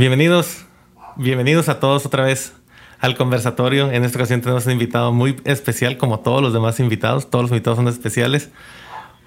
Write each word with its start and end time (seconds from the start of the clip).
Bienvenidos, 0.00 0.64
bienvenidos 1.16 1.68
a 1.68 1.78
todos 1.78 2.06
otra 2.06 2.24
vez 2.24 2.54
al 3.00 3.18
conversatorio. 3.18 3.92
En 3.92 4.02
esta 4.02 4.16
ocasión 4.16 4.40
tenemos 4.40 4.64
un 4.64 4.72
invitado 4.72 5.12
muy 5.12 5.36
especial, 5.44 5.98
como 5.98 6.20
todos 6.20 6.40
los 6.40 6.54
demás 6.54 6.80
invitados. 6.80 7.28
Todos 7.28 7.42
los 7.42 7.50
invitados 7.50 7.76
son 7.76 7.86
especiales. 7.86 8.48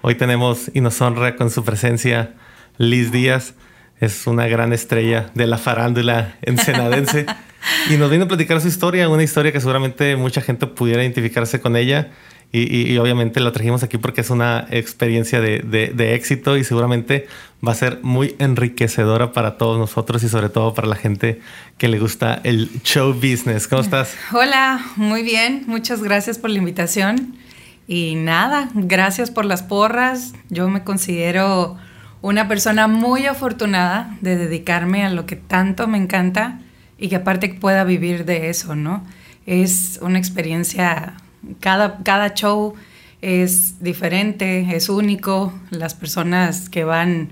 Hoy 0.02 0.16
tenemos 0.16 0.72
y 0.74 0.82
nos 0.82 1.00
honra 1.00 1.36
con 1.36 1.52
su 1.52 1.64
presencia 1.64 2.34
Liz 2.80 3.12
Díaz. 3.12 3.54
Es 4.00 4.26
una 4.26 4.48
gran 4.48 4.74
estrella 4.74 5.30
de 5.36 5.46
la 5.46 5.60
farándula 5.60 6.38
ensenadense. 6.42 7.28
y 7.92 7.98
nos 7.98 8.10
viene 8.10 8.26
a 8.26 8.28
platicar 8.28 8.60
su 8.60 8.68
historia, 8.68 9.08
una 9.10 9.22
historia 9.22 9.52
que 9.52 9.60
seguramente 9.60 10.16
mucha 10.16 10.42
gente 10.42 10.66
pudiera 10.66 11.04
identificarse 11.04 11.62
con 11.62 11.76
ella. 11.76 12.10
Y, 12.56 12.96
obviamente 13.00 13.40
la 13.40 13.52
trajimos 13.52 13.82
aquí 13.82 13.98
porque 13.98 14.22
es 14.22 14.30
una 14.30 14.68
experiencia 14.70 15.42
de, 15.42 16.14
éxito 16.14 16.56
y 16.56 16.64
seguramente 16.64 17.26
va 17.68 17.72
a 17.72 17.76
ser 17.76 18.00
muy 18.04 18.36
enriquecedora 18.38 19.32
para 19.32 19.58
todos 19.58 19.80
nosotros 19.80 20.22
y 20.22 20.30
sobre 20.30 20.50
todo 20.50 20.76
para 20.76 20.88
la 20.88 20.96
gente 20.96 21.42
que 21.80 21.88
le 21.88 21.98
gusta 21.98 22.40
el 22.44 22.70
show 22.84 23.12
business. 23.12 23.68
¿Cómo 23.68 23.82
estás? 23.82 24.16
Hola, 24.32 24.86
muy 24.98 25.24
bien. 25.24 25.64
Muchas 25.66 26.04
gracias 26.04 26.38
por 26.38 26.52
la 26.52 26.60
invitación. 26.60 27.36
Y 27.88 28.14
nada, 28.18 28.70
gracias 28.76 29.32
por 29.32 29.46
las 29.46 29.64
porras. 29.64 30.34
Yo 30.50 30.70
me 30.70 30.84
considero 30.84 31.78
una 32.22 32.48
persona 32.48 32.88
muy 32.88 33.26
afortunada 33.26 34.16
de 34.22 34.38
dedicarme 34.38 35.04
a 35.04 35.10
lo 35.10 35.26
que 35.26 35.38
tanto 35.38 35.88
me 35.88 35.98
encanta 35.98 36.60
y 37.00 37.10
que 37.10 37.16
aparte 37.16 37.50
pueda 37.50 37.84
vivir 37.84 38.26
de 38.26 38.52
eso, 38.52 38.76
¿no? 38.76 39.04
Es 39.48 39.98
una 40.04 40.20
experiencia 40.20 41.16
cada, 41.60 42.04
cada 42.04 42.34
show 42.34 42.76
es 43.24 43.82
diferente, 43.82 44.76
es 44.76 44.90
único. 44.90 45.54
Las 45.70 45.96
personas 45.96 46.70
que 46.70 46.84
van, 46.84 47.30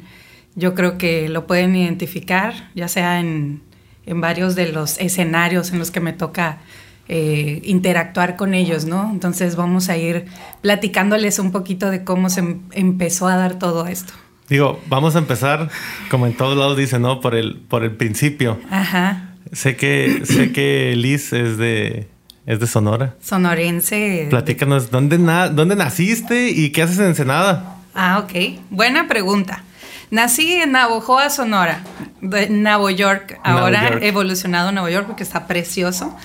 yo 0.55 0.73
creo 0.73 0.97
que 0.97 1.27
lo 1.27 1.45
pueden 1.45 1.75
identificar, 1.75 2.69
ya 2.73 2.88
sea 2.88 3.19
en, 3.19 3.61
varios 4.07 4.55
de 4.55 4.71
los 4.71 4.97
escenarios 4.99 5.71
en 5.71 5.79
los 5.79 5.91
que 5.91 5.99
me 5.99 6.13
toca 6.13 6.59
eh, 7.07 7.61
interactuar 7.66 8.36
con 8.36 8.53
ellos, 8.53 8.86
¿no? 8.86 9.09
Entonces 9.11 9.55
vamos 9.55 9.89
a 9.89 9.97
ir 9.97 10.25
platicándoles 10.61 11.39
un 11.39 11.52
poquito 11.52 11.89
de 11.89 12.03
cómo 12.03 12.30
se 12.30 12.39
em, 12.39 12.61
empezó 12.71 13.27
a 13.27 13.36
dar 13.36 13.59
todo 13.59 13.88
esto. 13.88 14.14
Digo, 14.49 14.81
vamos 14.88 15.16
a 15.16 15.19
empezar, 15.19 15.69
como 16.09 16.25
en 16.25 16.33
todos 16.33 16.58
lados 16.58 16.77
dice, 16.77 16.99
¿no? 16.99 17.21
Por 17.21 17.36
el, 17.36 17.58
por 17.67 17.83
el 17.83 17.95
principio. 17.95 18.59
Ajá. 18.69 19.36
Sé 19.52 19.75
que, 19.75 20.21
sé 20.25 20.52
que 20.52 20.93
Liz 20.95 21.31
es 21.33 21.58
de, 21.58 22.08
es 22.45 22.59
de 22.59 22.67
Sonora. 22.67 23.16
Sonorense. 23.22 24.28
Platícanos, 24.30 24.92
¿dónde, 24.92 25.17
¿dónde 25.17 25.75
naciste 25.75 26.50
y 26.50 26.72
qué 26.72 26.83
haces 26.83 27.00
en 27.00 27.06
Ensenada? 27.08 27.78
Ah, 27.94 28.20
ok. 28.20 28.59
Buena 28.70 29.08
pregunta. 29.08 29.64
Nací 30.09 30.53
en 30.53 30.73
Navojoa, 30.73 31.30
Sonora, 31.30 31.83
de 32.22 32.50
Nueva 32.50 32.92
York. 32.92 33.39
Ahora 33.44 33.98
evolucionado 34.02 34.70
a 34.70 34.72
Nueva 34.72 34.92
York 34.92 35.08
porque 35.08 35.23
está 35.23 35.48
precioso. 35.48 36.16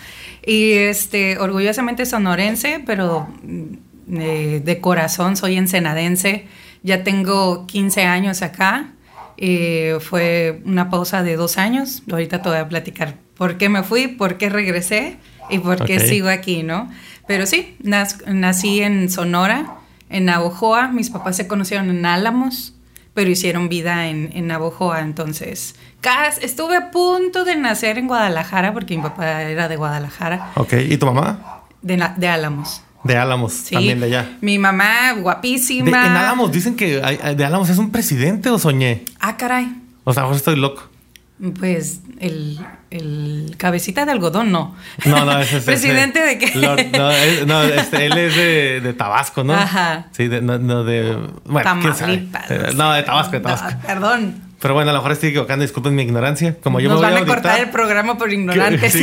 Y 0.45 0.73
este, 0.73 1.39
orgullosamente 1.39 2.07
sonorense, 2.07 2.83
pero 2.87 3.29
mm, 3.43 4.19
eh, 4.19 4.63
de 4.65 4.81
corazón 4.81 5.37
soy 5.37 5.57
ensenadense. 5.57 6.47
Ya 6.83 7.05
tengo 7.05 7.67
15 7.67 8.05
años 8.05 8.43
acá. 8.43 8.91
Eh, 9.37 9.99
fue 10.01 10.63
una 10.65 10.89
pausa 10.89 11.23
de 11.23 11.37
dos 11.37 11.59
años. 11.59 12.03
Ahorita 12.11 12.43
te 12.43 12.49
voy 12.49 12.59
a 12.59 12.69
platicar 12.69 13.17
por 13.37 13.59
qué 13.59 13.69
me 13.69 13.83
fui, 13.83 14.09
por 14.09 14.39
qué 14.39 14.49
regresé 14.49 15.19
y 15.51 15.59
por 15.59 15.85
qué 15.85 16.01
sigo 16.01 16.29
aquí, 16.29 16.63
¿no? 16.63 16.91
Pero 17.27 17.47
sí, 17.47 17.77
nací 17.83 18.81
en 18.81 19.11
Sonora, 19.11 19.75
en 20.11 20.27
Navojoa. 20.27 20.89
Mis 20.89 21.11
papás 21.11 21.37
se 21.37 21.47
conocieron 21.47 21.91
en 21.91 22.07
Álamos, 22.07 22.75
pero 23.15 23.31
hicieron 23.31 23.69
vida 23.69 24.09
en, 24.09 24.31
en 24.35 24.47
Navojoa. 24.47 25.01
Entonces, 25.01 25.75
estuve 26.41 26.77
a 26.77 26.91
punto 26.91 27.45
de 27.45 27.57
nacer 27.57 27.99
en 27.99 28.07
Guadalajara 28.07 28.73
porque 28.73 28.97
mi 28.97 29.03
papá 29.03 29.43
era 29.43 29.69
de 29.69 29.77
Guadalajara. 29.77 30.53
Ok, 30.55 30.75
¿y 30.89 30.97
tu 30.97 31.07
mamá? 31.07 31.63
De, 31.83 32.03
de 32.17 32.29
Álamos. 32.29 32.83
De 33.03 33.17
Álamos, 33.17 33.65
también 33.65 34.01
de 34.01 34.07
allá. 34.07 34.37
Mi 34.41 34.59
mamá, 34.59 35.13
guapísima. 35.21 36.07
en 36.07 36.13
Álamos 36.13 36.51
dicen 36.51 36.75
que 36.75 36.97
de 36.99 37.45
Álamos 37.45 37.69
es 37.71 37.79
un 37.79 37.91
presidente 37.91 38.51
o 38.51 38.59
soñé. 38.59 39.05
Ah, 39.21 39.37
caray. 39.37 39.69
O 40.05 40.13
sea, 40.13 40.25
ahora 40.25 40.37
estoy 40.37 40.57
loco. 40.57 40.83
Pues 41.59 42.01
el, 42.19 42.59
el, 42.91 43.57
cabecita 43.59 44.07
de 44.07 44.13
algodón, 44.13 44.51
no. 44.51 44.75
No, 45.05 45.25
no, 45.27 45.39
ese 45.39 45.59
es. 45.59 45.65
¿Presidente 45.67 46.21
de 46.21 46.39
qué? 46.39 46.55
no, 47.47 47.63
este, 47.63 48.07
él 48.07 48.17
es 48.17 48.35
de, 48.35 48.81
de, 48.81 48.93
Tabasco, 48.95 49.45
¿no? 49.45 49.53
Ajá. 49.53 50.07
Sí, 50.13 50.29
de, 50.29 50.41
no, 50.41 50.85
de. 50.85 51.15
Bueno, 51.45 51.63
Tamaulipas. 51.63 52.51
Eh, 52.51 52.69
no, 52.75 52.91
de 52.95 53.03
Tabasco, 53.03 53.33
de 53.33 53.41
Tabasco. 53.41 53.79
perdón. 53.87 54.47
Pero 54.63 54.73
bueno, 54.73 54.91
a 54.91 54.95
lo 54.95 55.01
mejor 55.01 55.13
estoy 55.13 55.29
equivocando, 55.29 55.63
disculpen 55.63 55.95
mi 55.95 56.03
ignorancia. 56.05 56.57
Como 56.63 56.81
yo 56.81 56.89
Nos 56.89 57.03
me 57.03 57.09
voy 57.09 57.15
van 57.15 57.23
a, 57.23 57.27
cortar 57.27 57.61
el 57.61 57.69
programa 57.69 58.17
por 58.17 58.33
ignorantes. 58.33 58.97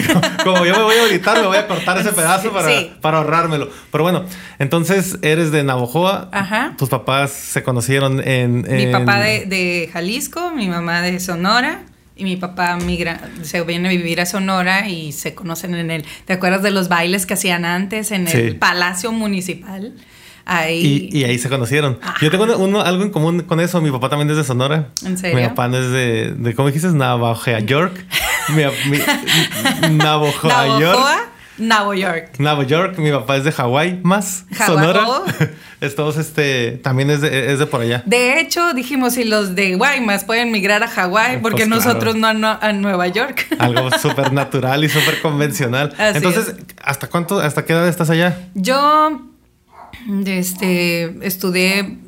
como 0.43 0.65
yo 0.65 0.75
me 0.75 0.83
voy 0.83 0.95
a 0.95 1.03
auditar, 1.03 1.39
me 1.39 1.45
voy 1.45 1.57
a 1.57 1.67
cortar 1.67 1.99
ese 1.99 2.11
pedazo 2.13 2.51
para, 2.51 2.67
para 2.99 3.19
ahorrármelo. 3.19 3.69
Pero 3.91 4.03
bueno, 4.03 4.25
entonces 4.57 5.19
eres 5.21 5.51
de 5.51 5.63
Navojoa. 5.63 6.29
Ajá. 6.31 6.73
Tus 6.79 6.89
papás 6.89 7.29
se 7.29 7.61
conocieron 7.61 8.27
en. 8.27 8.63
Mi 8.63 8.87
papá 8.87 9.19
de, 9.19 9.45
de 9.45 9.91
Jalisco, 9.93 10.49
mi 10.49 10.67
mamá 10.67 11.01
de 11.03 11.19
Sonora 11.19 11.81
y 12.15 12.23
mi 12.23 12.35
papá 12.35 12.77
migra, 12.77 13.19
se 13.41 13.61
viene 13.63 13.89
a 13.89 13.91
vivir 13.91 14.21
a 14.21 14.25
Sonora 14.25 14.87
y 14.87 15.11
se 15.11 15.33
conocen 15.33 15.73
en 15.75 15.89
el. 15.91 16.05
¿Te 16.25 16.33
acuerdas 16.33 16.61
de 16.61 16.71
los 16.71 16.87
bailes 16.87 17.25
que 17.25 17.33
hacían 17.33 17.65
antes 17.65 18.11
en 18.11 18.27
el 18.27 18.55
Palacio 18.57 19.11
Municipal? 19.11 19.93
Ahí. 20.45 21.09
Y, 21.11 21.23
ahí 21.23 21.39
se 21.39 21.49
conocieron. 21.49 21.99
Yo 22.21 22.29
tengo 22.29 22.45
uno, 22.57 22.81
algo 22.81 23.03
en 23.03 23.11
común 23.11 23.43
con 23.43 23.59
eso. 23.59 23.81
Mi 23.81 23.91
papá 23.91 24.09
también 24.09 24.29
es 24.29 24.37
de 24.37 24.43
Sonora. 24.43 24.89
¿En 25.05 25.17
serio? 25.17 25.37
Mi 25.37 25.47
papá 25.47 25.67
es 25.67 25.89
de, 25.89 26.33
de 26.37 26.53
¿cómo 26.53 26.67
dijiste? 26.67 26.89
Navajo 26.89 27.51
York. 27.59 28.05
mi, 28.49 28.63
mi, 28.89 28.97
York. 30.81 31.32
Nueva 31.57 31.95
York. 31.95 32.35
Nueva 32.39 32.63
York, 32.63 32.97
mi 32.97 33.11
papá 33.11 33.37
es 33.37 33.43
de 33.43 33.51
Hawái, 33.51 33.99
más 34.03 34.45
Sonora. 34.65 35.05
es 35.81 35.95
todos 35.95 36.17
este, 36.17 36.79
también 36.83 37.09
es 37.09 37.21
de, 37.21 37.51
es 37.51 37.59
de 37.59 37.65
por 37.65 37.81
allá. 37.81 38.03
De 38.05 38.39
hecho, 38.39 38.73
dijimos 38.73 39.13
si 39.13 39.23
los 39.23 39.55
de 39.55 39.75
Guaymas 39.75 40.23
pueden 40.23 40.51
migrar 40.51 40.83
a 40.83 40.87
Hawái, 40.87 41.37
pues 41.37 41.41
porque 41.41 41.65
nosotros 41.65 42.15
no 42.15 42.27
a, 42.27 42.73
Nueva 42.73 43.07
York. 43.07 43.45
Algo 43.59 43.91
súper 43.91 44.33
natural 44.33 44.83
y 44.83 44.89
súper 44.89 45.21
convencional. 45.21 45.93
Entonces, 45.97 46.55
¿hasta 46.83 47.07
cuánto, 47.07 47.39
hasta 47.39 47.65
qué 47.65 47.73
edad 47.73 47.87
estás 47.87 48.09
allá? 48.09 48.37
Yo 48.55 49.21
este, 50.25 51.25
estudié 51.25 51.99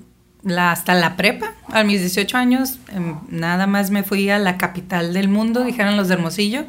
hasta 0.58 0.94
la 0.94 1.16
prepa, 1.16 1.54
a 1.76 1.84
mis 1.84 2.00
18 2.00 2.38
años, 2.38 2.80
em, 2.94 3.18
nada 3.30 3.68
más 3.68 3.92
me 3.92 4.04
fui 4.04 4.30
a 4.30 4.40
la 4.40 4.58
capital 4.58 5.14
del 5.14 5.28
mundo, 5.28 5.66
dijeron 5.66 5.98
los 5.98 6.08
de 6.08 6.14
Hermosillo, 6.14 6.64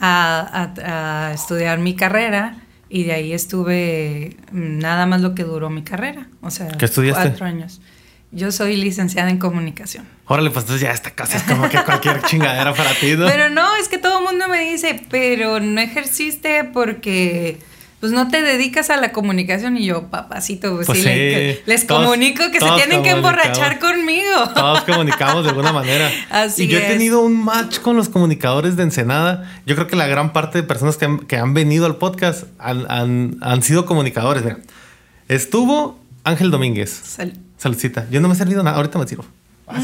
a, 0.00 1.30
estudiar 1.32 1.78
mi 1.78 1.96
carrera 1.96 2.56
y 2.90 3.04
de 3.04 3.14
ahí 3.14 3.32
estuve 3.32 4.36
mm, 4.52 4.78
nada 4.80 5.06
más 5.06 5.22
lo 5.22 5.34
que 5.34 5.44
duró 5.44 5.70
mi 5.70 5.82
carrera, 5.82 6.28
o 6.42 6.50
sea, 6.50 6.68
¿Qué 6.68 6.84
estudiaste? 6.84 7.28
cuatro 7.28 7.46
años. 7.46 7.80
Yo 8.32 8.52
soy 8.52 8.76
licenciada 8.76 9.30
en 9.30 9.38
comunicación. 9.38 10.06
Órale, 10.26 10.50
pues 10.50 10.64
entonces 10.64 10.82
ya 10.82 10.92
esta 10.92 11.12
casa 11.12 11.38
es 11.38 11.44
como 11.44 11.68
que 11.70 11.82
cualquier 11.82 12.20
chingadera 12.26 12.74
para 12.74 12.92
ti, 12.92 13.16
¿no? 13.16 13.26
Pero 13.26 13.48
no, 13.48 13.76
es 13.76 13.88
que 13.88 13.96
todo 13.96 14.18
el 14.18 14.24
mundo 14.24 14.46
me 14.48 14.60
dice, 14.60 15.00
pero 15.08 15.58
no 15.60 15.80
ejerciste 15.80 16.64
porque 16.64 17.60
pues 18.04 18.12
no 18.12 18.28
te 18.28 18.42
dedicas 18.42 18.90
a 18.90 18.98
la 18.98 19.12
comunicación 19.12 19.78
y 19.78 19.86
yo, 19.86 20.08
papacito, 20.08 20.74
pues, 20.74 20.86
pues 20.86 21.02
sí, 21.02 21.08
les, 21.64 21.86
comunico 21.86 22.50
que 22.52 22.60
se 22.60 22.70
tienen 22.72 23.02
que 23.02 23.12
emborrachar 23.12 23.78
conmigo. 23.78 24.50
Todos 24.54 24.82
comunicamos 24.82 25.42
de 25.44 25.48
alguna 25.48 25.72
manera. 25.72 26.10
Así 26.30 26.64
y 26.64 26.68
yo 26.68 26.76
he 26.76 26.82
tenido 26.82 27.22
un 27.22 27.42
match 27.42 27.78
con 27.78 27.96
los 27.96 28.10
comunicadores 28.10 28.76
de 28.76 28.82
Ensenada. 28.82 29.50
Yo 29.64 29.74
creo 29.74 29.86
que 29.86 29.96
la 29.96 30.06
gran 30.06 30.34
parte 30.34 30.60
de 30.60 30.64
personas 30.64 30.98
que 30.98 31.36
han, 31.38 31.54
venido 31.54 31.86
al 31.86 31.96
podcast 31.96 32.44
han, 32.58 33.62
sido 33.62 33.86
comunicadores. 33.86 34.44
Estuvo 35.28 35.98
Ángel 36.24 36.50
Domínguez. 36.50 36.90
Salud. 36.90 37.32
Saludcita. 37.56 38.06
Yo 38.10 38.20
no 38.20 38.28
me 38.28 38.34
he 38.34 38.36
servido 38.36 38.62
nada, 38.62 38.76
ahorita 38.76 38.98
me 38.98 39.08
sirvo. 39.08 39.24
Ah, 39.66 39.80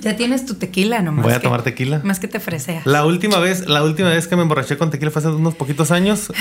ya 0.00 0.16
tienes 0.16 0.46
tu 0.46 0.54
tequila 0.54 1.02
nomás. 1.02 1.24
Voy 1.24 1.32
a 1.32 1.40
tomar 1.40 1.62
tequila. 1.62 2.00
Más 2.04 2.20
que 2.20 2.28
te 2.28 2.40
freseas. 2.40 2.86
La 2.86 3.04
última 3.04 3.38
vez, 3.38 3.68
la 3.68 3.82
última 3.84 4.10
vez 4.10 4.26
que 4.26 4.36
me 4.36 4.42
emborraché 4.42 4.76
con 4.76 4.90
tequila 4.90 5.10
fue 5.10 5.20
hace 5.20 5.28
unos 5.30 5.54
poquitos 5.54 5.90
años. 5.90 6.32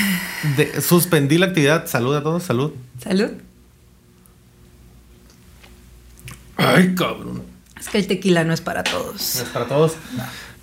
suspendí 0.82 1.38
la 1.38 1.48
actividad. 1.48 1.88
Salud 1.88 2.16
a 2.16 2.24
todos, 2.24 2.44
salud. 2.44 2.74
Salud. 3.04 3.32
Ay, 6.58 6.94
cabrón. 6.96 7.44
Es 7.80 7.88
que 7.90 7.98
el 7.98 8.08
tequila 8.08 8.44
no 8.44 8.54
es 8.54 8.62
para 8.62 8.84
todos. 8.84 9.36
No 9.38 9.44
es 9.44 9.50
para 9.50 9.66
todos. 9.66 9.94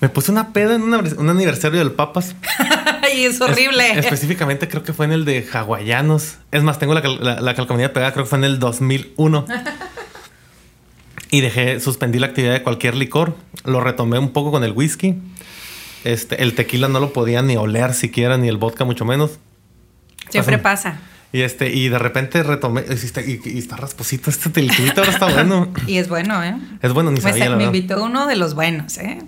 Me 0.01 0.11
puse 0.11 0.31
una 0.31 0.53
peda 0.53 0.75
en 0.75 0.83
un 0.83 1.31
aniversario 1.31 1.79
del 1.79 1.93
Papas. 1.93 2.35
Ay, 3.03 3.25
es 3.25 3.41
horrible. 3.41 3.99
específicamente 3.99 4.69
creo 4.69 4.83
que 4.83 4.93
fue 4.93 5.07
en 5.07 5.13
el 5.13 5.25
de 5.25 5.47
Hawaianos. 5.51 6.37
Es 6.53 6.63
más, 6.63 6.79
tengo 6.79 6.93
la, 6.93 7.01
la, 7.01 7.41
la 7.41 7.55
calcomanía 7.55 7.93
pegada, 7.95 8.13
creo 8.13 8.25
que 8.27 8.29
fue 8.29 8.39
en 8.39 8.45
el 8.45 8.59
2001. 8.59 9.47
Y 11.31 11.41
dejé, 11.41 11.81
suspendí 11.81 12.19
la 12.19 12.29
actividad 12.29 12.53
de 12.53 12.63
cualquier 12.63 12.95
licor. 12.95 13.37
Lo 13.65 13.81
retomé 13.81 14.19
un 14.19 14.31
poco 14.31 14.51
con 14.51 14.65
el 14.65 14.73
whisky. 14.73 15.17
Este, 16.05 16.43
el 16.43 16.55
tequila 16.55 16.89
no 16.89 17.01
lo 17.01 17.13
podía 17.13 17.43
ni 17.43 17.57
oler 17.57 17.93
siquiera, 17.95 18.37
ni 18.39 18.49
el 18.49 18.59
vodka 18.59 18.85
mucho 18.85 19.05
menos. 19.05 19.39
Siempre 20.31 20.59
pasa. 20.59 21.01
Y 21.33 21.43
este, 21.43 21.73
y 21.75 21.89
de 21.89 21.99
repente 21.99 22.43
retomé, 22.43 22.85
y, 22.89 23.59
está 23.59 23.77
rasposito 23.77 24.31
este 24.31 24.51
tequilito, 24.51 25.01
ahora 25.01 25.13
está 25.13 25.27
bueno. 25.27 25.73
y 25.87 25.99
es 25.99 26.09
bueno, 26.09 26.43
¿eh? 26.45 26.57
Es 26.81 26.93
bueno, 26.93 27.11
ni 27.11 27.21
sabía, 27.21 27.51
Me 27.57 27.65
invitó 27.65 28.03
uno 28.03 28.27
de 28.27 28.37
los 28.37 28.55
buenos, 28.55 28.97
¿eh? 28.99 29.19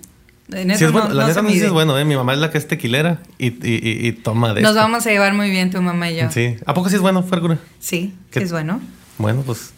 En 0.51 0.75
sí 0.75 0.85
es 0.85 0.91
bueno. 0.91 1.13
la 1.13 1.27
neta 1.27 1.43
no 1.43 1.49
es 1.49 1.69
bueno, 1.69 1.99
¿eh? 1.99 2.05
Mi 2.05 2.15
mamá 2.15 2.33
es 2.33 2.39
la 2.39 2.49
que 2.49 2.57
es 2.57 2.67
tequilera 2.67 3.19
y, 3.37 3.47
y, 3.47 4.07
y, 4.07 4.11
toma 4.13 4.53
de 4.53 4.61
Nos 4.61 4.73
vamos 4.73 5.05
a 5.05 5.11
llevar 5.11 5.33
muy 5.33 5.51
bien 5.51 5.69
tu 5.69 5.81
mamá 5.81 6.09
y 6.09 6.15
yo. 6.15 6.31
Sí. 6.31 6.55
¿A 6.65 6.73
poco 6.73 6.89
sí 6.89 6.95
es 6.95 7.01
bueno, 7.01 7.21
Fergura? 7.21 7.59
Sí, 7.79 8.15
sí 8.31 8.39
es 8.39 8.51
bueno. 8.51 8.81
Bueno, 9.19 9.43
pues 9.45 9.73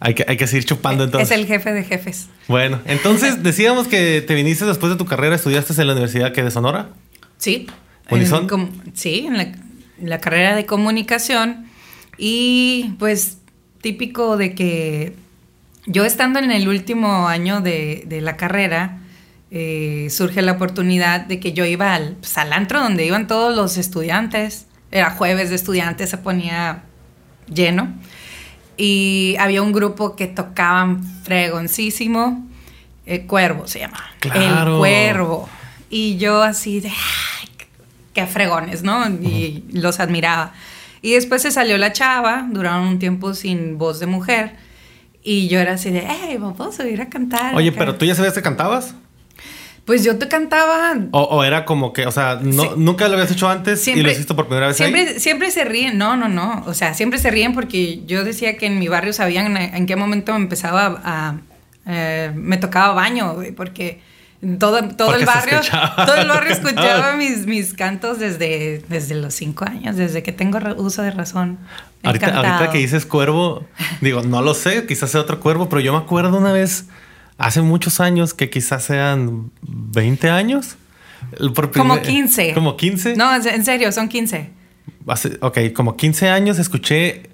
hay 0.00 0.14
que, 0.14 0.24
hay 0.28 0.36
que 0.36 0.46
seguir 0.46 0.64
chupando 0.64 1.04
entonces. 1.04 1.30
Es 1.30 1.38
el 1.38 1.46
jefe 1.46 1.72
de 1.72 1.84
jefes. 1.84 2.28
Bueno, 2.46 2.80
entonces 2.84 3.42
decíamos 3.42 3.88
que 3.88 4.22
te 4.22 4.34
viniste 4.34 4.64
después 4.64 4.92
de 4.92 4.96
tu 4.96 5.06
carrera, 5.06 5.34
estudiaste 5.34 5.80
en 5.80 5.86
la 5.86 5.92
Universidad 5.92 6.32
que 6.32 6.42
de 6.42 6.50
Sonora. 6.50 6.90
Sí. 7.38 7.66
¿Unison? 8.10 8.48
sí, 8.94 9.28
en 9.28 10.08
la, 10.08 10.20
carrera 10.20 10.56
de 10.56 10.66
comunicación. 10.66 11.66
Y 12.16 12.94
pues 12.98 13.38
típico 13.82 14.36
de 14.36 14.54
que 14.54 15.14
yo 15.86 16.04
estando 16.04 16.38
en 16.38 16.50
el 16.50 16.68
último 16.68 17.28
año 17.28 17.60
de, 17.60 18.06
la 18.22 18.36
carrera, 18.36 19.00
eh, 19.50 20.08
surge 20.10 20.42
la 20.42 20.52
oportunidad 20.52 21.20
de 21.20 21.38
que 21.38 21.52
yo 21.52 21.64
iba 21.64 21.94
al, 21.94 22.16
pues, 22.20 22.38
al 22.38 22.52
antro 22.52 22.80
donde 22.80 23.04
iban 23.04 23.26
todos 23.26 23.54
los 23.54 23.76
estudiantes. 23.76 24.66
Era 24.90 25.10
jueves 25.10 25.50
de 25.50 25.56
estudiantes, 25.56 26.08
se 26.08 26.18
ponía 26.18 26.84
lleno 27.52 27.92
y 28.78 29.36
había 29.38 29.60
un 29.60 29.72
grupo 29.72 30.16
que 30.16 30.28
tocaban 30.28 31.02
fregoncísimo. 31.24 32.46
El 33.04 33.26
Cuervo 33.26 33.66
se 33.66 33.80
llama. 33.80 34.00
El 34.22 34.78
Cuervo. 34.78 35.48
Y 35.90 36.16
yo 36.18 36.42
así 36.42 36.80
de, 36.80 36.88
ay, 36.88 37.48
qué 38.14 38.26
fregones, 38.26 38.82
¿no? 38.82 39.08
Y 39.08 39.64
los 39.72 39.98
admiraba. 40.00 40.52
Y 41.02 41.12
después 41.12 41.42
se 41.42 41.50
salió 41.50 41.76
la 41.78 41.92
chava, 41.92 42.46
duraron 42.50 42.86
un 42.86 42.98
tiempo 42.98 43.34
sin 43.34 43.78
voz 43.78 43.98
de 44.00 44.06
mujer. 44.06 44.56
Y 45.22 45.48
yo 45.48 45.58
era 45.58 45.74
así 45.74 45.90
de, 45.90 46.06
hey, 46.06 46.36
vamos 46.38 46.78
a 46.78 46.88
ir 46.88 47.00
a 47.00 47.08
cantar. 47.08 47.54
Oye, 47.54 47.72
pero 47.72 47.96
tú 47.96 48.04
ya 48.04 48.14
sabías 48.14 48.34
que 48.34 48.42
cantabas. 48.42 48.94
Pues 49.88 50.04
yo 50.04 50.18
te 50.18 50.28
cantaba. 50.28 50.98
O, 51.12 51.42
era 51.42 51.64
como 51.64 51.94
que, 51.94 52.04
o 52.04 52.12
sea, 52.12 52.38
no, 52.42 52.76
nunca 52.76 53.08
lo 53.08 53.14
habías 53.14 53.30
hecho 53.30 53.48
antes 53.48 53.88
y 53.88 54.02
lo 54.02 54.10
hiciste 54.10 54.34
por 54.34 54.46
primera 54.46 54.66
vez. 54.66 54.76
Siempre, 54.76 55.18
siempre 55.18 55.50
se 55.50 55.64
ríen. 55.64 55.96
No, 55.96 56.14
no, 56.14 56.28
no. 56.28 56.62
O 56.66 56.74
sea, 56.74 56.92
siempre 56.92 57.18
se 57.18 57.30
ríen 57.30 57.54
porque 57.54 58.02
yo 58.04 58.22
decía 58.22 58.58
que 58.58 58.66
en 58.66 58.78
mi 58.78 58.88
barrio 58.88 59.14
sabían 59.14 59.56
en, 59.56 59.86
qué 59.86 59.96
momento 59.96 60.34
me 60.34 60.40
empezaba 60.40 61.00
a. 61.02 61.36
Eh, 61.86 62.30
me 62.34 62.58
tocaba 62.58 62.92
baño, 62.92 63.32
güey, 63.32 63.52
porque 63.52 64.02
todo, 64.58 64.86
todo 64.88 65.14
el 65.14 65.24
barrio. 65.24 65.58
Todo 65.96 66.16
el 66.16 66.28
barrio 66.28 66.52
escuchaba 66.52 67.16
mis, 67.16 67.46
mis 67.46 67.72
cantos 67.72 68.18
desde, 68.18 68.84
desde 68.90 69.14
los 69.14 69.32
cinco 69.32 69.64
años, 69.64 69.96
desde 69.96 70.22
que 70.22 70.32
tengo 70.32 70.58
uso 70.76 71.00
de 71.00 71.12
razón. 71.12 71.56
Ahorita, 72.02 72.26
ahorita 72.36 72.70
que 72.72 72.76
dices 72.76 73.06
cuervo, 73.06 73.64
digo, 74.02 74.20
no 74.20 74.42
lo 74.42 74.52
sé, 74.52 74.84
quizás 74.84 75.12
sea 75.12 75.22
otro 75.22 75.40
cuervo, 75.40 75.70
pero 75.70 75.80
yo 75.80 75.92
me 75.94 75.98
acuerdo 75.98 76.36
una 76.36 76.52
vez 76.52 76.84
hace 77.38 77.62
muchos 77.62 78.00
años, 78.00 78.34
que 78.34 78.50
quizás 78.50 78.84
sean 78.84 79.50
20 79.62 80.28
años. 80.28 80.76
como 81.72 82.02
15. 82.02 82.52
Como 82.52 82.76
15. 82.76 83.16
No, 83.16 83.34
en 83.34 83.64
serio, 83.64 83.90
son 83.92 84.08
15. 84.08 84.50
ok, 85.40 85.58
como 85.74 85.96
15 85.96 86.28
años 86.28 86.58
escuché 86.58 87.30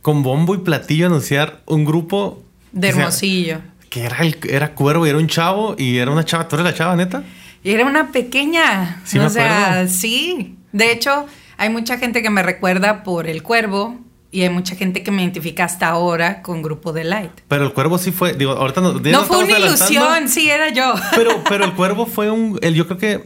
con 0.00 0.22
bombo 0.22 0.54
y 0.54 0.58
platillo 0.58 1.06
anunciar 1.06 1.60
un 1.66 1.84
grupo. 1.84 2.42
De 2.72 2.88
Hermosillo. 2.88 3.60
que 3.90 4.04
era, 4.04 4.18
el, 4.18 4.38
era 4.48 4.74
cuervo 4.74 5.06
y 5.06 5.10
era 5.10 5.18
un 5.18 5.26
chavo 5.26 5.74
y 5.76 5.98
era 5.98 6.10
una 6.10 6.24
chava. 6.24 6.48
¿Tú 6.48 6.56
eres 6.56 6.64
la 6.64 6.74
chava, 6.74 6.96
neta? 6.96 7.24
Y 7.64 7.72
era 7.72 7.84
una 7.84 8.12
pequeña. 8.12 9.02
Sí, 9.04 9.18
o 9.18 9.28
sea, 9.28 9.88
sí. 9.88 10.56
De 10.72 10.92
hecho, 10.92 11.26
hay 11.56 11.70
mucha 11.70 11.98
gente 11.98 12.22
que 12.22 12.30
me 12.30 12.42
recuerda 12.42 13.02
por 13.02 13.26
el 13.26 13.42
cuervo 13.42 13.98
y 14.30 14.42
hay 14.42 14.50
mucha 14.50 14.76
gente 14.76 15.02
que 15.02 15.10
me 15.10 15.22
identifica 15.22 15.64
hasta 15.64 15.88
ahora 15.88 16.42
con 16.42 16.62
Grupo 16.62 16.92
de 16.92 17.04
Light. 17.04 17.32
Pero 17.48 17.64
el 17.64 17.72
cuervo 17.72 17.98
sí 17.98 18.12
fue, 18.12 18.34
digo, 18.34 18.52
ahorita 18.52 18.80
no. 18.80 18.92
No 18.94 19.24
fue 19.24 19.44
una 19.44 19.58
ilusión, 19.58 20.28
sí 20.28 20.50
era 20.50 20.70
yo. 20.70 20.94
Pero, 21.14 21.42
pero 21.48 21.64
el 21.64 21.72
cuervo 21.76 22.06
fue 22.06 22.30
un, 22.30 22.58
el, 22.62 22.74
yo 22.74 22.86
creo 22.86 22.98
que 22.98 23.24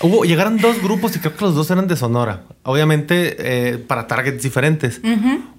Hubo, 0.00 0.24
llegaron 0.24 0.58
dos 0.58 0.80
grupos 0.80 1.16
y 1.16 1.18
creo 1.18 1.34
que 1.36 1.44
los 1.44 1.56
dos 1.56 1.70
eran 1.70 1.88
de 1.88 1.96
Sonora. 1.96 2.44
Obviamente 2.68 3.36
eh, 3.38 3.78
para 3.78 4.06
targets 4.06 4.42
diferentes. 4.42 5.00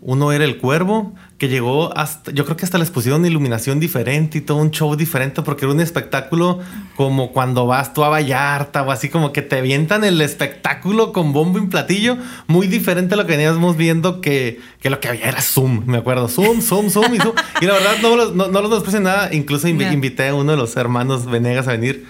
Uno 0.01 0.31
era 0.31 0.45
El 0.45 0.57
Cuervo, 0.57 1.15
que 1.39 1.47
llegó 1.47 1.97
hasta, 1.97 2.31
yo 2.31 2.45
creo 2.45 2.55
que 2.55 2.65
hasta 2.65 2.77
les 2.77 2.91
pusieron 2.91 3.25
iluminación 3.25 3.79
diferente 3.79 4.37
y 4.37 4.41
todo 4.41 4.57
un 4.57 4.69
show 4.69 4.95
diferente 4.95 5.41
porque 5.41 5.65
era 5.65 5.73
un 5.73 5.79
espectáculo 5.79 6.59
como 6.95 7.31
cuando 7.31 7.65
vas 7.65 7.93
tú 7.95 8.03
a 8.03 8.09
Vallarta 8.09 8.83
o 8.83 8.91
así 8.91 9.09
como 9.09 9.33
que 9.33 9.41
te 9.41 9.57
avientan 9.57 10.03
el 10.03 10.21
espectáculo 10.21 11.11
con 11.11 11.33
bombo 11.33 11.57
y 11.57 11.65
platillo, 11.65 12.17
muy 12.45 12.67
diferente 12.67 13.15
a 13.15 13.17
lo 13.17 13.25
que 13.25 13.37
veníamos 13.37 13.75
viendo 13.75 14.21
que, 14.21 14.59
que 14.79 14.91
lo 14.91 14.99
que 14.99 15.07
había 15.07 15.29
era 15.29 15.41
Zoom, 15.41 15.85
me 15.87 15.97
acuerdo. 15.97 16.27
Zoom, 16.27 16.61
Zoom, 16.61 16.91
Zoom 16.91 17.15
y 17.15 17.17
Zoom. 17.17 17.33
Y 17.61 17.65
la 17.65 17.73
verdad 17.73 17.93
no, 18.03 18.31
no, 18.31 18.47
no 18.49 18.61
los 18.61 18.69
desprecio 18.69 18.99
nada. 18.99 19.33
Incluso 19.33 19.67
invité 19.67 20.27
a 20.27 20.35
uno 20.35 20.51
de 20.51 20.57
los 20.57 20.77
hermanos 20.77 21.25
Venegas 21.25 21.67
a 21.67 21.71
venir. 21.71 22.05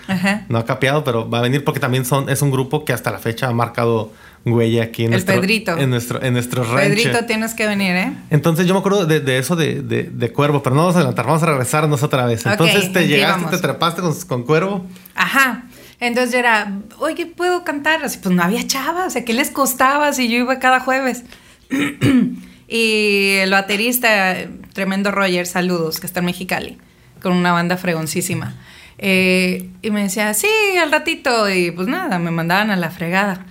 No 0.49 0.57
ha 0.57 0.65
capeado, 0.65 1.05
pero 1.05 1.29
va 1.29 1.39
a 1.39 1.41
venir 1.41 1.63
porque 1.63 1.79
también 1.79 2.03
son 2.03 2.29
es 2.29 2.41
un 2.41 2.51
grupo 2.51 2.83
que 2.83 2.93
hasta 2.93 3.11
la 3.11 3.19
fecha 3.19 3.47
ha 3.47 3.53
marcado 3.53 4.11
huella 4.45 4.83
aquí 4.83 5.03
en 5.03 5.07
el 5.07 5.11
nuestro, 5.11 5.35
Pedrito. 5.35 5.77
En 5.77 5.89
nuestro, 5.89 6.21
en 6.21 6.33
nuestro 6.33 6.63
rancho. 6.63 6.95
Pedrito, 6.95 7.25
tienes 7.25 7.53
que 7.53 7.67
venir, 7.67 7.95
¿eh? 7.95 8.13
Entonces 8.29 8.65
yo 8.65 8.73
me 8.73 8.79
acuerdo 8.79 9.05
de, 9.05 9.37
eso 9.37 9.55
de, 9.55 9.81
de, 9.81 10.31
Cuervo, 10.31 10.63
pero 10.63 10.75
no 10.75 10.81
vamos 10.83 10.95
a 10.95 10.99
adelantar, 10.99 11.25
vamos 11.25 11.43
a 11.43 11.47
regresarnos 11.47 12.03
otra 12.03 12.25
vez. 12.25 12.45
Entonces 12.45 12.91
te 12.91 13.07
llegaste, 13.07 13.57
te 13.57 13.57
trepaste 13.57 14.01
con, 14.27 14.43
Cuervo. 14.43 14.85
Ajá. 15.15 15.63
Entonces 15.99 16.31
yo 16.31 16.39
era, 16.39 16.79
oye, 16.99 17.25
¿puedo 17.25 17.63
cantar? 17.63 18.03
Así, 18.03 18.19
pues 18.21 18.33
no 18.33 18.41
había 18.41 18.65
chavas, 18.65 19.07
o 19.07 19.09
sea, 19.09 19.25
¿qué 19.25 19.33
les 19.33 19.51
costaba 19.51 20.13
si 20.13 20.29
yo 20.29 20.37
iba 20.37 20.59
cada 20.59 20.79
jueves? 20.79 21.25
y 22.67 23.35
el 23.41 23.51
baterista, 23.51 24.37
tremendo 24.73 25.11
Roger, 25.11 25.45
saludos, 25.45 25.99
que 25.99 26.07
está 26.07 26.19
en 26.19 26.27
Mexicali, 26.27 26.77
con 27.21 27.33
una 27.33 27.51
banda 27.51 27.75
fregoncísima. 27.75 28.55
Eh, 29.01 29.69
y 29.81 29.91
me 29.91 30.03
decía, 30.03 30.33
sí, 30.33 30.47
al 30.81 30.91
ratito. 30.91 31.49
Y 31.49 31.71
pues 31.71 31.87
nada, 31.87 32.19
me 32.19 32.31
mandaban 32.31 32.69
a 32.69 32.75
la 32.75 32.91
fregada. 32.91 33.45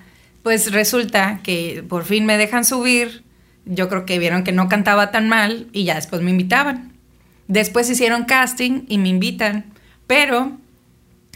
Pues 0.49 0.73
resulta 0.73 1.41
que 1.43 1.85
por 1.87 2.07
fin 2.07 2.25
me 2.25 2.39
dejan 2.39 2.65
subir. 2.65 3.23
Yo 3.67 3.91
creo 3.91 4.07
que 4.07 4.19
vieron 4.19 4.45
que 4.45 4.53
no 4.53 4.67
cantaba 4.67 5.11
tan 5.11 5.29
mal 5.29 5.67
y 5.75 5.85
ya 5.85 5.97
después 5.97 6.23
me 6.23 6.31
invitaban. 6.31 6.95
Después 7.49 7.91
hicieron 7.91 8.25
casting 8.25 8.87
y 8.89 8.97
me 8.97 9.11
invitan. 9.11 9.67
Pero 10.07 10.53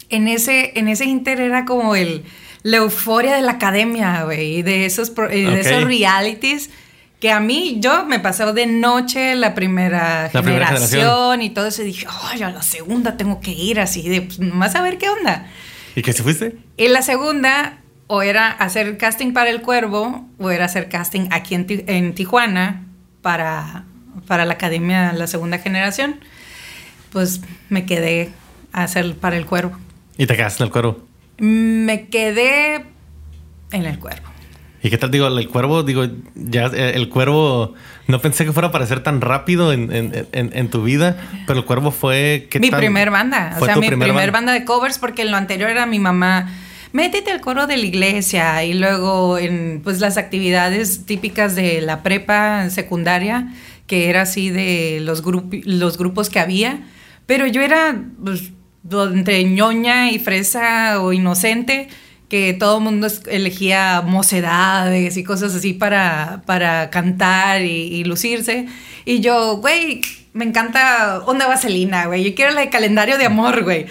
en 0.08 0.28
ese, 0.28 0.72
en 0.76 0.88
ese 0.88 1.04
inter 1.04 1.42
era 1.42 1.66
como 1.66 1.94
el, 1.94 2.24
la 2.62 2.78
euforia 2.78 3.36
de 3.36 3.42
la 3.42 3.52
academia, 3.52 4.24
güey, 4.24 4.62
de 4.62 4.86
esos, 4.86 5.14
de 5.14 5.60
esos 5.60 5.84
realities 5.84 6.70
que 7.20 7.30
a 7.30 7.38
mí, 7.38 7.76
yo 7.80 8.06
me 8.06 8.18
pasó 8.18 8.54
de 8.54 8.64
noche 8.64 9.34
la 9.34 9.54
primera, 9.54 10.30
generación, 10.32 11.42
y 11.42 11.50
todo 11.50 11.66
eso, 11.66 11.82
y 11.82 11.84
dije, 11.84 12.06
oh, 12.08 12.34
yo 12.34 12.46
a 12.46 12.50
la 12.50 12.62
segunda 12.62 13.18
tengo 13.18 13.42
que 13.42 13.50
ir 13.50 13.78
así, 13.78 14.08
de, 14.08 14.22
pues, 14.22 14.38
más 14.38 14.74
a 14.74 14.80
ver 14.80 14.96
qué 14.96 15.10
onda. 15.10 15.50
¿Y 15.94 16.00
qué 16.00 16.14
se 16.14 16.22
fuiste? 16.22 16.56
Y 16.78 16.88
la 16.88 17.02
segunda, 17.02 17.81
o 18.14 18.20
era 18.20 18.50
hacer 18.50 18.98
casting 18.98 19.32
para 19.32 19.48
El 19.48 19.62
Cuervo, 19.62 20.28
o 20.38 20.50
era 20.50 20.66
hacer 20.66 20.90
casting 20.90 21.28
aquí 21.30 21.54
en, 21.54 22.14
Tijuana 22.14 22.82
para, 23.22 23.84
para 24.26 24.44
la 24.44 24.52
academia, 24.52 25.14
la 25.14 25.26
segunda 25.26 25.56
generación. 25.56 26.16
Pues 27.10 27.40
me 27.70 27.86
quedé 27.86 28.28
a 28.70 28.82
hacer 28.82 29.16
para 29.16 29.38
El 29.38 29.46
Cuervo. 29.46 29.78
¿Y 30.18 30.26
te 30.26 30.36
quedaste 30.36 30.62
en 30.62 30.66
El 30.66 30.72
Cuervo? 30.72 31.06
Me 31.38 32.08
quedé 32.08 32.84
en 33.70 33.86
El 33.86 33.98
Cuervo. 33.98 34.28
¿Y 34.82 34.90
qué 34.90 34.98
tal? 34.98 35.10
Digo, 35.10 35.28
el 35.28 35.48
cuervo, 35.48 35.82
digo, 35.82 36.04
ya 36.34 36.66
eh, 36.66 36.92
el 36.96 37.08
cuervo, 37.08 37.72
no 38.08 38.20
pensé 38.20 38.44
que 38.44 38.52
fuera 38.52 38.66
a 38.66 38.68
aparecer 38.68 39.02
tan 39.02 39.22
rápido 39.22 39.72
en, 39.72 40.68
tu 40.70 40.82
vida, 40.82 41.16
pero 41.46 41.60
el 41.60 41.64
cuervo 41.64 41.92
fue... 41.92 42.46
mi 42.60 42.70
primer 42.70 43.10
banda, 43.10 43.56
o 43.58 43.64
sea, 43.64 43.76
mi 43.76 43.88
primer 43.88 44.32
banda? 44.32 44.52
de 44.52 44.66
covers, 44.66 44.98
porque 44.98 45.22
en 45.22 45.30
lo 45.30 45.38
anterior 45.38 45.70
era 45.70 45.86
mi 45.86 46.00
mamá, 46.00 46.50
métete 46.92 47.30
al 47.30 47.40
coro 47.40 47.66
de 47.66 47.76
la 47.76 47.86
iglesia 47.86 48.64
y 48.64 48.74
luego 48.74 49.38
en 49.38 49.80
pues 49.82 50.00
las 50.00 50.16
actividades 50.16 51.06
típicas 51.06 51.54
de 51.54 51.80
la 51.80 52.02
prepa 52.02 52.68
secundaria, 52.70 53.52
que 53.86 54.08
era 54.10 54.22
así 54.22 54.50
de 54.50 54.98
los, 55.00 55.22
los 55.64 55.98
grupos 55.98 56.30
que 56.30 56.40
había, 56.40 56.80
pero 57.26 57.46
yo 57.46 57.62
era 57.62 58.02
pues, 58.22 58.52
entre 58.90 59.44
ñoña 59.44 60.10
y 60.10 60.18
fresa 60.18 61.00
o 61.02 61.12
inocente 61.12 61.88
que 62.32 62.54
todo 62.54 62.78
el 62.78 62.84
mundo 62.84 63.08
elegía 63.26 64.00
mocedades 64.00 65.18
y 65.18 65.22
cosas 65.22 65.54
así 65.54 65.74
para, 65.74 66.42
para 66.46 66.88
cantar 66.88 67.60
y, 67.60 68.04
lucirse. 68.04 68.68
Y 69.04 69.20
yo, 69.20 69.58
güey, 69.58 70.00
me 70.32 70.46
encanta 70.46 71.20
Onda 71.26 71.46
Vaselina, 71.46 72.06
güey. 72.06 72.24
Yo 72.24 72.34
quiero 72.34 72.54
de 72.54 72.70
calendario 72.70 73.18
de 73.18 73.26
amor, 73.26 73.64
güey. 73.64 73.84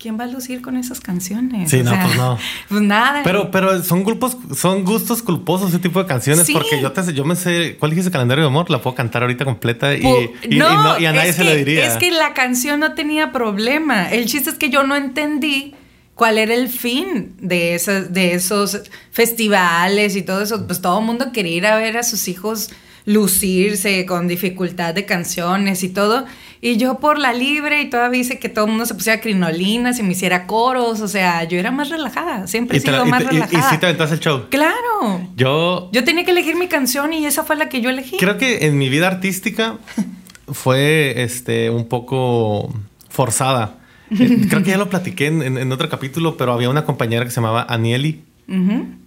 ¿Quién 0.00 0.18
va 0.18 0.24
a 0.24 0.28
lucir 0.28 0.62
con 0.62 0.78
esas 0.78 0.98
canciones? 0.98 1.68
Sí, 1.68 1.82
no, 1.82 1.90
pues 1.90 2.16
no. 2.16 2.38
Pues 2.70 2.80
nada. 2.80 3.20
Pero, 3.22 3.50
pero 3.50 3.82
son 3.82 4.02
grupos, 4.02 4.34
son 4.56 4.82
gustos 4.82 5.22
culposos 5.22 5.68
ese 5.68 5.78
tipo 5.78 6.00
de 6.02 6.06
canciones. 6.06 6.50
Porque 6.50 6.80
yo 6.80 6.90
te 6.90 7.12
yo 7.12 7.22
me 7.26 7.36
sé, 7.36 7.76
¿cuál 7.78 7.92
es 7.92 7.98
ese 7.98 8.10
calendario 8.10 8.44
de 8.44 8.48
amor? 8.48 8.70
La 8.70 8.80
puedo 8.80 8.96
cantar 8.96 9.20
ahorita 9.20 9.44
completa 9.44 9.94
y, 9.94 10.02
y, 10.48 10.58
a 10.58 11.12
nadie 11.12 11.34
se 11.34 11.44
le 11.44 11.54
diría. 11.54 11.86
Es 11.86 11.98
que 11.98 12.10
la 12.10 12.32
canción 12.32 12.80
no 12.80 12.94
tenía 12.94 13.30
problema. 13.30 14.10
El 14.10 14.24
chiste 14.24 14.48
es 14.48 14.56
que 14.56 14.70
yo 14.70 14.84
no 14.84 14.96
entendí 14.96 15.74
cuál 16.14 16.38
era 16.38 16.54
el 16.54 16.70
fin 16.70 17.34
de, 17.38 17.74
esos, 17.74 18.10
de 18.10 18.32
esos 18.32 18.80
festivales 19.10 20.16
y 20.16 20.22
todo 20.22 20.40
eso. 20.40 20.66
Pues 20.66 20.80
todo 20.80 21.00
el 21.00 21.04
mundo 21.04 21.30
quería 21.30 21.56
ir 21.56 21.66
a 21.66 21.76
ver 21.76 21.98
a 21.98 22.04
sus 22.04 22.26
hijos 22.26 22.70
lucirse 23.04 24.04
con 24.06 24.28
dificultad 24.28 24.94
de 24.94 25.04
canciones 25.04 25.82
y 25.82 25.88
todo. 25.88 26.26
Y 26.62 26.76
yo 26.76 26.98
por 26.98 27.18
la 27.18 27.32
libre 27.32 27.80
y 27.80 27.88
todavía 27.88 28.20
hice 28.20 28.38
que 28.38 28.50
todo 28.50 28.66
el 28.66 28.72
mundo 28.72 28.84
se 28.84 28.94
pusiera 28.94 29.20
crinolinas 29.20 29.98
y 29.98 30.02
me 30.02 30.12
hiciera 30.12 30.46
coros. 30.46 31.00
O 31.00 31.08
sea, 31.08 31.44
yo 31.44 31.58
era 31.58 31.70
más 31.70 31.88
relajada. 31.88 32.46
Siempre 32.46 32.78
he 32.78 32.80
sido 32.80 33.06
más 33.06 33.24
relajada. 33.24 33.52
Y, 33.52 33.56
y, 33.56 33.62
sí 33.70 33.78
te 33.78 33.86
aventaste 33.86 34.16
el 34.16 34.20
show. 34.20 34.46
Claro. 34.50 35.26
Yo. 35.36 35.88
Yo 35.92 36.04
tenía 36.04 36.24
que 36.24 36.32
elegir 36.32 36.56
mi 36.56 36.68
canción 36.68 37.12
y 37.14 37.24
esa 37.24 37.44
fue 37.44 37.56
la 37.56 37.68
que 37.68 37.80
yo 37.80 37.88
elegí. 37.88 38.18
Creo 38.18 38.36
que 38.36 38.66
en 38.66 38.76
mi 38.76 38.90
vida 38.90 39.06
artística 39.06 39.78
fue 40.48 41.22
este 41.22 41.70
un 41.70 41.88
poco 41.88 42.72
forzada. 43.08 43.76
Eh, 44.12 44.48
creo 44.50 44.64
que 44.64 44.70
ya 44.70 44.76
lo 44.76 44.90
platiqué 44.90 45.28
en, 45.28 45.70
otro 45.70 45.88
capítulo, 45.88 46.36
pero 46.36 46.52
había 46.52 46.68
una 46.68 46.84
compañera 46.84 47.24
que 47.24 47.30
se 47.30 47.36
llamaba 47.36 47.64
Anieli. 47.68 48.24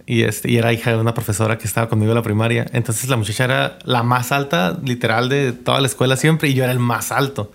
Y, 0.06 0.24
este, 0.24 0.52
y 0.52 0.58
era 0.58 0.74
hija 0.74 0.92
de 0.92 0.98
una 0.98 1.14
profesora 1.14 1.58
que 1.58 1.68
estaba 1.68 1.88
conmigo 1.88 2.12
en 2.12 2.16
la 2.16 2.24
primaria. 2.24 2.66
Entonces 2.74 3.10
la 3.10 3.18
muchacha 3.18 3.46
era 3.46 3.80
la 3.84 4.04
más 4.04 4.32
alta, 4.32 4.78
literal, 4.84 5.30
de 5.30 5.54
toda 5.54 5.80
la 5.80 5.88
escuela 5.88 6.18
siempre, 6.18 6.50
y 6.50 6.54
yo 6.54 6.64
era 6.64 6.74
el 6.74 6.80
más 6.80 7.12
alto. 7.12 7.52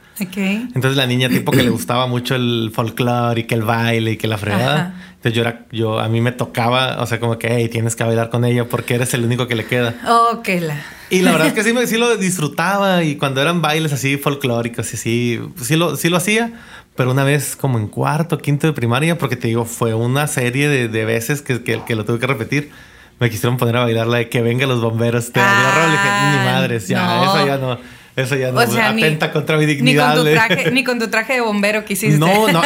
Entonces 0.74 0.96
la 0.96 1.06
niña 1.06 1.28
tipo 1.28 1.52
que 1.52 1.62
le 1.62 1.70
gustaba 1.70 2.06
mucho 2.06 2.34
el 2.34 2.70
folclore 2.74 3.42
y 3.42 3.44
que 3.44 3.54
el 3.54 3.62
baile 3.62 4.12
y 4.12 4.16
que 4.16 4.26
la 4.26 4.38
fregada. 4.38 4.94
Entonces 5.18 5.34
yo 5.34 5.42
era, 5.42 5.66
yo, 5.72 5.98
a 5.98 6.08
mí 6.08 6.20
me 6.20 6.30
tocaba, 6.30 7.02
o 7.02 7.06
sea, 7.06 7.18
como 7.18 7.38
que, 7.38 7.48
hey, 7.50 7.68
tienes 7.68 7.96
que 7.96 8.04
bailar 8.04 8.30
con 8.30 8.44
ella 8.44 8.68
porque 8.68 8.94
eres 8.94 9.12
el 9.14 9.24
único 9.24 9.48
que 9.48 9.56
le 9.56 9.66
queda. 9.66 9.96
Oh, 10.06 10.42
que 10.44 10.60
la. 10.60 10.80
Y 11.10 11.22
la 11.22 11.32
verdad 11.32 11.48
es 11.48 11.54
que 11.54 11.64
sí, 11.64 11.74
sí 11.88 11.96
lo 11.96 12.16
disfrutaba 12.16 13.02
y 13.02 13.16
cuando 13.16 13.42
eran 13.42 13.60
bailes 13.60 13.92
así 13.92 14.16
folclóricos 14.16 14.92
y 14.92 14.96
así, 14.96 15.40
sí 15.60 15.74
lo, 15.74 15.96
sí 15.96 16.08
lo 16.08 16.18
hacía. 16.18 16.52
Pero 16.94 17.10
una 17.10 17.24
vez 17.24 17.56
como 17.56 17.78
en 17.78 17.88
cuarto, 17.88 18.38
quinto 18.38 18.68
de 18.68 18.72
primaria, 18.72 19.18
porque 19.18 19.34
te 19.34 19.48
digo, 19.48 19.64
fue 19.64 19.92
una 19.92 20.28
serie 20.28 20.68
de, 20.68 20.86
de 20.86 21.04
veces 21.04 21.42
que, 21.42 21.64
que, 21.64 21.82
que, 21.84 21.96
lo 21.96 22.04
tuve 22.04 22.20
que 22.20 22.26
repetir. 22.28 22.70
Me 23.18 23.28
quisieron 23.28 23.56
poner 23.56 23.76
a 23.76 23.80
bailar 23.80 24.06
la 24.06 24.18
de 24.18 24.28
que 24.28 24.40
venga 24.40 24.66
los 24.66 24.80
bomberos. 24.80 25.32
Te 25.32 25.40
ah, 25.42 25.88
dije, 25.90 26.38
ni 26.38 26.52
madres, 26.52 26.86
ya, 26.86 27.24
eso 27.24 27.44
ya 27.44 27.58
no. 27.58 27.78
Eso 28.18 28.34
ya 28.34 28.50
no 28.50 28.58
atenta 28.60 29.30
contra 29.30 29.56
mi 29.56 29.64
dignidad. 29.64 30.10
Ni 30.10 30.16
con, 30.16 30.24
tu 30.24 30.32
traje, 30.32 30.70
ni 30.72 30.84
con 30.84 30.98
tu 30.98 31.08
traje 31.08 31.34
de 31.34 31.40
bombero 31.40 31.84
que 31.84 31.92
hiciste. 31.92 32.18
No, 32.18 32.48
no, 32.48 32.60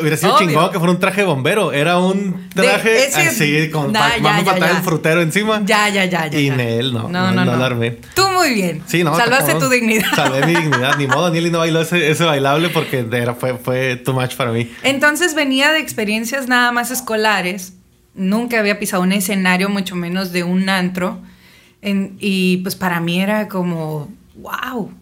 hubiera 0.00 0.16
sido 0.16 0.38
chingón 0.38 0.72
que 0.72 0.78
fuera 0.78 0.92
un 0.92 0.98
traje 0.98 1.20
de 1.20 1.26
bombero. 1.26 1.72
Era 1.72 1.98
un 1.98 2.48
traje 2.54 3.08
así, 3.14 3.68
con 3.70 3.92
nah, 3.92 4.16
ya, 4.16 4.42
ya, 4.42 4.58
ya. 4.58 4.82
frutero 4.82 5.20
encima. 5.20 5.60
Ya, 5.64 5.90
ya, 5.90 6.06
ya. 6.06 6.26
ya 6.28 6.40
y 6.40 6.48
en 6.48 6.58
él, 6.58 6.92
no, 6.94 7.08
no, 7.08 7.32
no, 7.32 7.44
no, 7.44 7.56
no. 7.56 7.92
Tú 8.14 8.22
muy 8.32 8.54
bien. 8.54 8.82
Sí, 8.86 9.04
no. 9.04 9.14
Salvaste 9.14 9.54
tu 9.56 9.68
dignidad. 9.68 10.08
Salvé 10.14 10.46
mi 10.46 10.54
dignidad. 10.60 10.96
Ni 10.96 11.06
modo, 11.06 11.24
Daniel 11.24 11.52
no 11.52 11.58
bailó 11.58 11.82
ese, 11.82 12.10
ese 12.10 12.24
bailable 12.24 12.70
porque 12.70 13.06
era, 13.12 13.34
fue, 13.34 13.58
fue 13.58 13.96
too 13.96 14.14
much 14.14 14.36
para 14.36 14.52
mí. 14.52 14.70
Entonces 14.82 15.34
venía 15.34 15.72
de 15.72 15.80
experiencias 15.80 16.48
nada 16.48 16.72
más 16.72 16.90
escolares. 16.90 17.74
Nunca 18.14 18.58
había 18.58 18.78
pisado 18.78 19.02
un 19.02 19.12
escenario, 19.12 19.68
mucho 19.68 19.96
menos 19.96 20.32
de 20.32 20.44
un 20.44 20.70
antro. 20.70 21.20
En, 21.82 22.16
y 22.20 22.58
pues 22.58 22.74
para 22.74 23.00
mí 23.00 23.20
era 23.20 23.48
como, 23.48 24.08
wow 24.42 24.92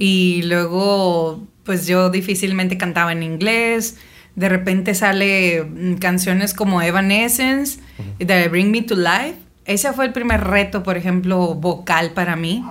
y 0.00 0.42
luego, 0.44 1.46
pues 1.62 1.86
yo 1.86 2.08
difícilmente 2.08 2.78
cantaba 2.78 3.12
en 3.12 3.22
inglés. 3.22 3.98
De 4.34 4.48
repente 4.48 4.94
sale 4.94 5.62
mm, 5.62 5.96
canciones 5.96 6.54
como 6.54 6.80
Evanescence, 6.80 7.80
de 8.18 8.48
Bring 8.48 8.70
Me 8.70 8.80
to 8.80 8.96
Life. 8.96 9.34
Ese 9.66 9.92
fue 9.92 10.06
el 10.06 10.14
primer 10.14 10.42
reto, 10.44 10.82
por 10.82 10.96
ejemplo, 10.96 11.54
vocal 11.54 12.12
para 12.12 12.34
mí. 12.34 12.64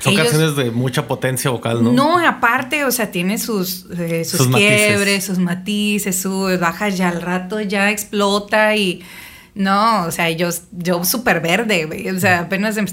Son 0.00 0.14
canciones 0.14 0.54
de 0.54 0.70
mucha 0.70 1.08
potencia 1.08 1.50
vocal, 1.50 1.82
¿no? 1.82 1.92
No, 1.92 2.18
aparte, 2.24 2.84
o 2.84 2.92
sea, 2.92 3.10
tiene 3.10 3.38
sus, 3.38 3.86
eh, 3.98 4.24
sus, 4.24 4.46
quiebres, 4.46 5.24
sus 5.24 5.38
matices, 5.38 6.14
sus 6.14 6.60
bajas 6.60 6.96
ya 6.96 7.08
al 7.08 7.20
rato 7.20 7.60
ya 7.60 7.90
explota 7.90 8.76
y 8.76 9.02
no, 9.54 10.06
o 10.06 10.10
sea, 10.10 10.30
yo, 10.30 10.48
yo 10.72 11.04
súper 11.04 11.40
verde, 11.40 12.10
o 12.14 12.18
sea, 12.18 12.40
apenas 12.40 12.76
em, 12.78 12.86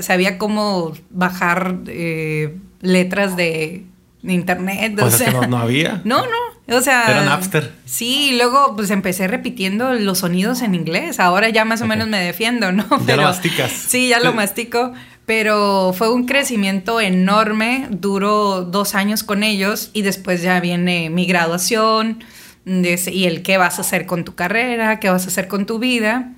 sabía 0.00 0.38
cómo 0.38 0.94
bajar 1.10 1.80
eh, 1.86 2.56
letras 2.80 3.36
de, 3.36 3.84
internet. 4.22 4.98
O, 5.00 5.10
sea, 5.10 5.40
que 5.40 5.46
no, 5.46 5.58
había. 5.58 6.00
No, 6.04 6.22
no. 6.22 6.76
O 6.76 6.80
sea. 6.80 7.04
Era 7.08 7.24
Napster. 7.24 7.72
Sí, 7.84 8.34
luego 8.36 8.74
pues 8.76 8.90
empecé 8.90 9.26
repitiendo 9.26 9.94
los 9.94 10.18
sonidos 10.18 10.62
en 10.62 10.74
inglés. 10.74 11.20
Ahora 11.20 11.48
ya 11.48 11.64
más 11.64 11.80
o 11.80 11.86
menos 11.86 12.08
me 12.08 12.18
defiendo, 12.18 12.72
¿no? 12.72 12.86
ya 13.06 13.16
lo 13.16 13.22
masticas. 13.22 13.70
Sí, 13.70 14.08
ya 14.08 14.20
lo 14.20 14.32
mastico. 14.34 14.92
Pero 15.24 15.94
fue 15.96 16.12
un 16.12 16.26
crecimiento 16.26 17.00
enorme. 17.00 17.86
Duró 17.90 18.62
dos 18.62 18.94
años 18.94 19.22
con 19.22 19.42
ellos 19.42 19.90
y 19.92 20.02
después 20.02 20.42
ya 20.42 20.60
viene 20.60 21.10
mi 21.10 21.26
graduación 21.26 22.24
y 22.68 23.24
el 23.24 23.42
qué 23.42 23.56
vas 23.56 23.78
a 23.78 23.80
hacer 23.82 24.06
con 24.06 24.24
tu 24.24 24.34
carrera, 24.34 25.00
qué 25.00 25.08
vas 25.10 25.24
a 25.24 25.28
hacer 25.28 25.48
con 25.48 25.66
tu 25.66 25.78
vida. 25.78 26.32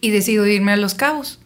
Y 0.00 0.10
decido 0.10 0.46
irme 0.46 0.72
a 0.72 0.76
Los 0.76 0.94
Cabos. 0.94 1.40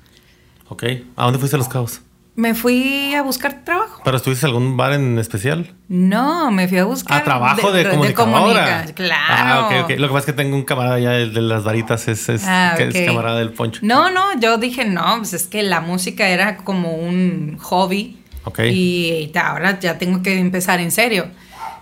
Ok. 0.69 0.85
¿A 1.17 1.25
dónde 1.25 1.39
fuiste 1.39 1.57
a 1.57 1.59
Los 1.59 1.69
Cabos? 1.69 2.01
Me 2.37 2.55
fui 2.55 3.13
a 3.15 3.23
buscar 3.23 3.65
trabajo. 3.65 4.01
¿Pero 4.05 4.17
estuviste 4.17 4.47
en 4.47 4.53
algún 4.53 4.77
bar 4.77 4.93
en 4.93 5.19
especial? 5.19 5.75
No, 5.89 6.51
me 6.51 6.69
fui 6.69 6.79
a 6.79 6.85
buscar. 6.85 7.21
¿A 7.21 7.25
trabajo 7.25 7.73
de, 7.73 7.85
de 7.85 7.91
comunicadora? 7.91 8.87
claro. 8.95 9.25
Ah, 9.29 9.67
ok, 9.67 9.85
ok. 9.85 9.99
Lo 9.99 10.09
que 10.09 10.15
pasa 10.15 10.19
es 10.19 10.27
que 10.27 10.33
tengo 10.33 10.57
un 10.57 10.63
camarada 10.63 10.99
ya 11.01 11.11
de 11.11 11.27
las 11.27 11.65
varitas, 11.65 12.09
es, 12.09 12.29
es, 12.29 12.45
ah, 12.47 12.77
es 12.79 13.07
camarada 13.07 13.41
del 13.41 13.53
poncho. 13.53 13.81
No, 13.83 14.11
no, 14.11 14.41
yo 14.41 14.57
dije 14.59 14.85
no, 14.85 15.19
pues 15.19 15.35
es 15.35 15.47
que 15.49 15.63
la 15.63 15.81
música 15.81 16.29
era 16.29 16.59
como 16.59 16.95
un 16.95 17.59
hobby. 17.59 18.17
Ok. 18.45 18.61
Y, 18.71 19.33
ahora 19.35 19.79
ya 19.81 19.99
tengo 19.99 20.23
que 20.23 20.39
empezar 20.39 20.81
en 20.81 20.93
serio. 20.93 21.27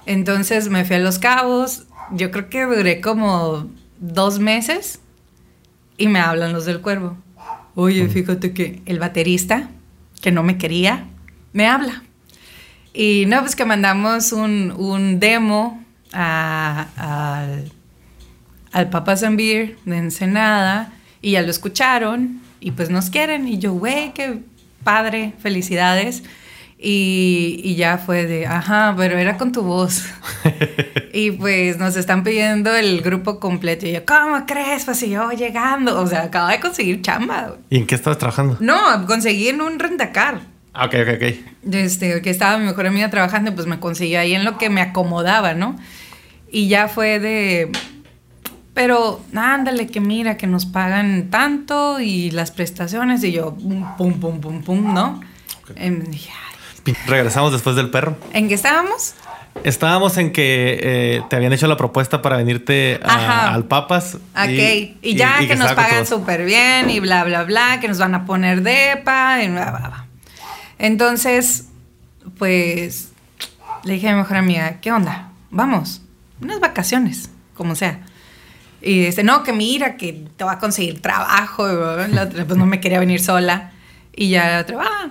Entonces 0.07 0.71
me 0.71 0.85
fui 0.85 0.97
a 0.97 1.01
Los 1.01 1.19
Cabos. 1.19 1.85
Yo 2.13 2.31
creo 2.31 2.49
que 2.49 2.65
duré 2.65 3.01
como 3.01 3.69
dos 3.99 4.39
meses 4.39 5.01
y 5.97 6.09
me 6.09 6.21
hablan 6.21 6.53
los 6.53 6.65
del 6.65 6.81
cuervo. 6.81 7.17
Oye, 7.75 8.09
fíjate 8.09 8.53
que 8.53 8.83
el 8.87 8.99
baterista 8.99 9.69
que 10.21 10.33
no 10.33 10.43
me 10.43 10.59
quería, 10.59 11.07
me 11.53 11.67
habla. 11.67 12.03
Y 12.93 13.25
no, 13.27 13.41
pues 13.41 13.55
que 13.55 13.65
mandamos 13.65 14.33
un, 14.33 14.73
un 14.77 15.21
demo 15.21 15.85
al, 16.13 17.71
al 18.73 18.91
Papa 18.91 19.17
Zambir 19.17 19.79
de 19.85 19.97
Ensenada 19.97 20.93
y 21.21 21.33
ya 21.33 21.43
lo 21.43 21.51
escucharon 21.51 22.41
y 22.61 22.73
pues 22.73 22.91
nos 22.91 23.11
quieren. 23.11 23.47
Y 23.47 23.59
yo, 23.59 23.73
güey, 23.73 24.13
qué 24.15 24.41
padre, 24.83 25.35
felicidades. 25.41 26.23
Y, 26.81 27.61
y, 27.65 27.75
ya 27.75 27.99
fue 27.99 28.25
de, 28.27 28.47
ajá, 28.47 28.95
pero 28.97 29.19
era 29.19 29.37
con 29.37 29.51
tu 29.51 29.63
voz. 29.63 30.05
y 31.13 31.33
pues 31.33 31.77
nos 31.77 31.97
están 31.97 32.23
pidiendo 32.23 32.73
el 32.75 33.01
grupo 33.01 33.41
completo. 33.41 33.85
Y 33.87 33.93
yo, 33.93 34.05
¿cómo 34.07 34.47
crees? 34.47 34.85
Pues 34.85 35.01
yo 35.01 35.31
llegando. 35.33 36.01
O 36.01 36.07
sea, 36.07 36.23
acabo 36.25 36.49
de 36.49 36.61
conseguir 36.61 37.03
chamba. 37.03 37.57
¿Y 37.69 37.79
en 37.79 37.87
qué 37.87 37.97
estabas 37.97 38.19
trabajando? 38.19 38.59
No, 38.61 39.07
conseguí 39.09 39.49
en 39.49 39.61
un 39.61 39.81
rentacar. 39.81 40.41
Ah, 40.73 40.87
ok, 40.87 40.95
ok, 41.03 41.09
ok. 41.17 41.75
Este, 41.75 42.23
que 42.23 42.31
estaba 42.31 42.59
mi 42.59 42.67
mejor 42.67 42.87
amiga 42.87 43.11
trabajando, 43.11 43.53
pues 43.53 43.67
me 43.67 43.81
conseguí 43.81 44.15
ahí 44.15 44.35
en 44.35 44.45
lo 44.45 44.57
que 44.57 44.71
me 44.71 44.81
acomodaba, 44.81 45.55
¿no? 45.55 45.77
Y 46.53 46.69
ya 46.69 46.87
fue 46.87 47.19
de, 47.19 47.73
pero 48.79 49.21
ándale, 49.35 49.89
que 49.89 50.01
mira, 50.01 50.37
que 50.37 50.47
nos 50.47 50.65
pagan 50.65 51.31
tanto 51.31 51.99
y 51.99 52.31
las 52.31 52.53
prestaciones. 52.53 53.25
Y 53.25 53.33
yo, 53.33 53.57
pum, 53.57 54.21
pum, 54.21 54.41
pum, 54.41 54.63
pum, 54.63 54.95
¿no? 54.95 55.21
Em, 55.75 56.05
Regresamos 57.07 57.53
después 57.53 57.77
del 57.77 57.91
perro. 57.91 58.17
¿En 58.33 58.49
qué 58.49 58.55
estábamos? 58.55 59.15
Estábamos 59.65 60.17
en 60.19 60.33
que 60.33 60.79
eh, 60.83 61.23
te 61.29 61.37
habían 61.37 61.53
hecho 61.53 61.67
la 61.67 61.77
propuesta 61.77 62.23
para 62.23 62.37
venirte 62.37 63.01
al 63.03 63.65
Papas. 63.65 64.15
Ok, 64.15 64.97
y, 65.03 65.17
ya 65.17 65.39
que, 65.47 65.57
nos 65.57 65.73
pagan 65.73 66.07
súper 66.07 66.45
bien 66.45 66.91
y 66.91 67.01
bla, 67.01 67.25
bla, 67.25 67.45
bla, 67.45 67.79
que 67.81 67.89
nos 67.89 67.99
van 67.99 68.15
a 68.15 68.25
poner 68.25 68.63
depa 68.63 69.43
y 69.43 69.49
bla, 69.49 69.71
bla, 69.71 69.89
bla. 69.89 70.07
Entonces, 70.79 71.67
pues 72.39 73.13
le 73.85 73.95
dije 73.95 74.09
a 74.09 74.13
mi 74.13 74.19
mejor 74.19 74.37
amiga, 74.37 74.81
¿qué 74.81 74.93
onda? 74.93 75.31
Vamos, 75.51 76.03
unas 76.41 76.61
vacaciones, 76.61 77.31
como 77.55 77.75
sea. 77.75 78.01
Y 78.81 79.07
dice, 79.07 79.25
no, 79.25 79.43
que 79.43 79.53
mira, 79.53 79.97
que 79.97 80.25
te 80.37 80.45
va 80.45 80.53
a 80.53 80.59
conseguir 80.59 81.03
trabajo. 81.03 81.67
pues 81.67 82.57
no 82.57 82.67
me 82.67 82.81
quería 82.81 83.01
venir 83.01 83.21
sola. 83.21 83.73
Y 84.15 84.31
ya 84.31 84.49
la 84.49 84.61
otra, 84.61 84.79
ah, 84.83 85.09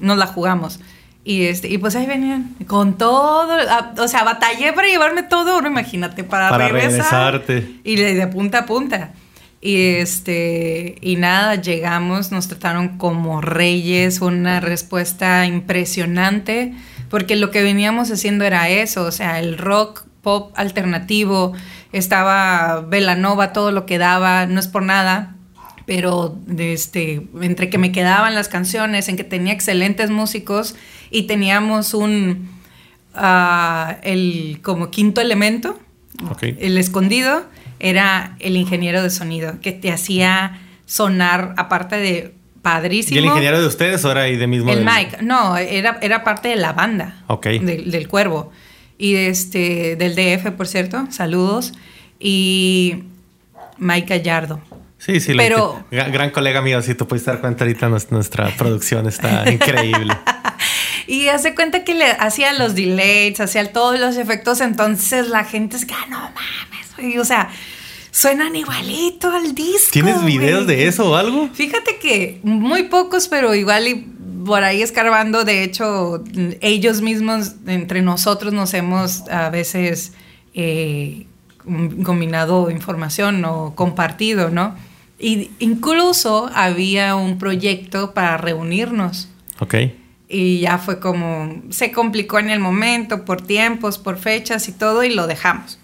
nos 0.00 0.18
la 0.18 0.26
jugamos. 0.26 0.80
Y, 1.24 1.44
este, 1.44 1.68
y 1.68 1.76
pues 1.78 1.94
ahí 1.94 2.06
venían 2.06 2.54
con 2.66 2.96
todo, 2.96 3.54
o 3.98 4.08
sea, 4.08 4.24
batallé 4.24 4.72
para 4.72 4.88
llevarme 4.88 5.22
todo, 5.22 5.60
no 5.60 5.68
imagínate, 5.68 6.24
para, 6.24 6.48
para 6.48 6.68
regresarte. 6.68 7.80
Y 7.84 7.96
de 7.96 8.26
punta 8.28 8.60
a 8.60 8.66
punta. 8.66 9.12
Y 9.60 9.96
este, 9.96 10.96
y 11.00 11.16
nada, 11.16 11.56
llegamos, 11.56 12.30
nos 12.30 12.46
trataron 12.48 12.96
como 12.96 13.40
reyes, 13.40 14.20
una 14.20 14.60
respuesta 14.60 15.46
impresionante, 15.46 16.74
porque 17.10 17.34
lo 17.34 17.50
que 17.50 17.62
veníamos 17.62 18.10
haciendo 18.10 18.44
era 18.44 18.68
eso, 18.68 19.04
o 19.04 19.12
sea, 19.12 19.40
el 19.40 19.58
rock 19.58 20.04
pop 20.22 20.52
alternativo, 20.56 21.54
estaba 21.92 22.82
Velanova, 22.82 23.52
todo 23.52 23.72
lo 23.72 23.84
que 23.84 23.98
daba, 23.98 24.46
no 24.46 24.60
es 24.60 24.68
por 24.68 24.82
nada, 24.82 25.34
pero 25.88 26.36
este, 26.58 27.22
entre 27.40 27.70
que 27.70 27.78
me 27.78 27.92
quedaban 27.92 28.34
las 28.34 28.48
canciones, 28.48 29.08
en 29.08 29.16
que 29.16 29.24
tenía 29.24 29.54
excelentes 29.54 30.10
músicos 30.10 30.74
y 31.10 31.22
teníamos 31.22 31.94
un, 31.94 32.50
uh, 33.14 33.94
el 34.02 34.60
como 34.62 34.90
quinto 34.90 35.22
elemento, 35.22 35.80
el 36.42 36.76
escondido, 36.76 37.42
era 37.80 38.36
el 38.38 38.58
ingeniero 38.58 39.02
de 39.02 39.08
sonido, 39.08 39.62
que 39.62 39.72
te 39.72 39.90
hacía 39.90 40.60
sonar, 40.84 41.54
aparte 41.56 41.96
de 41.96 42.34
padrísimo. 42.60 43.14
¿Y 43.14 43.20
el 43.20 43.24
ingeniero 43.24 43.58
de 43.58 43.66
ustedes 43.66 44.04
o 44.04 44.10
era 44.10 44.24
ahí 44.24 44.36
de 44.36 44.46
mismo? 44.46 44.70
El 44.70 44.84
Mike, 44.84 45.22
no, 45.22 45.56
era, 45.56 45.96
era 46.02 46.22
parte 46.22 46.48
de 46.48 46.56
la 46.56 46.74
banda. 46.74 47.24
Del 47.60 48.08
Cuervo. 48.08 48.52
Y 48.98 49.14
este, 49.14 49.96
del 49.96 50.14
DF, 50.14 50.50
por 50.50 50.66
cierto, 50.66 51.06
saludos. 51.10 51.72
Y 52.20 53.04
Mike 53.78 54.18
Gallardo. 54.18 54.60
Sí, 54.98 55.20
sí, 55.20 55.32
pero 55.36 55.84
gran, 55.90 56.30
colega 56.30 56.60
mío, 56.60 56.82
si 56.82 56.94
tú 56.94 57.06
puedes 57.06 57.24
dar 57.24 57.40
cuenta 57.40 57.64
ahorita 57.64 57.88
nuestra 57.88 58.48
producción 58.56 59.06
está 59.06 59.50
increíble. 59.50 60.12
y 61.06 61.28
hace 61.28 61.54
cuenta 61.54 61.84
que 61.84 61.94
le 61.94 62.10
hacía 62.10 62.52
los 62.52 62.74
delays, 62.74 63.40
hacía 63.40 63.72
todos 63.72 63.98
los 63.98 64.16
efectos, 64.16 64.60
entonces 64.60 65.28
la 65.28 65.44
gente 65.44 65.76
es 65.76 65.86
que, 65.86 65.94
ah, 65.94 66.06
no 66.10 66.18
mames, 66.18 67.18
o 67.18 67.24
sea, 67.24 67.48
suenan 68.10 68.56
igualito 68.56 69.30
al 69.30 69.54
disco. 69.54 69.90
¿Tienes 69.92 70.24
videos 70.24 70.66
de 70.66 70.88
eso 70.88 71.10
o 71.10 71.14
algo? 71.14 71.48
Fíjate 71.54 71.98
que 71.98 72.40
muy 72.42 72.84
pocos, 72.84 73.28
pero 73.28 73.54
igual 73.54 73.86
y 73.86 73.94
por 74.44 74.64
ahí 74.64 74.82
escarbando, 74.82 75.44
de 75.44 75.62
hecho, 75.62 76.24
ellos 76.60 77.02
mismos, 77.02 77.52
entre 77.66 78.02
nosotros 78.02 78.52
nos 78.52 78.74
hemos 78.74 79.28
a 79.28 79.50
veces 79.50 80.12
eh, 80.54 81.26
combinado 82.02 82.70
información 82.70 83.44
o 83.44 83.74
compartido, 83.74 84.50
¿no? 84.50 84.74
Y 85.18 85.50
incluso 85.58 86.50
había 86.54 87.16
un 87.16 87.38
proyecto 87.38 88.14
para 88.14 88.36
reunirnos. 88.36 89.28
Ok. 89.58 89.74
Y 90.28 90.60
ya 90.60 90.78
fue 90.78 91.00
como, 91.00 91.62
se 91.70 91.90
complicó 91.90 92.38
en 92.38 92.50
el 92.50 92.60
momento, 92.60 93.24
por 93.24 93.40
tiempos, 93.40 93.98
por 93.98 94.18
fechas 94.18 94.68
y 94.68 94.72
todo, 94.72 95.02
y 95.02 95.14
lo 95.14 95.26
dejamos. 95.26 95.78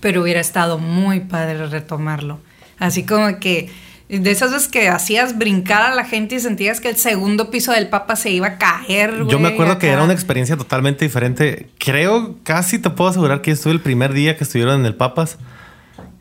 Pero 0.00 0.22
hubiera 0.22 0.40
estado 0.40 0.78
muy 0.78 1.20
padre 1.20 1.66
retomarlo. 1.66 2.40
Así 2.78 3.04
como 3.04 3.38
que 3.38 3.70
de 4.08 4.30
esas 4.30 4.52
veces 4.52 4.68
que 4.68 4.88
hacías 4.88 5.36
brincar 5.36 5.82
a 5.82 5.94
la 5.94 6.04
gente 6.04 6.36
y 6.36 6.40
sentías 6.40 6.80
que 6.80 6.88
el 6.88 6.96
segundo 6.96 7.50
piso 7.50 7.72
del 7.72 7.88
Papa 7.88 8.14
se 8.14 8.30
iba 8.30 8.46
a 8.46 8.58
caer. 8.58 9.26
Yo 9.28 9.38
me 9.38 9.48
acuerdo 9.48 9.78
que 9.78 9.88
era 9.88 10.04
una 10.04 10.12
experiencia 10.12 10.56
totalmente 10.56 11.04
diferente. 11.04 11.68
Creo, 11.78 12.36
casi 12.44 12.78
te 12.78 12.90
puedo 12.90 13.10
asegurar 13.10 13.42
que 13.42 13.50
estuve 13.50 13.72
el 13.72 13.80
primer 13.80 14.12
día 14.12 14.36
que 14.36 14.44
estuvieron 14.44 14.80
en 14.80 14.86
el 14.86 14.94
Papas. 14.94 15.38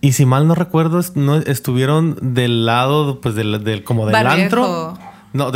Y 0.06 0.14
si 0.14 0.28
mal 0.28 0.48
no 0.48 0.54
recuerdo, 0.54 1.02
no 1.16 1.38
estuvieron 1.38 2.16
del 2.22 2.68
lado, 2.68 3.22
pues, 3.22 3.34
del, 3.34 3.84
como 3.84 4.06
del 4.06 4.16
antro. 4.16 4.96
No, 5.34 5.52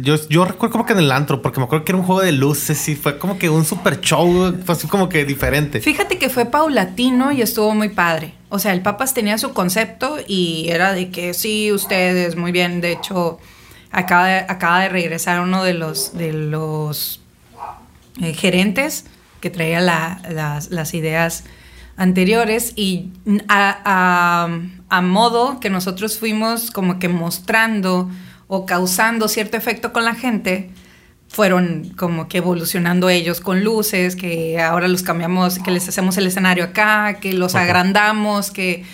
yo, 0.00 0.14
yo 0.28 0.44
recuerdo 0.44 0.70
como 0.70 0.86
que 0.86 0.92
en 0.92 1.00
el 1.00 1.10
antro, 1.10 1.42
porque 1.42 1.58
me 1.58 1.66
acuerdo 1.66 1.84
que 1.84 1.90
era 1.90 1.98
un 1.98 2.06
juego 2.06 2.20
de 2.20 2.30
luces 2.30 2.88
y 2.88 2.94
fue 2.94 3.18
como 3.18 3.40
que 3.40 3.50
un 3.50 3.64
super 3.64 4.00
show, 4.00 4.56
fue 4.64 4.72
así 4.76 4.86
como 4.86 5.08
que 5.08 5.24
diferente. 5.24 5.80
Fíjate 5.80 6.16
que 6.16 6.28
fue 6.28 6.44
paulatino 6.44 7.32
y 7.32 7.42
estuvo 7.42 7.74
muy 7.74 7.88
padre. 7.88 8.34
O 8.50 8.60
sea, 8.60 8.72
el 8.72 8.82
Papas 8.82 9.14
tenía 9.14 9.36
su 9.36 9.52
concepto 9.52 10.18
y 10.28 10.68
era 10.68 10.92
de 10.92 11.10
que 11.10 11.34
sí, 11.34 11.72
ustedes, 11.72 12.36
muy 12.36 12.52
bien. 12.52 12.80
De 12.80 12.92
hecho, 12.92 13.40
acaba 13.90 14.28
de, 14.28 14.38
acaba 14.48 14.82
de 14.82 14.90
regresar 14.90 15.40
uno 15.40 15.64
de 15.64 15.74
los, 15.74 16.16
de 16.16 16.32
los 16.32 17.20
eh, 18.22 18.32
gerentes 18.32 19.06
que 19.40 19.50
traía 19.50 19.80
las, 19.80 20.70
las 20.70 20.94
ideas 20.94 21.42
anteriores 21.98 22.72
y 22.76 23.10
a, 23.48 24.48
modo 25.02 25.60
que 25.60 25.68
nosotros 25.68 26.18
fuimos 26.18 26.70
como 26.70 26.98
que 26.98 27.08
mostrando 27.08 28.08
o 28.46 28.64
causando 28.64 29.28
cierto 29.28 29.58
efecto 29.58 29.92
con 29.92 30.04
la 30.04 30.14
gente, 30.14 30.70
fueron 31.28 31.92
como 31.96 32.28
que 32.28 32.38
evolucionando 32.38 33.10
ellos 33.10 33.40
con 33.40 33.62
luces, 33.62 34.16
que 34.16 34.58
ahora 34.60 34.88
los 34.88 35.02
cambiamos, 35.02 35.58
que 35.58 35.70
les 35.70 35.86
hacemos 35.88 36.16
el 36.16 36.26
escenario 36.26 36.64
acá, 36.64 37.18
que 37.20 37.34
los 37.34 37.54
agrandamos, 37.54 38.50
que 38.50 38.84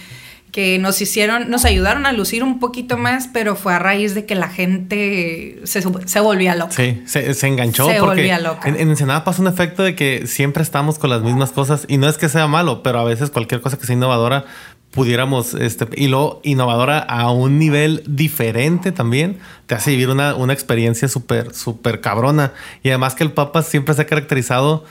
que 0.54 0.78
nos 0.78 1.00
hicieron, 1.00 1.50
nos 1.50 1.64
ayudaron 1.64 2.06
a 2.06 2.12
lucir 2.12 2.44
un 2.44 2.60
poquito 2.60 2.96
más, 2.96 3.28
pero 3.32 3.56
fue 3.56 3.74
a 3.74 3.80
raíz 3.80 4.14
de 4.14 4.24
que 4.24 4.36
la 4.36 4.48
gente 4.48 5.60
se, 5.64 5.82
se 5.82 6.20
volvía 6.20 6.54
loca. 6.54 6.70
Sí, 6.70 7.02
se, 7.06 7.48
enganchó. 7.48 7.90
Se 7.90 8.00
volvía 8.00 8.38
loca. 8.38 8.68
En, 8.68 8.76
en, 8.76 8.90
Ensenada 8.90 9.24
pasa 9.24 9.42
un 9.42 9.48
efecto 9.48 9.82
de 9.82 9.96
que 9.96 10.28
siempre 10.28 10.62
estamos 10.62 11.00
con 11.00 11.10
las 11.10 11.22
mismas 11.22 11.50
cosas 11.50 11.86
y 11.88 11.96
no 11.98 12.08
es 12.08 12.18
que 12.18 12.28
sea 12.28 12.46
malo, 12.46 12.84
pero 12.84 13.00
a 13.00 13.04
veces 13.04 13.30
cualquier 13.30 13.62
cosa 13.62 13.78
que 13.78 13.86
sea 13.86 13.96
innovadora 13.96 14.44
pudiéramos, 14.92 15.54
este, 15.54 15.88
y 15.96 16.06
lo 16.06 16.40
innovadora 16.44 17.00
a 17.00 17.32
un 17.32 17.58
nivel 17.58 18.04
diferente 18.06 18.92
también, 18.92 19.40
te 19.66 19.74
hace 19.74 19.90
vivir 19.90 20.08
una, 20.08 20.36
una 20.36 20.52
experiencia 20.52 21.08
súper, 21.08 21.52
súper 21.52 22.00
cabrona. 22.00 22.52
Y 22.84 22.90
además 22.90 23.16
que 23.16 23.24
el 23.24 23.32
Papa 23.32 23.64
siempre 23.64 23.92
se 23.94 24.02
ha 24.02 24.06
caracterizado 24.06 24.84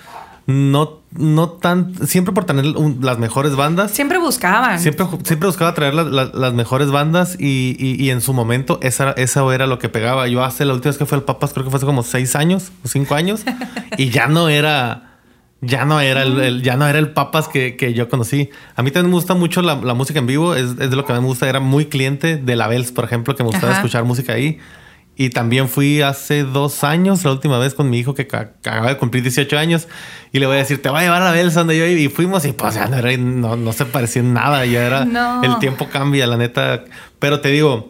no, 0.46 1.00
no 1.12 1.52
tan, 1.52 1.96
siempre 2.06 2.34
por 2.34 2.46
tener 2.46 2.66
las 2.66 3.18
mejores 3.18 3.56
bandas. 3.56 3.92
Siempre 3.92 4.18
buscaban. 4.18 4.80
Siempre, 4.80 5.06
siempre 5.24 5.48
buscaba 5.48 5.74
traer 5.74 5.94
las 5.94 6.54
mejores 6.54 6.92
bandas 6.92 7.38
y, 7.40 7.76
y, 7.80 8.10
en 8.10 8.20
su 8.20 8.34
momento 8.34 8.80
esa, 8.82 9.12
esa 9.12 9.42
era 9.54 9.68
lo 9.68 9.80
que 9.80 9.88
pegaba. 9.88 10.28
Yo 10.28 10.44
hace 10.44 10.66
la 10.66 10.74
última 10.74 10.90
vez 10.90 10.98
que 10.98 11.06
fue 11.06 11.18
el 11.18 11.24
Papas, 11.24 11.54
creo 11.54 11.64
que 11.64 11.70
fue 11.70 11.78
hace 11.78 11.86
como 11.86 12.04
seis 12.04 12.36
años 12.36 12.72
o 12.84 12.88
cinco 12.88 13.16
años 13.16 13.42
y 13.98 14.10
ya 14.10 14.28
no 14.28 14.50
era... 14.50 15.10
Ya 15.66 15.86
no 15.86 16.02
era 16.02 16.24
el, 16.24 16.62
ya 16.62 16.76
no 16.76 16.86
era 16.86 17.00
el 17.00 17.14
Papas 17.14 17.48
que, 17.48 17.78
que, 17.78 17.94
yo 17.94 18.10
conocí. 18.10 18.50
A 18.76 18.84
mí 18.84 18.92
también 18.92 19.12
me 19.12 19.16
gusta 19.16 19.34
mucho 19.34 19.62
la, 19.62 19.76
la 19.76 19.94
música 19.94 20.20
en 20.20 20.28
vivo. 20.28 20.56
Es, 20.56 20.72
es, 20.72 20.90
de 20.90 20.96
lo 20.98 21.06
que 21.06 21.14
a 21.14 21.16
mí 21.16 21.22
me 21.22 21.28
gusta. 21.28 21.48
Era 21.48 21.62
muy 21.62 21.86
cliente 21.86 22.36
de 22.36 22.56
la 22.58 22.68
Bells, 22.68 22.92
por 22.92 23.06
ejemplo, 23.06 23.34
que 23.34 23.44
me 23.44 23.50
gustaba 23.52 23.72
escuchar 23.72 24.04
música 24.04 24.34
ahí. 24.34 24.60
Y 25.15 25.30
también 25.30 25.69
fui 25.69 26.02
hace 26.02 26.43
dos 26.43 26.84
años, 26.84 27.23
la 27.23 27.32
última 27.32 27.60
vez 27.60 27.76
con 27.76 27.89
mi 27.89 27.99
hijo 27.99 28.15
que 28.15 28.23
acaba 28.23 28.88
de 28.88 28.97
cumplir 28.97 29.21
18 29.21 29.58
años. 29.60 29.88
Y 30.32 30.39
le 30.39 30.47
voy 30.47 30.56
a 30.56 30.60
decir, 30.60 30.82
te 30.82 30.89
voy 30.89 30.99
a 30.99 31.04
llevar 31.04 31.21
a 31.21 31.32
Belsa 31.32 31.60
donde 31.60 31.78
yo 31.78 31.86
y 31.86 32.10
fuimos. 32.10 32.45
Y 32.45 32.54
pues 32.54 32.73
ya 32.73 32.88
no, 32.88 32.97
era, 32.97 33.15
no, 33.15 33.73
se 33.73 33.86
parecía 33.86 34.23
en 34.23 34.34
nada. 34.34 34.65
Ya 34.65 34.86
era. 34.86 35.08
El 35.43 35.60
tiempo 35.60 35.88
cambia, 35.89 36.26
la 36.26 36.38
neta. 36.38 36.84
Pero 37.19 37.41
te 37.41 37.49
digo, 37.49 37.89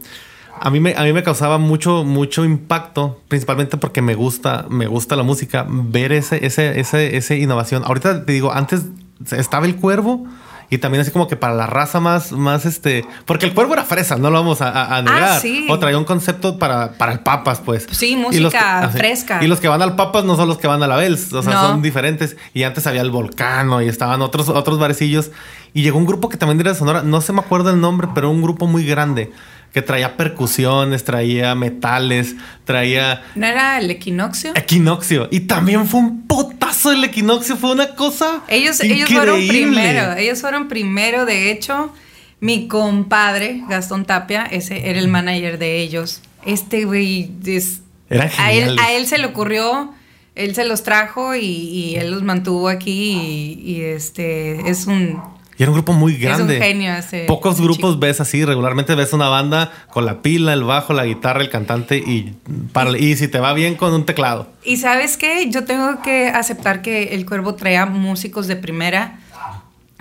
a 0.60 0.70
mí 0.70 0.82
me, 0.82 0.96
a 0.96 1.04
mí 1.04 1.14
me 1.14 1.24
causaba 1.24 1.58
mucho, 1.58 2.04
mucho 2.04 2.44
impacto, 2.44 3.22
principalmente 3.30 3.78
porque 3.78 4.02
me 4.02 4.16
gusta, 4.16 4.66
me 4.70 4.88
gusta 4.88 5.16
la 5.16 5.24
música, 5.24 5.66
ver 5.70 6.12
ese, 6.12 6.46
ese, 6.46 6.80
ese, 6.80 7.16
esa 7.16 7.36
innovación. 7.36 7.84
Ahorita 7.86 8.26
te 8.26 8.34
digo, 8.34 8.52
antes 8.52 8.84
estaba 9.32 9.66
el 9.66 9.78
cuervo 9.78 10.28
y 10.74 10.80
también 10.80 11.04
así 11.04 11.12
como 11.12 11.28
que 11.28 11.36
para 11.36 11.54
la 11.54 11.68
raza 11.68 12.00
más, 12.00 12.32
más 12.32 12.66
este, 12.66 13.06
porque 13.26 13.46
el 13.46 13.54
cuervo 13.54 13.74
era 13.74 13.84
fresa, 13.84 14.16
no 14.16 14.32
lo 14.32 14.40
vamos 14.40 14.60
a, 14.60 15.00
negar. 15.04 15.24
Ah, 15.24 15.40
sí. 15.40 15.68
O 15.70 15.78
traía 15.78 16.00
un 16.00 16.04
concepto 16.04 16.58
para, 16.58 16.94
para 16.94 17.12
el 17.12 17.20
papas, 17.20 17.62
pues. 17.64 17.86
Sí, 17.92 18.16
música 18.16 18.90
fresca. 18.92 19.44
Y 19.44 19.48
los 19.48 19.60
que 19.60 19.68
van 19.68 19.84
al 19.84 19.96
papas 19.96 20.24
no 20.24 20.36
son 20.36 20.48
los 20.48 20.58
que 20.58 20.66
van 20.66 20.82
a 20.82 20.88
la 20.88 20.96
Bells, 20.96 21.32
o 21.32 21.44
sea, 21.44 21.62
son 21.62 21.84
diferentes. 21.84 22.38
Y 22.56 22.64
antes 22.64 22.88
había 22.88 23.02
el 23.02 23.12
volcano 23.12 23.84
y 23.84 23.88
estaban 23.88 24.24
otros, 24.24 24.50
otros 24.50 24.80
barecillos. 24.80 25.30
Y 25.76 25.84
llegó 25.84 26.00
un 26.00 26.08
grupo 26.08 26.28
que 26.28 26.38
también 26.38 26.60
era 26.60 26.72
de 26.72 26.80
Sonora, 26.80 27.04
no 27.04 27.22
se 27.22 27.34
me 27.34 27.42
acuerdo 27.42 27.70
el 27.70 27.80
nombre, 27.80 28.08
pero 28.16 28.32
un 28.32 28.42
grupo 28.42 28.66
muy 28.66 28.84
grande 28.84 29.32
que 29.74 29.82
traía 29.82 30.16
percusiones, 30.16 31.04
traía 31.04 31.56
metales, 31.56 32.36
traía... 32.64 33.24
¿No 33.34 33.48
era 33.48 33.80
el 33.80 33.90
equinoccio? 33.90 34.52
Equinoccio. 34.54 35.28
Y 35.32 35.42
también 35.42 35.88
fue 35.88 36.00
un 36.00 36.28
potazo 36.28 36.92
el 36.92 37.04
equinoccio, 37.04 37.58
fue 37.58 37.72
una 37.72 37.96
cosa... 37.96 38.44
Ellos, 38.48 38.80
ellos 38.82 39.10
fueron 39.10 39.48
primero, 39.48 40.14
ellos 40.14 40.42
fueron 40.42 40.68
primero, 40.68 41.26
de 41.26 41.52
hecho, 41.52 41.92
mi 42.40 42.68
compadre, 42.68 43.64
Gastón 43.68 44.06
Tapia, 44.06 44.44
ese 44.44 44.90
era 44.92 45.00
el 45.00 45.08
manager 45.08 45.58
de 45.58 45.80
ellos. 45.80 46.22
Este 46.46 46.86
güey 46.86 47.32
es... 47.44 47.82
Era 48.12 48.30
a 48.38 48.52
él, 48.52 48.78
a 48.80 48.92
él 48.92 49.08
se 49.08 49.18
le 49.18 49.26
ocurrió, 49.26 49.92
él 50.36 50.54
se 50.54 50.66
los 50.66 50.84
trajo 50.84 51.36
y, 51.36 51.96
él 51.96 52.12
los 52.12 52.22
mantuvo 52.22 52.70
aquí 52.70 53.60
y 53.60 53.82
este 53.82 54.70
es 54.70 54.86
un 54.86 55.20
y 55.58 55.64
era 55.64 55.72
un 55.72 55.76
grupo 55.76 55.94
muy 55.94 56.18
grande. 56.18 56.56
Es 56.56 56.62
un 56.62 56.66
genio 56.66 56.94
ese. 56.94 57.26
Pocos 57.26 57.62
grupos 57.62 58.00
ves 58.00 58.20
así. 58.20 58.44
Regularmente 58.44 58.96
ves 58.96 59.14
una 59.14 59.30
banda 59.30 59.72
con 59.92 60.06
la 60.06 60.22
pila, 60.22 60.54
el 60.54 60.64
bajo, 60.64 60.94
la 60.94 61.06
guitarra, 61.06 61.42
el 61.42 61.50
cantante 61.50 61.98
y, 61.98 62.36
para, 62.72 62.98
y 62.98 63.16
si 63.16 63.28
te 63.28 63.40
va 63.40 63.54
bien 63.54 63.76
con 63.76 63.94
un 63.94 64.06
teclado. 64.06 64.48
Y 64.64 64.78
sabes 64.78 65.18
qué? 65.18 65.50
Yo 65.50 65.66
tengo 65.66 66.02
que 66.02 66.28
aceptar 66.30 66.82
que 66.82 67.16
el 67.16 67.26
cuervo 67.26 67.56
traía 67.56 67.86
músicos 67.86 68.48
de 68.48 68.56
primera. 68.56 69.20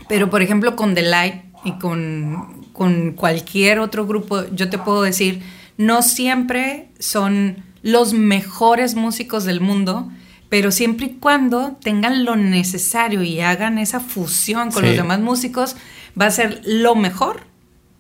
Pero 0.09 0.31
por 0.31 0.43
ejemplo 0.43 0.75
con 0.75 0.95
The 0.95 1.03
Light 1.03 1.35
y 1.65 1.73
con, 1.73 2.67
con 2.73 3.13
cualquier 3.13 3.79
otro 3.79 4.07
grupo, 4.07 4.45
yo 4.53 4.71
te 4.71 4.79
puedo 4.79 5.03
decir, 5.03 5.43
no 5.77 6.03
siempre 6.03 6.89
son 6.99 7.63
los 7.83 8.15
mejores 8.15 8.95
músicos 8.95 9.45
del 9.45 9.61
mundo 9.61 10.09
pero 10.53 10.71
siempre 10.71 11.07
y 11.07 11.11
cuando 11.15 11.79
tengan 11.83 12.27
lo 12.27 12.37
necesario 12.37 13.23
y 13.23 13.41
hagan 13.41 13.79
esa 13.79 14.01
fusión 14.01 14.71
con 14.71 14.85
los 14.85 14.95
demás 14.95 15.19
músicos, 15.19 15.77
va 16.21 16.27
a 16.27 16.31
ser 16.31 16.61
lo 16.67 16.95
mejor 16.95 17.45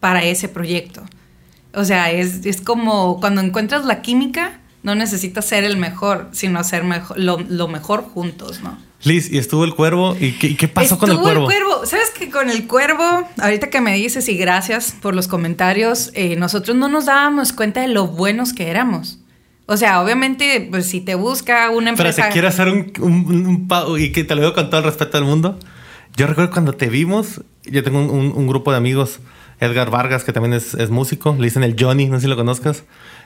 para 0.00 0.22
ese 0.22 0.48
proyecto. 0.48 1.02
O 1.72 1.82
sea, 1.84 2.10
es, 2.10 2.44
es 2.44 2.60
como 2.60 3.20
cuando 3.20 3.40
encuentras 3.40 3.86
la 3.86 4.02
química, 4.02 4.60
no 4.82 4.94
necesitas 4.94 5.46
ser 5.46 5.64
el 5.64 5.78
mejor, 5.78 6.28
sino 6.32 6.58
hacer 6.58 6.84
lo, 7.16 7.38
lo, 7.38 7.68
mejor 7.68 8.02
juntos, 8.02 8.60
¿no? 8.60 8.76
Liz, 9.02 9.32
¿y 9.32 9.38
estuvo 9.38 9.64
el 9.64 9.74
cuervo? 9.74 10.14
¿Y 10.20 10.32
qué, 10.32 10.68
pasó 10.68 10.98
con 10.98 11.10
el 11.10 11.20
cuervo? 11.20 11.50
el 11.50 11.56
cuervo. 11.56 11.86
¿Sabes 11.86 12.10
que 12.10 12.28
con 12.28 12.50
el 12.50 12.66
cuervo, 12.66 13.26
ahorita 13.38 13.70
que 13.70 13.80
me 13.80 13.94
dices 13.94 14.28
y 14.28 14.36
gracias 14.36 14.94
por 15.00 15.14
los 15.14 15.26
comentarios, 15.26 16.10
eh, 16.12 16.36
nosotros 16.36 16.76
no 16.76 16.90
nos 16.90 17.06
dábamos 17.06 17.54
cuenta 17.54 17.80
de 17.80 17.88
lo 17.88 18.08
buenos 18.08 18.52
que 18.52 18.68
éramos. 18.68 19.21
O 19.72 19.76
sea, 19.76 20.02
obviamente, 20.02 20.68
pues 20.70 20.86
si 20.86 21.00
te 21.00 21.14
busca 21.14 21.70
una 21.70 21.90
empresa. 21.90 22.16
Pero 22.16 22.28
te 22.28 22.32
quiero 22.32 22.48
hacer 22.48 22.68
un, 22.68 22.92
un, 23.00 24.00
y 24.00 24.12
que 24.12 24.24
te 24.24 24.34
lo 24.34 24.42
digo 24.42 24.54
con 24.54 24.70
todo 24.70 24.80
el 24.80 24.86
respeto 24.86 25.18
del 25.18 25.26
mundo. 25.26 25.58
Yo 26.16 26.26
recuerdo 26.26 26.50
cuando 26.50 26.74
te 26.74 26.88
vimos 26.88 27.40
yo 27.64 27.82
tengo 27.82 28.00
un, 28.00 28.46
grupo 28.46 28.72
de 28.72 28.76
amigos, 28.76 29.20
Edgar 29.60 29.90
Vargas, 29.90 30.24
que 30.24 30.32
también 30.32 30.54
es, 30.54 30.74
es, 30.74 30.90
músico, 30.90 31.34
le 31.38 31.44
dicen 31.44 31.62
el 31.62 31.76
Johnny, 31.78 32.06
no 32.06 32.16
sé 32.16 32.22
si 32.22 32.28
lo 32.28 32.36
conozcas. 32.36 32.84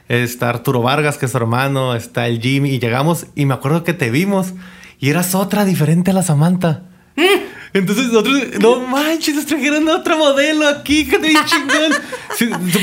Está 0.09 0.51
Arturo 0.51 0.83
Vargas, 0.83 1.19
que 1.19 1.27
es 1.27 1.33
su 1.33 1.39
hermano, 1.39 1.95
está 1.95 2.27
el 2.29 2.41
Jimmy, 2.41 2.71
y 2.71 2.79
llegamos 2.79 3.27
y 3.35 3.47
me 3.47 3.55
acuerdo 3.55 3.83
que 3.83 3.93
te 3.93 4.11
vimos 4.11 4.53
y 5.01 5.11
eras 5.11 5.35
otra 5.35 5.65
diferente 5.65 6.11
a 6.11 6.15
la 6.15 6.23
Samantha. 6.23 6.83
Mm. 7.17 7.56
Entonces 7.77 8.07
nosotros, 8.07 8.43
no 8.59 8.81
manches, 8.81 9.35
nos 9.35 9.45
trajeron 9.45 9.87
otro 9.91 10.17
modelo 10.17 10.67
aquí, 10.67 11.07
que 11.07 11.19
te 11.19 11.29
chingón. 11.29 11.93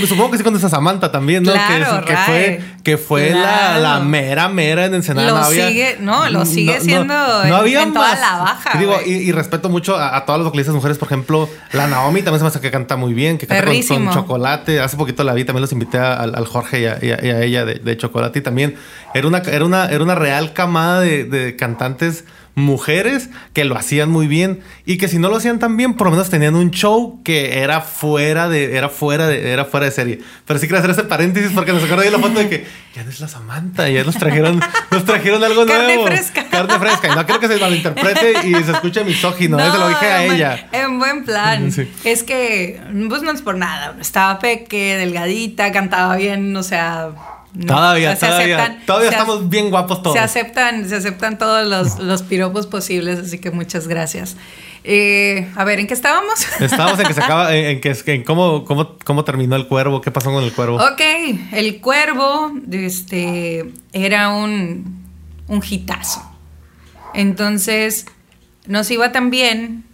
supongo 0.07 0.31
que 0.31 0.37
sí 0.37 0.43
con 0.43 0.55
esa 0.55 0.69
Samantha 0.69 1.11
también, 1.11 1.41
¿no? 1.41 1.51
Claro, 1.51 2.05
que, 2.05 2.15
fue, 2.15 2.61
que 2.83 2.97
fue 2.99 3.31
la, 3.31 3.79
la, 3.79 3.99
mera, 4.01 4.49
mera 4.49 4.85
en 4.85 4.93
Ensenada. 4.93 5.29
Lo 5.29 5.37
no 5.39 5.45
sigue, 5.45 5.97
no, 5.99 6.29
lo 6.29 6.45
sigue 6.45 6.79
siendo 6.79 7.13
no, 7.13 7.55
había 7.55 7.81
en, 7.81 7.93
toda 7.93 8.15
la 8.15 8.37
baja. 8.37 8.77
Digo, 8.77 8.99
y, 9.03 9.31
respeto 9.31 9.67
mucho 9.69 9.97
a, 9.97 10.23
todas 10.25 10.39
las 10.39 10.45
vocalistas 10.45 10.75
mujeres, 10.75 10.99
por 10.99 11.07
ejemplo, 11.07 11.49
la 11.71 11.87
Naomi 11.87 12.21
también 12.21 12.39
se 12.39 12.43
me 12.43 12.47
hace 12.49 12.61
que 12.61 12.69
canta 12.69 12.95
muy 12.95 13.15
bien, 13.15 13.39
que 13.39 13.47
canta 13.47 13.65
con, 13.65 14.11
chocolate. 14.11 14.79
Hace 14.79 14.95
poquito 14.95 15.23
la 15.23 15.33
vi, 15.33 15.43
también 15.43 15.61
los 15.61 15.71
invité 15.71 15.97
al, 15.97 16.45
Jorge 16.45 16.81
y 16.81 16.85
a, 16.85 17.41
ella 17.41 17.65
de, 17.65 17.75
de, 17.75 17.97
chocolate. 17.97 18.39
Y 18.39 18.41
también 18.43 18.75
era 19.15 19.27
una, 19.27 19.39
era 19.39 19.65
una, 19.65 19.85
era 19.87 20.03
una 20.03 20.13
real 20.13 20.53
camada 20.53 20.99
de, 20.99 21.23
de 21.23 21.55
cantantes 21.55 22.25
mujeres 22.55 23.29
que 23.53 23.63
lo 23.65 23.75
hacían 23.75 24.09
muy 24.09 24.27
bien 24.27 24.61
y 24.85 24.97
que 24.97 25.07
si 25.07 25.17
no 25.17 25.29
lo 25.29 25.37
hacían 25.37 25.59
tan 25.59 25.75
bien, 25.75 25.95
por 25.95 26.07
lo 26.07 26.11
menos 26.11 26.29
tenían 26.29 26.55
un 26.55 26.71
show 26.71 27.21
que 27.23 27.59
era 27.59 27.81
fuera 27.81 28.47
de, 28.47 28.77
era 28.77 28.89
fuera 28.89 29.27
de, 29.27 29.51
era 29.51 29.65
fuera 29.65 29.87
de 29.87 29.91
serie. 29.91 30.19
Pero 30.45 30.59
sí 30.59 30.67
quiero 30.67 30.79
hacer 30.79 30.91
ese 30.91 31.03
paréntesis 31.03 31.51
porque 31.53 31.73
nos 31.73 31.83
acuerdo 31.83 32.03
de 32.03 32.11
la 32.11 32.19
foto 32.19 32.39
de 32.39 32.49
que 32.49 32.65
ya 32.95 33.03
no 33.03 33.09
es 33.09 33.19
la 33.19 33.27
Samantha, 33.27 33.89
ya 33.89 34.03
nos 34.03 34.17
trajeron, 34.17 34.59
nos 34.91 35.05
trajeron 35.05 35.43
algo 35.43 35.65
Carne 35.65 35.95
nuevo. 35.95 36.07
Fresca. 36.07 36.45
Carne 36.49 36.77
fresca. 36.77 37.07
Y 37.11 37.15
no 37.15 37.25
quiero 37.25 37.39
que 37.39 37.47
se 37.47 37.57
malinterprete 37.57 38.47
y 38.47 38.53
se 38.63 38.71
escuche 38.71 39.03
misógino. 39.03 39.57
No, 39.57 39.71
se 39.71 39.77
lo 39.77 39.89
dije 39.89 40.05
a 40.05 40.25
ella. 40.25 40.67
En 40.71 40.99
buen 40.99 41.25
plan. 41.25 41.71
Es 42.03 42.23
que, 42.23 42.79
pues 43.09 43.23
no 43.23 43.31
es 43.31 43.41
por 43.41 43.57
nada. 43.57 43.95
Estaba 43.99 44.37
peque, 44.37 44.97
delgadita, 44.97 45.71
cantaba 45.71 46.15
bien, 46.17 46.55
o 46.55 46.63
sea 46.63 47.13
todavía, 47.67 48.17
todavía, 48.17 48.81
todavía 48.85 49.09
estamos 49.09 49.49
bien 49.49 49.69
guapos 49.69 50.01
todos. 50.01 50.15
Se 50.15 50.19
aceptan, 50.19 50.87
se 50.87 50.95
aceptan 50.95 51.37
todos 51.37 51.67
los, 51.67 51.99
los 51.99 52.23
piropos 52.23 52.67
posibles, 52.67 53.19
así 53.19 53.39
que 53.39 53.51
muchas 53.51 53.87
gracias. 53.87 54.35
Eh, 54.83 55.49
a 55.55 55.63
ver, 55.63 55.79
¿en 55.79 55.87
qué 55.87 55.93
estábamos? 55.93 56.45
Estábamos 56.59 56.99
en 56.99 57.07
que 57.07 57.13
se 57.13 57.21
acaba, 57.23 57.55
en, 57.55 57.79
que, 57.79 57.95
en 58.05 58.23
cómo, 58.23 58.65
cómo, 58.65 58.97
cómo, 59.03 59.23
terminó 59.23 59.55
el 59.55 59.67
cuervo, 59.67 60.01
qué 60.01 60.11
pasó 60.11 60.31
con 60.31 60.43
el 60.43 60.51
cuervo. 60.51 60.75
Ok, 60.75 61.01
el 61.53 61.79
cuervo, 61.79 62.51
este, 62.71 63.71
era 63.93 64.29
un, 64.29 65.03
un 65.47 65.63
hitazo. 65.67 66.21
Entonces, 67.13 68.07
nos 68.65 68.89
iba 68.91 69.11
tan 69.11 69.29
bien 69.29 69.85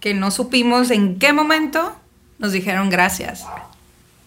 que 0.00 0.14
no 0.14 0.30
supimos 0.30 0.90
en 0.90 1.18
qué 1.18 1.32
momento 1.32 1.94
nos 2.38 2.52
dijeron 2.52 2.88
gracias. 2.88 3.44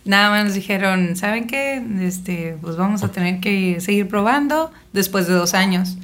Nada 0.03 0.29
más 0.31 0.45
nos 0.45 0.53
dijeron, 0.55 1.15
¿saben 1.15 1.47
qué? 1.47 1.81
Este, 2.01 2.57
pues 2.61 2.75
vamos 2.75 3.03
a 3.03 3.11
tener 3.11 3.39
que 3.39 3.79
seguir 3.81 4.07
probando 4.07 4.71
después 4.93 5.27
de 5.27 5.33
dos 5.33 5.53
años. 5.53 5.97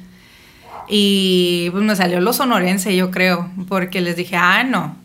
Y 0.88 1.68
pues 1.72 1.84
me 1.84 1.96
salió 1.96 2.20
lo 2.20 2.32
sonorense, 2.32 2.96
yo 2.96 3.10
creo, 3.10 3.50
porque 3.68 4.00
les 4.00 4.16
dije, 4.16 4.36
ah, 4.36 4.62
no, 4.64 4.96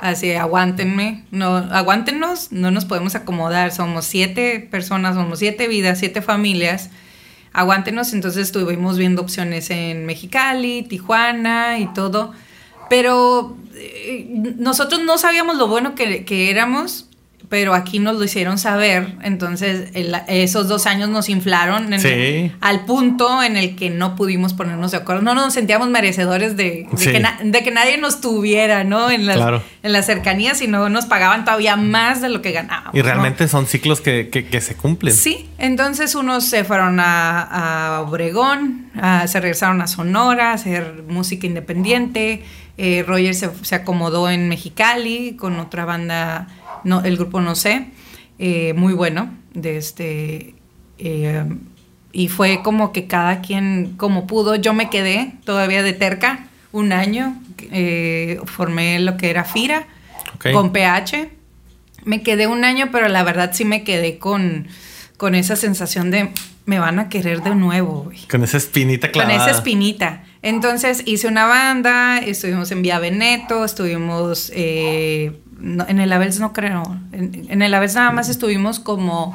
así, 0.00 0.32
aguántenme, 0.32 1.24
no, 1.30 1.56
aguántenos, 1.56 2.52
no 2.52 2.70
nos 2.70 2.84
podemos 2.84 3.14
acomodar, 3.14 3.72
somos 3.72 4.06
siete 4.06 4.66
personas, 4.70 5.14
somos 5.14 5.38
siete 5.38 5.68
vidas, 5.68 5.98
siete 5.98 6.22
familias, 6.22 6.90
aguántenos, 7.52 8.12
entonces 8.14 8.42
estuvimos 8.42 8.96
viendo 8.96 9.20
opciones 9.20 9.70
en 9.70 10.06
Mexicali, 10.06 10.82
Tijuana 10.84 11.80
y 11.80 11.86
todo, 11.92 12.32
pero 12.88 13.56
eh, 13.74 14.26
nosotros 14.56 15.02
no 15.02 15.18
sabíamos 15.18 15.56
lo 15.56 15.66
bueno 15.66 15.94
que, 15.94 16.24
que 16.24 16.50
éramos 16.50 17.05
pero 17.48 17.74
aquí 17.74 18.00
nos 18.00 18.16
lo 18.16 18.24
hicieron 18.24 18.58
saber, 18.58 19.14
entonces 19.22 19.90
esos 20.26 20.66
dos 20.66 20.86
años 20.86 21.08
nos 21.08 21.28
inflaron 21.28 21.88
al 22.60 22.84
punto 22.84 23.42
en 23.42 23.56
el 23.56 23.76
que 23.76 23.88
no 23.88 24.16
pudimos 24.16 24.52
ponernos 24.52 24.90
de 24.90 24.96
acuerdo, 24.96 25.22
no 25.22 25.34
nos 25.34 25.54
sentíamos 25.54 25.88
merecedores 25.88 26.56
de, 26.56 26.88
que, 26.98 27.70
nadie 27.70 27.98
nos 27.98 28.20
tuviera, 28.20 28.82
¿no? 28.82 29.10
En 29.10 29.26
las, 29.26 29.62
en 29.82 29.92
las 29.92 30.06
cercanías, 30.06 30.58
sino 30.58 30.88
nos 30.88 31.06
pagaban 31.06 31.44
todavía 31.44 31.76
más 31.76 32.20
de 32.20 32.30
lo 32.30 32.42
que 32.42 32.50
ganábamos. 32.50 32.94
Y 32.94 33.02
realmente 33.02 33.46
son 33.46 33.66
ciclos 33.66 34.00
que, 34.00 34.60
se 34.60 34.74
cumplen. 34.74 35.14
Sí, 35.14 35.48
entonces 35.58 36.14
unos 36.14 36.46
se 36.46 36.64
fueron 36.64 36.98
a, 37.00 38.02
Obregón, 38.06 38.90
se 39.26 39.40
regresaron 39.40 39.80
a 39.82 39.86
Sonora 39.86 40.50
a 40.50 40.54
hacer 40.54 41.04
música 41.08 41.46
independiente, 41.46 42.42
eh, 42.78 43.04
Roger 43.06 43.34
se, 43.34 43.50
se 43.62 43.74
acomodó 43.74 44.28
en 44.28 44.48
Mexicali 44.48 45.34
con 45.36 45.58
otra 45.58 45.86
banda 45.86 46.48
no, 46.84 47.02
el 47.02 47.16
grupo 47.16 47.40
No 47.40 47.54
sé, 47.54 47.88
eh, 48.38 48.74
muy 48.74 48.92
bueno, 48.92 49.30
de 49.54 49.78
este, 49.78 50.54
eh, 50.98 51.44
y 52.12 52.28
fue 52.28 52.60
como 52.62 52.92
que 52.92 53.06
cada 53.06 53.40
quien 53.40 53.94
como 53.96 54.26
pudo, 54.26 54.56
yo 54.56 54.74
me 54.74 54.90
quedé 54.90 55.34
todavía 55.44 55.82
de 55.82 55.92
terca 55.92 56.48
un 56.72 56.92
año, 56.92 57.40
eh, 57.72 58.40
formé 58.44 58.98
lo 58.98 59.16
que 59.16 59.30
era 59.30 59.44
FIRA 59.44 59.86
con 60.52 60.72
PH, 60.72 61.30
me 62.04 62.22
quedé 62.22 62.46
un 62.46 62.64
año, 62.64 62.90
pero 62.92 63.08
la 63.08 63.22
verdad 63.22 63.50
sí 63.54 63.64
me 63.64 63.84
quedé 63.84 64.18
con, 64.18 64.68
con 65.16 65.34
esa 65.34 65.56
sensación 65.56 66.10
de 66.10 66.30
me 66.66 66.78
van 66.78 66.98
a 66.98 67.08
querer 67.08 67.42
de 67.42 67.54
nuevo. 67.54 68.10
Con 68.30 68.42
esa 68.42 68.56
espinita 68.56 69.10
clavada. 69.10 69.38
Con 69.38 69.48
esa 69.48 69.56
espinita. 69.56 70.24
Entonces 70.42 71.02
hice 71.06 71.28
una 71.28 71.46
banda, 71.46 72.18
estuvimos 72.18 72.70
en 72.72 72.82
Vía 72.82 72.98
Veneto, 72.98 73.64
estuvimos 73.64 74.50
en 75.60 76.00
el 76.00 76.12
Abels 76.12 76.38
no 76.40 76.52
creo. 76.52 76.82
En, 77.12 77.62
el 77.62 77.74
Abels 77.74 77.94
nada 77.94 78.10
más 78.10 78.28
estuvimos 78.28 78.80
como... 78.80 79.34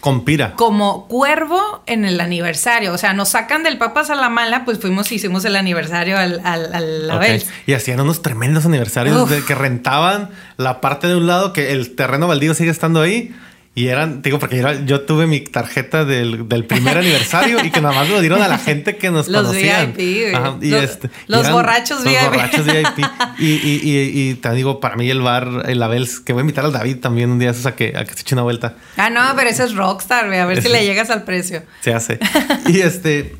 Con 0.00 0.24
Pira. 0.24 0.54
Como 0.56 1.06
cuervo 1.06 1.84
en 1.86 2.04
el 2.04 2.20
aniversario. 2.20 2.92
O 2.92 2.98
sea, 2.98 3.12
nos 3.12 3.28
sacan 3.30 3.62
del 3.62 3.78
Papas 3.78 4.10
a 4.10 4.16
la 4.16 4.28
Mala, 4.28 4.64
pues 4.64 4.80
fuimos 4.80 5.12
y 5.12 5.14
hicimos 5.14 5.44
el 5.44 5.54
aniversario 5.54 6.18
al, 6.18 6.40
al, 6.44 7.42
Y 7.66 7.74
hacían 7.74 8.00
unos 8.00 8.20
tremendos 8.20 8.66
aniversarios 8.66 9.30
de 9.30 9.44
que 9.44 9.54
rentaban 9.54 10.30
la 10.56 10.80
parte 10.80 11.06
de 11.06 11.14
un 11.14 11.28
lado, 11.28 11.52
que 11.52 11.70
el 11.70 11.94
terreno 11.94 12.26
baldío 12.26 12.52
sigue 12.54 12.70
estando 12.72 13.00
ahí 13.00 13.32
y 13.74 13.88
eran, 13.88 14.20
digo, 14.20 14.38
porque 14.38 14.62
yo, 14.84 15.00
tuve 15.02 15.26
mi 15.26 15.40
tarjeta 15.40 16.04
del, 16.04 16.44
primer 16.66 16.98
aniversario 16.98 17.64
y 17.64 17.70
que 17.70 17.80
nada 17.80 17.94
más 17.94 18.10
lo 18.10 18.20
dieron 18.20 18.42
a 18.42 18.48
la 18.48 18.58
gente 18.58 18.96
que 18.96 19.10
nos 19.10 19.28
los 19.28 19.46
conocían. 19.46 19.94
VIP, 19.94 20.62
y 20.62 20.70
los, 20.70 20.82
este, 20.82 21.10
los 21.26 21.50
borrachos 21.50 22.04
VIP. 22.04 22.12
Los 22.12 22.26
borrachos 22.26 22.66
VIP. 22.66 23.06
y, 23.38 23.46
y, 23.46 24.30
y, 24.30 24.34
te 24.34 24.50
digo, 24.52 24.78
para 24.78 24.96
mí 24.96 25.08
el 25.08 25.22
bar, 25.22 25.64
el 25.66 25.82
Abels, 25.82 26.20
que 26.20 26.34
voy 26.34 26.40
a 26.40 26.42
invitar 26.42 26.66
al 26.66 26.72
David 26.72 26.98
también 26.98 27.30
un 27.30 27.38
día 27.38 27.52
a 27.64 27.72
que, 27.72 27.94
a 27.96 28.04
que 28.04 28.12
se 28.12 28.20
eche 28.20 28.34
una 28.34 28.42
vuelta. 28.42 28.74
Ah, 28.98 29.08
no, 29.08 29.22
pero 29.36 29.48
ese 29.48 29.64
es 29.64 29.74
Rockstar, 29.74 30.30
a 30.30 30.44
ver 30.44 30.60
si 30.60 30.68
le 30.68 30.84
llegas 30.84 31.08
al 31.08 31.24
precio. 31.24 31.62
Se 31.80 31.94
hace. 31.94 32.18
y 32.66 32.80
este. 32.80 33.36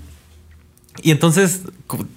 Y 1.03 1.11
entonces, 1.11 1.61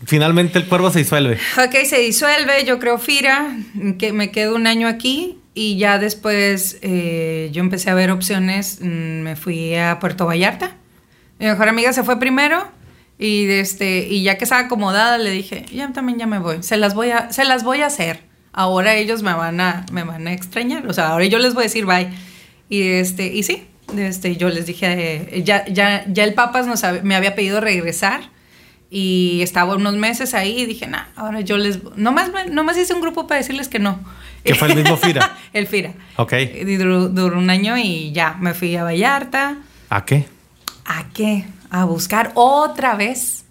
finalmente 0.06 0.58
el 0.58 0.68
cuervo 0.68 0.90
se 0.90 1.00
disuelve. 1.00 1.38
Ok, 1.58 1.86
se 1.86 2.00
disuelve, 2.00 2.64
yo 2.66 2.80
creo 2.80 2.98
Fira, 2.98 3.58
que 4.00 4.14
me 4.14 4.32
quedo 4.32 4.56
un 4.56 4.68
año 4.68 4.88
aquí 4.88 5.38
y 5.56 5.78
ya 5.78 5.98
después 5.98 6.78
eh, 6.82 7.50
yo 7.54 7.62
empecé 7.62 7.90
a 7.90 7.94
ver 7.94 8.12
opciones, 8.12 8.80
mm, 8.82 9.22
me 9.22 9.36
fui 9.38 9.74
a 9.76 10.00
Puerto 10.00 10.26
Vallarta. 10.26 10.76
Mi 11.40 11.48
mejor 11.48 11.70
amiga 11.70 11.94
se 11.94 12.04
fue 12.04 12.20
primero 12.20 12.68
y, 13.18 13.50
este, 13.50 14.08
y 14.08 14.22
ya 14.22 14.38
que 14.38 14.44
estaba 14.44 14.62
acomodada 14.64 15.18
le 15.18 15.32
dije, 15.32 15.66
ya 15.72 15.92
también 15.94 16.20
ya 16.20 16.28
me 16.28 16.40
voy, 16.40 16.62
se 16.62 16.76
las 16.76 16.94
voy 16.94 17.12
a, 17.12 17.32
se 17.32 17.46
las 17.46 17.64
voy 17.64 17.82
a 17.82 17.88
hacer. 17.88 18.20
Ahora 18.52 18.96
ellos 18.96 19.24
me 19.24 19.34
van 19.34 19.60
a, 19.62 19.86
me 19.92 20.04
van 20.04 20.28
a 20.28 20.34
extrañar, 20.34 20.86
o 20.88 20.94
sea, 20.94 21.10
ahora 21.10 21.26
yo 21.26 21.40
les 21.40 21.54
voy 21.54 21.64
a 21.64 21.68
decir 21.68 21.86
bye. 21.86 22.10
Y, 22.70 22.82
este, 22.82 23.28
y 23.28 23.44
sí, 23.44 23.66
este, 23.98 24.36
yo 24.36 24.50
les 24.50 24.66
dije, 24.66 25.38
eh, 25.38 25.44
ya, 25.44 25.66
ya, 25.68 26.04
ya 26.08 26.24
el 26.26 26.34
Papas 26.34 26.68
me 27.04 27.16
había 27.16 27.34
pedido 27.34 27.62
regresar 27.62 28.30
y 28.90 29.40
estaba 29.42 29.76
unos 29.76 29.96
meses 29.96 30.34
ahí 30.34 30.62
y 30.62 30.66
dije, 30.66 30.88
nah, 30.88 31.06
ahora 31.16 31.42
yo 31.42 31.58
les... 31.58 31.80
Nomás, 31.96 32.32
nomás 32.50 32.78
hice 32.78 32.94
un 32.94 33.02
grupo 33.02 33.28
para 33.28 33.40
decirles 33.40 33.68
que 33.68 33.80
no. 33.80 34.00
¿Que 34.46 34.56
fue 34.56 34.70
el 34.70 34.76
mismo 34.76 34.96
FIRA? 34.98 35.38
el 35.54 35.68
FIRA. 35.68 35.94
Ok. 36.18 36.34
Duró, 36.78 37.10
duró, 37.10 37.38
un 37.38 37.50
año 37.50 37.78
y 37.78 38.12
ya, 38.12 38.38
me 38.40 38.54
fui 38.54 38.76
a 38.76 38.84
Vallarta. 38.84 39.58
¿A 39.90 40.06
qué? 40.06 40.26
¿A 40.86 41.06
qué? 41.14 41.46
A 41.70 41.86
buscar 41.86 42.32
otra 42.36 42.96
vez. 42.96 43.46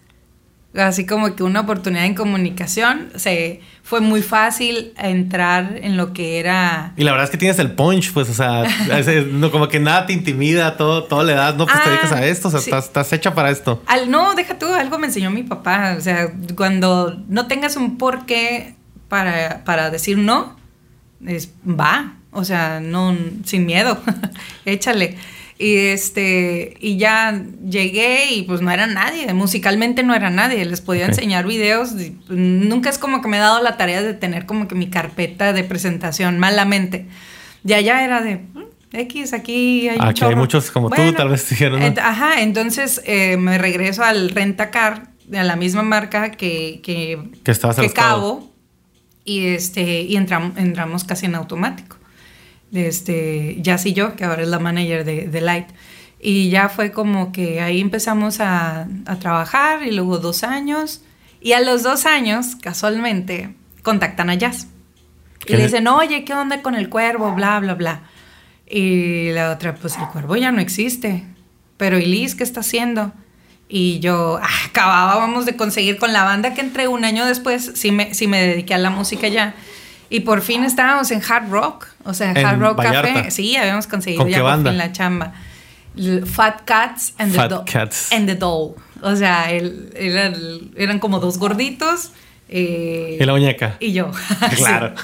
Así 0.74 1.06
como 1.06 1.36
que 1.36 1.42
una 1.42 1.60
oportunidad 1.60 2.04
en 2.04 2.14
comunicación. 2.14 3.10
Se, 3.16 3.60
fue 3.84 4.00
muy 4.00 4.22
fácil 4.22 4.94
entrar 4.96 5.78
en 5.82 5.98
lo 5.98 6.14
que 6.14 6.40
era... 6.40 6.94
Y 6.96 7.04
la 7.04 7.10
verdad 7.12 7.26
es 7.26 7.30
que 7.30 7.36
tienes 7.36 7.58
el 7.58 7.72
punch, 7.72 8.14
pues, 8.14 8.30
o 8.30 8.32
sea, 8.32 8.64
no, 9.30 9.50
como 9.50 9.68
que 9.68 9.78
nada 9.78 10.06
te 10.06 10.14
intimida, 10.14 10.78
todo, 10.78 11.04
todo 11.04 11.22
le 11.22 11.34
das, 11.34 11.54
no, 11.54 11.66
pues 11.66 11.82
te 11.82 11.90
dedicas 11.90 12.12
a 12.12 12.16
ah, 12.16 12.24
esto, 12.24 12.48
o 12.48 12.50
sea, 12.50 12.60
estás, 12.60 12.86
estás, 12.86 13.12
hecha 13.12 13.34
para 13.34 13.50
esto. 13.50 13.82
Al, 13.86 14.10
no, 14.10 14.34
deja 14.34 14.58
tú, 14.58 14.66
algo 14.72 14.98
me 14.98 15.08
enseñó 15.08 15.30
mi 15.30 15.42
papá, 15.42 15.96
o 15.98 16.00
sea, 16.00 16.32
cuando 16.56 17.22
no 17.28 17.46
tengas 17.46 17.76
un 17.76 17.98
porqué 17.98 18.74
para, 19.08 19.64
para 19.64 19.90
decir 19.90 20.16
no, 20.16 20.56
es, 21.26 21.50
va, 21.66 22.14
o 22.30 22.44
sea, 22.44 22.80
no, 22.80 23.16
sin 23.44 23.66
miedo, 23.66 24.00
échale. 24.64 25.16
Y 25.56 25.76
este, 25.76 26.76
y 26.80 26.96
ya 26.96 27.40
llegué 27.64 28.32
y 28.32 28.42
pues 28.42 28.60
no 28.60 28.72
era 28.72 28.88
nadie, 28.88 29.32
musicalmente 29.34 30.02
no 30.02 30.14
era 30.14 30.28
nadie, 30.28 30.64
les 30.64 30.80
podía 30.80 31.06
enseñar 31.06 31.46
videos. 31.46 31.92
nunca 32.28 32.90
es 32.90 32.98
como 32.98 33.22
que 33.22 33.28
me 33.28 33.36
he 33.36 33.40
dado 33.40 33.62
la 33.62 33.76
tarea 33.76 34.02
de 34.02 34.14
tener 34.14 34.46
como 34.46 34.66
que 34.66 34.74
mi 34.74 34.88
carpeta 34.88 35.52
de 35.52 35.62
presentación 35.62 36.38
malamente. 36.40 37.06
Ya 37.62 37.80
ya 37.80 38.04
era 38.04 38.20
de 38.20 38.38
mm, 38.38 38.64
X, 38.92 39.32
aquí 39.32 39.88
hay, 39.88 39.98
aquí 40.00 40.24
hay 40.24 40.34
muchos 40.34 40.72
como 40.72 40.90
tú, 40.90 41.12
tal 41.12 41.28
vez 41.28 41.48
dijeron. 41.50 41.80
ajá, 42.00 42.40
entonces 42.40 43.00
eh, 43.04 43.36
me 43.36 43.56
regreso 43.56 44.02
al 44.02 44.30
Rentacar, 44.30 45.14
de 45.26 45.42
la 45.42 45.56
misma 45.56 45.82
marca 45.82 46.32
que, 46.32 46.80
que, 46.82 47.18
que, 47.42 47.52
que 47.52 47.92
Cabo, 47.92 48.53
y, 49.24 49.46
este, 49.46 50.02
y 50.02 50.16
entramos, 50.16 50.56
entramos 50.58 51.04
casi 51.04 51.26
en 51.26 51.34
automático 51.34 51.96
este, 52.74 53.56
Jazz 53.60 53.86
y 53.86 53.92
yo, 53.92 54.16
que 54.16 54.24
ahora 54.24 54.42
es 54.42 54.48
la 54.48 54.58
manager 54.58 55.04
de, 55.04 55.40
Light. 55.40 55.68
Y 56.20 56.48
ya 56.50 56.68
fue 56.68 56.90
como 56.90 57.32
que 57.32 57.60
ahí 57.60 57.80
empezamos 57.80 58.40
a, 58.40 58.88
trabajar 59.20 59.86
y 59.86 59.92
luego 59.92 60.18
dos 60.18 60.42
años. 60.42 61.02
Y 61.40 61.52
a 61.52 61.60
los 61.60 61.82
dos 61.82 62.06
años, 62.06 62.56
casualmente, 62.56 63.54
contactan 63.82 64.30
a 64.30 64.34
Jazz. 64.34 64.68
Y 65.46 65.56
le 65.56 65.64
dicen, 65.64 65.86
oye, 65.88 66.24
¿qué 66.24 66.32
onda 66.32 66.62
con 66.62 66.74
el 66.74 66.88
cuervo? 66.88 67.34
Bla, 67.34 67.60
bla, 67.60 67.74
bla. 67.74 68.02
Y 68.66 69.30
la 69.32 69.50
otra, 69.50 69.74
pues 69.74 69.98
el 69.98 70.08
cuervo 70.08 70.36
ya 70.36 70.50
no 70.52 70.60
existe. 70.60 71.24
Pero 71.76 71.98
¿y 71.98 72.06
Liz 72.06 72.34
qué 72.34 72.44
está 72.44 72.60
haciendo? 72.60 73.12
Y 73.68 73.98
yo 74.00 74.38
ah, 74.42 74.48
acabábamos 74.66 75.46
de 75.46 75.56
conseguir 75.56 75.98
con 75.98 76.12
la 76.12 76.24
banda 76.24 76.54
que 76.54 76.60
entré 76.60 76.86
un 76.88 77.04
año 77.04 77.24
después, 77.24 77.72
sí 77.74 77.90
me, 77.90 78.14
sí 78.14 78.26
me 78.26 78.40
dediqué 78.40 78.74
a 78.74 78.78
la 78.78 78.90
música 78.90 79.28
ya. 79.28 79.54
Y 80.10 80.20
por 80.20 80.42
fin 80.42 80.64
estábamos 80.64 81.10
en 81.10 81.22
Hard 81.26 81.50
Rock, 81.50 81.86
o 82.04 82.14
sea, 82.14 82.32
Hard 82.32 82.60
Rock 82.60 82.82
Café. 82.82 83.30
Sí, 83.30 83.56
habíamos 83.56 83.86
conseguido 83.86 84.28
ya 84.28 84.42
por 84.42 84.62
fin 84.62 84.78
la 84.78 84.92
chamba. 84.92 85.32
Fat 86.26 86.62
Cats 86.64 87.14
and, 87.18 87.32
the, 87.32 87.72
Cats. 87.72 88.12
and 88.12 88.26
the 88.26 88.34
Doll. 88.34 88.74
O 89.02 89.16
sea, 89.16 89.50
eran, 89.50 90.98
como 90.98 91.20
dos 91.20 91.38
gorditos. 91.38 92.10
Eh, 92.56 93.18
y 93.20 93.24
la 93.24 93.32
muñeca. 93.32 93.76
Y 93.80 93.92
yo. 93.92 94.12
Claro. 94.56 94.94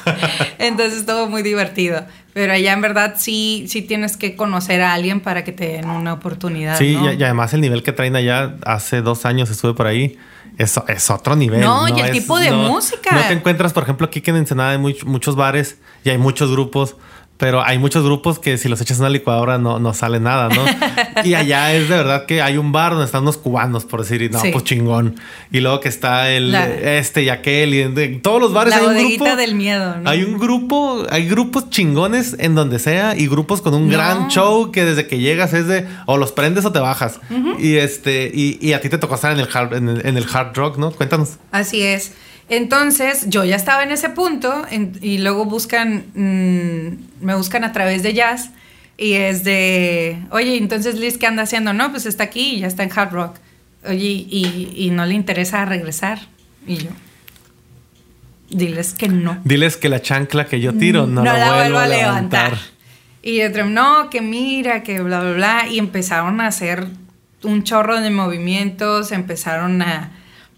Entonces 0.58 1.00
estuvo 1.00 1.26
muy 1.28 1.42
divertido. 1.42 2.04
Pero 2.32 2.52
allá 2.52 2.72
en 2.72 2.80
verdad 2.80 3.16
sí, 3.18 3.64
sí 3.66 3.82
tienes 3.82 4.16
que 4.16 4.36
conocer 4.36 4.80
a 4.82 4.94
alguien 4.94 5.20
para 5.20 5.42
que 5.42 5.50
te 5.50 5.66
den 5.66 5.90
una 5.90 6.12
oportunidad. 6.12 6.78
Sí, 6.78 6.96
y, 6.96 7.22
además 7.24 7.52
el 7.52 7.60
nivel 7.60 7.82
que 7.82 7.90
traen 7.90 8.14
allá, 8.14 8.54
hace 8.64 9.02
dos 9.02 9.26
años 9.26 9.50
estuve 9.50 9.74
por 9.74 9.88
ahí 9.88 10.16
es, 10.58 10.78
es 10.86 11.10
otro 11.10 11.34
nivel. 11.34 11.60
No, 11.60 11.88
y 11.88 12.00
el 12.00 12.12
tipo 12.12 12.38
de 12.38 12.52
música. 12.52 13.16
No 13.16 13.22
te 13.22 13.32
encuentras, 13.32 13.72
por 13.72 13.82
ejemplo, 13.82 14.06
aquí 14.06 14.20
que 14.20 14.30
en 14.30 14.36
Ensenada 14.36 14.70
hay 14.70 14.78
muchos 14.78 15.34
bares 15.34 15.78
y 16.04 16.10
hay 16.10 16.18
muchos 16.18 16.52
grupos 16.52 16.94
pero 17.40 17.64
hay 17.64 17.78
muchos 17.78 18.04
grupos 18.04 18.38
que 18.38 18.58
si 18.58 18.68
los 18.68 18.82
echas 18.82 18.98
en 18.98 19.04
una 19.04 19.10
licuadora 19.10 19.56
no, 19.56 19.78
no 19.78 19.94
sale 19.94 20.20
nada, 20.20 20.50
¿no? 20.50 20.62
y 21.24 21.32
allá 21.32 21.72
es 21.72 21.88
de 21.88 21.96
verdad 21.96 22.26
que 22.26 22.42
hay 22.42 22.58
un 22.58 22.70
bar 22.70 22.92
donde 22.92 23.06
están 23.06 23.22
unos 23.22 23.38
cubanos, 23.38 23.86
por 23.86 24.00
decir, 24.00 24.30
no, 24.30 24.42
pues 24.52 24.62
chingón. 24.64 25.16
Y 25.50 25.60
luego 25.60 25.80
que 25.80 25.88
está 25.88 26.30
el 26.30 26.54
este 26.54 27.22
y 27.22 27.30
aquel 27.30 27.74
y 27.74 28.18
todos 28.18 28.42
los 28.42 28.52
bares 28.52 28.74
hay 28.74 28.84
un 28.84 29.16
grupo, 29.16 29.36
del 29.36 29.54
miedo, 29.54 29.96
¿no? 29.96 30.10
Hay 30.10 30.22
un 30.22 30.38
grupo, 30.38 31.06
hay 31.08 31.26
grupos 31.26 31.70
chingones 31.70 32.36
en 32.38 32.54
donde 32.54 32.78
sea 32.78 33.16
y 33.16 33.26
grupos 33.26 33.62
con 33.62 33.72
un 33.72 33.88
gran 33.88 34.28
show 34.28 34.70
que 34.70 34.84
desde 34.84 35.06
que 35.06 35.18
llegas 35.18 35.54
es 35.54 35.66
de 35.66 35.86
o 36.04 36.18
los 36.18 36.32
prendes 36.32 36.66
o 36.66 36.72
te 36.72 36.78
bajas. 36.78 37.20
Y 37.58 37.76
este 37.76 38.30
y, 38.34 38.74
a 38.74 38.82
ti 38.82 38.90
te 38.90 38.98
tocó 38.98 39.14
estar 39.14 39.32
en 39.32 39.40
el 39.40 39.48
hard, 39.50 39.72
en 39.72 39.88
el, 39.88 40.06
en 40.06 40.18
el 40.18 40.26
hard 40.30 40.54
rock, 40.54 40.76
¿no? 40.76 40.90
Cuéntanos. 40.90 41.38
Así 41.52 41.82
es. 41.82 42.12
Entonces 42.50 43.26
yo 43.28 43.44
ya 43.44 43.54
estaba 43.54 43.84
en 43.84 43.92
ese 43.92 44.10
punto 44.10 44.66
y 45.00 45.18
luego 45.18 45.44
buscan, 45.44 46.06
mm, 46.14 47.24
me 47.24 47.36
buscan 47.36 47.62
a 47.62 47.72
través 47.72 48.02
de 48.02 48.12
jazz 48.12 48.50
y 48.98 49.12
es 49.12 49.44
de, 49.44 50.18
oye, 50.32 50.56
entonces 50.56 50.96
Liz, 50.96 51.16
¿qué 51.16 51.28
anda 51.28 51.44
haciendo? 51.44 51.72
No, 51.72 51.92
pues 51.92 52.06
está 52.06 52.24
aquí 52.24 52.56
y 52.56 52.60
ya 52.60 52.66
está 52.66 52.82
en 52.82 52.90
Hard 52.92 53.12
Rock. 53.12 53.36
Oye, 53.86 54.26
y, 54.28 54.90
no 54.92 55.06
le 55.06 55.14
interesa 55.14 55.64
regresar. 55.64 56.18
Y 56.66 56.78
yo, 56.78 56.90
diles 58.50 58.94
que 58.94 59.08
no. 59.08 59.40
Diles 59.44 59.76
que 59.76 59.88
la 59.88 60.02
chancla 60.02 60.46
que 60.46 60.60
yo 60.60 60.74
tiro 60.74 61.06
no, 61.06 61.22
la, 61.22 61.54
vuelvo 61.54 61.78
a 61.78 61.86
levantar. 61.86 62.58
Y 63.22 63.42
otro, 63.42 63.66
no, 63.66 64.10
que 64.10 64.22
mira, 64.22 64.82
que 64.82 65.00
bla, 65.00 65.20
bla, 65.20 65.32
bla. 65.32 65.68
Y 65.70 65.78
empezaron 65.78 66.40
a 66.40 66.48
hacer 66.48 66.88
un 67.44 67.62
chorro 67.62 68.00
de 68.00 68.10
movimientos, 68.10 69.12
empezaron 69.12 69.82
a 69.82 70.10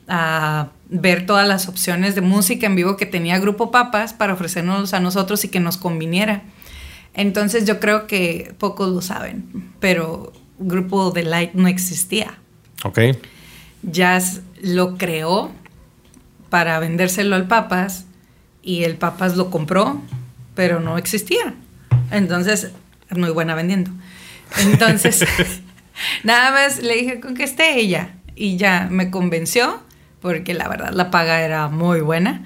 a 0.09 0.69
ver 0.93 1.25
todas 1.25 1.49
las 1.49 1.69
opciones 1.69 2.15
de 2.15 2.21
música 2.21 2.67
en 2.67 2.77
vivo 2.77 2.97
que 2.97 3.07
tenía 3.07 3.39
Grupo 3.39 3.71
Papas 3.71 4.13
para 4.13 4.35
ofrecernos 4.35 4.93
a 4.93 5.01
nosotros 5.01 5.43
y 5.45 5.49
que 5.49 5.59
nos 5.59 5.79
conviniera. 5.79 6.43
Entonces 7.15 7.65
yo 7.65 7.81
creo 7.81 8.07
que 8.07 8.55
pocos 8.59 8.91
lo 8.91 9.01
saben, 9.01 9.73
pero 9.81 10.33
Grupo 10.59 11.11
de 11.11 11.25
Light 11.25 11.55
no 11.55 11.67
existía. 11.67 12.39
Ok. 12.85 12.99
Jazz 13.83 14.43
lo 14.61 14.99
creó 14.99 15.51
para 16.51 16.79
vendérselo 16.79 17.37
al 17.37 17.49
Papas 17.49 18.05
y 18.63 18.85
el 18.85 18.97
Papas 18.97 19.37
lo 19.37 19.51
compró, 19.51 20.01
pero 20.55 20.79
no 20.79 20.99
existía. 20.99 21.55
Entonces, 22.11 22.71
es 23.11 23.19
muy 23.19 23.31
buena 23.31 23.55
vendiendo. 23.55 23.91
Entonces, 24.59 25.25
nada 26.23 26.51
más 26.51 26.83
le 26.83 26.97
dije 26.97 27.21
con 27.21 27.35
que 27.35 27.45
esté 27.45 27.79
ella 27.79 28.15
y 28.35 28.59
ya 28.59 28.89
me 28.91 29.11
convenció 29.11 29.81
porque 30.23 30.55
la 30.55 30.69
verdad 30.69 30.93
la 30.93 31.11
paga 31.11 31.43
era 31.43 31.69
muy 31.69 32.01
buena. 32.01 32.43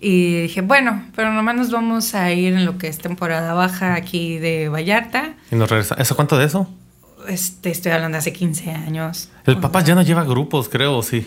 Y 0.00 0.42
dije, 0.42 0.60
bueno, 0.60 1.04
pero 1.16 1.32
nomás 1.32 1.56
nos 1.56 1.70
vamos 1.72 2.14
a 2.14 2.32
ir 2.32 2.54
en 2.54 2.64
lo 2.64 2.78
que 2.78 2.86
es 2.86 2.98
temporada 2.98 3.52
baja 3.52 3.94
aquí 3.94 4.38
de 4.38 4.68
Vallarta. 4.68 5.34
Y 5.50 5.56
nos 5.56 5.68
regresa. 5.68 5.96
¿Eso 5.98 6.14
cuánto 6.14 6.38
de 6.38 6.46
eso? 6.46 6.68
Este, 7.26 7.70
estoy 7.70 7.90
hablando 7.90 8.14
de 8.14 8.20
hace 8.20 8.32
15 8.32 8.70
años. 8.70 9.28
El 9.44 9.58
papá 9.58 9.82
ya 9.82 9.96
no 9.96 10.02
lleva 10.02 10.22
grupos, 10.22 10.68
creo, 10.68 11.02
sí. 11.02 11.26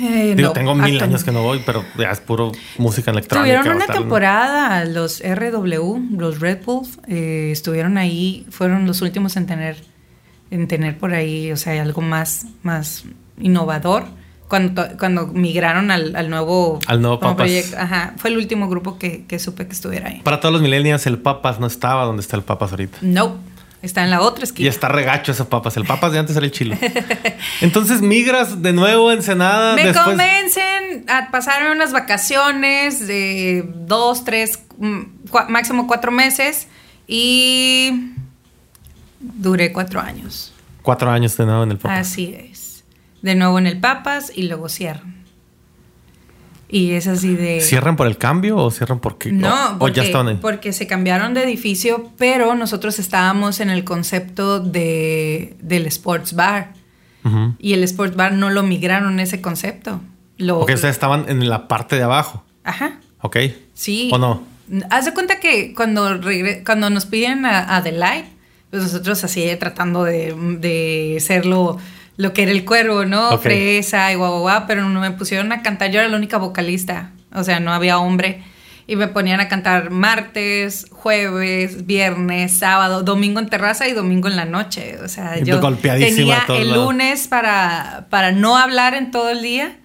Eh, 0.00 0.34
Digo, 0.36 0.52
tengo 0.52 0.74
mil 0.74 1.00
años 1.00 1.22
que 1.22 1.30
no 1.30 1.42
voy, 1.42 1.62
pero 1.64 1.84
ya 1.96 2.10
es 2.10 2.20
puro 2.20 2.50
música 2.76 3.12
electrónica. 3.12 3.62
Tuvieron 3.62 3.76
una 3.76 3.86
temporada, 3.86 4.84
los 4.84 5.22
RW, 5.22 6.18
los 6.18 6.40
Red 6.40 6.64
Bulls, 6.64 6.98
eh, 7.06 7.50
estuvieron 7.52 7.98
ahí, 7.98 8.46
fueron 8.50 8.86
los 8.86 9.00
últimos 9.02 9.36
en 9.36 9.46
tener, 9.46 9.76
en 10.50 10.66
tener 10.66 10.98
por 10.98 11.14
ahí, 11.14 11.52
o 11.52 11.56
sea, 11.56 11.80
algo 11.80 12.00
más, 12.00 12.46
más 12.62 13.04
innovador 13.38 14.06
cuando, 14.52 14.86
cuando 14.98 15.28
migraron 15.28 15.90
al, 15.90 16.14
al 16.14 16.28
nuevo, 16.28 16.78
al 16.86 17.00
nuevo 17.00 17.18
Papas. 17.18 17.72
Ajá, 17.72 18.12
fue 18.18 18.28
el 18.28 18.36
último 18.36 18.68
grupo 18.68 18.98
que, 18.98 19.24
que, 19.24 19.38
supe 19.38 19.66
que 19.66 19.72
estuviera 19.72 20.10
ahí. 20.10 20.20
Para 20.22 20.40
todos 20.40 20.52
los 20.52 20.60
millennials, 20.60 21.06
el 21.06 21.16
Papas 21.16 21.58
no 21.58 21.66
estaba 21.66 22.04
donde 22.04 22.20
está 22.20 22.36
el 22.36 22.42
Papas 22.42 22.70
ahorita. 22.72 22.98
No. 23.00 23.38
Está 23.80 24.04
en 24.04 24.10
la 24.10 24.20
otra 24.20 24.44
esquina. 24.44 24.66
Y 24.66 24.68
está 24.68 24.88
regacho 24.88 25.32
ese 25.32 25.46
papas. 25.46 25.78
El 25.78 25.86
papas 25.86 26.12
de 26.12 26.18
antes 26.18 26.36
era 26.36 26.44
el 26.44 26.52
chilo. 26.52 26.76
Entonces 27.62 28.02
migras 28.02 28.60
de 28.62 28.74
nuevo 28.74 29.08
a 29.08 29.14
Ensenada. 29.14 29.74
Me 29.74 29.92
convencen 29.92 31.06
a 31.08 31.30
pasar 31.30 31.68
unas 31.72 31.92
vacaciones 31.92 33.06
de 33.08 33.66
dos, 33.74 34.22
tres, 34.24 34.62
mm, 34.76 35.00
máximo 35.48 35.86
cuatro 35.86 36.12
meses. 36.12 36.68
Y 37.08 38.12
duré 39.18 39.72
cuatro 39.72 39.98
años. 39.98 40.52
Cuatro 40.82 41.10
años 41.10 41.36
de 41.38 41.46
nuevo 41.46 41.62
en 41.64 41.70
el 41.70 41.78
papas. 41.78 42.06
Así 42.06 42.34
es 42.38 42.51
de 43.22 43.34
nuevo 43.34 43.58
en 43.58 43.66
el 43.66 43.80
Papas 43.80 44.32
y 44.34 44.42
luego 44.42 44.68
cierran. 44.68 45.22
Y 46.68 46.92
es 46.92 47.06
así 47.06 47.34
de... 47.34 47.60
¿Cierran 47.60 47.96
por 47.96 48.06
el 48.06 48.16
cambio 48.16 48.56
o 48.56 48.70
cierran 48.70 48.98
porque... 48.98 49.30
No, 49.30 49.76
porque, 49.78 49.96
ya 49.96 50.02
estaban 50.04 50.38
porque 50.38 50.72
se 50.72 50.86
cambiaron 50.86 51.34
de 51.34 51.44
edificio, 51.44 52.10
pero 52.16 52.54
nosotros 52.54 52.98
estábamos 52.98 53.60
en 53.60 53.68
el 53.68 53.84
concepto 53.84 54.58
de, 54.58 55.54
del 55.60 55.86
sports 55.86 56.34
bar. 56.34 56.72
Y 57.58 57.74
el 57.74 57.84
sports 57.84 58.16
bar 58.16 58.32
no 58.32 58.50
lo 58.50 58.64
migraron 58.64 59.20
ese 59.20 59.40
concepto. 59.40 60.00
Lo, 60.38 60.58
porque 60.58 60.74
ustedes 60.74 60.94
estaban 60.94 61.26
en 61.28 61.48
la 61.48 61.68
parte 61.68 61.94
de 61.94 62.02
abajo. 62.02 62.42
Ajá. 62.64 62.98
Ok. 63.20 63.36
Sí. 63.74 64.10
¿O 64.12 64.18
no? 64.18 64.42
Haz 64.90 65.04
de 65.04 65.14
cuenta 65.14 65.38
que 65.38 65.74
cuando, 65.74 66.20
cuando 66.64 66.90
nos 66.90 67.06
piden 67.06 67.46
a, 67.46 67.76
a 67.76 67.82
The 67.82 67.92
Light, 67.92 68.24
pues 68.70 68.82
nosotros 68.82 69.22
así 69.22 69.46
tratando 69.60 70.02
de, 70.02 70.34
de 70.58 71.42
lo 71.44 71.78
que 72.32 72.42
era 72.42 72.52
el 72.52 72.64
cuervo, 72.64 73.04
¿no? 73.04 73.38
Fresa 73.38 74.12
y 74.12 74.14
guau, 74.16 74.40
guau, 74.40 74.64
pero 74.66 74.88
no 74.88 75.00
me 75.00 75.10
pusieron 75.12 75.52
a 75.52 75.62
cantar, 75.62 75.90
yo 75.90 76.00
era 76.00 76.08
la 76.08 76.16
única 76.16 76.38
vocalista, 76.38 77.12
o 77.34 77.44
sea, 77.44 77.60
no 77.60 77.72
había 77.72 77.98
hombre. 77.98 78.42
Y 78.86 78.96
me 78.96 79.06
ponían 79.06 79.38
a 79.40 79.48
cantar 79.48 79.90
martes, 79.90 80.86
jueves, 80.90 81.86
viernes, 81.86 82.58
sábado, 82.58 83.02
domingo 83.04 83.38
en 83.38 83.48
terraza 83.48 83.86
y 83.86 83.92
domingo 83.92 84.26
en 84.28 84.34
la 84.34 84.44
noche. 84.44 84.98
O 85.02 85.08
sea, 85.08 85.38
yo 85.38 85.60
tenía 85.60 86.44
el 86.48 86.72
lunes 86.72 87.28
para, 87.28 88.06
para 88.10 88.32
no 88.32 88.56
hablar 88.56 88.94
en 88.94 89.12
todo 89.12 89.30
el 89.30 89.40
día 89.40 89.78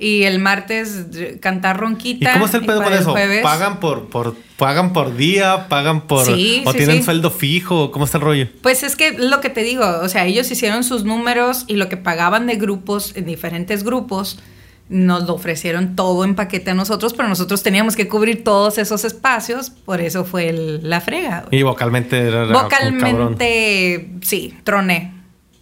y 0.00 0.22
el 0.22 0.38
martes 0.38 1.06
cantar 1.40 1.78
ronquita. 1.78 2.30
¿Y 2.30 2.32
cómo 2.32 2.46
está 2.46 2.56
el 2.56 2.64
pedo 2.64 2.82
con 2.82 2.92
eso? 2.94 3.14
¿Pagan 3.42 3.80
por, 3.80 4.08
por, 4.08 4.34
pagan 4.56 4.94
por 4.94 5.14
día? 5.14 5.68
¿Pagan 5.68 6.06
por 6.06 6.26
o 6.26 6.72
tienen 6.72 7.04
sueldo 7.04 7.30
fijo? 7.30 7.92
¿Cómo 7.92 8.06
está 8.06 8.16
el 8.16 8.24
rollo? 8.24 8.48
Pues 8.62 8.82
es 8.82 8.96
que 8.96 9.12
lo 9.12 9.42
que 9.42 9.50
te 9.50 9.62
digo, 9.62 9.84
o 10.02 10.08
sea, 10.08 10.24
ellos 10.24 10.50
hicieron 10.50 10.84
sus 10.84 11.04
números 11.04 11.64
y 11.66 11.76
lo 11.76 11.90
que 11.90 11.98
pagaban 11.98 12.46
de 12.46 12.56
grupos, 12.56 13.14
en 13.14 13.26
diferentes 13.26 13.84
grupos, 13.84 14.40
nos 14.88 15.24
lo 15.24 15.34
ofrecieron 15.34 15.94
todo 15.94 16.24
en 16.24 16.34
paquete 16.34 16.70
a 16.70 16.74
nosotros, 16.74 17.12
pero 17.12 17.28
nosotros 17.28 17.62
teníamos 17.62 17.94
que 17.94 18.08
cubrir 18.08 18.42
todos 18.42 18.78
esos 18.78 19.04
espacios, 19.04 19.68
por 19.68 20.00
eso 20.00 20.24
fue 20.24 20.50
la 20.82 21.02
frega. 21.02 21.44
Y 21.50 21.62
vocalmente 21.62 22.18
era 22.18 22.46
Vocalmente, 22.46 24.10
sí, 24.22 24.54
troné. 24.64 25.12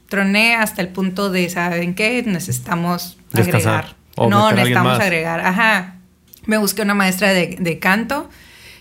Troné 0.09 0.55
hasta 0.55 0.81
el 0.81 0.89
punto 0.89 1.29
de, 1.29 1.51
¿saben 1.51 1.95
qué? 1.95 2.23
Necesitamos 2.25 3.19
agregar. 3.35 3.98
No, 4.29 4.53
necesitamos 4.53 4.99
agregar. 4.99 5.41
Ajá. 5.41 5.97
Me 6.47 6.57
busqué 6.57 6.83
una 6.83 6.95
maestra 6.95 7.33
de, 7.33 7.79
canto 7.79 8.29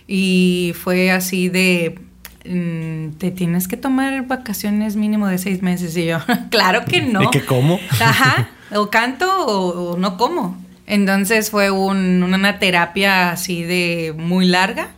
y 0.07 0.73
fue 0.81 1.11
así 1.11 1.49
de 1.49 1.99
mm, 2.45 3.17
te 3.17 3.31
tienes 3.31 3.67
que 3.67 3.75
tomar 3.75 4.25
vacaciones 4.25 4.95
mínimo 4.95 5.27
de 5.27 5.37
seis 5.37 5.61
meses. 5.61 5.95
Y 5.97 6.05
yo, 6.05 6.19
claro 6.49 6.85
que 6.85 7.01
no. 7.01 7.23
¿Y 7.23 7.29
que 7.29 7.45
cómo? 7.45 7.79
Ajá 7.99 8.49
o 8.71 8.89
canto 8.89 9.27
o, 9.45 9.97
no 9.97 10.17
como. 10.17 10.57
Entonces 10.85 11.51
fue 11.51 11.69
una 11.69 12.59
terapia 12.59 13.31
así 13.31 13.63
de 13.63 14.13
muy 14.17 14.45
larga, 14.45 14.91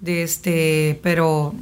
de 0.00 0.24
este, 0.24 0.98
pero 1.02 1.54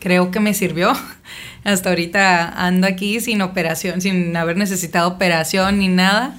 creo 0.00 0.30
que 0.30 0.40
me 0.40 0.54
sirvió. 0.54 0.92
Hasta 1.64 1.88
ahorita 1.88 2.48
ando 2.48 2.86
aquí 2.86 3.20
sin 3.20 3.42
operación, 3.42 4.00
sin 4.00 4.36
haber 4.36 4.56
necesitado 4.56 5.08
operación 5.08 5.78
ni 5.78 5.88
nada. 5.88 6.36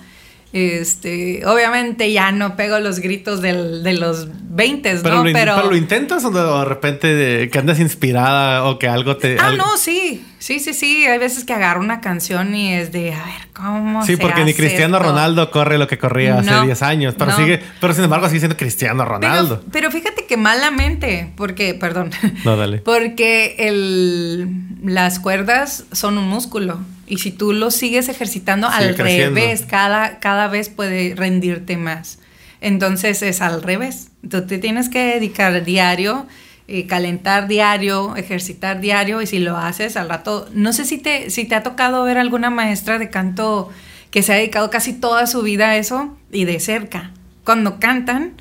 Este, 0.53 1.45
obviamente 1.45 2.11
ya 2.11 2.31
no 2.31 2.55
pego 2.55 2.79
los 2.79 2.99
gritos 2.99 3.41
de 3.41 3.53
los 3.93 4.27
20, 4.31 4.93
¿no? 4.95 5.01
Pero, 5.01 5.23
pero, 5.33 5.69
lo 5.69 5.75
intentas 5.75 6.23
o 6.23 6.31
de 6.31 6.65
repente 6.65 7.49
que 7.51 7.59
andas 7.59 7.79
inspirada 7.79 8.63
o 8.63 8.79
que 8.79 8.87
algo 8.87 9.17
te. 9.17 9.37
Ah, 9.39 9.51
no, 9.51 9.77
sí. 9.77 10.23
Sí, 10.39 10.59
sí, 10.59 10.73
sí. 10.73 11.05
Hay 11.05 11.17
veces 11.17 11.43
que 11.43 11.53
agarro 11.53 11.81
una 11.81 11.99
canción 11.99 12.55
y 12.55 12.73
es 12.73 12.91
de, 12.91 13.13
a 13.13 13.23
ver, 13.23 13.47
¿cómo 13.53 14.05
Sí, 14.05 14.17
porque 14.17 14.45
ni 14.45 14.53
Cristiano 14.53 14.99
Ronaldo 14.99 15.51
corre 15.51 15.77
lo 15.77 15.87
que 15.87 15.97
corría 15.97 16.39
hace 16.39 16.61
10 16.61 16.81
años. 16.83 17.15
Pero 17.17 17.35
sigue, 17.35 17.61
pero 17.81 17.93
sin 17.93 18.03
embargo 18.03 18.27
sigue 18.27 18.39
siendo 18.39 18.57
Cristiano 18.57 19.03
Ronaldo. 19.03 19.63
Pero, 19.71 19.91
fíjate 19.91 20.25
que 20.25 20.37
malamente, 20.37 21.31
porque, 21.35 21.73
perdón. 21.73 22.11
No, 22.45 22.55
dale. 22.55 22.77
Porque 22.87 23.55
el, 23.59 24.47
las 24.83 25.19
cuerdas 25.19 25.85
son 25.91 26.17
un 26.17 26.27
músculo. 26.27 26.79
Y 27.07 27.19
si 27.19 27.31
tú 27.31 27.53
lo 27.53 27.71
sigues 27.71 28.09
ejercitando 28.09 28.67
al 28.67 28.97
revés, 28.97 29.63
cada, 29.67 30.19
cada 30.19 30.47
vez 30.49 30.69
puede 30.69 31.15
rendirte 31.15 31.77
más. 31.77 32.19
Entonces 32.59 33.21
es 33.21 33.41
al 33.41 33.63
revés. 33.63 34.09
Tú 34.29 34.45
te 34.45 34.57
tienes 34.57 34.89
que 34.89 35.13
dedicar 35.13 35.63
diario, 35.63 36.27
eh, 36.67 36.85
calentar 36.85 37.47
diario, 37.47 38.15
ejercitar 38.17 38.81
diario, 38.81 39.21
y 39.21 39.27
si 39.27 39.39
lo 39.39 39.55
haces 39.55 39.95
al 39.95 40.09
rato, 40.09 40.49
no 40.53 40.73
sé 40.73 40.83
si 40.83 40.97
te, 40.97 41.29
si 41.29 41.45
te 41.45 41.55
ha 41.55 41.63
tocado 41.63 42.03
ver 42.03 42.17
alguna 42.17 42.49
maestra 42.49 42.99
de 42.99 43.09
canto 43.09 43.69
que 44.11 44.21
se 44.21 44.33
ha 44.33 44.35
dedicado 44.35 44.69
casi 44.69 44.93
toda 44.93 45.27
su 45.27 45.43
vida 45.43 45.69
a 45.69 45.77
eso 45.77 46.17
y 46.31 46.43
de 46.43 46.59
cerca. 46.59 47.11
Cuando 47.45 47.79
cantan, 47.79 48.33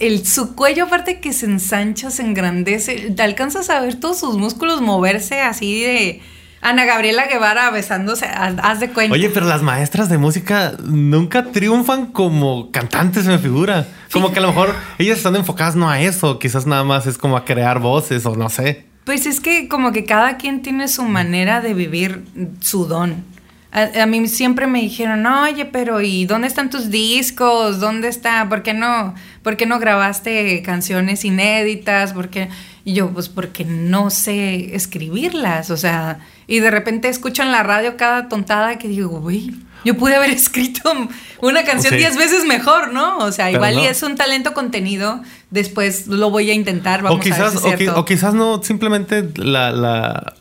el, 0.00 0.26
su 0.26 0.54
cuello 0.54 0.84
aparte 0.84 1.20
que 1.20 1.32
se 1.32 1.46
ensancha, 1.46 2.10
se 2.10 2.22
engrandece, 2.22 3.10
te 3.10 3.22
alcanzas 3.22 3.70
a 3.70 3.80
ver 3.80 3.94
todos 3.94 4.20
sus 4.20 4.36
músculos 4.36 4.82
moverse 4.82 5.40
así 5.40 5.82
de 5.82 6.20
Ana 6.62 6.84
Gabriela 6.84 7.26
Guevara 7.26 7.70
besándose, 7.70 8.24
haz 8.26 8.78
de 8.78 8.90
cuenta. 8.90 9.14
Oye, 9.14 9.30
pero 9.30 9.46
las 9.46 9.62
maestras 9.62 10.08
de 10.08 10.16
música 10.16 10.74
nunca 10.84 11.46
triunfan 11.46 12.06
como 12.06 12.70
cantantes, 12.70 13.26
me 13.26 13.38
figura. 13.38 13.88
Como 14.12 14.32
que 14.32 14.38
a 14.38 14.42
lo 14.42 14.48
mejor 14.48 14.74
ellas 14.98 15.18
están 15.18 15.34
enfocadas 15.34 15.74
no 15.74 15.90
a 15.90 16.00
eso, 16.00 16.38
quizás 16.38 16.64
nada 16.64 16.84
más 16.84 17.06
es 17.08 17.18
como 17.18 17.36
a 17.36 17.44
crear 17.44 17.80
voces 17.80 18.24
o 18.26 18.36
no 18.36 18.48
sé. 18.48 18.86
Pues 19.04 19.26
es 19.26 19.40
que 19.40 19.66
como 19.66 19.90
que 19.90 20.04
cada 20.04 20.36
quien 20.36 20.62
tiene 20.62 20.86
su 20.86 21.02
manera 21.02 21.60
de 21.60 21.74
vivir 21.74 22.24
su 22.60 22.86
don. 22.86 23.24
A, 23.72 24.04
mí 24.04 24.28
siempre 24.28 24.66
me 24.66 24.82
dijeron, 24.82 25.24
oye, 25.26 25.64
pero 25.64 26.02
¿y 26.02 26.26
dónde 26.26 26.46
están 26.46 26.68
tus 26.68 26.90
discos? 26.90 27.80
¿Dónde 27.80 28.08
está? 28.08 28.46
¿Por 28.48 28.62
qué 28.62 28.74
no, 28.74 29.14
por 29.42 29.56
qué 29.56 29.64
no 29.64 29.78
grabaste 29.78 30.62
canciones 30.62 31.24
inéditas? 31.24 32.12
¿Por 32.12 32.28
qué? 32.28 32.50
Y 32.84 32.94
yo, 32.94 33.10
pues 33.10 33.28
porque 33.28 33.64
no 33.64 34.10
sé 34.10 34.74
escribirlas, 34.74 35.70
o 35.70 35.76
sea, 35.76 36.18
y 36.46 36.58
de 36.58 36.70
repente 36.70 37.08
escucho 37.08 37.42
en 37.42 37.52
la 37.52 37.62
radio 37.62 37.96
cada 37.96 38.28
tontada 38.28 38.78
que 38.78 38.88
digo, 38.88 39.20
güey, 39.20 39.52
yo 39.84 39.96
pude 39.96 40.16
haber 40.16 40.30
escrito 40.32 40.92
una 41.40 41.64
canción 41.64 41.96
diez 41.96 42.16
veces 42.16 42.44
mejor, 42.44 42.92
¿no? 42.92 43.18
O 43.18 43.30
sea, 43.30 43.50
igual 43.50 43.78
y 43.78 43.86
es 43.86 44.02
un 44.02 44.16
talento 44.16 44.52
contenido, 44.52 45.22
después 45.50 46.08
lo 46.08 46.30
voy 46.30 46.50
a 46.50 46.54
intentar, 46.54 47.02
vamos 47.02 47.20
o 47.20 47.22
quizás, 47.22 47.64
a 47.64 47.68
ver 47.68 47.90
o, 47.90 48.04
quizás 48.04 48.34
no, 48.34 48.62
simplemente 48.62 49.28
la, 49.36 49.70
la 49.70 50.34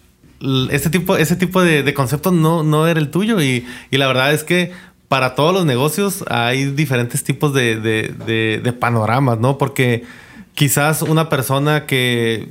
este 0.72 0.90
tipo, 0.90 1.18
ese 1.18 1.36
tipo 1.36 1.62
de, 1.62 1.84
de 1.84 1.94
concepto 1.94 2.32
no, 2.32 2.64
no 2.64 2.88
era 2.88 3.00
el 3.00 3.12
tuyo 3.12 3.40
y, 3.42 3.66
y 3.92 3.98
la 3.98 4.08
verdad 4.08 4.34
es 4.34 4.44
que 4.44 4.72
para 5.12 5.36
todos 5.36 5.54
los 5.54 5.66
negocios 5.66 6.24
hay 6.30 6.68
diferentes 6.72 7.26
tipos 7.26 7.54
de, 7.54 7.76
de, 7.76 8.62
de, 8.64 8.72
panoramas, 8.72 9.40
¿no? 9.40 9.58
Porque 9.58 10.06
quizás 10.56 11.02
una 11.02 11.30
persona 11.30 11.86
que 11.86 12.50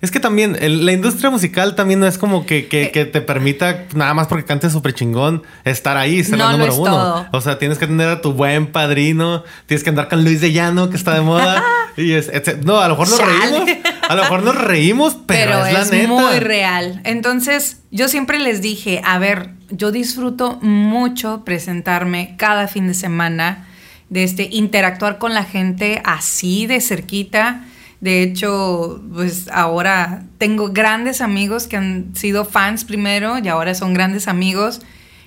es 0.00 0.12
que 0.12 0.20
también 0.20 0.56
la 0.60 0.92
industria 0.92 1.28
musical 1.28 1.74
también 1.74 1.98
no 1.98 2.06
es 2.06 2.18
como 2.18 2.46
que, 2.46 2.68
que, 2.68 2.84
eh. 2.94 3.04
te 3.04 3.20
permita, 3.20 3.86
nada 3.94 4.14
más 4.14 4.28
porque 4.28 4.44
cantes 4.44 4.72
súper 4.72 4.94
chingón, 4.94 5.42
estar 5.64 5.96
ahí, 5.96 6.22
ser 6.22 6.38
la 6.38 6.52
número 6.52 6.76
uno. 6.76 7.26
O 7.32 7.40
sea, 7.40 7.58
tienes 7.58 7.78
que 7.78 7.88
tener 7.88 8.08
a 8.08 8.20
tu 8.20 8.32
buen 8.32 8.68
padrino, 8.68 9.42
tienes 9.66 9.82
que 9.82 9.90
andar 9.90 10.08
con 10.08 10.22
Luis 10.22 10.40
de 10.40 10.52
Llano, 10.52 10.88
que 10.88 10.96
está 10.96 11.14
de 11.14 11.22
moda. 11.22 11.64
y 11.96 12.12
es, 12.12 12.30
no, 12.64 12.78
a 12.78 12.86
lo 12.86 12.96
mejor 12.96 13.10
nos 13.10 13.20
reímos. 13.20 13.70
A 14.08 14.14
lo 14.14 14.22
mejor 14.22 14.42
nos 14.44 14.54
reímos, 14.54 15.16
pero, 15.26 15.66
es, 15.66 15.72
la 15.72 15.84
neta. 15.84 16.08
muy 16.08 16.38
real. 16.38 17.00
Entonces, 17.02 17.78
yo 17.90 18.06
siempre 18.06 18.38
les 18.38 18.62
dije, 18.62 19.02
a 19.04 19.18
ver, 19.18 19.50
yo 19.70 19.90
disfruto 19.90 20.58
mucho 20.62 21.42
presentarme 21.44 22.36
cada 22.38 22.68
fin 22.68 22.86
de 22.86 22.94
semana, 22.94 23.66
de 24.10 24.24
este, 24.24 24.48
interactuar 24.50 25.18
con 25.18 25.34
la 25.34 25.44
gente 25.44 26.00
así 26.04 26.66
de 26.66 26.80
cerquita 26.80 27.64
de 28.00 28.22
hecho, 28.22 29.02
pues 29.12 29.48
ahora 29.52 30.22
tengo 30.38 30.70
grandes 30.70 31.20
amigos 31.20 31.66
que 31.66 31.76
han 31.76 32.14
sido 32.14 32.44
fans 32.44 32.84
primero 32.84 33.38
y 33.38 33.48
ahora 33.48 33.74
son 33.74 33.92
grandes 33.92 34.28
amigos. 34.28 34.80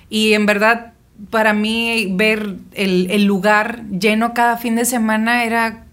Y 0.08 0.32
en 0.32 0.46
verdad, 0.46 0.94
para 1.30 1.52
mí 1.52 2.08
ver 2.12 2.56
el, 2.72 3.24
lugar 3.24 3.82
lleno 3.90 4.32
cada 4.32 4.56
fin 4.56 4.76
de 4.76 4.86
semana 4.86 5.44
era 5.44 5.84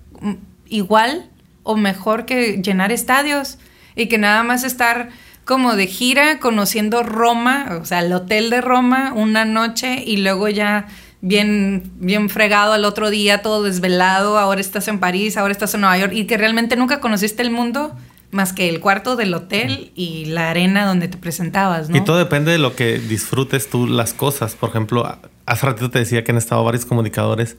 igual 0.68 1.30
o 1.64 1.76
mejor 1.76 2.26
que 2.26 2.62
llenar 2.62 2.94
estadios 2.94 3.58
y 3.96 4.08
que 4.08 4.18
nada 4.18 4.44
más 4.44 4.64
estar 4.64 5.10
como 5.44 5.76
de 5.76 5.88
gira 5.88 6.40
conociendo 6.40 7.04
Roma, 7.04 7.80
o 7.82 7.86
sea, 7.86 8.00
el 8.00 8.14
hotel 8.14 8.50
de 8.50 8.62
Roma 8.62 9.14
una 9.16 9.46
noche 9.46 10.04
y 10.06 10.18
luego 10.18 10.48
ya 10.48 10.88
bien, 11.22 11.92
bien 11.96 12.30
fregado 12.30 12.74
al 12.74 12.86
otro 12.86 13.10
día, 13.10 13.42
todo 13.42 13.64
desvelado, 13.64 14.38
ahora 14.38 14.62
estás 14.62 14.88
en 14.88 15.00
París, 15.00 15.38
ahora 15.38 15.52
estás 15.52 15.74
en 15.74 15.82
Nueva 15.82 15.98
York 15.98 16.14
y 16.14 16.26
que 16.26 16.38
realmente 16.38 16.76
nunca 16.76 17.00
conociste 17.00 17.42
el 17.42 17.52
mundo 17.52 17.96
más 18.32 18.54
que 18.54 18.70
el 18.70 18.80
cuarto 18.80 19.16
del 19.16 19.34
hotel 19.34 19.92
y 19.96 20.26
la 20.26 20.52
arena 20.52 20.86
donde 20.86 21.08
te 21.08 21.18
presentabas, 21.18 21.90
¿no? 21.90 21.98
Y 21.98 22.02
todo 22.02 22.18
depende 22.18 22.52
de 22.52 22.60
lo 22.60 22.76
que 22.76 23.00
disfrutes 23.00 23.70
tú 23.70 23.88
las 23.88 24.14
cosas. 24.14 24.56
Por 24.56 24.70
ejemplo, 24.70 25.20
hace 25.46 25.66
ratito 25.66 25.90
te 25.90 26.00
decía 26.00 26.24
que 26.24 26.32
han 26.32 26.38
estado 26.38 26.64
varios 26.64 26.86
comunicadores 26.86 27.58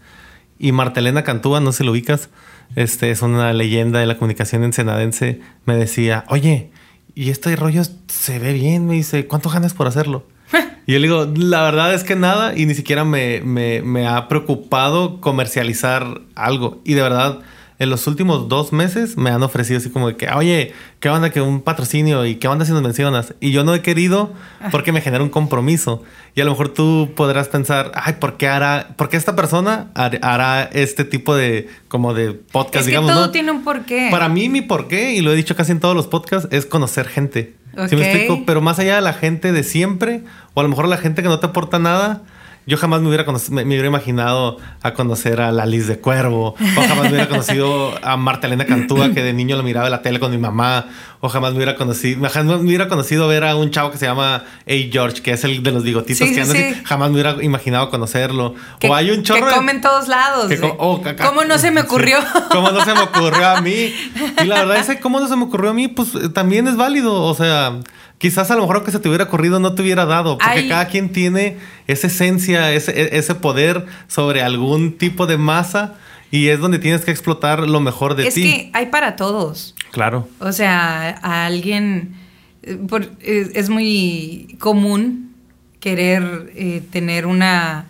y 0.58 0.72
Martelena 0.72 1.24
Cantúa, 1.24 1.60
no 1.60 1.72
se 1.72 1.84
lo 1.84 1.90
ubicas, 1.90 2.28
este 2.76 3.10
es 3.10 3.22
una 3.22 3.52
leyenda 3.52 3.98
de 3.98 4.06
la 4.06 4.16
comunicación 4.16 4.62
ensenadense, 4.62 5.40
me 5.64 5.74
decía, 5.74 6.24
oye, 6.28 6.70
y 7.14 7.30
este 7.30 7.56
rollo 7.56 7.82
se 8.06 8.38
ve 8.38 8.52
bien, 8.52 8.86
me 8.86 8.94
dice, 8.94 9.26
¿cuánto 9.26 9.50
ganas 9.50 9.74
por 9.74 9.88
hacerlo? 9.88 10.26
Y 10.86 10.94
yo 10.94 10.98
le 10.98 11.06
digo, 11.06 11.32
la 11.36 11.62
verdad 11.62 11.94
es 11.94 12.02
que 12.02 12.16
nada 12.16 12.56
y 12.56 12.66
ni 12.66 12.74
siquiera 12.74 13.04
me, 13.04 13.42
me, 13.42 13.80
me, 13.82 14.08
ha 14.08 14.26
preocupado 14.26 15.20
comercializar 15.20 16.22
algo. 16.34 16.80
Y 16.84 16.94
de 16.94 17.02
verdad, 17.02 17.38
en 17.80 17.88
los 17.88 18.06
últimos 18.06 18.48
dos 18.48 18.74
meses 18.74 19.16
me 19.16 19.30
han 19.30 19.42
ofrecido 19.42 19.78
así 19.78 19.88
como 19.88 20.08
de 20.08 20.16
que, 20.16 20.28
oye, 20.28 20.74
¿qué 21.00 21.08
onda 21.08 21.30
que 21.30 21.40
un 21.40 21.62
patrocinio 21.62 22.26
y 22.26 22.36
qué 22.36 22.46
onda 22.46 22.66
si 22.66 22.72
nos 22.72 22.82
mencionas? 22.82 23.34
Y 23.40 23.52
yo 23.52 23.64
no 23.64 23.74
he 23.74 23.80
querido 23.80 24.34
porque 24.70 24.92
me 24.92 25.00
genera 25.00 25.24
un 25.24 25.30
compromiso. 25.30 26.02
Y 26.34 26.42
a 26.42 26.44
lo 26.44 26.50
mejor 26.50 26.68
tú 26.74 27.10
podrás 27.16 27.48
pensar, 27.48 27.90
ay, 27.94 28.16
¿por 28.20 28.36
qué 28.36 28.48
hará, 28.48 28.88
por 28.96 29.08
qué 29.08 29.16
esta 29.16 29.34
persona 29.34 29.90
hará 29.94 30.64
este 30.64 31.04
tipo 31.04 31.34
de, 31.34 31.68
como 31.88 32.12
de 32.12 32.32
podcast, 32.32 32.82
es 32.82 32.86
digamos? 32.86 33.10
Que 33.10 33.16
todo 33.16 33.30
tiene 33.30 33.50
un 33.50 33.64
porqué. 33.64 34.08
Para 34.10 34.28
mí, 34.28 34.50
mi 34.50 34.60
porqué, 34.60 35.14
y 35.14 35.22
lo 35.22 35.32
he 35.32 35.36
dicho 35.36 35.56
casi 35.56 35.72
en 35.72 35.80
todos 35.80 35.96
los 35.96 36.06
podcasts, 36.06 36.48
es 36.50 36.66
conocer 36.66 37.08
gente. 37.08 37.54
¿Sí 37.88 37.96
me 37.96 38.02
explico? 38.02 38.42
Pero 38.46 38.60
más 38.60 38.78
allá 38.78 38.96
de 38.96 39.00
la 39.00 39.12
gente 39.12 39.52
de 39.52 39.62
siempre, 39.62 40.24
o 40.54 40.60
a 40.60 40.62
lo 40.62 40.68
mejor 40.68 40.88
la 40.88 40.96
gente 40.96 41.22
que 41.22 41.28
no 41.28 41.38
te 41.38 41.46
aporta 41.46 41.78
nada, 41.78 42.22
yo 42.66 42.76
jamás 42.76 43.00
me 43.00 43.08
hubiera, 43.08 43.24
me, 43.50 43.62
hubiera 43.64 43.86
imaginado 43.86 44.58
a 44.82 44.94
conocer 44.94 45.40
a 45.40 45.50
la 45.50 45.66
Liz 45.66 45.86
de 45.86 45.98
Cuervo, 45.98 46.54
o 46.54 46.80
jamás 46.80 47.02
me 47.02 47.08
hubiera 47.08 47.28
conocido 47.28 47.92
a 48.02 48.16
Marta 48.16 48.46
Elena 48.46 48.66
Cantúa, 48.66 49.12
que 49.12 49.22
de 49.22 49.32
niño 49.32 49.56
lo 49.56 49.62
miraba 49.62 49.86
en 49.86 49.90
la 49.92 50.02
tele 50.02 50.20
con 50.20 50.30
mi 50.30 50.38
mamá, 50.38 50.86
o 51.20 51.28
jamás 51.28 51.50
me 51.52 51.56
hubiera 51.56 51.74
conocido, 51.74 52.28
jamás 52.28 52.60
me 52.60 52.68
hubiera 52.68 52.86
conocido 52.86 53.26
ver 53.28 53.44
a 53.44 53.56
un 53.56 53.70
chavo 53.70 53.90
que 53.90 53.98
se 53.98 54.06
llama 54.06 54.36
A. 54.36 54.72
George, 54.92 55.22
que 55.22 55.32
es 55.32 55.42
el 55.42 55.62
de 55.62 55.72
los 55.72 55.82
bigotitos 55.82 56.28
que 56.28 56.40
anda 56.40 56.54
así, 56.54 56.74
jamás 56.84 57.08
me 57.08 57.14
hubiera 57.14 57.42
imaginado 57.42 57.90
conocerlo. 57.90 58.54
o 58.86 58.94
hay 58.94 59.10
un 59.10 59.22
chorro. 59.22 59.48
Que 59.48 59.54
come 59.54 59.72
en 59.72 59.80
todos 59.80 60.06
lados. 60.06 60.52
Oh, 60.78 61.02
¿Cómo 61.24 61.44
no 61.44 61.58
se 61.58 61.70
me 61.70 61.80
ocurrió? 61.80 62.18
¿Cómo 62.50 62.70
no 62.70 62.84
se 62.84 62.94
me 62.94 63.00
ocurrió 63.00 63.48
a 63.48 63.60
mí? 63.60 63.92
Y 64.42 64.46
la 64.46 64.60
verdad 64.60 64.76
es 64.78 64.86
que 64.86 65.00
cómo 65.00 65.18
no 65.18 65.28
se 65.28 65.36
me 65.36 65.44
ocurrió 65.44 65.70
a 65.70 65.74
mí, 65.74 65.88
pues 65.88 66.10
también 66.32 66.68
es 66.68 66.76
válido. 66.76 67.22
O 67.22 67.34
sea, 67.34 67.80
quizás 68.20 68.50
a 68.50 68.54
lo 68.54 68.60
mejor 68.60 68.84
que 68.84 68.90
se 68.90 69.00
te 69.00 69.08
hubiera 69.08 69.24
ocurrido 69.24 69.58
no 69.60 69.74
te 69.74 69.80
hubiera 69.80 70.04
dado, 70.04 70.36
porque 70.36 70.68
cada 70.68 70.86
quien 70.88 71.10
tiene 71.10 71.56
esa 71.86 72.06
esencia, 72.06 72.70
ese, 72.72 72.92
e, 72.92 73.18
ese 73.18 73.34
poder 73.34 73.86
sobre 74.08 74.42
algún 74.42 74.98
tipo 74.98 75.26
de 75.26 75.38
masa 75.38 75.94
y 76.30 76.48
es 76.48 76.60
donde 76.60 76.78
tienes 76.78 77.04
que 77.04 77.10
explotar 77.10 77.60
lo 77.60 77.80
mejor 77.80 78.14
de 78.14 78.24
ti. 78.24 78.28
Es 78.28 78.34
que 78.34 78.70
hay 78.74 78.86
para 78.86 79.16
todos. 79.16 79.74
Claro. 79.90 80.28
O 80.38 80.52
sea, 80.52 81.18
a 81.22 81.46
alguien 81.46 82.14
eh, 82.62 83.50
es, 83.54 83.70
muy 83.70 84.54
común 84.60 85.34
querer 85.80 86.52
eh, 86.54 86.82
tener 86.90 87.24
una 87.26 87.86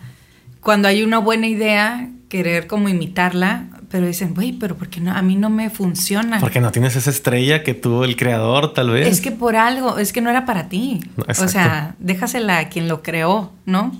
cuando 0.61 0.87
hay 0.87 1.03
una 1.03 1.17
buena 1.17 1.47
idea 1.47 2.09
querer 2.29 2.67
como 2.67 2.87
imitarla 2.87 3.65
pero 3.91 4.07
dicen, 4.07 4.33
güey, 4.33 4.53
pero 4.53 4.77
¿por 4.77 4.87
qué 4.87 5.01
no? 5.01 5.11
A 5.11 5.21
mí 5.21 5.35
no 5.35 5.49
me 5.49 5.69
funciona. 5.69 6.39
Porque 6.39 6.61
no 6.61 6.71
tienes 6.71 6.95
esa 6.95 7.09
estrella 7.09 7.61
que 7.61 7.73
tuvo 7.73 8.05
el 8.05 8.15
creador, 8.15 8.73
tal 8.73 8.91
vez. 8.91 9.07
Es 9.07 9.19
que 9.19 9.31
por 9.31 9.57
algo, 9.57 9.97
es 9.97 10.13
que 10.13 10.21
no 10.21 10.29
era 10.29 10.45
para 10.45 10.69
ti. 10.69 11.01
o 11.27 11.47
sea, 11.47 11.95
déjasela 11.99 12.59
a 12.59 12.69
quien 12.69 12.87
lo 12.87 13.03
creó, 13.03 13.51
¿no? 13.65 13.91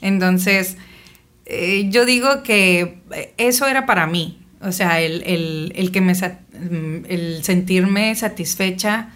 Entonces, 0.00 0.76
eh, 1.46 1.88
yo 1.90 2.06
digo 2.06 2.44
que 2.44 3.02
eso 3.38 3.66
era 3.66 3.86
para 3.86 4.06
mí. 4.06 4.38
O 4.62 4.70
sea, 4.70 5.00
el, 5.00 5.90
que 5.92 6.00
me 6.00 6.12
el 7.08 7.42
sentirme 7.42 8.14
satisfecha 8.14 9.08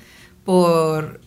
por 0.44 1.20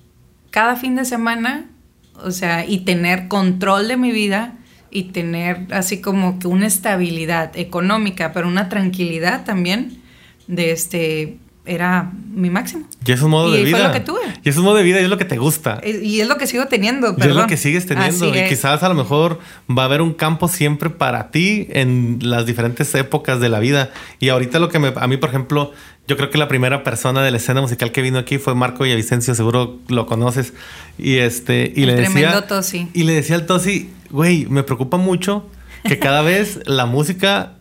cada 0.49 0.75
fin 0.75 0.95
de 0.95 1.05
semana, 1.05 1.69
o 2.15 2.31
sea, 2.31 2.65
y 2.65 2.79
tener 2.79 3.29
control 3.29 3.87
de 3.87 3.95
mi 3.95 4.11
vida 4.11 4.56
y 4.89 5.05
tener 5.05 5.67
así 5.71 6.01
como 6.01 6.39
que 6.39 6.47
una 6.47 6.67
estabilidad 6.67 7.57
económica, 7.57 8.31
pero 8.33 8.47
una 8.47 8.69
tranquilidad 8.69 9.45
también 9.45 10.01
de 10.47 10.71
este 10.71 11.37
era 11.67 12.11
mi 12.33 12.49
máximo. 12.49 12.87
Y 13.05 13.11
es 13.11 13.21
un 13.21 13.31
modo 13.31 13.51
de 13.51 13.63
vida. 13.63 13.69
Y 13.69 13.71
fue 13.71 13.87
lo 13.87 13.93
que 13.93 13.99
tuve. 13.99 14.21
Y 14.43 14.49
es 14.49 14.57
un 14.57 14.63
modo 14.63 14.75
de 14.75 14.83
vida 14.83 14.99
y 14.99 15.03
es 15.03 15.09
lo 15.09 15.17
que 15.17 15.25
te 15.25 15.37
gusta. 15.37 15.81
Y 15.83 16.21
es 16.21 16.27
lo 16.27 16.37
que 16.37 16.47
sigo 16.47 16.65
teniendo, 16.67 17.15
Y 17.17 17.21
es 17.21 17.35
lo 17.35 17.47
que 17.47 17.57
sigues 17.57 17.85
teniendo. 17.85 18.27
y 18.35 18.47
quizás 18.47 18.83
a 18.83 18.89
lo 18.89 18.95
mejor 18.95 19.39
va 19.69 19.83
a 19.83 19.85
haber 19.85 20.01
un 20.01 20.13
campo 20.13 20.47
siempre 20.47 20.89
para 20.89 21.29
ti 21.31 21.67
en 21.71 22.19
las 22.21 22.45
diferentes 22.45 22.93
épocas 22.95 23.39
de 23.39 23.49
la 23.49 23.59
vida. 23.59 23.91
Y 24.19 24.29
ahorita 24.29 24.59
lo 24.59 24.69
que 24.69 24.79
me, 24.79 24.93
a 24.95 25.07
mí, 25.07 25.17
por 25.17 25.29
ejemplo, 25.29 25.73
yo 26.07 26.15
creo 26.15 26.29
que 26.29 26.37
la 26.37 26.47
primera 26.47 26.83
persona 26.83 27.21
de 27.21 27.31
la 27.31 27.37
escena 27.37 27.61
musical 27.61 27.91
que 27.91 28.01
vino 28.01 28.17
aquí 28.17 28.37
fue 28.37 28.55
Marco 28.55 28.83
Villavicencio, 28.83 29.35
seguro 29.35 29.77
lo 29.89 30.05
conoces. 30.05 30.53
Y 30.97 31.17
este, 31.17 31.71
y 31.75 31.85
le 31.85 31.95
tremendo 31.95 32.43
Tosi. 32.45 32.87
Y 32.93 33.03
le 33.03 33.13
decía 33.13 33.35
al 33.35 33.45
Tosi, 33.45 33.89
güey, 34.09 34.45
me 34.45 34.63
preocupa 34.63 34.97
mucho 34.97 35.45
que 35.83 35.99
cada 35.99 36.21
vez 36.23 36.61
la 36.65 36.85
música 36.85 37.56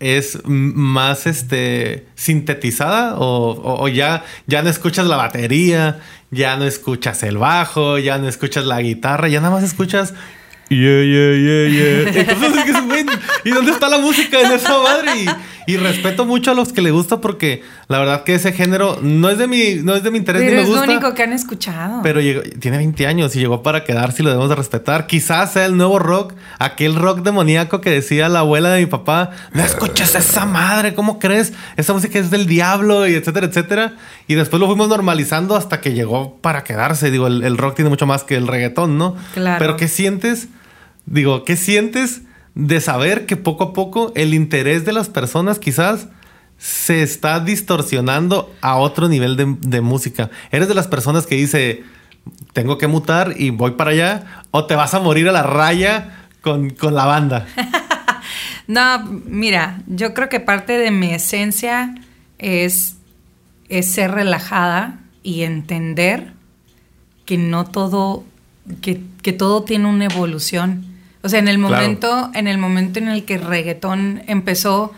es 0.00 0.38
más 0.44 1.26
este 1.26 2.06
sintetizada 2.14 3.14
o, 3.18 3.88
ya, 3.88 4.24
ya 4.46 4.62
no 4.62 4.68
escuchas 4.68 5.06
la 5.06 5.16
batería, 5.16 6.00
ya 6.30 6.56
no 6.56 6.64
escuchas 6.64 7.22
el 7.22 7.38
bajo, 7.38 7.98
ya 7.98 8.18
no 8.18 8.28
escuchas 8.28 8.66
la 8.66 8.80
guitarra, 8.80 9.28
ya 9.28 9.40
nada 9.40 9.54
más 9.54 9.64
escuchas 9.64 10.14
Yeah, 10.70 11.02
yeah, 11.02 11.34
yeah, 11.36 11.66
yeah. 11.68 12.20
Entonces, 12.20 12.74
¿y 13.44 13.50
dónde 13.50 13.72
está 13.72 13.88
la 13.88 13.98
música 13.98 14.40
en 14.40 14.52
esa 14.52 14.78
madre? 14.78 15.10
Y, 15.66 15.76
respeto 15.76 16.26
mucho 16.26 16.50
a 16.50 16.54
los 16.54 16.72
que 16.72 16.82
le 16.82 16.90
gusta 16.90 17.20
porque 17.20 17.62
la 17.88 17.98
verdad 17.98 18.24
que 18.24 18.34
ese 18.34 18.52
género 18.52 18.98
no 19.00 19.30
es 19.30 19.38
de 19.38 19.46
mi, 19.46 19.76
no 19.76 19.94
es 19.94 20.02
de 20.02 20.10
mi 20.10 20.18
interés 20.18 20.42
pero 20.42 20.50
ni 20.50 20.56
me 20.56 20.62
es 20.62 20.68
gusta. 20.68 20.82
Es 20.82 20.88
lo 20.88 20.94
único 20.94 21.14
que 21.14 21.22
han 21.22 21.32
escuchado. 21.32 22.00
Pero 22.02 22.20
tiene 22.60 22.76
20 22.78 23.06
años 23.06 23.34
y 23.36 23.40
llegó 23.40 23.62
para 23.62 23.84
quedarse 23.84 24.22
y 24.22 24.24
lo 24.24 24.30
debemos 24.30 24.50
de 24.50 24.56
respetar. 24.56 25.06
Quizás 25.06 25.52
sea 25.52 25.64
el 25.64 25.76
nuevo 25.76 25.98
rock, 25.98 26.34
aquel 26.58 26.96
rock 26.96 27.20
demoníaco 27.20 27.80
que 27.80 27.90
decía 27.90 28.28
la 28.28 28.40
abuela 28.40 28.70
de 28.70 28.80
mi 28.80 28.86
papá, 28.86 29.30
no 29.52 29.62
escuches 29.62 30.14
esa 30.14 30.44
madre, 30.44 30.94
¿cómo 30.94 31.18
crees? 31.18 31.54
Esa 31.76 31.92
música 31.94 32.18
es 32.18 32.30
del 32.30 32.46
diablo 32.46 33.06
y 33.08 33.14
etcétera, 33.14 33.46
etcétera. 33.46 33.94
Y 34.26 34.34
después 34.34 34.60
lo 34.60 34.66
fuimos 34.66 34.88
normalizando 34.88 35.56
hasta 35.56 35.80
que 35.80 35.94
llegó 35.94 36.36
para 36.38 36.64
quedarse. 36.64 37.10
Digo, 37.10 37.26
el, 37.26 37.42
el 37.42 37.56
rock 37.56 37.76
tiene 37.76 37.88
mucho 37.88 38.06
más 38.06 38.24
que 38.24 38.36
el 38.36 38.46
reggaetón, 38.46 38.98
¿no? 38.98 39.16
Claro. 39.32 39.58
Pero 39.58 39.76
¿qué 39.76 39.88
sientes? 39.88 40.48
Digo, 41.06 41.44
¿qué 41.44 41.56
sientes 41.56 42.22
de 42.54 42.80
saber 42.80 43.26
que 43.26 43.36
poco 43.36 43.64
a 43.64 43.72
poco 43.72 44.12
el 44.14 44.32
interés 44.32 44.84
de 44.84 44.92
las 44.92 45.08
personas 45.08 45.58
quizás 45.58 46.08
se 46.56 47.02
está 47.02 47.40
distorsionando 47.40 48.54
a 48.60 48.76
otro 48.76 49.08
nivel 49.08 49.36
de, 49.36 49.80
música? 49.80 50.30
¿Eres 50.50 50.68
de 50.68 50.74
las 50.74 50.88
personas 50.88 51.26
que 51.26 51.34
dice, 51.34 51.84
tengo 52.52 52.78
que 52.78 52.86
mutar 52.86 53.34
y 53.36 53.50
voy 53.50 53.72
para 53.72 53.90
allá? 53.90 54.42
¿O 54.50 54.66
te 54.66 54.74
vas 54.74 54.94
a 54.94 55.00
morir 55.00 55.28
a 55.28 55.32
la 55.32 55.42
raya 55.42 56.26
con, 56.40 56.70
con 56.70 56.94
la 56.94 57.04
banda? 57.04 57.46
no, 58.66 59.04
mira, 59.26 59.82
yo 59.86 60.14
creo 60.14 60.28
que 60.28 60.40
parte 60.40 60.78
de 60.78 60.90
mi 60.90 61.12
esencia 61.12 61.94
es, 62.38 62.96
es 63.68 63.90
ser 63.92 64.12
relajada 64.12 65.00
y 65.22 65.42
entender 65.42 66.32
que 67.26 67.36
no 67.36 67.66
todo, 67.66 68.24
que, 68.80 69.02
que 69.22 69.32
todo 69.32 69.64
tiene 69.64 69.86
una 69.86 70.06
evolución 70.06 70.93
o 71.24 71.28
sea, 71.30 71.38
en 71.38 71.48
el 71.48 71.56
momento, 71.56 72.30
en 72.34 72.46
el 72.48 72.58
momento 72.58 72.98
en 72.98 73.08
el 73.08 73.24
que 73.24 73.38
reggaetón 73.38 74.22
empezó, 74.26 74.92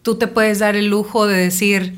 tú 0.00 0.16
te 0.16 0.26
puedes 0.26 0.60
dar 0.60 0.76
el 0.76 0.86
lujo 0.86 1.26
de 1.26 1.36
decir, 1.36 1.94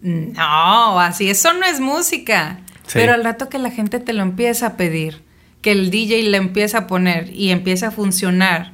no, 0.00 0.98
así, 0.98 1.28
eso 1.28 1.52
no 1.52 1.66
es 1.66 1.78
música. 1.78 2.60
Pero 2.94 3.12
al 3.12 3.22
rato 3.22 3.50
que 3.50 3.58
la 3.58 3.70
gente 3.70 4.00
te 4.00 4.14
lo 4.14 4.22
empieza 4.22 4.68
a 4.68 4.76
pedir, 4.78 5.22
que 5.60 5.72
el 5.72 5.90
DJ 5.90 6.22
le 6.22 6.38
empieza 6.38 6.78
a 6.78 6.86
poner 6.86 7.30
y 7.34 7.50
empieza 7.50 7.88
a 7.88 7.90
funcionar, 7.90 8.72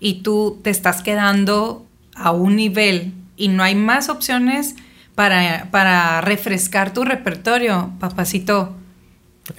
y 0.00 0.22
tú 0.22 0.58
te 0.64 0.70
estás 0.70 1.00
quedando 1.00 1.86
a 2.16 2.32
un 2.32 2.56
nivel 2.56 3.12
y 3.36 3.48
no 3.48 3.62
hay 3.62 3.76
más 3.76 4.08
opciones 4.08 4.74
para, 5.14 5.68
para 5.70 6.20
refrescar 6.22 6.92
tu 6.92 7.04
repertorio, 7.04 7.92
papacito. 8.00 8.74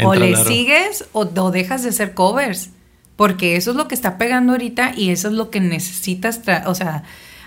o 0.03 0.15
le 0.15 0.35
sigues 0.35 1.05
o, 1.13 1.21
o 1.21 1.51
dejas 1.51 1.83
de 1.83 1.89
hacer 1.89 2.13
covers 2.13 2.71
porque 3.21 3.55
eso 3.55 3.69
es 3.69 3.77
lo 3.77 3.87
que 3.87 3.93
está 3.93 4.17
pegando 4.17 4.53
ahorita 4.53 4.93
y 4.97 5.11
eso 5.11 5.27
es 5.27 5.35
lo 5.35 5.51
que 5.51 5.59
necesitas, 5.59 6.41
o 6.65 6.73
sea, 6.73 7.03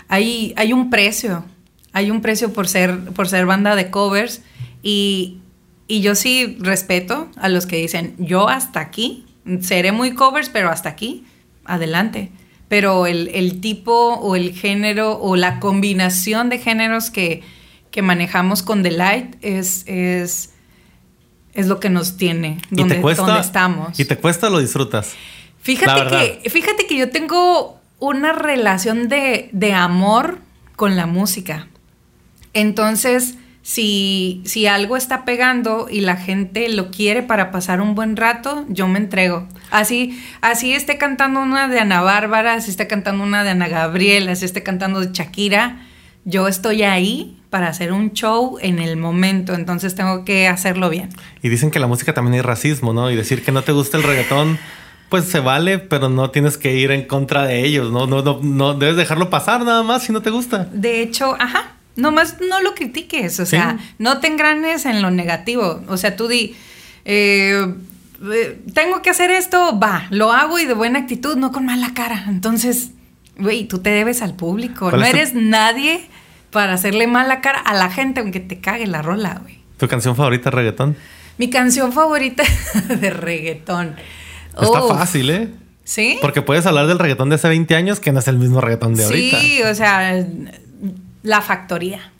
hay, 0.07 0.53
hay 0.55 0.71
un 0.71 0.89
precio, 0.89 1.43
hay 1.91 2.11
un 2.11 2.21
precio 2.21 2.53
por 2.53 2.69
ser, 2.69 2.97
por 3.11 3.27
ser 3.27 3.45
banda 3.45 3.75
de 3.75 3.91
covers 3.91 4.41
y, 4.81 5.41
yo 5.89 6.15
sí 6.15 6.55
respeto 6.61 7.27
a 7.35 7.49
los 7.49 7.65
que 7.65 7.75
dicen, 7.75 8.15
yo 8.19 8.47
hasta 8.47 8.79
aquí, 8.79 9.25
seré 9.59 9.91
muy 9.91 10.13
covers, 10.13 10.47
pero 10.47 10.69
hasta 10.69 10.87
aquí, 10.87 11.25
adelante. 11.65 12.31
Pero 12.69 13.05
el, 13.05 13.59
tipo 13.59 14.13
o 14.13 14.37
el 14.37 14.53
género 14.53 15.19
o 15.19 15.35
la 15.35 15.59
combinación 15.59 16.47
de 16.47 16.57
géneros 16.57 17.09
que, 17.09 17.43
manejamos 18.01 18.63
con 18.63 18.81
Delight 18.81 19.35
es, 19.41 19.83
es, 19.87 20.53
es 21.53 21.67
lo 21.67 21.81
que 21.81 21.89
nos 21.89 22.15
tiene, 22.15 22.59
donde, 22.69 22.97
donde 23.01 23.41
estamos. 23.41 23.99
Y 23.99 24.05
te 24.05 24.15
cuesta, 24.15 24.49
lo 24.49 24.59
disfrutas. 24.59 25.15
Fíjate 25.65 26.41
que, 26.43 26.49
fíjate 26.51 26.85
que 26.85 26.95
yo 26.95 27.09
tengo 27.09 27.79
una 27.97 28.33
relación 28.33 29.09
de, 29.09 29.73
amor 29.73 30.37
con 30.75 30.95
la 30.95 31.07
música. 31.07 31.67
Entonces, 32.53 33.33
si, 33.63 34.43
si, 34.45 34.67
algo 34.67 34.95
está 34.95 35.25
pegando 35.25 35.87
y 35.89 36.01
la 36.01 36.17
gente 36.17 36.69
lo 36.69 36.91
quiere 36.91 37.23
para 37.23 37.49
pasar 37.49 37.81
un 37.81 37.95
buen 37.95 38.15
rato, 38.15 38.63
yo 38.69 38.87
me 38.87 38.99
entrego. 38.99 39.47
Así, 39.71 40.21
así 40.41 40.71
esté 40.71 40.99
cantando 40.99 41.41
una 41.41 41.67
de 41.67 41.79
Ana 41.79 42.01
Bárbara, 42.01 42.53
así 42.53 42.69
esté 42.69 42.85
cantando 42.85 43.23
una 43.23 43.43
de 43.43 43.49
Ana 43.49 43.67
Gabriela, 43.67 44.33
así 44.33 44.45
esté 44.45 44.61
cantando 44.61 44.99
de 44.99 45.13
Shakira, 45.13 45.83
yo 46.25 46.47
estoy 46.47 46.83
ahí 46.83 47.39
para 47.49 47.69
hacer 47.69 47.91
un 47.91 48.13
show 48.13 48.59
en 48.61 48.77
el 48.77 48.97
momento, 48.97 49.55
entonces 49.55 49.95
tengo 49.95 50.25
que 50.25 50.47
hacerlo 50.47 50.91
bien. 50.91 51.09
Y 51.41 51.49
dicen 51.49 51.71
que 51.71 51.79
la 51.79 51.87
música 51.87 52.13
también 52.13 52.35
es 52.35 52.45
racismo, 52.45 52.93
¿no? 52.93 53.09
Y 53.09 53.15
decir 53.15 53.43
que 53.43 53.51
no 53.51 53.63
te 53.63 53.71
gusta 53.71 53.97
el 53.97 54.03
reggaetón 54.03 54.59
pues 55.15 55.29
se 55.29 55.39
vale, 55.39 55.79
pero 55.79 56.09
no 56.09 56.29
tienes 56.29 56.57
que 56.57 56.73
ir 56.73 56.91
en 56.91 57.07
contra 57.07 57.45
de 57.45 57.63
ellos, 57.63 57.89
¿no? 57.89 58.05
No, 58.05 58.21
no, 58.21 58.41
no 58.43 58.73
debes 58.73 58.97
dejarlo 58.97 59.29
pasar 59.29 59.63
nada 59.63 59.81
más 59.81 60.03
si 60.03 60.11
no 60.11 60.21
te 60.21 60.29
gusta. 60.29 60.67
De 60.73 61.01
hecho, 61.01 61.37
ajá, 61.39 61.71
nomás 61.95 62.35
no 62.41 62.61
lo 62.61 62.75
critiques, 62.75 63.39
o 63.39 63.45
sea, 63.45 63.79
no 63.97 64.19
te 64.19 64.27
engranes 64.27 64.85
en 64.85 65.01
lo 65.01 65.11
negativo, 65.11 65.81
o 65.87 65.95
sea, 65.95 66.17
tú 66.17 66.27
di, 66.27 66.53
eh, 67.05 67.65
eh, 68.29 68.61
tengo 68.73 69.01
que 69.01 69.09
hacer 69.09 69.31
esto, 69.31 69.79
va, 69.79 70.05
lo 70.09 70.33
hago 70.33 70.59
y 70.59 70.65
de 70.65 70.73
buena 70.73 70.99
actitud, 70.99 71.37
no 71.37 71.53
con 71.53 71.65
mala 71.65 71.93
cara. 71.93 72.25
Entonces, 72.27 72.91
güey, 73.37 73.63
tú 73.63 73.79
te 73.79 73.91
debes 73.91 74.21
al 74.21 74.33
público, 74.33 74.91
no 74.91 75.05
eres 75.05 75.33
nadie 75.33 76.09
para 76.51 76.73
hacerle 76.73 77.07
mala 77.07 77.39
cara 77.39 77.59
a 77.59 77.73
la 77.73 77.89
gente 77.89 78.19
aunque 78.19 78.41
te 78.41 78.59
cague 78.59 78.85
la 78.85 79.01
rola, 79.01 79.39
güey. 79.41 79.59
¿Tu 79.77 79.87
canción 79.87 80.17
favorita 80.17 80.51
reggaetón? 80.51 80.97
Mi 81.37 81.49
canción 81.49 81.93
favorita 81.93 82.43
de 82.89 83.11
reggaetón. 83.11 83.95
Está 84.59 84.81
fácil, 84.81 85.29
¿eh? 85.29 85.49
Sí. 85.83 86.17
Porque 86.21 86.41
puedes 86.41 86.65
hablar 86.65 86.87
del 86.87 86.99
reggaetón 86.99 87.29
de 87.29 87.35
hace 87.35 87.47
20 87.47 87.75
años 87.75 87.99
que 87.99 88.11
no 88.11 88.19
es 88.19 88.27
el 88.27 88.37
mismo 88.37 88.59
reggaetón 88.59 88.95
de 88.95 89.05
ahorita. 89.05 89.39
Sí, 89.39 89.61
o 89.61 89.75
sea, 89.75 90.25
la 91.23 91.41
factoría. 91.41 92.11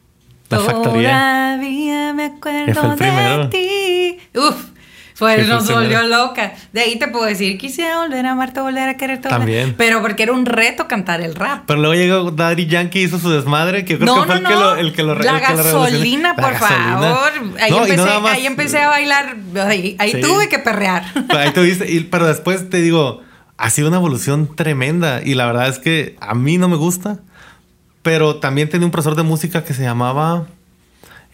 La 0.49 0.59
factoría. 0.59 1.57
Todavía 1.57 2.13
me 2.13 2.25
acuerdo 2.25 2.95
de 2.95 3.47
ti. 3.49 4.17
Uf. 4.37 4.74
Pues 5.17 5.47
nos 5.47 5.69
volvió 5.71 6.03
loca. 6.03 6.53
De 6.73 6.81
ahí 6.81 6.99
te 6.99 7.07
puedo 7.07 7.25
decir, 7.25 7.57
quisiera 7.57 7.99
volver 7.99 8.25
a 8.25 8.31
amarte, 8.31 8.59
volver 8.59 8.89
a 8.89 8.97
querer 8.97 9.21
todo. 9.21 9.29
También. 9.29 9.73
Pero 9.77 10.01
porque 10.01 10.23
era 10.23 10.33
un 10.33 10.45
reto 10.45 10.87
cantar 10.87 11.21
el 11.21 11.35
rap. 11.35 11.63
Pero 11.65 11.79
luego 11.79 11.95
llegó 11.95 12.31
Daddy 12.31 12.67
Yankee 12.67 13.03
hizo 13.03 13.17
su 13.17 13.29
desmadre, 13.29 13.85
que 13.85 13.97
creo 13.97 14.13
que 14.13 14.27
fue 14.27 14.35
el, 14.35 14.43
que 14.43 14.53
lo, 14.53 14.75
el 14.75 14.93
que 14.93 15.03
lo 15.03 15.15
La 15.15 15.39
gasolina, 15.39 16.35
por 16.35 16.55
favor. 16.55 17.31
Ahí, 17.61 17.73
empecé, 17.73 18.09
ahí, 18.09 18.45
empecé, 18.45 18.79
a 18.79 18.89
bailar. 18.89 19.37
Ahí, 19.67 20.21
tuve 20.21 20.49
que 20.49 20.59
perrear. 20.59 21.05
Pero 21.27 21.39
ahí 21.39 21.51
tuviste, 21.51 22.07
pero 22.11 22.27
después 22.27 22.69
te 22.69 22.81
digo, 22.81 23.21
ha 23.57 23.69
sido 23.69 23.87
una 23.87 23.97
evolución 23.97 24.53
tremenda 24.55 25.21
y 25.23 25.35
la 25.35 25.45
verdad 25.45 25.69
es 25.69 25.79
que 25.79 26.15
a 26.19 26.35
mí 26.35 26.57
no 26.57 26.67
me 26.67 26.75
gusta, 26.75 27.19
pero 28.01 28.37
también 28.37 28.69
tenía 28.69 28.85
un 28.85 28.91
profesor 28.91 29.15
de 29.15 29.23
música 29.23 29.63
que 29.63 29.73
se 29.73 29.83
llamaba 29.83 30.45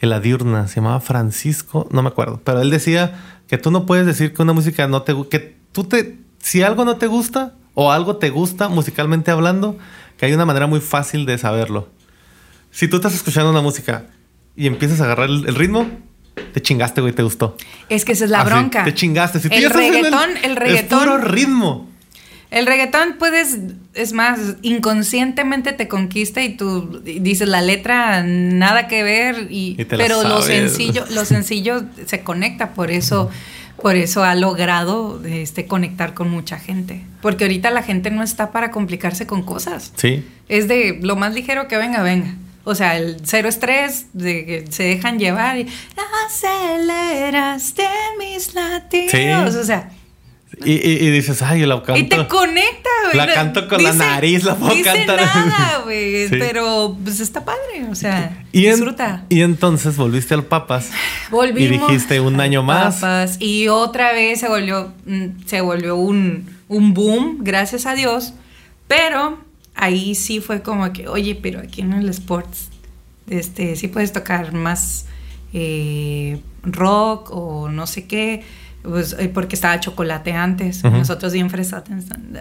en 0.01 0.09
la 0.09 0.19
diurna, 0.19 0.67
se 0.67 0.77
llamaba 0.77 0.99
Francisco, 0.99 1.87
no 1.91 2.01
me 2.01 2.09
acuerdo, 2.09 2.41
pero 2.43 2.61
él 2.61 2.71
decía 2.71 3.19
que 3.47 3.57
tú 3.57 3.71
no 3.71 3.85
puedes 3.85 4.05
decir 4.05 4.33
que 4.33 4.41
una 4.41 4.53
música 4.53 4.87
no 4.87 5.03
te 5.03 5.15
que 5.29 5.57
tú 5.71 5.83
te 5.83 6.17
si 6.39 6.63
algo 6.63 6.85
no 6.85 6.97
te 6.97 7.07
gusta 7.07 7.53
o 7.75 7.91
algo 7.91 8.17
te 8.17 8.29
gusta 8.29 8.67
musicalmente 8.67 9.31
hablando, 9.31 9.77
que 10.17 10.25
hay 10.25 10.33
una 10.33 10.45
manera 10.45 10.67
muy 10.67 10.79
fácil 10.79 11.25
de 11.25 11.37
saberlo. 11.37 11.89
Si 12.71 12.87
tú 12.87 12.97
estás 12.97 13.13
escuchando 13.13 13.51
una 13.51 13.61
música 13.61 14.07
y 14.55 14.67
empiezas 14.67 15.01
a 15.01 15.05
agarrar 15.05 15.29
el, 15.29 15.55
ritmo, 15.55 15.87
te 16.53 16.61
chingaste, 16.61 17.01
güey, 17.01 17.13
te 17.13 17.23
gustó. 17.23 17.55
Es 17.89 18.05
que 18.05 18.13
esa 18.13 18.25
es 18.25 18.31
la 18.31 18.43
bronca. 18.43 18.83
Te 18.83 18.93
chingaste. 18.93 19.39
Si 19.39 19.47
el, 19.51 19.69
reggaetón, 19.69 20.29
el, 20.43 20.55
reggaetón, 20.55 20.99
es 20.99 21.05
puro 21.05 21.17
ritmo. 21.19 21.90
El 22.51 22.65
reggaetón 22.65 23.15
puedes, 23.17 23.57
es 23.93 24.11
más, 24.11 24.37
inconscientemente 24.61 25.71
te 25.71 25.87
conquista 25.87 26.43
y 26.43 26.49
tú 26.57 27.01
dices 27.03 27.47
la 27.47 27.61
letra 27.61 28.23
nada 28.23 28.89
que 28.89 29.03
ver, 29.03 29.47
y, 29.49 29.75
pero 29.85 30.21
lo 30.23 30.41
sencillo, 30.41 31.05
lo 31.11 31.23
sencillo 31.23 31.85
se 32.05 32.23
conecta, 32.23 32.73
por 32.73 32.91
eso, 32.91 33.29
por 33.81 33.95
eso 33.95 34.25
ha 34.25 34.35
logrado 34.35 35.21
este, 35.25 35.65
conectar 35.65 36.13
con 36.13 36.29
mucha 36.29 36.59
gente. 36.59 37.01
Porque 37.21 37.45
ahorita 37.45 37.71
la 37.71 37.83
gente 37.83 38.11
no 38.11 38.21
está 38.21 38.51
para 38.51 38.69
complicarse 38.69 39.25
con 39.25 39.43
cosas. 39.43 39.93
Sí. 39.95 40.25
Es 40.49 40.67
de 40.67 40.99
lo 41.01 41.15
más 41.15 41.33
ligero 41.33 41.69
que 41.69 41.77
venga, 41.77 42.03
venga. 42.03 42.35
O 42.65 42.75
sea, 42.75 42.97
el 42.97 43.21
cero 43.23 43.47
estrés, 43.47 44.07
de 44.11 44.45
que 44.45 44.65
se 44.69 44.83
dejan 44.83 45.19
llevar 45.19 45.57
y 45.57 45.67
aceleraste 46.27 47.87
mis 48.19 48.53
latidos. 48.53 49.55
O 49.55 49.63
sea, 49.63 49.89
y, 50.63 50.71
y, 50.73 51.09
dices, 51.11 51.41
ay, 51.41 51.61
yo 51.61 51.67
la 51.67 51.81
canto. 51.83 51.99
Y 51.99 52.03
te 52.07 52.27
conecta, 52.27 52.89
güey. 53.05 53.17
La 53.17 53.33
canto 53.33 53.67
con 53.67 53.83
la 53.83 53.93
nariz, 53.93 54.43
la 54.43 54.55
puedo 54.55 54.73
dice 54.73 55.05
cantar. 55.05 55.19
nada, 55.19 55.81
güey. 55.83 56.29
Pero 56.29 56.97
pues 57.03 57.19
está 57.19 57.43
padre, 57.43 57.85
o 57.89 57.95
sea, 57.95 58.45
disfruta. 58.51 59.25
y 59.29 59.41
entonces 59.41 59.97
volviste 59.97 60.33
al 60.33 60.43
Papas. 60.43 60.91
Volvimos. 61.29 61.61
Y 61.61 61.67
dijiste 61.67 62.19
un 62.19 62.39
año 62.39 62.63
más. 62.63 62.95
Papas. 62.95 63.37
Y 63.39 63.67
otra 63.67 64.13
vez 64.13 64.39
se 64.39 64.47
volvió, 64.47 64.93
mm, 65.05 65.45
se 65.45 65.61
volvió 65.61 65.95
un, 65.95 66.49
un 66.67 66.93
boom, 66.93 67.39
gracias 67.41 67.85
a 67.85 67.93
Dios. 67.95 68.33
Pero 68.87 69.39
ahí 69.75 70.15
sí 70.15 70.41
fue 70.41 70.61
como 70.61 70.91
que, 70.93 71.07
oye, 71.07 71.35
pero 71.35 71.59
aquí 71.59 71.81
en 71.81 71.93
el 71.93 72.09
sports, 72.09 72.69
este, 73.29 73.75
sí 73.75 73.87
puedes 73.87 74.11
tocar 74.11 74.53
más 74.53 75.05
eh, 75.53 76.41
rock 76.63 77.29
o 77.31 77.69
no 77.69 77.87
sé 77.87 78.05
qué 78.05 78.43
pues, 78.83 79.15
eh, 79.19 79.29
porque 79.29 79.55
estaba 79.55 79.79
chocolate 79.79 80.33
antes, 80.33 80.83
nosotros 80.83 81.33
bien 81.33 81.49
fresa. 81.49 81.83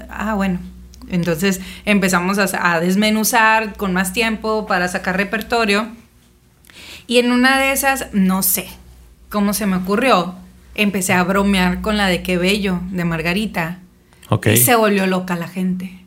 Ah, 0.09 0.34
bueno. 0.34 0.59
Entonces 1.09 1.61
empezamos 1.84 2.38
a, 2.38 2.74
a, 2.74 2.80
desmenuzar 2.80 3.76
con 3.76 3.93
más 3.93 4.12
tiempo 4.12 4.66
para 4.66 4.86
sacar 4.86 5.16
repertorio. 5.16 5.88
Y 7.07 7.18
en 7.18 7.32
una 7.32 7.59
de 7.59 7.72
esas, 7.72 8.07
no 8.12 8.43
sé 8.43 8.68
cómo 9.28 9.53
se 9.53 9.66
me 9.66 9.76
ocurrió, 9.76 10.36
empecé 10.74 11.12
a 11.12 11.24
bromear 11.24 11.80
con 11.80 11.97
la 11.97 12.07
de 12.07 12.22
Qué 12.22 12.38
Bello, 12.38 12.80
de 12.91 13.05
Margarita. 13.05 13.78
Okay. 14.28 14.55
Y 14.55 14.57
se 14.59 14.76
volvió 14.76 15.07
loca 15.07 15.34
la 15.34 15.49
gente. 15.49 16.01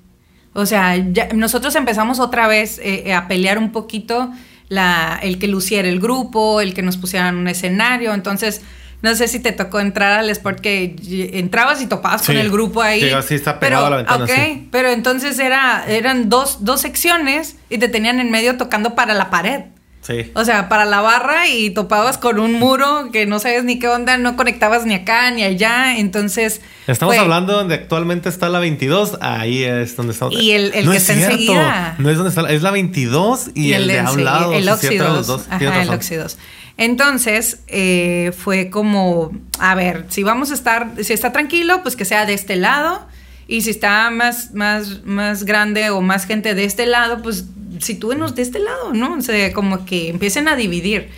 O 0.54 0.66
sea, 0.66 0.96
nosotros 1.34 1.76
empezamos 1.76 2.20
otra 2.20 2.48
vez 2.48 2.80
eh, 2.84 3.14
a 3.14 3.28
pelear 3.28 3.58
un 3.58 3.72
poquito 3.72 4.32
la, 4.70 5.20
el 5.22 5.40
que 5.40 5.48
luciera 5.48 5.88
el 5.88 6.00
grupo, 6.00 6.62
el 6.62 6.74
que 6.74 6.84
nos 6.84 6.98
pusieran 6.98 7.36
un 7.36 7.48
escenario. 7.48 8.14
Entonces, 8.14 8.62
no 9.04 9.16
sé 9.16 9.28
si 9.28 9.40
te 9.40 9.52
tocó 9.52 9.82
entrar 9.82 10.14
al 10.18 10.30
sport 10.30 10.62
que 10.62 10.96
entrabas 11.34 11.82
y 11.82 11.88
topabas 11.88 12.22
con 12.26 12.38
el 12.38 12.50
grupo 12.50 12.82
ahí. 12.82 13.02
Sí, 13.02 13.10
así 13.10 13.36
está 13.36 13.60
pegado 13.60 13.84
pero, 13.84 13.88
a 13.88 13.90
la 13.90 13.98
ventana. 13.98 14.24
Ok, 14.24 14.68
pero 14.72 14.90
entonces 14.90 15.38
era, 15.40 15.84
eran 15.86 16.30
dos, 16.30 16.64
dos 16.64 16.80
secciones 16.80 17.58
y 17.70 17.80
te 17.80 17.90
tenían 17.90 18.22
en 18.22 18.32
medio 18.32 18.56
tocando 18.56 18.96
para 18.96 19.14
la 19.14 19.30
pared. 19.30 19.66
Sí. 20.04 20.32
O 20.36 20.46
sea, 20.46 20.70
para 20.70 20.86
la 20.86 21.02
barra 21.02 21.50
y 21.50 21.70
topabas 21.72 22.18
con 22.18 22.40
un 22.40 22.54
muro 22.54 23.10
que 23.12 23.26
no 23.26 23.40
sabes 23.40 23.66
ni 23.66 23.78
qué 23.78 23.90
onda, 23.90 24.18
no 24.18 24.38
conectabas 24.38 24.86
ni 24.86 24.94
acá 24.94 25.32
ni 25.32 25.44
allá, 25.44 25.98
entonces... 25.98 26.62
Estamos 26.88 27.18
hablando 27.18 27.54
donde 27.54 27.76
actualmente 27.76 28.30
está 28.30 28.48
la 28.48 28.60
22, 28.60 29.18
ahí 29.20 29.64
es 29.64 29.98
donde 29.98 30.14
está... 30.14 30.28
Y 30.32 30.52
el, 30.52 30.74
el 30.74 30.90
que 30.90 30.98
está 30.98 31.14
enseguida. 31.14 31.96
No 31.98 32.10
es 32.10 32.16
donde 32.16 32.30
está, 32.30 32.50
es 32.50 32.62
la 32.62 32.72
22 32.72 33.52
y, 33.54 33.74
el, 33.74 33.88
de 33.88 34.00
a 34.00 34.12
un 34.12 34.24
lado. 34.24 34.54
El 34.54 34.68
óxidos. 34.70 35.48
Ajá, 35.50 35.82
el 35.82 35.90
óxidos. 35.90 36.38
Entonces 36.78 37.64
eh, 37.68 38.32
fue 38.38 38.70
como, 38.70 39.32
a 39.60 39.76
ver, 39.76 40.06
si 40.10 40.24
vamos 40.24 40.52
a 40.52 40.56
estar, 40.56 40.92
si 41.02 41.14
está 41.14 41.32
tranquilo, 41.32 41.82
pues 41.84 41.96
que 41.96 42.06
sea 42.06 42.26
de 42.26 42.34
este 42.34 42.56
lado. 42.56 43.08
Y 43.48 43.62
si 43.62 43.72
está 43.72 44.10
más, 44.10 44.54
más, 44.54 45.04
más 45.04 45.44
grande 45.44 45.90
o 45.90 46.02
más 46.02 46.26
gente 46.26 46.56
de 46.56 46.64
este 46.64 46.86
lado, 46.86 47.22
pues 47.22 47.46
sitúenos 47.80 48.36
de 48.36 48.42
este 48.42 48.60
lado, 48.60 48.94
¿no? 48.94 49.16
O 49.16 49.22
sea, 49.22 49.52
como 49.54 49.86
que 49.86 50.10
empiecen 50.10 50.48
a 50.48 50.56
dividir. 50.56 51.10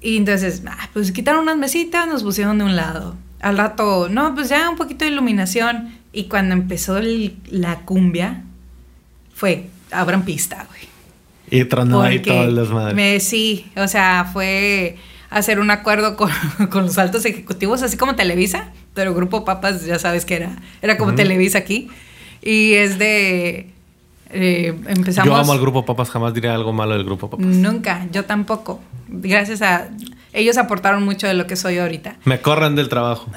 Y 0.00 0.16
entonces, 0.16 0.62
ah, 0.66 0.88
pues 0.92 1.12
quitaron 1.12 1.42
unas 1.42 1.56
mesitas, 1.56 2.06
nos 2.06 2.22
pusieron 2.22 2.58
de 2.58 2.64
un 2.64 2.76
lado. 2.76 3.16
Al 3.40 3.58
rato, 3.58 4.08
no, 4.08 4.34
pues 4.34 4.48
ya 4.48 4.68
un 4.70 4.76
poquito 4.76 5.04
de 5.04 5.10
iluminación. 5.10 5.98
Y 6.12 6.24
cuando 6.24 6.54
empezó 6.54 6.98
la 7.50 7.80
cumbia, 7.80 8.42
fue, 9.34 9.68
abran 9.90 10.24
pista, 10.24 10.66
güey. 10.68 10.93
Y 11.54 11.64
tronó 11.66 12.02
ahí 12.02 12.20
todas 12.20 12.52
las 12.52 12.68
madres. 12.68 13.26
sí, 13.26 13.66
o 13.76 13.88
sea, 13.88 14.28
fue 14.32 14.96
hacer 15.30 15.58
un 15.58 15.70
acuerdo 15.70 16.16
con, 16.70 16.84
los 16.84 16.98
altos 16.98 17.24
ejecutivos, 17.24 17.82
así 17.82 17.96
como 17.96 18.14
Televisa, 18.14 18.70
pero 18.94 19.14
Grupo 19.14 19.44
Papas 19.44 19.84
ya 19.84 19.98
sabes 19.98 20.24
que 20.24 20.36
era, 20.36 20.56
era 20.80 20.96
como 20.96 21.14
Televisa 21.14 21.58
aquí. 21.58 21.88
Y 22.40 22.74
es 22.74 22.98
de... 22.98 23.70
Eh, 24.30 24.74
empezamos... 24.86 25.26
Yo 25.26 25.36
amo 25.36 25.52
al 25.52 25.60
Grupo 25.60 25.84
Papas, 25.84 26.10
jamás 26.10 26.34
diré 26.34 26.50
algo 26.50 26.72
malo 26.72 26.94
del 26.94 27.04
Grupo 27.04 27.30
Papas. 27.30 27.46
Nunca, 27.46 28.06
yo 28.12 28.24
tampoco. 28.24 28.80
Gracias 29.08 29.62
a... 29.62 29.88
Ellos 30.32 30.56
aportaron 30.56 31.04
mucho 31.04 31.26
de 31.26 31.34
lo 31.34 31.46
que 31.46 31.56
soy 31.56 31.78
ahorita. 31.78 32.16
Me 32.24 32.40
corren 32.40 32.74
del 32.76 32.88
trabajo. 32.88 33.30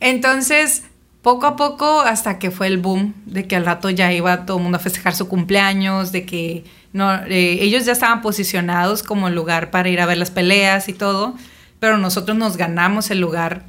Entonces, 0.00 0.84
poco 1.22 1.46
a 1.46 1.56
poco, 1.56 2.00
hasta 2.00 2.38
que 2.38 2.50
fue 2.50 2.66
el 2.68 2.78
boom, 2.78 3.14
de 3.26 3.46
que 3.46 3.56
al 3.56 3.66
rato 3.66 3.90
ya 3.90 4.12
iba 4.12 4.46
todo 4.46 4.56
el 4.56 4.62
mundo 4.62 4.76
a 4.76 4.80
festejar 4.80 5.14
su 5.14 5.28
cumpleaños, 5.28 6.12
de 6.12 6.24
que 6.24 6.64
no, 6.92 7.14
eh, 7.14 7.58
ellos 7.60 7.84
ya 7.84 7.92
estaban 7.92 8.22
posicionados 8.22 9.02
como 9.02 9.28
lugar 9.30 9.70
para 9.70 9.88
ir 9.88 10.00
a 10.00 10.06
ver 10.06 10.18
las 10.18 10.30
peleas 10.30 10.88
y 10.88 10.92
todo, 10.92 11.34
pero 11.80 11.98
nosotros 11.98 12.36
nos 12.36 12.56
ganamos 12.56 13.10
el 13.10 13.20
lugar 13.20 13.64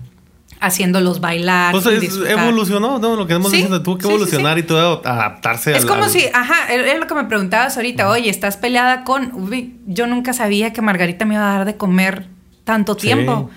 haciéndolos 0.59 1.19
bailar. 1.19 1.71
Pues 1.71 1.85
evolucionó, 1.85 2.99
¿no? 2.99 3.15
Lo 3.15 3.27
que 3.27 3.33
hemos 3.33 3.51
dicho, 3.51 3.81
tuvo 3.81 3.97
que 3.97 4.07
evolucionar 4.07 4.57
y 4.57 4.63
todo 4.63 5.01
adaptarse 5.05 5.75
Es 5.75 5.85
como 5.85 6.07
si, 6.09 6.25
ajá, 6.33 6.73
es 6.73 6.99
lo 6.99 7.07
que 7.07 7.15
me 7.15 7.25
preguntabas 7.25 7.77
ahorita, 7.77 8.09
oye, 8.09 8.29
estás 8.29 8.57
peleada 8.57 9.03
con. 9.03 9.49
yo 9.87 10.07
nunca 10.07 10.33
sabía 10.33 10.73
que 10.73 10.81
Margarita 10.81 11.25
me 11.25 11.35
iba 11.35 11.49
a 11.49 11.57
dar 11.57 11.65
de 11.65 11.77
comer 11.77 12.27
tanto 12.63 12.95
tiempo. 12.95 13.49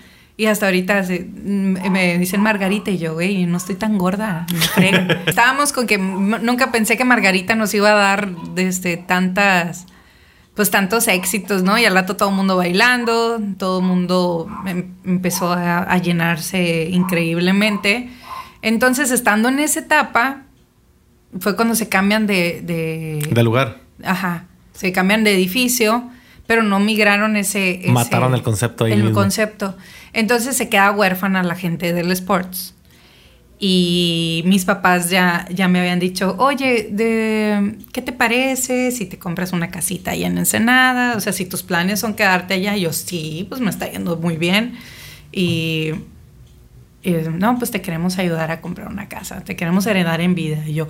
Y 0.43 0.47
hasta 0.47 0.67
ahorita 0.67 1.05
me 1.45 2.19
dicen 2.19 2.41
Margarita 2.41 2.91
y 2.91 2.99
yo, 2.99 3.15
güey, 3.15 3.47
no 3.47 3.59
estoy 3.59 3.77
tan 3.77 3.97
gorda, 3.97 4.45
Estábamos 5.27 5.73
con 5.73 5.87
que 5.87 5.99
nunca 5.99 6.73
pensé 6.73 6.97
que 6.97 7.05
Margarita 7.05 7.55
nos 7.55 7.73
iba 7.75 7.93
a 7.93 7.95
dar 7.95 8.29
desde 8.53 8.97
tantas, 8.97 9.87
pues 10.57 10.73
tantos 10.73 11.07
éxitos, 11.07 11.63
¿no? 11.63 11.79
Y 11.79 11.85
al 11.85 11.95
rato 11.95 12.17
todo 12.17 12.31
el 12.31 12.35
mundo 12.35 12.57
bailando, 12.57 13.41
todo 13.57 13.79
el 13.79 13.87
mundo 13.87 14.49
em, 14.67 14.89
empezó 15.05 15.53
a, 15.53 15.97
llenarse 15.99 16.89
increíblemente. 16.91 18.11
Entonces, 18.63 19.13
estando 19.13 19.49
en 19.49 19.61
esa 19.61 19.79
etapa, 19.79 20.43
fue 21.39 21.55
cuando 21.55 21.77
se 21.77 21.89
cambian 21.89 22.27
de... 22.27 22.63
De, 22.63 23.29
de 23.31 23.43
lugar. 23.45 23.79
Ajá, 24.03 24.47
se 24.73 24.91
cambian 24.91 25.23
de 25.23 25.35
edificio, 25.35 26.11
pero 26.53 26.63
no 26.63 26.81
migraron 26.81 27.35
ese... 27.37 27.81
Mataron 27.87 28.35
el 28.35 28.43
concepto 28.43 28.85
ahí. 28.85 28.93
El 28.93 29.13
concepto. 29.13 29.75
Entonces 30.13 30.55
se 30.55 30.69
queda 30.69 30.91
huérfana 30.91 31.43
la 31.43 31.55
gente 31.55 31.95
del 31.95 32.13
sports. 32.13 32.75
Y 33.59 34.43
mis 34.45 34.67
papás 34.67 35.09
ya, 35.09 35.47
ya 35.49 35.67
me 35.69 35.81
habían 35.81 35.99
dicho, 35.99 36.37
oye, 36.39 36.91
de, 36.93 37.79
¿qué 37.91 38.03
te 38.03 38.13
parece 38.13 38.91
si 38.91 39.07
te 39.07 39.19
compras 39.19 39.55
una 39.55 39.71
casita 39.71 40.11
allá 40.11 40.27
en 40.27 40.37
Ensenada? 40.37 41.17
O 41.17 41.21
sea, 41.21 41.33
si 41.33 41.47
tus 41.47 41.63
planes 41.63 42.01
son 42.01 42.13
quedarte 42.13 42.53
allá, 42.53 42.77
yo 42.77 42.93
sí, 42.93 43.47
pues 43.49 43.63
me 43.63 43.71
está 43.71 43.91
yendo 43.91 44.19
muy 44.19 44.37
bien. 44.37 44.75
Y, 45.33 45.93
no, 47.39 47.57
pues 47.57 47.71
te 47.71 47.81
queremos 47.81 48.19
ayudar 48.19 48.51
a 48.51 48.61
comprar 48.61 48.89
una 48.89 49.09
casa, 49.09 49.41
te 49.41 49.57
queremos 49.57 49.87
heredar 49.87 50.21
en 50.21 50.35
vida. 50.35 50.69
Y 50.69 50.75
yo, 50.75 50.87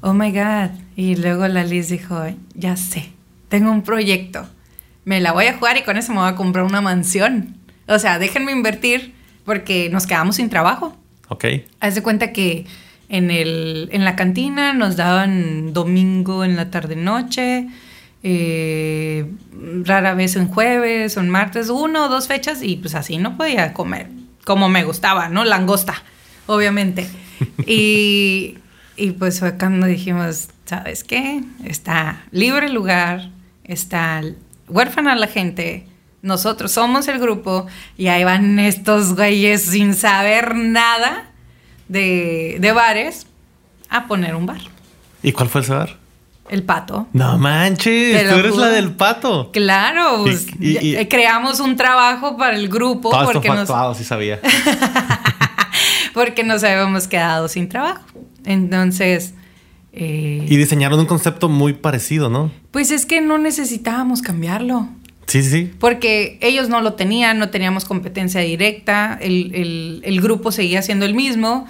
oh 0.00 0.12
my 0.12 0.30
God. 0.30 0.70
Y 0.94 1.16
luego 1.16 1.48
la 1.48 1.64
Liz 1.64 1.88
dijo, 1.88 2.22
ya 2.54 2.76
sé, 2.76 3.10
tengo 3.48 3.72
un 3.72 3.82
proyecto, 3.82 4.46
me 5.04 5.20
la 5.20 5.32
voy 5.32 5.46
a 5.46 5.54
jugar 5.54 5.76
y 5.76 5.82
con 5.82 5.96
eso 5.96 6.12
me 6.12 6.20
voy 6.20 6.28
a 6.28 6.34
comprar 6.34 6.64
una 6.64 6.80
mansión. 6.80 7.56
O 7.88 7.98
sea, 7.98 8.18
déjenme 8.18 8.52
invertir 8.52 9.14
porque 9.44 9.88
nos 9.90 10.06
quedamos 10.06 10.36
sin 10.36 10.50
trabajo. 10.50 10.96
Ok. 11.28 11.44
Haz 11.80 11.94
de 11.94 12.02
cuenta 12.02 12.32
que 12.32 12.66
en, 13.08 13.30
el, 13.30 13.88
en 13.92 14.04
la 14.04 14.16
cantina 14.16 14.72
nos 14.72 14.96
daban 14.96 15.72
domingo 15.72 16.44
en 16.44 16.56
la 16.56 16.70
tarde-noche, 16.70 17.68
eh, 18.22 19.26
rara 19.84 20.14
vez 20.14 20.36
en 20.36 20.48
jueves 20.48 21.16
o 21.16 21.20
en 21.20 21.28
martes, 21.30 21.68
uno 21.70 22.06
o 22.06 22.08
dos 22.08 22.28
fechas 22.28 22.62
y 22.62 22.76
pues 22.76 22.94
así 22.94 23.18
no 23.18 23.36
podía 23.36 23.72
comer 23.72 24.08
como 24.44 24.68
me 24.68 24.84
gustaba, 24.84 25.28
¿no? 25.28 25.44
Langosta. 25.44 26.02
obviamente. 26.46 27.06
y, 27.66 28.58
y 28.96 29.10
pues 29.12 29.38
fue 29.38 29.56
cuando 29.56 29.86
dijimos, 29.86 30.48
¿sabes 30.64 31.04
qué? 31.04 31.42
Está 31.64 32.24
libre 32.32 32.66
el 32.66 32.74
lugar, 32.74 33.30
está 33.64 34.22
huérfana 34.70 35.14
la 35.14 35.26
gente, 35.26 35.86
nosotros 36.22 36.72
somos 36.72 37.08
el 37.08 37.18
grupo 37.18 37.66
y 37.96 38.08
ahí 38.08 38.24
van 38.24 38.58
estos 38.58 39.14
güeyes 39.14 39.62
sin 39.62 39.94
saber 39.94 40.54
nada 40.54 41.30
de, 41.88 42.58
de 42.60 42.72
bares 42.72 43.26
a 43.88 44.06
poner 44.06 44.34
un 44.34 44.46
bar. 44.46 44.60
¿Y 45.22 45.32
cuál 45.32 45.48
fue 45.48 45.60
ese 45.60 45.74
bar? 45.74 45.96
El 46.48 46.64
pato. 46.64 47.06
No 47.12 47.38
manches, 47.38 48.28
tú 48.28 48.34
eres 48.36 48.56
la 48.56 48.68
del 48.68 48.92
pato. 48.92 49.50
Claro, 49.52 50.22
pues, 50.24 50.48
y, 50.58 50.96
creamos 51.06 51.60
un 51.60 51.76
trabajo 51.76 52.36
para 52.36 52.56
el 52.56 52.68
grupo. 52.68 53.10
Todo 53.10 53.24
porque 53.24 53.48
esto 53.48 53.76
nos... 53.76 53.96
sí 53.96 54.02
sabía. 54.02 54.40
porque 56.14 56.42
nos 56.42 56.64
habíamos 56.64 57.06
quedado 57.06 57.46
sin 57.46 57.68
trabajo. 57.68 58.02
Entonces. 58.44 59.34
Eh, 59.92 60.46
y 60.48 60.56
diseñaron 60.56 61.00
un 61.00 61.06
concepto 61.06 61.48
muy 61.48 61.72
parecido, 61.72 62.28
¿no? 62.28 62.50
Pues 62.70 62.90
es 62.90 63.06
que 63.06 63.20
no 63.20 63.38
necesitábamos 63.38 64.22
cambiarlo. 64.22 64.88
Sí, 65.26 65.42
sí. 65.42 65.72
Porque 65.78 66.38
ellos 66.40 66.68
no 66.68 66.80
lo 66.80 66.94
tenían, 66.94 67.38
no 67.38 67.50
teníamos 67.50 67.84
competencia 67.84 68.40
directa, 68.40 69.18
el, 69.20 70.00
el 70.04 70.20
grupo 70.20 70.52
seguía 70.52 70.82
siendo 70.82 71.06
el 71.06 71.14
mismo. 71.14 71.66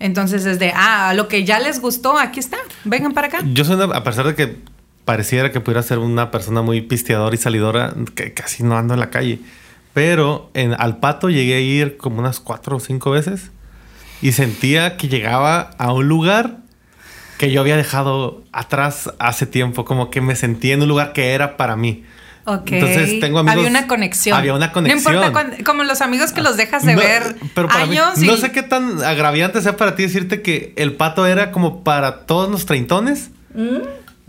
Entonces, 0.00 0.44
desde, 0.44 0.72
ah, 0.74 1.12
lo 1.14 1.28
que 1.28 1.44
ya 1.44 1.60
les 1.60 1.80
gustó, 1.80 2.18
aquí 2.18 2.40
está, 2.40 2.56
vengan 2.84 3.12
para 3.12 3.26
acá. 3.26 3.42
Yo 3.52 3.64
soy, 3.64 3.78
a 3.92 4.02
pesar 4.02 4.26
de 4.26 4.34
que 4.34 4.56
pareciera 5.04 5.52
que 5.52 5.60
pudiera 5.60 5.82
ser 5.82 5.98
una 5.98 6.30
persona 6.30 6.62
muy 6.62 6.80
pisteadora 6.80 7.34
y 7.34 7.38
salidora, 7.38 7.94
que 8.14 8.32
casi 8.32 8.62
no 8.62 8.78
ando 8.78 8.94
en 8.94 9.00
la 9.00 9.10
calle. 9.10 9.40
Pero 9.92 10.50
en, 10.54 10.74
al 10.78 10.98
pato 10.98 11.28
llegué 11.28 11.56
a 11.56 11.60
ir 11.60 11.96
como 11.98 12.20
unas 12.20 12.40
cuatro 12.40 12.76
o 12.76 12.80
cinco 12.80 13.10
veces 13.10 13.50
y 14.22 14.32
sentía 14.32 14.96
que 14.96 15.08
llegaba 15.08 15.70
a 15.78 15.92
un 15.92 16.08
lugar 16.08 16.58
que 17.40 17.50
yo 17.50 17.62
había 17.62 17.78
dejado 17.78 18.44
atrás 18.52 19.14
hace 19.18 19.46
tiempo, 19.46 19.86
como 19.86 20.10
que 20.10 20.20
me 20.20 20.36
sentía 20.36 20.74
en 20.74 20.82
un 20.82 20.88
lugar 20.88 21.14
que 21.14 21.32
era 21.32 21.56
para 21.56 21.74
mí. 21.74 22.04
Entonces 22.46 23.18
tengo 23.18 23.38
amigos. 23.38 23.56
Había 23.56 23.70
una 23.70 23.86
conexión. 23.86 24.36
Había 24.36 24.52
una 24.52 24.72
conexión. 24.72 25.14
No 25.14 25.26
importa, 25.26 25.64
como 25.64 25.84
los 25.84 26.02
amigos 26.02 26.32
que 26.32 26.42
los 26.42 26.58
dejas 26.58 26.84
de 26.84 26.96
ver 26.96 27.36
pero 27.54 27.70
años. 27.70 28.18
No 28.18 28.36
sé 28.36 28.52
qué 28.52 28.62
tan 28.62 29.02
agraviante 29.02 29.62
sea 29.62 29.78
para 29.78 29.96
ti 29.96 30.02
decirte 30.02 30.42
que 30.42 30.74
el 30.76 30.92
pato 30.92 31.24
era 31.24 31.50
como 31.50 31.82
para 31.82 32.26
todos 32.26 32.50
los 32.50 32.66
treintones. 32.66 33.30
Mm. 33.54 33.78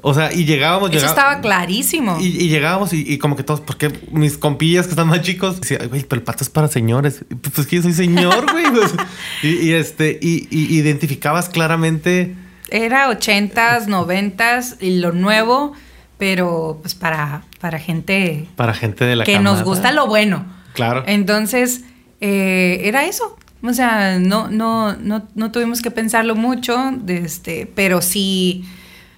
O 0.02 0.14
sea, 0.14 0.32
y 0.32 0.46
llegábamos. 0.46 0.90
Eso 0.94 1.06
estaba 1.06 1.42
clarísimo. 1.42 2.18
Y, 2.18 2.48
llegábamos 2.48 2.94
y, 2.94 3.18
como 3.18 3.36
que 3.36 3.44
todos, 3.44 3.60
porque 3.60 3.92
mis 4.14 4.38
compillas 4.38 4.86
que 4.86 4.92
están 4.92 5.10
más 5.10 5.22
chicos, 5.22 5.60
decían, 5.60 5.90
güey, 5.90 6.06
pero 6.06 6.22
el 6.22 6.24
pato 6.24 6.46
es 6.46 6.50
para 6.50 6.70
señores. 6.70 7.26
Pues 7.54 7.68
que 7.68 7.76
yo 7.76 7.82
soy 7.82 7.92
señor, 7.92 8.50
güey. 8.54 8.72
Pues, 8.72 8.94
y, 9.44 9.74
este, 9.74 10.18
y, 10.22 10.48
identificabas 10.50 11.50
claramente. 11.50 12.38
Era 12.72 13.10
ochentas, 13.10 13.88
noventas 13.88 14.78
y 14.80 15.00
lo 15.00 15.12
nuevo 15.12 15.74
pero 16.22 16.78
pues 16.84 16.94
para, 16.94 17.42
para 17.60 17.80
gente... 17.80 18.48
Para 18.56 18.76
gente 18.76 19.06
de 19.06 19.16
la 19.16 19.24
Que 19.24 19.40
nos 19.40 19.64
gusta 19.64 19.92
lo 19.92 20.06
bueno. 20.06 20.46
Claro. 20.74 21.04
Entonces, 21.08 21.84
eh, 22.20 22.82
era 22.84 23.06
eso. 23.06 23.40
O 23.64 23.74
sea, 23.74 24.20
no, 24.20 24.48
no, 24.48 24.96
no, 24.98 25.24
no 25.34 25.52
tuvimos 25.52 25.82
que 25.82 25.90
pensarlo 25.90 26.36
mucho, 26.36 26.78
este, 27.08 27.66
pero 27.74 28.04
sí 28.04 28.66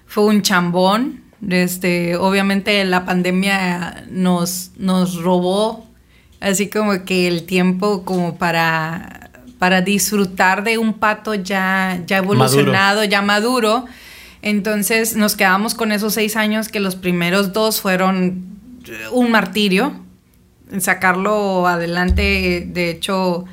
fue 0.07 0.23
un 0.27 0.43
chambón. 0.43 1.23
Este, 1.49 2.15
obviamente 2.15 2.85
la 2.85 3.03
pandemia 3.03 4.05
nos, 4.09 4.71
nos 4.77 5.21
robó 5.21 5.85
así 6.39 6.69
como 6.69 7.03
que 7.03 7.27
el 7.27 7.43
tiempo 7.43 8.05
como 8.05 8.37
para, 8.37 9.22
para 9.63 9.81
disfrutar 9.81 10.65
de 10.65 10.77
un 10.77 10.93
pato 10.93 11.33
ya, 11.33 12.01
ya 12.05 12.17
evolucionado, 12.17 13.05
ya 13.05 13.21
maduro 13.21 13.85
entonces 14.43 15.15
nos 15.15 15.37
quedamos 15.37 15.73
con 15.73 15.93
esos 15.93 16.13
seis 16.13 16.35
años 16.35 16.67
que 16.67 16.81
los 16.81 16.97
primeros 16.97 17.53
dos 17.53 17.79
fueron 17.79 18.43
un 19.11 19.31
martirio. 19.31 19.93
Sacarlo 20.79 21.65
adelante, 21.65 22.67
de 22.67 22.89
hecho, 22.89 23.45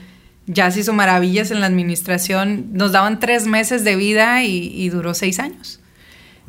ya 0.47 0.69
se 0.73 0.81
hizo 0.81 0.93
maravillas 0.93 1.53
en 1.53 1.61
la 1.61 1.67
administración. 1.67 2.71
Nos 2.73 2.91
daban 2.91 3.21
tres 3.21 3.47
meses 3.47 3.85
de 3.85 3.95
vida 3.95 4.43
y, 4.43 4.89
duró 4.89 5.15
seis 5.15 5.39
años. 5.39 5.80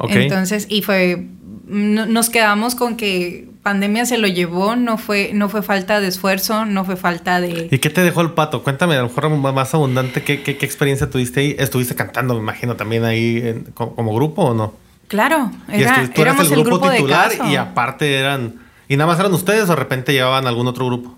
Entonces, 0.09 0.65
y 0.69 0.81
fue, 0.81 1.27
nos 1.67 2.29
quedamos 2.29 2.75
con 2.75 2.97
que 2.97 3.49
pandemia 3.63 4.05
se 4.05 4.17
lo 4.17 4.27
llevó, 4.27 4.75
no 4.75 4.97
fue, 4.97 5.31
no 5.33 5.49
fue 5.49 5.61
falta 5.61 6.01
de 6.01 6.07
esfuerzo, 6.07 6.65
no 6.65 6.83
fue 6.83 6.95
falta 6.95 7.39
de... 7.39 7.67
¿Y 7.71 7.79
qué 7.79 7.89
te 7.89 8.01
dejó 8.01 8.21
el 8.21 8.31
pato? 8.31 8.63
Cuéntame, 8.63 8.95
a 8.95 9.01
lo 9.01 9.09
mejor 9.09 9.29
más 9.29 9.73
abundante, 9.73 10.23
¿qué, 10.23 10.41
qué, 10.41 10.51
experiencia 10.51 11.09
tuviste 11.09 11.41
ahí? 11.41 11.55
¿Estuviste 11.59 11.95
cantando, 11.95 12.33
me 12.33 12.39
imagino, 12.39 12.75
también 12.75 13.03
ahí 13.03 13.63
como, 13.73 14.13
grupo 14.15 14.43
o 14.43 14.53
no? 14.53 14.73
Claro, 15.07 15.51
era, 15.69 16.09
tú 16.13 16.21
éramos 16.21 16.51
el 16.51 16.63
grupo, 16.63 16.89
titular 16.89 17.31
y 17.49 17.55
aparte 17.55 18.15
eran... 18.15 18.55
¿Y 18.87 18.97
nada 18.97 19.09
más 19.09 19.19
eran 19.19 19.33
ustedes 19.33 19.63
o 19.63 19.67
de 19.67 19.75
repente 19.75 20.11
llevaban 20.11 20.47
algún 20.47 20.67
otro 20.67 20.85
grupo? 20.85 21.17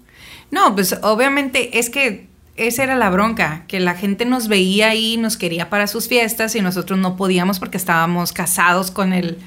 No, 0.52 0.76
pues 0.76 0.96
obviamente 1.02 1.80
es 1.80 1.90
que 1.90 2.28
esa 2.56 2.84
era 2.84 2.96
la 2.96 3.10
bronca, 3.10 3.64
que 3.68 3.80
la 3.80 3.96
gente 3.96 4.26
nos 4.26 4.48
veía 4.48 4.90
ahí, 4.90 5.18
nos 5.18 5.38
quería 5.38 5.70
para 5.70 5.88
sus 5.88 6.08
fiestas 6.08 6.56
y 6.56 6.62
nosotros 6.62 7.00
no 7.00 7.16
podíamos 7.16 7.60
porque 7.60 7.78
estábamos 7.78 8.34
casados 8.34 8.92
con 8.92 9.14
el 9.14 9.40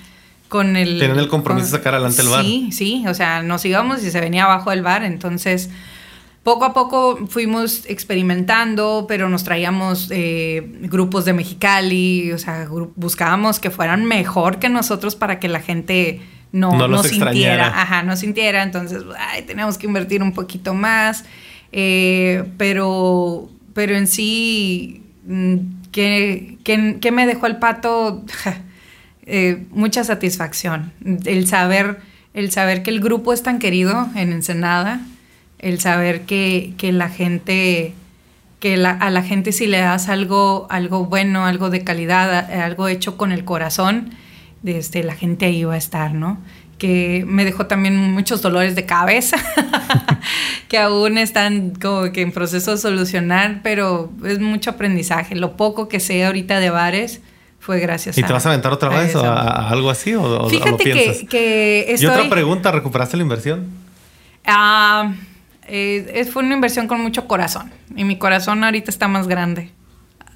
con 0.48 0.76
el... 0.76 1.00
Tenían 1.00 1.18
el 1.18 1.28
compromiso 1.28 1.66
de 1.66 1.72
sacar 1.72 1.94
adelante 1.94 2.22
el 2.22 2.28
bar. 2.28 2.44
Sí, 2.44 2.68
sí, 2.70 3.04
o 3.08 3.14
sea, 3.14 3.42
nos 3.42 3.64
íbamos 3.64 4.04
y 4.04 4.10
se 4.10 4.20
venía 4.20 4.44
abajo 4.44 4.70
del 4.70 4.82
bar, 4.82 5.02
entonces 5.02 5.70
poco 6.46 6.64
a 6.64 6.72
poco 6.72 7.26
fuimos 7.26 7.84
experimentando, 7.86 9.06
pero 9.08 9.28
nos 9.28 9.42
traíamos 9.42 10.08
eh, 10.12 10.64
grupos 10.82 11.24
de 11.24 11.32
Mexicali, 11.32 12.30
o 12.30 12.38
sea, 12.38 12.68
buscábamos 12.94 13.58
que 13.58 13.70
fueran 13.70 14.04
mejor 14.04 14.60
que 14.60 14.68
nosotros 14.68 15.16
para 15.16 15.40
que 15.40 15.48
la 15.48 15.58
gente 15.58 16.22
no, 16.52 16.86
no, 16.86 17.02
sintiera, 17.02 17.66
ajá, 17.82 18.04
no 18.04 18.14
sintiera, 18.14 18.62
entonces, 18.62 19.02
ay, 19.18 19.42
tenemos 19.42 19.76
que 19.76 19.86
invertir 19.86 20.22
un 20.22 20.32
poquito 20.32 20.72
más, 20.72 21.24
eh, 21.78 22.44
pero, 22.56 23.50
pero 23.74 23.94
en 23.94 24.06
sí, 24.06 25.02
mm, 25.26 25.56
¿qué, 25.92 27.10
me 27.12 27.26
dejó 27.26 27.46
el 27.46 27.58
pato? 27.58 28.24
Eh, 29.28 29.66
mucha 29.72 30.04
satisfacción. 30.04 30.92
El 31.24 31.48
saber, 31.48 31.98
el 32.32 32.52
saber 32.52 32.84
que 32.84 32.90
el 32.90 33.00
grupo 33.00 33.32
es 33.32 33.42
tan 33.42 33.58
querido 33.58 34.06
en 34.14 34.30
Ensenada, 34.30 35.00
el 35.58 35.80
saber 35.80 36.20
que, 36.26 36.76
la 36.92 37.08
gente, 37.08 37.92
que 38.60 38.74
a 38.86 39.10
la 39.10 39.22
gente 39.24 39.50
si 39.50 39.66
le 39.66 39.78
das 39.78 40.08
algo, 40.08 40.68
algo 40.70 41.06
bueno, 41.06 41.44
algo 41.44 41.70
de 41.70 41.82
calidad, 41.82 42.52
algo 42.62 42.86
hecho 42.86 43.16
con 43.16 43.32
el 43.32 43.44
corazón, 43.44 44.10
desde 44.62 45.02
la 45.02 45.16
gente 45.16 45.46
ahí 45.46 45.64
va 45.64 45.74
a 45.74 45.78
estar, 45.78 46.14
¿no? 46.14 46.38
Que 46.78 47.24
me 47.26 47.44
dejó 47.44 47.66
también 47.66 47.96
muchos 47.96 48.42
dolores 48.42 48.74
de 48.74 48.84
cabeza, 48.84 49.36
que 50.68 50.78
aún 50.78 51.18
están 51.18 51.70
como 51.70 52.12
que 52.12 52.22
en 52.22 52.32
proceso 52.32 52.72
de 52.72 52.78
solucionar, 52.78 53.60
pero 53.62 54.12
es 54.24 54.40
mucho 54.40 54.70
aprendizaje. 54.70 55.34
Lo 55.34 55.56
poco 55.56 55.88
que 55.88 56.00
sé 56.00 56.24
ahorita 56.24 56.60
de 56.60 56.70
bares, 56.70 57.20
fue 57.58 57.80
gracias 57.80 58.16
¿Y 58.16 58.22
te 58.22 58.32
vas 58.32 58.46
a 58.46 58.50
aventar 58.50 58.72
otra 58.72 58.90
vez 58.90 59.16
a, 59.16 59.68
algo 59.68 59.90
así 59.90 60.14
o, 60.14 60.48
Fíjate 60.48 60.84
Que, 60.84 61.26
que 61.28 61.96
Y 61.98 62.06
otra 62.06 62.28
pregunta, 62.28 62.70
¿recuperaste 62.70 63.16
la 63.16 63.24
inversión? 63.24 63.66
Ah, 64.44 65.12
eh, 65.66 66.28
fue 66.32 66.44
una 66.44 66.54
inversión 66.54 66.86
con 66.86 67.00
mucho 67.00 67.26
corazón 67.26 67.72
y 67.96 68.04
mi 68.04 68.18
corazón 68.18 68.62
ahorita 68.62 68.90
está 68.90 69.08
más 69.08 69.26
grande. 69.26 69.72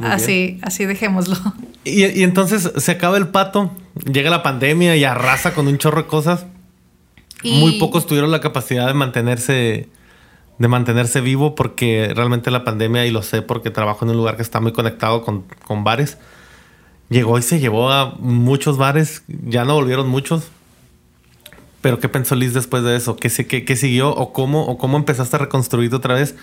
Así, 0.03 0.59
así 0.62 0.86
dejémoslo. 0.86 1.36
Y, 1.84 2.05
y, 2.05 2.22
entonces 2.24 2.72
se 2.76 2.92
acaba 2.92 3.16
el 3.16 3.28
pato, 3.28 3.70
llega 4.05 4.28
la 4.28 4.42
pandemia 4.42 4.96
y 4.96 5.05
arrasa 5.05 5.55
con 5.55 5.66
un 5.66 5.78
chorro 5.78 6.03
de 6.03 6.09
cosas. 6.09 6.46
Muy 7.42 7.78
pocos 7.78 8.07
tuvieron 8.07 8.30
la 8.30 8.40
capacidad 8.40 8.86
de 8.86 8.92
mantenerse 8.92 9.88
de 10.61 10.68
mantenerse 10.68 11.22
vivo 11.22 11.55
porque 11.55 12.12
realmente 12.14 12.51
la 12.51 12.64
pandemia, 12.64 13.07
y 13.07 13.11
lo 13.11 13.22
sé 13.22 13.40
porque 13.40 13.70
trabajo 13.70 14.05
en 14.05 14.11
un 14.11 14.18
lugar 14.18 14.36
que 14.36 14.42
está 14.42 14.61
muy 14.61 14.72
conectado 14.72 15.22
con, 15.22 15.46
con 15.66 15.84
bares, 15.84 16.18
llegó 17.09 17.38
y 17.38 17.42
se 17.42 17.61
llevó 17.61 17.90
a 17.90 18.14
muchos 18.18 18.76
bares, 18.76 19.22
ya 19.26 19.64
no 19.64 19.74
volvieron 19.74 20.07
muchos. 20.07 20.48
Pero 21.80 21.98
¿qué 21.98 22.11
pensó 22.11 22.34
Liz 22.34 22.53
después 22.53 22.82
de 22.82 22.94
eso? 22.94 23.16
¿Qué, 23.16 23.30
qué, 23.30 23.64
qué 23.64 23.74
siguió 23.74 24.11
o 24.11 24.34
cómo, 24.34 24.66
o 24.66 24.76
cómo 24.76 24.98
empezaste 24.98 25.36
a 25.36 25.38
reconstruir 25.38 25.94
otra 25.94 26.14
vez 26.14 26.34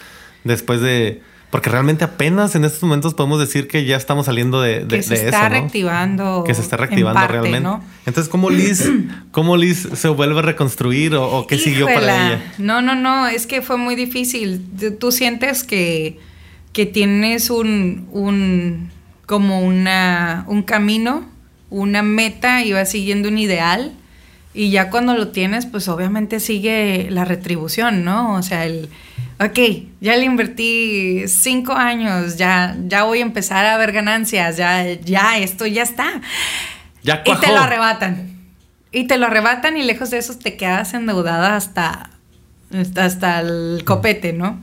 después 0.44 0.82
de... 0.82 1.22
Porque 1.50 1.70
realmente 1.70 2.04
apenas 2.04 2.56
en 2.56 2.66
estos 2.66 2.84
momentos 2.84 3.14
podemos 3.14 3.40
decir 3.40 3.68
que 3.70 3.86
ya 3.86 3.96
estamos 3.96 4.26
saliendo 4.26 4.62
de, 4.62 4.84
de, 4.84 4.98
que 4.98 5.04
se 5.04 5.26
está 5.26 5.48
reactivando. 5.48 6.44
Que 6.46 6.54
se 6.54 6.62
está 6.62 6.76
reactivando 6.76 7.26
realmente. 7.26 7.70
Entonces, 8.06 8.30
¿cómo 8.30 8.50
Liz, 8.50 8.90
¿cómo 9.32 9.56
Liz 9.56 9.88
se 9.94 10.10
vuelve 10.10 10.40
a 10.40 10.42
reconstruir 10.42 11.16
o, 11.16 11.48
qué 11.48 11.58
siguió 11.58 11.86
para 11.86 12.28
ella? 12.28 12.54
No, 12.58 12.82
no, 12.82 12.96
no, 12.96 13.28
es 13.28 13.48
que 13.48 13.62
fue 13.62 13.78
muy 13.78 13.96
difícil. 13.96 14.62
Tú 15.00 15.14
sientes 15.14 15.64
que, 15.64 16.20
que 16.74 16.86
tienes 16.86 17.50
un, 17.50 18.08
un 18.12 18.92
como 19.26 19.62
una, 19.62 20.44
un 20.48 20.64
camino, 20.64 21.30
una 21.70 22.02
meta, 22.04 22.62
iba 22.64 22.84
siguiendo 22.84 23.30
un 23.30 23.38
ideal 23.38 23.94
Y 24.58 24.72
ya 24.72 24.90
cuando 24.90 25.14
lo 25.14 25.28
tienes, 25.28 25.68
pues 25.68 25.88
obviamente 25.88 26.40
sigue 26.40 27.10
la 27.12 27.26
retribución, 27.26 28.04
¿no? 28.04 28.34
O 28.34 28.42
sea, 28.42 28.66
el, 28.66 28.90
ok, 29.40 29.60
ya 30.02 30.18
le 30.18 30.26
invertí 30.26 31.28
cinco 31.28 31.74
años, 31.74 32.38
ya, 32.38 32.76
ya 32.88 33.04
voy 33.04 33.20
a 33.20 33.22
empezar 33.22 33.68
a 33.68 33.78
ver 33.78 33.92
ganancias, 33.92 34.58
ya, 34.58 34.84
ya, 34.94 35.38
esto 35.38 35.68
ya 35.68 35.84
está. 35.84 36.22
Ya 37.04 37.22
y 37.24 37.36
te 37.36 37.48
lo 37.50 37.60
arrebatan. 37.60 38.36
Y 38.92 39.06
te 39.06 39.20
lo 39.20 39.28
arrebatan 39.28 39.78
y 39.78 39.84
lejos 39.84 40.10
de 40.10 40.18
eso 40.18 40.36
te 40.40 40.58
quedas 40.58 40.96
endeudada 40.96 41.56
hasta, 41.56 42.10
hasta 42.96 43.42
el 43.42 43.84
copete, 43.86 44.34
¿no? 44.34 44.60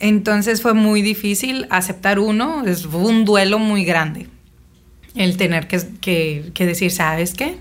Entonces 0.00 0.60
fue 0.60 0.74
muy 0.74 1.02
difícil 1.02 1.68
aceptar 1.70 2.18
uno, 2.18 2.64
es, 2.66 2.84
fue 2.84 3.02
un 3.02 3.24
duelo 3.24 3.60
muy 3.60 3.84
grande. 3.84 4.26
El 5.14 5.36
tener 5.36 5.68
que, 5.68 6.52
decir, 6.58 6.90
¿sabes 6.90 7.34
qué? 7.34 7.58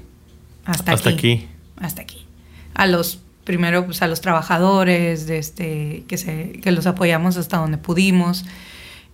Hasta, 0.65 0.93
hasta 0.93 1.09
aquí. 1.09 1.47
Hasta 1.77 2.01
aquí. 2.01 2.25
A 2.73 2.87
los, 2.87 3.19
primero, 3.43 3.85
pues 3.85 4.01
a 4.01 4.07
los 4.07 4.21
trabajadores, 4.21 5.27
de 5.27 5.37
este, 5.37 6.03
que, 6.07 6.17
se, 6.17 6.59
que 6.61 6.71
los 6.71 6.87
apoyamos 6.87 7.37
hasta 7.37 7.57
donde 7.57 7.77
pudimos. 7.77 8.45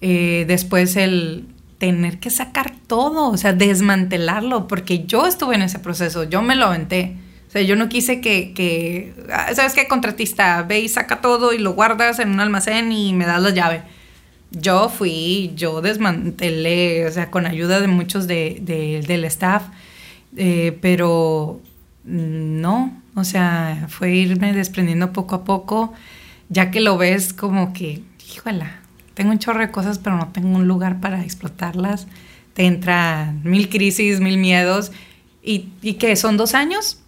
Eh, 0.02 0.45
después 0.47 0.95
el 0.95 1.45
tener 1.78 2.20
que 2.20 2.30
sacar 2.30 2.74
todo, 2.88 3.30
o 3.30 3.38
sea, 3.38 3.54
desmantelarlo, 3.54 4.68
porque 4.68 5.06
yo 5.06 5.26
estuve 5.26 5.56
en 5.56 5.64
ese 5.64 5.80
proceso, 5.80 6.26
yo 6.26 6.41
me 6.41 6.56
lo 6.56 6.68
aventé. 6.68 7.16
O 7.47 7.52
sea, 7.52 7.64
yo 7.64 7.76
no 7.76 7.89
quise 7.89 8.22
que, 8.22 8.54
que 8.54 9.14
ah, 9.34 9.47
¿sabes 9.56 9.74
qué? 9.74 9.88
Contratista, 9.88 10.62
ve 10.62 10.82
y 10.82 10.89
saca 10.89 11.20
todo 11.20 11.52
y 11.52 11.58
lo 11.58 11.74
guardas 11.74 12.20
en 12.20 12.30
un 12.30 12.39
almacén 12.41 12.91
y 12.91 13.14
me 13.14 13.26
das 13.26 13.41
la 13.41 13.50
llave. 13.50 13.82
Yo 14.52 14.89
fui, 14.89 15.52
yo 15.56 15.82
desmantelé, 15.82 17.08
o 17.08 17.12
sea, 17.12 17.32
con 17.32 17.47
ayuda 17.47 17.80
de 17.80 17.88
muchos 17.88 18.28
de, 18.28 18.62
del 19.08 19.26
staff, 19.26 19.64
eh, 20.36 20.77
pero 20.82 21.61
no, 22.03 23.01
o 23.15 23.23
sea, 23.23 23.88
fue 23.89 24.11
irme 24.15 24.53
desprendiendo 24.53 25.13
poco 25.13 25.36
a 25.36 25.43
poco, 25.43 25.93
ya 26.49 26.71
que 26.71 26.82
lo 26.82 26.97
ves 26.97 27.34
como 27.34 27.73
que, 27.73 28.03
híjola, 28.34 28.80
tengo 29.13 29.32
un 29.32 29.39
chorro 29.39 29.59
de 29.59 29.71
cosas, 29.71 29.99
pero 29.99 30.17
no 30.17 30.30
tengo 30.30 30.55
un 30.55 30.67
lugar 30.67 30.99
para 30.99 31.23
explotarlas. 31.23 32.07
Te 32.53 32.65
entra 32.65 33.34
mil 33.43 33.69
crisis, 33.69 34.19
mil 34.19 34.38
miedos. 34.38 34.91
¿Y, 35.43 35.69
y 35.82 35.93
qué? 35.95 36.15
¿Son 36.15 36.38
dos 36.38 36.53
años? 36.53 37.01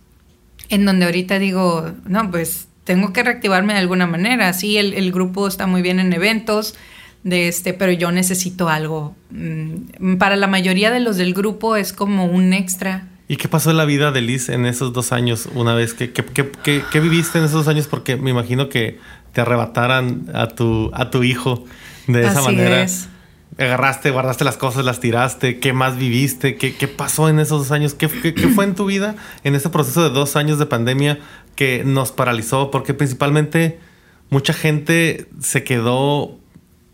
en 0.72 0.86
donde 0.86 1.06
ahorita 1.06 1.38
digo, 1.38 1.92
no, 2.08 2.32
pues 2.32 2.68
tengo 2.86 3.12
que 3.14 3.24
reactivarme 3.24 3.74
de 3.74 3.80
alguna 3.80 4.08
manera. 4.08 4.52
Sí, 4.54 4.78
el, 4.78 5.12
grupo 5.12 5.48
está 5.48 5.68
muy 5.68 5.82
bien 5.82 6.00
en 6.00 6.14
eventos, 6.14 6.76
de 7.24 7.50
este, 7.50 7.74
pero 7.74 7.92
yo 7.92 8.12
necesito 8.12 8.70
algo. 8.70 9.14
Mm, 9.32 10.16
para 10.16 10.38
la 10.38 10.48
mayoría 10.48 10.90
de 10.90 11.02
los 11.02 11.18
del 11.18 11.34
grupo 11.34 11.76
es 11.76 11.92
como 11.92 12.26
un 12.26 12.54
extra. 12.54 13.10
¿Y 13.32 13.38
qué 13.38 13.48
pasó 13.48 13.72
en 13.72 13.78
la 13.78 13.86
vida 13.86 14.12
de 14.12 14.20
Liz 14.20 14.50
en 14.50 14.66
esos 14.66 14.92
dos 14.92 15.14
años? 15.14 15.48
Una 15.56 15.74
vez 15.74 15.94
que, 15.94 16.12
¿qué 16.12 17.00
viviste 17.00 17.38
en 17.38 17.46
esos 17.46 17.64
dos 17.64 17.68
años? 17.70 17.88
Porque 17.88 18.18
me 18.18 18.30
imagino 18.30 18.68
que 18.68 19.00
te 19.32 19.40
arrebataran 19.40 20.26
a 20.34 20.50
tu, 20.50 20.92
a 20.94 21.12
tu 21.12 21.24
hijo 21.24 21.64
de 22.08 22.28
esa 22.28 22.42
manera. 22.42 22.84
Es 22.84 23.08
agarraste, 23.58 24.12
guardaste 24.12 24.44
las 24.44 24.58
cosas, 24.58 24.84
las 24.84 25.00
tiraste, 25.00 25.62
qué 25.62 25.72
más 25.72 25.96
viviste, 25.96 26.58
qué, 26.58 26.76
qué 26.76 26.90
pasó 26.90 27.30
en 27.30 27.40
esos 27.40 27.60
dos 27.60 27.72
años, 27.72 27.94
¿Qué, 27.94 28.10
¿Qué, 28.10 28.50
fue 28.50 28.66
en 28.66 28.76
tu 28.76 28.84
vida 28.86 29.16
en 29.46 29.56
ese 29.56 29.70
proceso 29.70 30.04
de 30.04 30.10
dos 30.10 30.36
años 30.36 30.60
de 30.60 30.66
pandemia 30.66 31.18
que 31.56 31.84
nos 31.86 32.12
paralizó, 32.12 32.70
porque 32.70 32.94
principalmente 32.94 33.80
mucha 34.30 34.52
gente 34.52 35.30
se 35.40 35.64
quedó, 35.64 36.38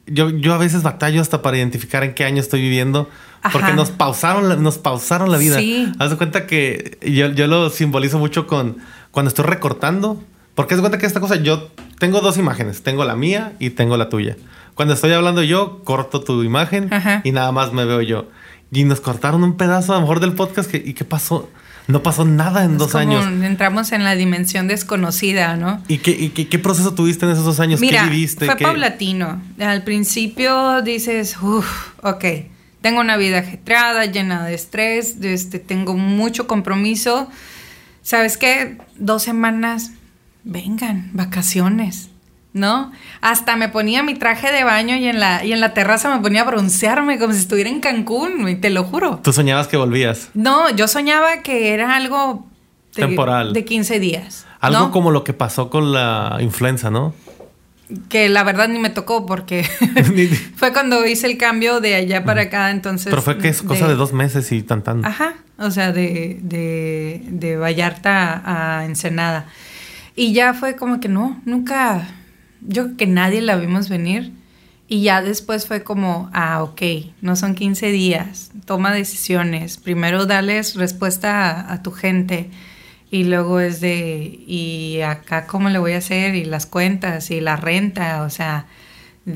yo, 0.08 0.30
yo 0.30 0.54
a 0.54 0.58
veces 0.58 0.84
batallo 0.84 1.22
hasta 1.22 1.42
para 1.42 1.58
identificar 1.58 2.04
en 2.04 2.14
qué 2.14 2.26
año 2.26 2.42
estoy 2.42 2.62
viviendo, 2.62 3.10
porque 3.52 3.74
nos 3.74 3.92
pausaron, 3.92 4.62
nos 4.64 4.78
pausaron 4.78 5.32
la 5.32 5.38
vida. 5.38 5.60
Sí. 5.60 5.92
Haz 6.00 6.12
de 6.12 6.18
cuenta 6.18 6.48
que 6.48 6.98
yo, 7.02 7.28
yo 7.28 7.48
lo 7.48 7.70
simbolizo 7.70 8.18
mucho 8.20 8.48
con 8.48 8.78
cuando 9.12 9.30
estoy 9.30 9.46
recortando, 9.46 10.24
porque 10.56 10.74
haz 10.74 10.80
de 10.80 10.82
cuenta 10.82 10.98
que 10.98 11.06
esta 11.06 11.20
cosa, 11.20 11.36
yo 11.36 11.70
tengo 12.00 12.22
dos 12.22 12.38
imágenes, 12.38 12.84
tengo 12.84 13.06
la 13.06 13.16
mía 13.16 13.54
y 13.60 13.72
tengo 13.72 13.98
la 13.98 14.10
tuya. 14.10 14.38
Cuando 14.74 14.94
estoy 14.94 15.12
hablando 15.12 15.44
yo, 15.44 15.84
corto 15.84 16.22
tu 16.22 16.44
imagen 16.44 16.90
y 17.24 17.32
nada 17.32 17.52
más 17.52 17.74
me 17.74 17.86
veo 17.86 18.02
yo. 18.02 18.30
Y 18.72 18.84
nos 18.84 19.02
cortaron 19.02 19.44
un 19.44 19.58
pedazo 19.58 19.94
a 19.94 19.96
lo 19.96 20.02
mejor 20.02 20.20
del 20.20 20.34
podcast. 20.34 20.74
¿Y 20.74 20.94
qué 20.94 21.04
pasó? 21.06 21.50
No 21.88 22.04
pasó 22.04 22.26
nada 22.26 22.66
en 22.66 22.78
dos 22.78 22.96
años. 22.96 23.26
Entramos 23.26 23.94
en 23.94 24.04
la 24.04 24.16
dimensión 24.16 24.68
desconocida, 24.68 25.56
¿no? 25.56 25.82
¿Y 25.88 26.00
qué, 26.00 26.32
qué, 26.32 26.60
proceso 26.60 26.94
tuviste 26.94 27.26
en 27.26 27.32
esos 27.32 27.46
dos 27.46 27.60
años? 27.62 27.80
¿Qué 27.80 27.98
viviste? 28.10 28.46
Fue 28.46 28.58
paulatino. 28.58 29.42
Al 29.60 29.84
principio 29.84 30.82
dices, 30.82 31.38
uff, 31.42 31.94
ok, 32.04 32.26
tengo 32.82 33.00
una 33.00 33.16
vida 33.16 33.40
ajetreada, 33.40 34.06
llena 34.06 34.46
de 34.46 34.54
estrés, 34.54 35.16
este, 35.22 35.60
tengo 35.60 35.94
mucho 35.94 36.46
compromiso. 36.46 37.30
¿Sabes 38.02 38.38
qué? 38.38 38.78
Dos 38.98 39.24
semanas, 39.24 39.92
vengan, 40.44 41.10
vacaciones. 41.14 42.10
¿No? 42.54 42.92
Hasta 43.22 43.56
me 43.56 43.70
ponía 43.70 44.04
mi 44.04 44.16
traje 44.16 44.52
de 44.52 44.64
baño 44.64 44.96
y 44.96 45.08
en 45.08 45.20
la, 45.20 45.46
y 45.46 45.54
en 45.54 45.60
la 45.60 45.74
terraza 45.74 46.14
me 46.16 46.22
ponía 46.22 46.42
a 46.42 46.46
broncearme 46.46 47.20
como 47.20 47.34
si 47.34 47.40
estuviera 47.40 47.70
en 47.70 47.80
Cancún, 47.80 48.60
te 48.62 48.70
lo 48.70 48.84
juro. 48.84 49.20
¿Tú 49.24 49.34
soñabas 49.34 49.68
que 49.68 49.78
volvías? 49.78 50.30
No, 50.34 50.70
yo 50.72 50.88
soñaba 50.88 51.42
que 51.44 51.74
era 51.74 51.96
algo 51.96 52.48
temporal. 52.94 53.54
De 53.54 53.66
15 53.66 54.00
días. 54.00 54.46
Algo 54.60 54.92
como 54.92 55.12
lo 55.12 55.24
que 55.24 55.34
pasó 55.34 55.70
con 55.70 55.94
la 55.94 56.38
influenza, 56.42 56.90
¿no? 56.90 57.14
Que 58.10 58.28
la 58.28 58.44
verdad 58.44 58.68
ni 58.68 58.80
me 58.80 58.90
tocó 58.90 59.26
porque 59.26 59.64
fue 60.56 60.74
cuando 60.74 61.06
hice 61.06 61.28
el 61.28 61.38
cambio 61.38 61.80
de 61.80 61.96
allá 61.96 62.26
para 62.26 62.44
acá, 62.44 62.72
entonces... 62.72 63.08
Pero 63.10 63.22
fue 63.22 63.38
que 63.38 63.50
es 63.50 63.62
cosa 63.62 63.88
de, 63.88 63.96
dos 63.96 64.14
meses 64.14 64.52
y 64.52 64.64
tan 64.64 64.82
tan. 64.82 65.06
Ajá, 65.06 65.36
o 65.58 65.72
sea, 65.72 65.92
de, 65.92 66.40
de, 66.42 67.22
de 67.28 67.56
Vallarta 67.56 68.42
a 68.46 68.86
Ensenada. 68.86 69.46
Y 70.16 70.34
ya 70.34 70.54
fue 70.56 70.76
como 70.76 71.00
que 71.00 71.08
no, 71.08 71.40
nunca, 71.46 72.08
yo 72.62 72.84
creo 72.84 72.98
que 72.98 73.08
nadie 73.08 73.42
la 73.42 73.56
vimos 73.56 73.90
venir. 73.90 74.34
Y 74.90 75.02
ya 75.02 75.22
después 75.22 75.68
fue 75.68 75.84
como, 75.84 76.30
ah, 76.34 76.64
ok, 76.64 76.82
no 77.22 77.36
son 77.36 77.56
15 77.56 77.92
días, 77.92 78.52
toma 78.66 78.94
decisiones. 78.94 79.78
Primero 79.78 80.26
dales 80.26 80.76
respuesta 80.76 81.72
a, 81.72 81.84
tu 81.84 81.92
gente 81.92 82.50
y 83.12 83.26
luego 83.26 83.60
es 83.60 83.82
de, 83.82 84.40
¿y 84.48 85.02
acá 85.02 85.46
cómo 85.46 85.70
le 85.70 85.80
voy 85.80 85.92
a 85.92 85.98
hacer? 85.98 86.36
Y 86.36 86.46
las 86.46 86.66
cuentas 86.66 87.32
y 87.32 87.42
la 87.42 87.58
renta, 87.58 88.24
o 88.24 88.30
sea, 88.30 88.68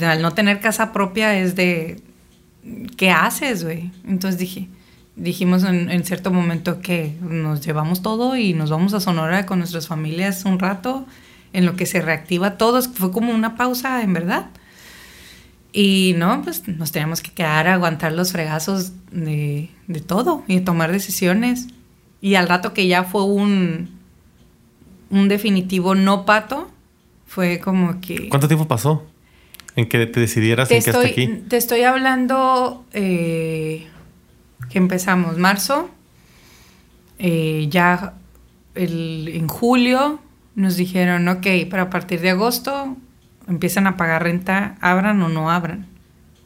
al 0.02 0.22
no 0.22 0.32
tener 0.32 0.62
casa 0.62 0.94
propia 0.94 1.38
es 1.38 1.56
de, 1.58 2.00
¿qué 2.96 3.12
haces, 3.12 3.66
güey? 3.66 3.92
Entonces 4.08 4.40
dije, 4.40 4.70
dijimos 5.18 5.66
en, 5.66 5.92
en, 5.92 6.06
cierto 6.06 6.32
momento 6.32 6.80
que 6.80 7.14
nos 7.22 7.60
llevamos 7.66 8.02
todo 8.02 8.38
y 8.38 8.54
nos 8.54 8.70
vamos 8.70 8.94
a 8.94 9.02
Sonora 9.02 9.46
con 9.46 9.60
nuestras 9.60 9.88
familias 9.88 10.46
un 10.46 10.60
rato 10.60 11.06
en 11.54 11.66
lo 11.66 11.76
que 11.76 11.86
se 11.86 12.02
reactiva 12.02 12.58
todo. 12.58 12.82
Fue 12.82 13.12
como 13.12 13.34
una 13.34 13.56
pausa, 13.56 14.02
en 14.04 14.14
verdad. 14.14 14.48
Y 15.74 16.16
no, 16.18 16.42
pues 16.44 16.68
nos 16.68 16.92
teníamos 16.92 17.22
que 17.22 17.32
quedar 17.32 17.68
a 17.68 17.76
aguantar 17.76 18.12
los 18.12 18.32
fregazos 18.32 18.92
de, 19.12 19.70
de 19.88 20.02
todo 20.02 20.44
y 20.48 20.60
tomar 20.62 20.92
decisiones. 20.92 21.68
Y 22.20 22.36
al 22.36 22.48
rato 22.48 22.74
que 22.74 22.88
ya 22.88 23.04
fue 23.04 23.24
un, 23.24 23.90
un 25.10 25.28
definitivo 25.28 25.96
no 25.96 26.26
pato, 26.26 26.70
fue 27.26 27.60
como 27.60 28.02
que... 28.02 28.28
¿Cuánto 28.30 28.48
tiempo 28.48 28.68
pasó 28.68 29.06
en 29.76 29.88
que 29.88 30.06
te 30.06 30.20
decidieras 30.20 30.70
en 30.70 30.84
que 30.84 30.90
hasta 30.90 31.08
aquí? 31.08 31.28
Te 31.48 31.56
estoy 31.58 31.84
hablando 31.84 32.86
eh, 32.92 33.88
que 34.70 34.78
empezamos 34.78 35.38
marzo, 35.38 35.90
eh, 37.20 37.68
ya 37.70 38.14
el, 38.76 39.30
en 39.30 39.48
julio 39.48 40.20
nos 40.56 40.76
dijeron, 40.76 41.28
ok, 41.28 41.48
pero 41.70 41.84
a 41.84 41.90
partir 41.90 42.22
de 42.22 42.32
agosto 42.32 42.98
empiezan 43.48 43.88
a 43.88 43.98
pagar 43.98 44.24
renta, 44.24 44.76
abran 44.82 45.22
o 45.22 45.30
no 45.30 45.50
abran. 45.52 45.92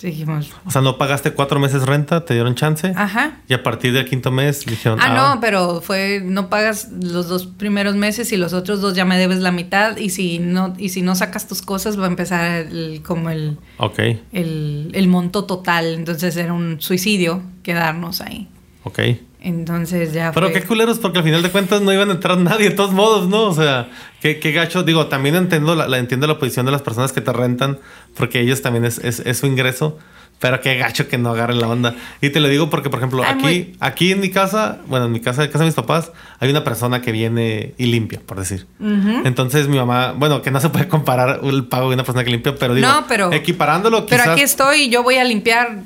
Dijimos. 0.06 0.54
O 0.66 0.72
sea, 0.72 0.82
no 0.82 1.00
pagaste 1.00 1.32
cuatro 1.32 1.60
meses 1.60 1.84
renta, 1.84 2.26
te 2.26 2.36
dieron 2.36 2.54
chance. 2.54 2.94
Ajá. 2.96 3.40
Y 3.48 3.54
a 3.54 3.64
partir 3.64 3.92
del 3.92 4.06
quinto 4.06 4.30
mes 4.30 4.64
dijeron. 4.64 5.00
Ah, 5.02 5.10
no, 5.10 5.42
pero 5.42 5.82
fue, 5.82 6.22
no 6.24 6.48
pagas 6.48 6.92
los 6.92 7.28
dos 7.28 7.48
primeros 7.48 7.96
meses 7.96 8.32
y 8.32 8.38
los 8.38 8.54
otros 8.54 8.82
dos 8.82 8.94
ya 8.94 9.04
me 9.04 9.18
debes 9.18 9.40
la 9.40 9.52
mitad. 9.52 9.98
Y 9.98 10.12
si 10.12 10.38
no, 10.38 10.76
y 10.78 10.90
si 10.90 11.02
no 11.02 11.16
sacas 11.16 11.48
tus 11.48 11.64
cosas, 11.64 12.00
va 12.00 12.06
a 12.06 12.08
empezar 12.08 12.68
como 13.04 13.32
el. 13.32 13.58
Ok. 13.78 14.00
El, 14.32 14.92
el 14.94 15.08
monto 15.08 15.46
total. 15.46 15.96
Entonces 15.96 16.38
era 16.38 16.54
un 16.54 16.82
suicidio 16.82 17.42
quedarnos 17.64 18.22
ahí. 18.22 18.48
Ok. 18.84 19.00
Entonces 19.46 20.12
ya. 20.12 20.32
Pero 20.32 20.52
qué 20.52 20.64
culeros, 20.64 20.98
porque 20.98 21.20
al 21.20 21.24
final 21.24 21.44
de 21.44 21.52
cuentas 21.52 21.80
no 21.80 21.94
iban 21.94 22.10
a 22.10 22.14
entrar 22.14 22.36
nadie, 22.40 22.72
de 22.72 22.76
todos 22.76 22.92
modos, 22.92 23.30
¿no? 23.30 23.44
O 23.44 23.54
sea, 23.54 23.90
qué, 24.20 24.40
qué 24.40 24.52
gacho. 24.52 24.82
Digo, 24.82 25.06
también 25.06 25.36
entiendo 25.36 25.76
la, 25.76 26.00
entiendo 26.00 26.26
la 26.26 26.40
posición 26.40 26.66
de 26.66 26.72
las 26.72 26.82
personas 26.82 27.14
que 27.14 27.22
te 27.22 27.32
rentan, 27.32 27.78
porque 28.18 28.40
ellos 28.40 28.64
también 28.64 28.86
es, 28.86 28.98
es, 28.98 29.38
su 29.38 29.46
ingreso. 29.46 30.00
Pero 30.40 30.60
qué 30.60 30.76
gacho 30.78 31.08
que 31.08 31.18
no 31.18 31.32
agarren 31.32 31.60
la 31.60 31.68
onda. 31.68 31.96
Y 32.22 32.30
te 32.30 32.40
lo 32.40 32.48
digo 32.48 32.70
porque, 32.70 32.90
por 32.90 33.00
ejemplo, 33.00 33.24
aquí, 33.24 33.76
aquí 33.80 34.12
en 34.12 34.20
mi 34.20 34.30
casa, 34.30 34.80
bueno, 34.88 35.06
en 35.06 35.12
mi 35.12 35.22
casa, 35.22 35.44
en 35.44 35.50
casa 35.50 35.64
de 35.64 35.70
mis 35.70 35.76
papás, 35.76 36.12
hay 36.40 36.50
una 36.50 36.64
persona 36.64 37.02
que 37.02 37.12
viene 37.12 37.74
y 37.78 37.86
limpia, 37.86 38.22
por 38.26 38.38
decir. 38.38 38.68
Entonces 38.80 39.68
mi 39.68 39.78
mamá, 39.78 40.14
bueno, 40.16 40.42
que 40.42 40.52
no 40.52 40.60
se 40.60 40.70
puede 40.70 40.88
comparar 40.88 41.40
el 41.44 41.66
pago 41.66 41.90
de 41.90 41.96
una 41.96 42.04
persona 42.04 42.24
que 42.24 42.32
limpia, 42.32 42.56
pero 42.56 42.76
digo, 42.76 42.88
no, 42.88 43.06
pero, 43.08 43.32
equiparándolo 43.32 44.06
Pero 44.06 44.32
aquí 44.32 44.42
estoy 44.42 44.84
y 44.84 44.90
yo 44.90 45.04
voy 45.04 45.16
a 45.16 45.24
limpiar 45.24 45.84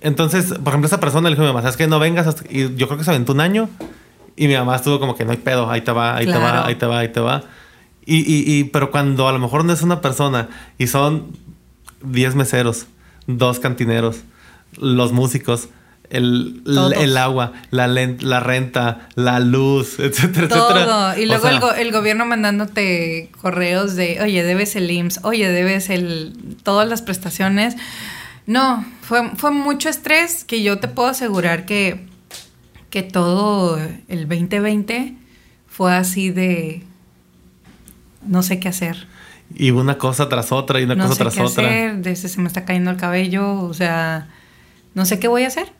entonces, 0.00 0.46
por 0.46 0.68
ejemplo, 0.68 0.86
esa 0.86 1.00
persona 1.00 1.28
le 1.28 1.34
dijo 1.34 1.42
a 1.42 1.46
mi 1.46 1.52
mamá, 1.52 1.62
¿sabes 1.62 1.76
qué? 1.76 1.86
No 1.86 1.98
vengas. 1.98 2.42
Y 2.48 2.74
yo 2.76 2.86
creo 2.86 2.98
que 2.98 3.04
se 3.04 3.10
aventó 3.10 3.32
un 3.32 3.40
año 3.40 3.68
Y 4.36 4.48
mi 4.48 4.54
mamá 4.54 4.76
estuvo 4.76 4.98
como 4.98 5.14
que 5.14 5.24
no 5.24 5.32
hay 5.32 5.36
pedo, 5.36 5.70
ahí 5.70 5.82
te 5.82 5.92
va, 5.92 6.16
ahí 6.16 6.26
te 6.26 6.38
va, 6.38 6.66
ahí 6.66 6.74
te 6.76 6.86
va, 6.86 6.98
ahí 7.00 7.08
te 7.08 7.20
va. 7.20 7.42
Y, 8.06 8.16
y, 8.20 8.44
y, 8.46 8.64
pero 8.64 8.90
cuando 8.90 9.28
a 9.28 9.32
lo 9.32 9.38
mejor 9.38 9.64
no 9.64 9.72
es 9.72 9.82
una 9.82 10.00
persona 10.00 10.48
y 10.78 10.86
son 10.86 11.36
10 12.02 12.36
meseros, 12.36 12.86
dos 13.28 13.60
cantineros, 13.60 14.22
los 14.76 15.12
músicos, 15.12 15.68
el, 16.10 16.62
el, 16.96 17.16
agua, 17.18 17.52
la, 17.70 17.86
la, 17.86 18.40
renta, 18.40 19.08
la 19.14 19.38
luz, 19.40 19.98
etcétera, 20.00 20.48
Todo. 20.48 20.70
etcétera. 20.70 21.18
Y 21.18 21.26
luego 21.26 21.72
el, 21.72 21.92
gobierno 21.92 22.24
mandándote 22.26 23.30
correos 23.40 23.94
de, 23.94 24.20
oye, 24.22 24.42
debes 24.42 24.74
el 24.74 24.90
IMSS, 24.90 25.20
oye, 25.24 25.48
debes 25.48 25.90
el 25.90 26.56
todas 26.62 26.88
las 26.88 27.02
prestaciones. 27.02 27.76
No, 28.46 28.84
fue, 29.02 29.30
fue 29.36 29.50
mucho 29.50 29.90
estrés 29.90 30.44
que 30.44 30.62
yo 30.62 30.78
te 30.78 30.88
puedo 30.88 31.08
asegurar 31.08 31.66
que, 31.66 32.06
que 32.88 33.02
todo 33.02 33.78
el 34.08 34.26
2020 34.26 35.14
fue 35.68 35.94
así 35.94 36.30
de 36.30 36.82
no 38.26 38.42
sé 38.42 38.58
qué 38.58 38.68
hacer. 38.68 39.06
Y 39.54 39.70
una 39.70 39.98
cosa 39.98 40.28
tras 40.28 40.52
otra 40.52 40.80
y 40.80 40.84
una 40.84 40.96
cosa 40.96 41.16
tras 41.16 41.38
otra. 41.38 41.66
Hacer, 41.66 41.96
desde 41.96 42.28
se 42.28 42.40
me 42.40 42.48
está 42.48 42.64
cayendo 42.64 42.90
el 42.90 42.96
cabello, 42.96 43.60
o 43.62 43.74
sea, 43.74 44.28
no 44.94 45.04
sé 45.04 45.18
qué 45.18 45.28
voy 45.28 45.44
a 45.44 45.48
hacer. 45.48 45.72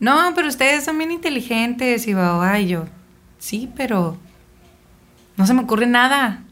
No, 0.00 0.32
pero 0.34 0.48
ustedes 0.48 0.84
son 0.84 0.98
bien 0.98 1.10
inteligentes 1.10 2.06
y 2.06 2.14
va, 2.14 2.58
y 2.58 2.68
yo, 2.68 2.86
sí, 3.38 3.70
pero 3.76 4.16
no 5.36 5.46
se 5.46 5.54
me 5.54 5.62
ocurre 5.62 5.86
nada. 5.86 6.42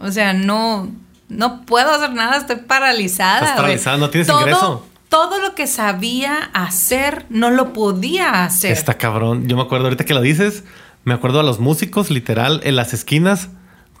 O 0.00 0.10
sea, 0.10 0.32
no, 0.32 0.90
no 1.28 1.64
puedo 1.64 1.92
hacer 1.92 2.12
nada, 2.12 2.36
estoy 2.36 2.56
paralizada. 2.56 3.40
Estás 3.40 3.56
paralizada, 3.56 3.96
no 3.96 4.10
tienes 4.10 4.28
ingreso. 4.28 4.86
Todo 5.08 5.40
lo 5.40 5.54
que 5.54 5.66
sabía 5.66 6.50
hacer, 6.52 7.24
no 7.28 7.50
lo 7.50 7.72
podía 7.72 8.44
hacer. 8.44 8.72
Está 8.72 8.98
cabrón. 8.98 9.46
Yo 9.46 9.56
me 9.56 9.62
acuerdo 9.62 9.86
ahorita 9.86 10.04
que 10.04 10.14
lo 10.14 10.20
dices, 10.20 10.64
me 11.04 11.14
acuerdo 11.14 11.40
a 11.40 11.42
los 11.42 11.60
músicos, 11.60 12.10
literal, 12.10 12.60
en 12.64 12.74
las 12.74 12.92
esquinas, 12.92 13.48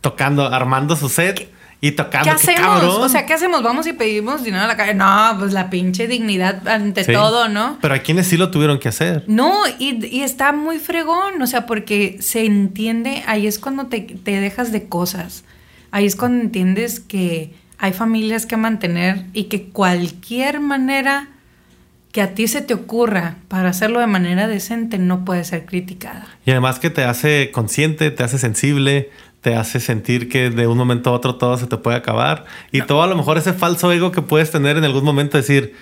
tocando, 0.00 0.46
armando 0.46 0.96
su 0.96 1.08
set. 1.08 1.53
Y 1.84 1.92
tocando. 1.92 2.24
¿Qué 2.24 2.30
hacemos? 2.30 2.82
o 2.82 3.08
sea, 3.10 3.26
¿qué 3.26 3.34
hacemos? 3.34 3.62
Vamos 3.62 3.86
y 3.86 3.92
pedimos 3.92 4.42
dinero 4.42 4.64
a 4.64 4.66
la 4.66 4.74
calle. 4.74 4.94
No, 4.94 5.36
pues 5.38 5.52
la 5.52 5.68
pinche 5.68 6.08
dignidad 6.08 6.66
ante 6.66 7.04
todo, 7.04 7.50
¿no? 7.50 7.76
Pero 7.82 7.92
a 7.92 7.98
quienes 7.98 8.26
sí 8.26 8.38
lo 8.38 8.50
tuvieron 8.50 8.78
que 8.78 8.88
hacer. 8.88 9.24
No, 9.26 9.52
y, 9.78 10.02
y, 10.06 10.22
está 10.22 10.52
muy 10.52 10.78
fregón, 10.78 11.42
o 11.42 11.46
sea, 11.46 11.66
porque 11.66 12.16
se 12.20 12.46
entiende, 12.46 13.22
ahí 13.26 13.46
es 13.46 13.58
cuando 13.58 13.88
te, 13.88 14.00
te 14.00 14.40
dejas 14.40 14.72
de 14.72 14.88
cosas. 14.88 15.44
Ahí 15.90 16.06
es 16.06 16.16
cuando 16.16 16.42
entiendes 16.42 17.00
que 17.00 17.52
hay 17.76 17.92
familias 17.92 18.46
que 18.46 18.56
mantener 18.56 19.26
y 19.34 19.44
que 19.44 19.64
cualquier 19.64 20.60
manera 20.60 21.28
que 22.12 22.22
a 22.22 22.32
ti 22.32 22.48
se 22.48 22.62
te 22.62 22.72
ocurra 22.72 23.36
para 23.48 23.68
hacerlo 23.68 24.00
de 24.00 24.06
manera 24.06 24.48
decente 24.48 24.96
no 24.96 25.26
puede 25.26 25.44
ser 25.44 25.66
criticada. 25.66 26.28
Y 26.46 26.52
además 26.52 26.78
que 26.78 26.88
te 26.88 27.04
hace 27.04 27.50
consciente, 27.52 28.10
te 28.10 28.22
hace 28.22 28.38
sensible, 28.38 29.10
te 29.44 29.56
hace 29.56 29.78
sentir 29.78 30.30
que 30.30 30.48
de 30.48 30.66
un 30.66 30.78
momento 30.78 31.10
a 31.10 31.12
otro 31.12 31.34
todo 31.34 31.58
se 31.58 31.66
te 31.66 31.76
puede 31.76 31.98
acabar. 31.98 32.46
Y 32.72 32.80
todo 32.80 33.02
a 33.02 33.06
lo 33.06 33.14
mejor 33.14 33.36
ese 33.36 33.52
falso 33.52 33.92
ego 33.92 34.10
que 34.10 34.22
puedes 34.22 34.50
tener 34.50 34.78
en 34.78 34.84
algún 34.84 35.04
momento, 35.04 35.36
decir, 35.36 35.74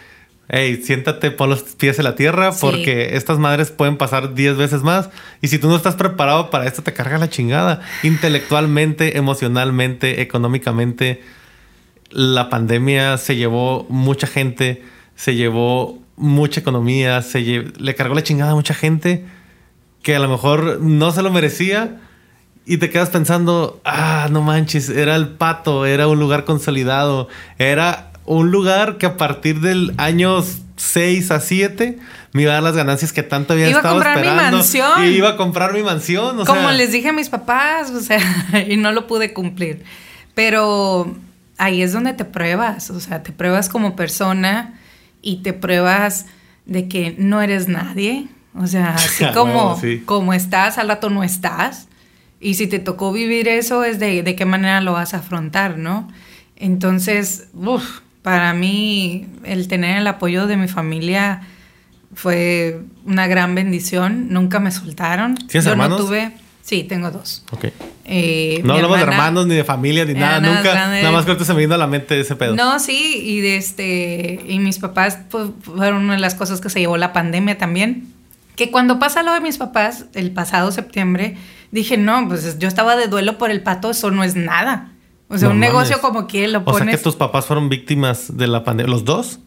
hey, 0.49 0.83
siéntate, 0.83 1.31
pon 1.31 1.49
los 1.49 1.63
pies 1.63 1.97
en 2.01 2.05
la 2.05 2.17
tierra, 2.17 2.51
porque 2.61 3.15
estas 3.15 3.39
madres 3.39 3.71
pueden 3.71 3.99
pasar 3.99 4.35
10 4.35 4.57
veces 4.57 4.83
más. 4.83 5.11
Y 5.41 5.47
si 5.47 5.61
tú 5.61 5.69
no 5.69 5.77
estás 5.77 5.95
preparado 5.95 6.51
para 6.51 6.67
esto, 6.67 6.83
te 6.83 6.93
carga 6.93 7.19
la 7.19 7.31
chingada. 7.31 7.83
Intelectualmente, 8.03 9.17
emocionalmente, 9.17 10.23
económicamente, 10.23 11.23
la 12.11 12.51
pandemia 12.51 13.17
se 13.17 13.37
llevó 13.37 13.87
mucha 13.89 14.27
gente, 14.27 14.83
se 15.15 15.37
llevó 15.37 16.03
mucha 16.17 16.59
economía, 16.59 17.23
se 17.23 17.71
le 17.79 17.95
cargó 17.95 18.17
la 18.17 18.25
chingada 18.25 18.51
a 18.51 18.57
mucha 18.57 18.75
gente 18.75 19.25
que 20.03 20.17
a 20.17 20.19
lo 20.19 20.29
mejor 20.29 20.81
no 20.81 21.13
se 21.13 21.23
lo 21.23 21.31
merecía 21.31 22.01
y 22.65 22.77
te 22.77 22.91
quedas 22.91 23.11
pensando, 23.11 23.81
ah, 23.85 24.29
no 24.31 24.43
manches, 24.43 24.89
era 24.89 25.17
el 25.17 25.29
pato, 25.29 25.87
era 25.87 26.07
un 26.07 26.19
lugar 26.19 26.45
consolidado, 26.45 27.29
era 27.59 28.13
un 28.25 28.51
lugar 28.51 28.99
que 28.99 29.07
a 29.07 29.17
partir 29.17 29.61
del 29.61 29.95
año 29.97 30.45
6 30.77 31.31
a 31.31 31.41
7 31.41 31.99
me 32.33 32.43
iba 32.43 32.53
a 32.53 32.55
dar 32.55 32.63
las 32.63 32.77
ganancias 32.77 33.13
que 33.13 33.23
tanto 33.23 33.53
había 33.53 33.69
estado 33.69 34.01
esperando. 34.01 34.63
Y 35.03 35.07
iba 35.09 35.31
a 35.31 35.37
comprar 35.37 35.73
mi 35.73 35.83
mansión. 35.83 36.45
Como 36.45 36.71
les 36.71 36.93
dije 36.93 37.09
a 37.09 37.13
mis 37.13 37.29
papás, 37.29 37.91
o 37.91 38.01
sea, 38.01 38.21
y 38.69 38.77
no 38.77 38.93
lo 38.93 39.07
pude 39.07 39.33
cumplir. 39.33 39.85
Pero 40.35 41.15
ahí 41.59 41.83
es 41.83 41.93
donde 41.93 42.15
te 42.15 42.25
pruebas, 42.25 42.91
o 42.91 43.01
sea, 43.01 43.23
te 43.23 43.33
pruebas 43.33 43.69
como 43.69 43.97
persona 43.97 44.81
y 45.21 45.43
te 45.43 45.53
pruebas 45.53 46.27
de 46.65 46.89
que 46.89 47.15
no 47.19 47.43
eres 47.43 47.69
nadie. 47.69 48.29
O 48.55 48.67
sea, 48.67 48.95
así 48.95 49.25
como, 49.35 49.81
como 50.05 50.33
estás, 50.33 50.79
al 50.79 50.89
rato 50.89 51.11
no 51.11 51.25
estás. 51.25 51.89
Y 52.43 52.55
si 52.55 52.67
te 52.67 52.81
tocó 52.81 53.13
vivir 53.13 53.47
eso, 53.47 53.85
es 53.85 54.01
de, 54.01 54.25
de 54.25 54.35
qué 54.35 54.45
manera 54.45 54.81
lo 54.81 54.93
vas 54.95 55.15
a 55.15 55.19
afrontar, 55.19 55.79
¿no? 55.79 56.09
Entonces, 56.57 57.49
uff, 57.55 58.01
para 58.23 58.53
mí 58.53 59.27
el 59.45 59.69
tener 59.69 59.99
el 59.99 60.07
apoyo 60.09 60.49
de 60.49 60.57
mi 60.57 60.67
familia 60.67 61.43
fue 62.15 62.81
una 63.05 63.29
gran 63.29 63.55
bendición. 63.55 64.29
Nunca 64.31 64.59
me 64.59 64.73
soltaron. 64.73 65.37
¿Tienes 65.37 65.65
Yo 65.65 65.71
hermanos? 65.71 66.01
no 66.01 66.07
tuve. 66.07 66.33
Sí, 66.63 66.85
tengo 66.85 67.11
dos. 67.11 67.45
Ok. 67.51 67.67
Eh, 68.05 68.61
no 68.65 68.75
hablamos 68.75 68.97
de 68.99 69.03
hermanos 69.05 69.47
ni 69.47 69.55
de 69.55 69.65
familia 69.65 70.05
ni 70.05 70.15
nada, 70.15 70.41
nunca. 70.41 70.75
Nada 70.75 71.11
más 71.11 71.25
que 71.25 71.45
se 71.45 71.55
me 71.55 71.61
vino 71.61 71.75
a 71.75 71.79
la 71.79 71.87
mente 71.87 72.19
ese 72.19 72.37
pedo. 72.37 72.55
No, 72.55 72.79
sí, 72.79 73.21
y 73.25 73.41
de 73.41 73.57
este. 73.57 74.45
Y 74.47 74.59
mis 74.59 74.79
papás 74.79 75.19
pues, 75.31 75.51
fueron 75.63 76.05
una 76.05 76.15
de 76.15 76.21
las 76.21 76.35
cosas 76.35 76.61
que 76.61 76.71
se 76.71 76.81
llevó 76.81 76.97
la 76.97 77.13
pandemia 77.13 77.59
también. 77.59 78.09
Que 78.55 78.71
cuando 78.71 78.99
pasa 78.99 79.23
lo 79.23 79.33
de 79.33 79.41
mis 79.41 79.59
papás, 79.59 80.07
el 80.15 80.31
pasado 80.31 80.71
septiembre, 80.73 81.37
dije, 81.73 81.97
no, 81.97 82.29
pues 82.29 82.59
yo 82.59 82.69
estaba 82.69 82.95
de 82.95 83.09
duelo 83.09 83.39
por 83.39 83.51
el 83.51 83.63
pato, 83.63 83.91
eso 83.91 84.13
no 84.13 84.23
es 84.23 84.37
nada. 84.37 84.93
O 85.29 85.39
sea, 85.39 85.49
un 85.49 85.59
negocio 85.59 86.01
como 86.01 86.27
que 86.27 86.47
lo 86.47 86.63
pones... 86.63 86.83
O 86.83 86.85
sea, 86.85 86.97
que 86.97 87.03
tus 87.03 87.17
papás 87.17 87.47
fueron 87.47 87.71
víctimas 87.71 88.37
de 88.37 88.47
la 88.47 88.65
pandemia. 88.65 88.93
¿Los 88.93 89.05
dos? 89.07 89.41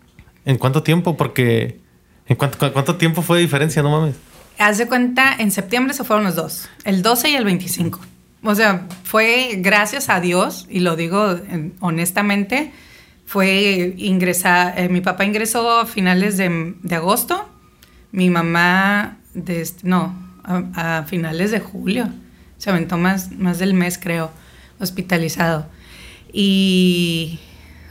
¿En 0.44 0.58
cuánto 0.58 0.84
tiempo? 0.84 1.16
Porque... 1.16 1.80
¿En 2.28 2.36
cuánto, 2.36 2.74
cuánto 2.74 2.96
tiempo 2.96 3.22
fue 3.22 3.38
de 3.38 3.44
diferencia? 3.44 3.84
No 3.84 3.92
mames. 3.92 4.16
Haz 4.58 4.80
de 4.80 4.88
cuenta, 4.88 5.36
en 5.38 5.52
septiembre 5.52 5.94
se 5.94 6.04
fueron 6.04 6.26
los 6.26 6.36
dos. 6.36 6.68
El 6.86 7.04
12 7.04 7.30
y 7.30 7.36
el 7.36 7.46
25. 7.46 8.00
O 8.42 8.56
sea, 8.56 8.88
fue 9.04 9.58
gracias 9.60 10.10
a 10.10 10.20
Dios, 10.20 10.66
y 10.70 10.80
lo 10.80 10.96
digo 10.96 11.40
honestamente, 11.82 12.72
fue 13.28 13.94
ingresar... 13.98 14.74
Eh, 14.80 14.90
mi 14.90 15.02
papá 15.02 15.24
ingresó 15.24 15.82
a 15.82 15.86
finales 15.86 16.38
de, 16.38 16.74
de 16.82 16.96
agosto. 16.96 17.48
Mi 18.12 18.32
mamá, 18.32 19.18
de, 19.36 19.70
no, 19.84 20.25
a, 20.46 21.04
finales 21.08 21.52
de 21.52 21.60
julio. 21.60 22.10
Se 22.58 22.70
aventó 22.70 22.98
más, 22.98 23.32
más 23.32 23.60
del 23.60 23.74
mes, 23.74 23.98
creo, 23.98 24.32
hospitalizado. 24.80 25.68
Y 26.32 27.40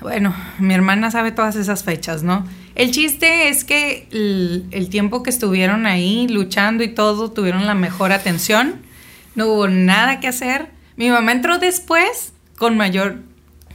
bueno, 0.00 0.34
mi 0.58 0.74
hermana 0.74 1.10
sabe 1.10 1.32
todas 1.32 1.56
esas 1.56 1.84
fechas, 1.84 2.22
¿no? 2.22 2.46
El 2.74 2.90
chiste 2.90 3.48
es 3.48 3.64
que 3.64 4.08
el, 4.10 4.88
tiempo 4.90 5.22
que 5.22 5.30
estuvieron 5.30 5.86
ahí 5.86 6.26
luchando 6.28 6.82
y 6.82 6.88
todo, 6.88 7.30
tuvieron 7.30 7.66
la 7.66 7.74
mejor 7.74 8.12
atención. 8.12 8.82
No 9.34 9.46
hubo 9.46 9.68
nada 9.68 10.20
que 10.20 10.28
hacer. 10.28 10.70
Mi 10.96 11.08
mamá 11.10 11.32
entró 11.32 11.58
después 11.58 12.32
con 12.58 12.76
mayor, 12.76 13.20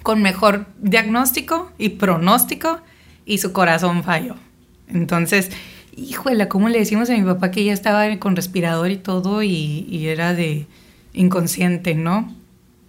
con 0.03 0.21
mejor 0.21 0.67
diagnóstico 0.79 1.71
y 1.77 1.89
pronóstico 1.89 2.81
y 3.25 3.37
su 3.37 3.53
corazón 3.53 4.03
falló. 4.03 4.35
Entonces, 4.87 5.49
híjole, 6.07 6.47
¿cómo 6.47 6.69
le 6.69 6.79
decimos 6.79 7.09
a 7.09 7.13
mi 7.13 7.23
papá 7.23 7.51
que 7.51 7.61
ella 7.61 7.73
estaba 7.73 8.17
con 8.17 8.35
respirador 8.35 8.91
y 8.91 8.97
todo 8.97 9.43
y, 9.43 10.07
era 10.07 10.33
de 10.33 10.67
inconsciente, 11.13 11.95
¿no? 11.95 12.33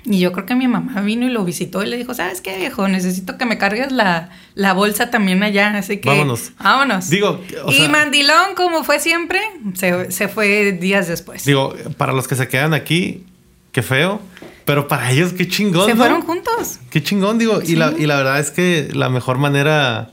Y 0.04 0.18
yo 0.18 0.32
creo 0.32 0.46
que 0.46 0.54
mi 0.54 0.66
mamá 0.66 1.02
vino 1.02 1.26
y 1.26 1.30
lo 1.30 1.44
visitó 1.44 1.82
y 1.82 1.86
le 1.86 1.98
dijo, 1.98 2.14
¿sabes 2.14 2.40
qué, 2.40 2.56
viejo? 2.56 2.88
Necesito 2.88 3.36
que 3.36 3.44
me 3.44 3.58
cargues 3.58 3.92
la, 3.92 4.30
bolsa 4.74 5.10
también 5.10 5.42
allá, 5.42 5.76
así 5.76 5.98
que... 5.98 6.08
Vámonos. 6.08 6.52
Vámonos. 6.58 7.10
Digo, 7.10 7.40
y 7.68 7.88
Mandilón, 7.88 8.54
como 8.54 8.82
fue 8.82 8.98
siempre, 8.98 9.40
se, 9.74 10.10
se, 10.10 10.28
fue 10.28 10.72
días 10.72 11.06
después. 11.06 11.44
Digo, 11.44 11.74
para 11.98 12.14
los 12.14 12.28
que 12.28 12.34
se 12.34 12.48
quedan 12.48 12.72
aquí, 12.72 13.24
qué 13.72 13.82
feo, 13.82 14.22
pero 14.64 14.88
para 14.88 15.10
ellos 15.10 15.34
qué 15.34 15.46
chingón. 15.46 15.86
Se 15.86 15.94
fueron 15.94 16.22
juntos. 16.22 16.78
Qué 16.90 17.02
chingón, 17.02 17.36
digo, 17.36 17.60
y, 17.62 17.76
la, 17.76 17.92
y 17.96 18.06
la 18.06 18.16
verdad 18.16 18.40
es 18.40 18.50
que 18.50 18.88
la 18.94 19.10
mejor 19.10 19.36
manera... 19.36 20.12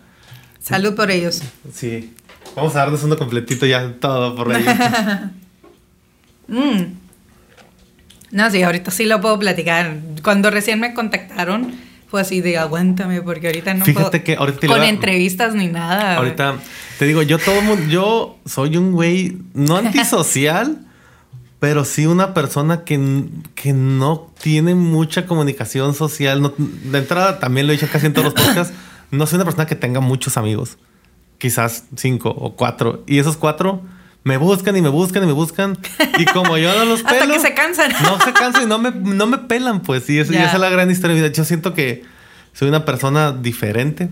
Salud 0.59 0.95
por 0.95 1.11
ellos. 1.11 1.41
Sí. 1.73 2.13
Vamos 2.57 2.75
a 2.75 2.79
darnos 2.79 3.03
uno 3.03 3.15
completito 3.15 3.67
ya, 3.67 3.93
todo 3.99 4.35
por 4.35 4.51
ahí. 4.53 4.65
Mm. 6.49 6.93
No, 8.31 8.49
sí, 8.49 8.63
ahorita 8.63 8.89
sí 8.89 9.03
lo 9.03 9.19
puedo 9.19 9.37
platicar. 9.37 9.97
Cuando 10.23 10.49
recién 10.49 10.79
me 10.79 10.93
contactaron, 10.93 11.73
fue 12.07 12.21
así 12.21 12.39
de 12.39 12.57
aguántame, 12.57 13.21
porque 13.21 13.47
ahorita 13.47 13.73
no 13.73 13.83
Fíjate 13.83 14.23
que 14.23 14.37
ahorita 14.37 14.65
con 14.65 14.81
entrevistas 14.81 15.55
ni 15.55 15.67
nada. 15.67 16.15
Ahorita 16.15 16.55
te 16.97 17.05
digo, 17.05 17.21
yo 17.21 17.37
todo 17.37 17.61
mundo, 17.61 17.85
yo 17.89 18.37
soy 18.45 18.77
un 18.77 18.93
güey 18.93 19.39
no 19.53 19.75
antisocial, 19.75 20.85
pero 21.59 21.83
sí 21.83 22.05
una 22.05 22.33
persona 22.33 22.85
que, 22.85 23.25
que 23.53 23.73
no 23.73 24.31
tiene 24.41 24.73
mucha 24.73 25.25
comunicación 25.25 25.95
social. 25.95 26.53
de 26.57 26.97
entrada, 26.97 27.39
también 27.39 27.67
lo 27.67 27.73
he 27.73 27.75
dicho 27.75 27.89
casi 27.91 28.05
en 28.05 28.13
todos 28.13 28.33
los 28.33 28.33
podcasts, 28.35 28.73
no 29.11 29.27
soy 29.27 29.35
una 29.35 29.43
persona 29.43 29.65
que 29.65 29.75
tenga 29.75 29.99
muchos 29.99 30.37
amigos 30.37 30.77
quizás 31.37 31.85
cinco 31.95 32.29
o 32.29 32.55
cuatro. 32.55 33.03
Y 33.07 33.19
esos 33.19 33.37
cuatro 33.37 33.81
me 34.27 34.35
buscan 34.35 34.75
y 34.75 34.81
me 34.81 34.89
buscan 34.89 35.23
y 35.23 35.25
me 35.25 35.31
buscan. 35.31 35.77
Y 36.19 36.25
como 36.25 36.57
yo 36.57 36.77
no 36.77 36.85
los 36.85 37.01
pelo. 37.01 37.15
Hasta 37.21 37.33
que 37.33 37.39
se 37.39 37.53
cansan. 37.53 37.91
no 38.03 38.19
se 38.19 38.33
cansan 38.33 38.63
y 38.63 38.65
no 38.65 38.77
me, 38.77 38.91
no 38.91 39.25
me 39.25 39.37
pelan, 39.37 39.81
pues. 39.81 40.09
Y, 40.09 40.19
esa 40.19 40.53
es 40.53 40.59
la 40.59 40.69
gran 40.69 40.91
historia 40.91 41.15
de 41.15 41.21
vida. 41.21 41.31
Yo 41.31 41.45
siento 41.45 41.73
que 41.73 42.03
soy 42.53 42.67
una 42.67 42.83
persona 42.83 43.31
diferente. 43.31 44.09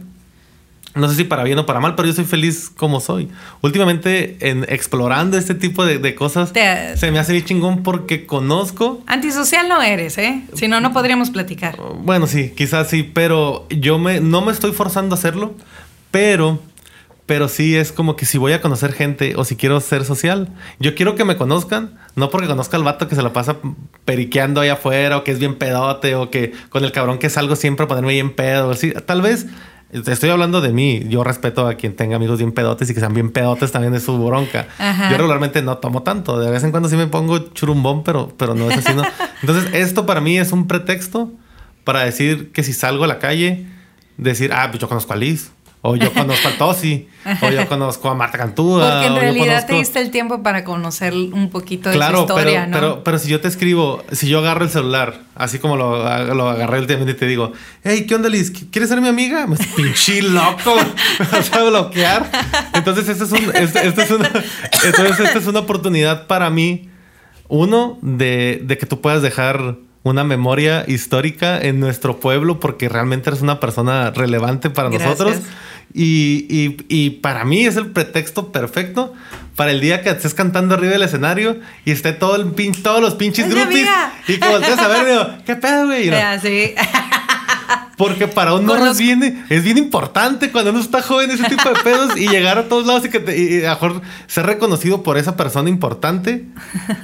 No 0.93 1.09
sé 1.09 1.15
si 1.15 1.23
para 1.25 1.43
bien 1.43 1.59
o 1.59 1.65
para 1.65 1.81
mal, 1.81 1.95
pero 1.95 2.07
yo 2.07 2.13
soy 2.13 2.23
feliz 2.23 2.71
como 2.73 3.01
soy. 3.01 3.27
Últimamente, 3.59 4.37
en 4.39 4.65
explorando 4.69 5.37
este 5.37 5.53
tipo 5.53 5.85
de, 5.85 6.15
cosas, 6.15 6.53
se 6.53 7.11
me 7.11 7.19
hace 7.19 7.33
bien 7.33 7.43
chingón 7.43 7.83
porque 7.83 8.25
conozco. 8.25 9.03
Antisocial 9.07 9.67
no 9.67 9.81
eres, 9.81 10.17
¿eh? 10.17 10.43
Si 10.53 10.69
no, 10.69 10.79
no 10.79 10.93
podríamos 10.93 11.31
platicar. 11.31 11.75
Bueno, 11.99 12.27
sí, 12.27 12.53
quizás 12.55 12.89
sí, 12.89 13.03
pero 13.03 13.67
yo 13.69 13.99
me, 13.99 14.21
no 14.21 14.39
me 14.39 14.53
estoy 14.53 14.71
forzando 14.71 15.15
a 15.15 15.17
hacerlo, 15.17 15.53
pero 16.11 16.61
pero 17.25 17.47
sí 17.47 17.75
es 17.75 17.91
como 17.91 18.15
que 18.15 18.25
si 18.25 18.37
voy 18.37 18.53
a 18.53 18.61
conocer 18.61 18.93
gente 18.93 19.33
o 19.35 19.45
si 19.45 19.55
quiero 19.55 19.79
ser 19.79 20.05
social, 20.05 20.49
yo 20.79 20.93
quiero 20.93 21.15
que 21.15 21.25
me 21.25 21.37
conozcan, 21.37 21.97
no 22.15 22.29
porque 22.29 22.47
conozca 22.47 22.77
al 22.77 22.83
vato 22.83 23.07
que 23.07 23.15
se 23.15 23.23
la 23.23 23.33
pasa 23.33 23.57
periqueando 24.05 24.61
ahí 24.61 24.69
afuera 24.69 25.17
o 25.17 25.23
que 25.23 25.31
es 25.31 25.39
bien 25.39 25.55
pedote 25.55 26.15
o 26.15 26.29
que 26.29 26.53
con 26.69 26.83
el 26.83 26.91
cabrón 26.91 27.17
que 27.17 27.29
salgo 27.29 27.55
siempre 27.55 27.85
a 27.85 27.87
ponerme 27.87 28.13
bien 28.13 28.33
pedo. 28.35 28.71
Así, 28.71 28.93
tal 29.05 29.23
vez 29.23 29.47
estoy 29.91 30.29
hablando 30.29 30.61
de 30.61 30.71
mí. 30.71 31.03
Yo 31.07 31.23
respeto 31.23 31.67
a 31.67 31.73
quien 31.73 31.95
tenga 31.95 32.15
amigos 32.15 32.37
bien 32.37 32.51
pedotes 32.51 32.91
y 32.91 32.93
que 32.93 32.99
sean 32.99 33.15
bien 33.15 33.31
pedotes 33.31 33.71
también 33.71 33.95
es 33.95 34.03
su 34.03 34.23
bronca. 34.23 34.67
Yo 35.09 35.17
regularmente 35.17 35.63
no 35.63 35.79
tomo 35.79 36.03
tanto. 36.03 36.39
De 36.39 36.51
vez 36.51 36.63
en 36.63 36.69
cuando 36.69 36.89
sí 36.89 36.95
me 36.95 37.07
pongo 37.07 37.39
churumbón, 37.53 38.03
pero, 38.03 38.33
pero 38.37 38.53
no 38.53 38.69
es 38.69 38.85
así. 38.85 38.95
¿no? 38.95 39.03
Entonces, 39.41 39.73
esto 39.73 40.05
para 40.05 40.21
mí 40.21 40.37
es 40.37 40.51
un 40.51 40.67
pretexto 40.67 41.31
para 41.83 42.01
decir 42.03 42.51
que 42.51 42.61
si 42.61 42.73
salgo 42.73 43.03
a 43.03 43.07
la 43.07 43.17
calle, 43.17 43.65
decir, 44.17 44.51
ah, 44.53 44.67
pues 44.69 44.79
yo 44.79 44.87
conozco 44.87 45.13
a 45.13 45.15
Liz 45.15 45.54
o 45.85 45.95
yo 45.95 46.11
conozco 46.11 46.47
a 46.47 46.57
Tosi, 46.57 47.07
o 47.41 47.49
yo 47.49 47.67
conozco 47.67 48.09
a 48.09 48.15
Marta 48.15 48.37
Cantúa. 48.39 48.89
Porque 48.89 49.07
en 49.07 49.15
realidad 49.15 49.67
te 49.67 49.73
diste 49.73 50.01
el 50.01 50.09
tiempo 50.09 50.41
para 50.41 50.63
conocer 50.63 51.13
un 51.13 51.49
poquito 51.49 51.89
de 51.89 51.95
su 51.95 52.21
historia, 52.21 52.65
pero, 52.65 52.67
¿no? 52.67 52.71
Pero, 52.73 53.03
pero 53.03 53.19
si 53.19 53.29
yo 53.29 53.39
te 53.39 53.47
escribo, 53.47 54.03
si 54.11 54.27
yo 54.27 54.39
agarro 54.39 54.63
el 54.63 54.71
celular, 54.71 55.21
así 55.35 55.59
como 55.59 55.77
lo, 55.77 55.97
lo 56.33 56.49
agarré 56.49 56.79
el 56.79 56.87
tiempo 56.87 57.07
y 57.07 57.13
te 57.13 57.27
digo, 57.27 57.53
hey, 57.83 58.05
¿qué 58.07 58.15
onda, 58.15 58.29
Liz? 58.29 58.51
¿Quieres 58.71 58.89
ser 58.89 58.99
mi 58.99 59.07
amiga? 59.07 59.45
Me 59.45 59.57
pinche 59.75 60.21
loco, 60.23 60.75
me 61.19 61.25
vas 61.31 61.53
a 61.53 61.63
bloquear. 61.63 62.31
Entonces, 62.73 63.07
esta 63.07 63.25
es, 63.25 63.31
un, 63.31 63.55
es 63.55 64.11
una, 64.11 64.31
entonces, 64.83 65.19
esta 65.19 65.37
es 65.37 65.47
una 65.47 65.59
oportunidad 65.59 66.25
para 66.25 66.49
mí, 66.49 66.89
uno, 67.47 67.99
de, 68.01 68.61
de 68.63 68.77
que 68.77 68.87
tú 68.87 69.01
puedas 69.01 69.21
dejar 69.21 69.75
una 70.05 70.23
memoria 70.23 70.85
histórica 70.87 71.59
en 71.59 71.79
nuestro 71.79 72.19
pueblo 72.19 72.59
porque 72.59 72.87
realmente 72.87 73.31
eres 73.31 73.41
una 73.41 73.59
persona 73.59 74.11
relevante 74.11 74.69
para 74.69 74.91
nosotros. 74.91 75.37
Y, 75.93 77.09
para 77.21 77.45
mí 77.45 77.65
es 77.65 77.77
el 77.77 77.87
pretexto 77.87 78.51
perfecto 78.51 79.13
para 79.55 79.71
el 79.71 79.79
día 79.79 80.01
que 80.01 80.09
estés 80.09 80.33
cantando 80.33 80.75
arriba 80.75 80.93
del 80.93 81.03
escenario 81.03 81.59
y 81.85 81.91
esté 81.91 82.11
todo 82.11 82.35
el 82.35 82.51
pin, 82.51 82.73
todos 82.73 83.01
los 83.01 83.15
pinches 83.15 83.49
groupies. 83.49 83.87
Y 84.27 84.37
como 84.37 84.57
estés 84.57 84.77
a 84.77 84.87
ver, 84.87 85.05
digo, 85.05 85.27
¿qué 85.45 85.55
pedo, 85.55 85.85
güey? 85.85 86.09
Porque 87.97 88.27
para 88.27 88.53
uno 88.53 88.75
es 88.85 88.97
bien, 88.97 89.45
es 89.49 89.63
bien 89.63 89.77
importante 89.77 90.51
cuando 90.51 90.71
uno 90.71 90.79
está 90.79 91.01
joven 91.01 91.31
ese 91.31 91.45
tipo 91.45 91.69
de 91.69 91.75
pedos 91.81 92.17
y 92.17 92.27
llegar 92.27 92.57
a 92.57 92.67
todos 92.67 92.85
lados 92.85 93.05
y 93.05 93.09
que 93.09 93.19
te, 93.19 93.65
a 93.65 93.75
lo 93.75 93.79
mejor 93.81 94.01
ser 94.27 94.45
reconocido 94.45 95.03
por 95.03 95.17
esa 95.17 95.37
persona 95.37 95.69
importante. 95.69 96.45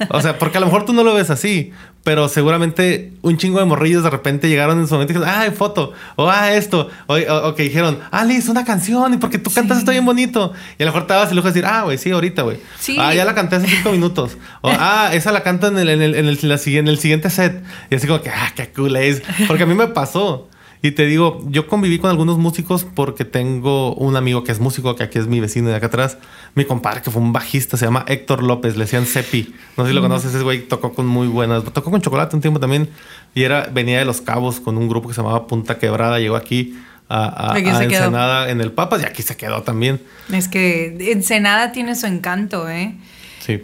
O 0.10 0.22
sea, 0.22 0.38
porque 0.38 0.58
a 0.58 0.60
lo 0.62 0.68
mejor 0.68 0.86
tú 0.86 0.94
no 0.94 1.04
lo 1.04 1.14
ves 1.14 1.30
así, 1.30 1.72
pero 2.04 2.30
seguramente 2.30 3.14
un 3.22 3.38
chingo 3.38 3.60
de 3.60 3.66
morrillos 3.66 4.04
de 4.04 4.10
repente 4.10 4.50
llegaron 4.50 4.80
en 4.80 4.88
su 4.88 4.96
momento 4.96 5.14
y 5.14 5.18
dijeron, 5.18 5.36
ah, 5.36 5.52
foto, 5.52 5.94
o 6.16 6.30
ah, 6.30 6.54
esto, 6.54 6.90
o, 7.08 7.54
que 7.56 7.64
dijeron, 7.64 8.00
ah, 8.12 8.26
Liz, 8.26 8.50
una 8.50 8.66
canción, 8.66 9.14
y 9.14 9.18
porque 9.18 9.38
tú 9.38 9.52
cantas 9.52 9.78
está 9.78 9.92
bien 9.92 10.06
bonito. 10.06 10.54
Y 10.80 10.84
a 10.84 10.86
lo 10.88 10.92
mejor 10.92 11.08
te 11.08 11.14
vas 11.14 11.32
y 11.32 11.36
luego 11.36 11.48
decir, 11.48 11.66
ah, 11.66 11.84
güey, 11.84 11.98
sí, 11.98 12.10
ahorita, 12.12 12.42
güey. 12.42 12.58
Ah, 12.98 13.14
ya 13.14 13.24
la 13.24 13.36
canté 13.36 13.58
hace 13.58 13.68
cinco 13.68 13.92
minutos. 13.92 14.38
O, 14.62 14.70
ah, 14.72 15.12
esa 15.14 15.32
la 15.32 15.44
canto 15.44 15.68
en 15.68 15.78
el, 15.78 15.90
en 15.90 16.02
el, 16.02 16.16
en 16.16 16.28
el, 16.28 16.40
en 16.42 16.88
el 16.88 16.98
siguiente 17.00 17.30
set. 17.30 17.64
Y 17.90 17.96
así 17.96 18.08
como 18.08 18.22
que, 18.22 18.30
ah, 18.30 18.52
qué 18.56 18.70
cool 18.70 18.96
es. 18.96 19.22
Porque 19.48 19.64
a 19.64 19.66
mí 19.68 19.76
me 19.76 19.88
pasó. 19.88 20.50
Y 20.84 20.92
te 20.92 21.06
digo, 21.06 21.44
yo 21.48 21.68
conviví 21.68 22.00
con 22.00 22.10
algunos 22.10 22.40
músicos 22.40 22.86
porque 22.86 23.24
tengo 23.24 23.94
un 23.94 24.16
amigo 24.16 24.44
que 24.44 24.52
es 24.52 24.60
músico, 24.60 24.96
que 24.96 25.04
aquí 25.04 25.20
es 25.20 25.28
mi 25.28 25.40
vecino 25.40 25.70
de 25.70 25.76
acá 25.76 25.88
atrás. 25.88 26.18
Mi 26.56 26.66
compadre, 26.66 27.04
que 27.04 27.12
fue 27.12 27.22
un 27.22 27.34
bajista, 27.34 27.78
se 27.78 27.86
llama 27.86 28.04
Héctor 28.08 28.42
López, 28.42 28.76
le 28.76 28.86
decían 28.86 29.06
Cepi. 29.06 29.54
No 29.78 29.84
sé 29.84 29.92
si 29.92 29.96
lo 29.96 30.02
conoces, 30.02 30.34
ese 30.34 30.44
güey 30.44 30.68
tocó 30.68 30.94
con 30.94 31.06
muy 31.06 31.28
buenas. 31.28 31.64
Tocó 31.66 31.92
con 31.92 32.02
Chocolate 32.02 32.36
un 32.36 32.42
tiempo 32.42 32.60
también. 32.60 32.90
Y 33.36 33.44
era, 33.44 33.70
venía 33.72 34.00
de 34.00 34.06
Los 34.06 34.22
Cabos 34.22 34.60
con 34.60 34.78
un 34.78 34.90
grupo 34.90 35.08
que 35.08 35.14
se 35.14 35.22
llamaba 35.22 35.46
Punta 35.46 35.78
Quebrada. 35.78 36.20
Llegó 36.20 36.36
aquí 36.36 36.76
a, 37.10 37.54
a, 37.54 37.60
Ensenada 37.60 38.50
en 38.50 38.60
el 38.60 38.72
Papas 38.72 39.04
y 39.04 39.06
aquí 39.06 39.22
se 39.22 39.38
quedó 39.38 39.62
también. 39.62 40.02
Es 40.34 40.48
que 40.48 41.12
Ensenada 41.12 41.72
tiene 41.74 41.94
su 41.96 42.08
encanto, 42.08 42.68
¿eh? 42.68 42.96
Sí. 43.38 43.64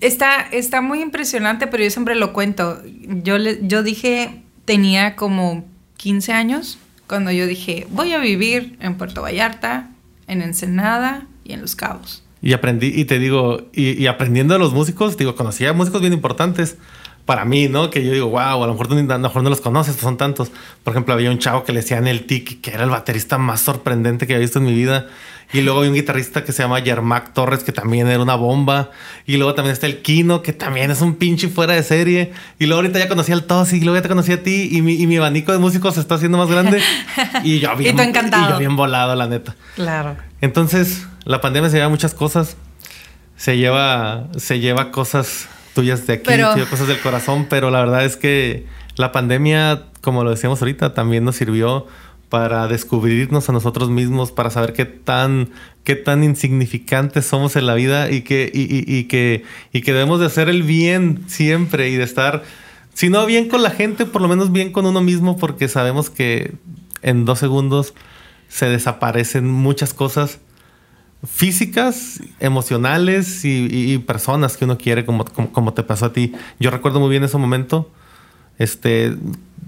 Está, 0.00 0.40
está 0.52 0.80
muy 0.80 1.02
impresionante, 1.02 1.66
pero 1.66 1.84
yo 1.84 1.90
siempre 1.90 2.14
lo 2.14 2.32
cuento. 2.32 2.80
Yo, 3.22 3.36
le, 3.36 3.58
yo 3.62 3.82
dije, 3.82 4.42
tenía 4.64 5.16
como 5.16 5.64
15 5.96 6.32
años, 6.32 6.78
cuando 7.06 7.30
yo 7.30 7.46
dije, 7.46 7.86
voy 7.90 8.12
a 8.12 8.18
vivir 8.18 8.76
en 8.80 8.96
Puerto 8.96 9.22
Vallarta, 9.22 9.90
en 10.26 10.42
Ensenada 10.42 11.26
y 11.44 11.52
en 11.52 11.60
Los 11.60 11.76
Cabos. 11.76 12.22
Y 12.42 12.52
aprendí, 12.52 12.92
y 12.94 13.04
te 13.06 13.18
digo, 13.18 13.68
y, 13.72 14.06
aprendiendo 14.06 14.54
de 14.54 14.60
los 14.60 14.72
músicos, 14.72 15.16
digo, 15.16 15.34
conocía 15.34 15.72
músicos 15.72 16.00
bien 16.00 16.12
importantes 16.12 16.76
para 17.24 17.44
mí, 17.44 17.68
¿no? 17.68 17.90
Que 17.90 18.04
yo 18.04 18.12
digo, 18.12 18.28
wow, 18.28 18.62
a 18.62 18.66
lo 18.66 18.74
mejor, 18.74 18.86
a 18.92 18.94
lo 18.94 19.18
mejor 19.18 19.42
no 19.42 19.50
los 19.50 19.60
conoces, 19.60 19.94
pues 19.94 20.02
son 20.02 20.16
tantos. 20.16 20.52
Por 20.84 20.92
ejemplo, 20.92 21.14
había 21.14 21.30
un 21.30 21.38
chavo 21.38 21.64
que 21.64 21.72
le 21.72 21.80
decían 21.80 22.06
el 22.06 22.26
Tiki, 22.26 22.56
que 22.56 22.70
era 22.72 22.84
el 22.84 22.90
baterista 22.90 23.38
más 23.38 23.62
sorprendente 23.62 24.26
que 24.26 24.34
había 24.34 24.42
visto 24.44 24.60
en 24.60 24.66
mi 24.66 24.74
vida. 24.74 25.08
Y 25.52 25.60
luego 25.60 25.82
hay 25.82 25.88
un 25.88 25.94
guitarrista 25.94 26.42
que 26.44 26.52
se 26.52 26.62
llama 26.62 26.80
Yermac 26.80 27.32
Torres, 27.32 27.62
que 27.62 27.72
también 27.72 28.08
era 28.08 28.20
una 28.20 28.34
bomba. 28.34 28.90
Y 29.26 29.36
luego 29.36 29.54
también 29.54 29.72
está 29.72 29.86
el 29.86 30.02
Kino, 30.02 30.42
que 30.42 30.52
también 30.52 30.90
es 30.90 31.00
un 31.00 31.14
pinche 31.14 31.48
fuera 31.48 31.74
de 31.74 31.82
serie. 31.82 32.32
Y 32.58 32.66
luego 32.66 32.82
ahorita 32.82 32.98
ya 32.98 33.08
conocí 33.08 33.32
al 33.32 33.44
Tosi, 33.44 33.76
y 33.76 33.80
luego 33.80 33.96
ya 33.96 34.02
te 34.02 34.08
conocí 34.08 34.32
a 34.32 34.42
ti. 34.42 34.68
Y 34.72 34.82
mi, 34.82 34.94
y 34.94 35.06
mi 35.06 35.16
abanico 35.16 35.52
de 35.52 35.58
músicos 35.58 35.94
se 35.94 36.00
está 36.00 36.16
haciendo 36.16 36.38
más 36.38 36.50
grande. 36.50 36.80
Y 37.44 37.60
yo 37.60 37.76
bien, 37.76 37.98
encantado. 37.98 38.48
Y 38.48 38.52
yo 38.52 38.58
bien 38.58 38.76
volado, 38.76 39.14
la 39.14 39.26
neta. 39.28 39.54
Claro. 39.74 40.16
Entonces, 40.40 41.06
la 41.24 41.40
pandemia 41.40 41.70
se 41.70 41.76
lleva 41.76 41.88
muchas 41.88 42.14
cosas. 42.14 42.56
Se 43.36 43.56
lleva, 43.56 44.28
se 44.36 44.58
lleva 44.58 44.90
cosas 44.90 45.48
tuyas 45.74 46.06
de 46.06 46.14
aquí, 46.14 46.30
cosas 46.70 46.88
del 46.88 46.98
corazón. 47.00 47.46
Pero 47.48 47.70
la 47.70 47.80
verdad 47.80 48.04
es 48.04 48.16
que 48.16 48.66
la 48.96 49.12
pandemia, 49.12 49.84
como 50.00 50.24
lo 50.24 50.30
decíamos 50.30 50.60
ahorita, 50.60 50.94
también 50.94 51.24
nos 51.24 51.36
sirvió 51.36 51.86
para 52.28 52.66
descubrirnos 52.66 53.48
a 53.48 53.52
nosotros 53.52 53.88
mismos, 53.90 54.32
para 54.32 54.50
saber 54.50 54.72
qué 54.72 54.84
tan, 54.84 55.50
qué 55.84 55.94
tan 55.94 56.24
insignificantes 56.24 57.26
somos 57.26 57.56
en 57.56 57.66
la 57.66 57.74
vida 57.74 58.10
y 58.10 58.22
que, 58.22 58.50
y, 58.52 59.04
que, 59.04 59.44
y 59.72 59.82
que 59.82 59.92
debemos 59.92 60.20
de 60.20 60.26
hacer 60.26 60.48
el 60.48 60.62
bien 60.62 61.24
siempre 61.28 61.90
y 61.90 61.96
de 61.96 62.04
estar, 62.04 62.42
si 62.94 63.10
no 63.10 63.26
bien 63.26 63.48
con 63.48 63.62
la 63.62 63.70
gente, 63.70 64.06
por 64.06 64.22
lo 64.22 64.28
menos 64.28 64.50
bien 64.50 64.72
con 64.72 64.86
uno 64.86 65.00
mismo, 65.00 65.36
porque 65.36 65.68
sabemos 65.68 66.10
que 66.10 66.54
en 67.02 67.24
dos 67.24 67.38
segundos 67.38 67.94
se 68.48 68.68
desaparecen 68.68 69.48
muchas 69.48 69.94
cosas 69.94 70.40
físicas, 71.24 72.20
emocionales 72.40 73.44
y, 73.44 73.98
personas 73.98 74.56
que 74.56 74.64
uno 74.64 74.78
quiere, 74.78 75.04
como, 75.04 75.24
como, 75.24 75.52
como, 75.52 75.74
te 75.74 75.82
pasó 75.82 76.06
a 76.06 76.12
ti. 76.12 76.32
Yo 76.58 76.70
recuerdo 76.70 77.00
muy 77.00 77.10
bien 77.10 77.24
ese 77.24 77.38
momento. 77.38 77.90
Este, 78.58 79.14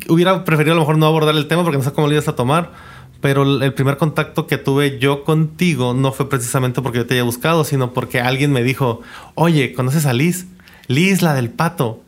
hubiera 0.09 0.44
preferido 0.44 0.72
a 0.72 0.76
lo 0.76 0.82
mejor 0.82 0.99
no 0.99 1.07
abordar 1.07 1.34
el 1.34 1.49
tema 1.49 1.62
porque 1.62 1.78
no 1.78 1.84
sé 1.84 1.92
cómo 1.92 2.07
lo 2.07 2.12
ibas 2.12 2.28
a 2.28 2.36
tomar. 2.36 2.72
Pero 3.20 3.42
el 3.42 3.74
primer 3.74 3.96
contacto 3.96 4.46
que 4.46 4.59
tuve 4.59 5.01
yo 5.01 5.24
contigo 5.24 5.92
no 5.92 6.12
fue 6.12 6.28
precisamente 6.28 6.80
porque 6.80 6.99
yo 6.99 7.07
te 7.07 7.14
haya 7.14 7.24
buscado, 7.24 7.64
sino 7.64 7.92
porque 7.92 8.20
alguien 8.20 8.53
me 8.53 8.62
dijo, 8.62 9.01
oye, 9.34 9.72
¿conoces 9.72 10.07
a 10.07 10.12
Liz? 10.12 10.46
Liz, 10.86 11.20
la 11.20 11.34
del 11.34 11.51
pato. 11.51 12.01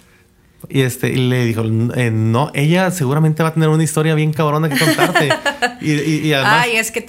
Y 0.69 0.83
este 0.83 1.09
le 1.17 1.45
dijo, 1.47 1.63
eh, 1.97 2.11
no, 2.13 2.51
ella 2.55 2.91
seguramente 2.91 3.43
va 3.43 3.51
a 3.51 3.55
tener 3.55 3.69
una 3.69 3.83
historia 3.83 4.15
bien 4.15 4.33
cabrona 4.33 4.69
que 4.69 4.79
contarte. 4.79 5.29
y, 5.81 5.93
y, 6.29 6.33
además, 6.33 6.65
Ay, 6.65 6.77
es 6.77 6.91
que 6.91 7.05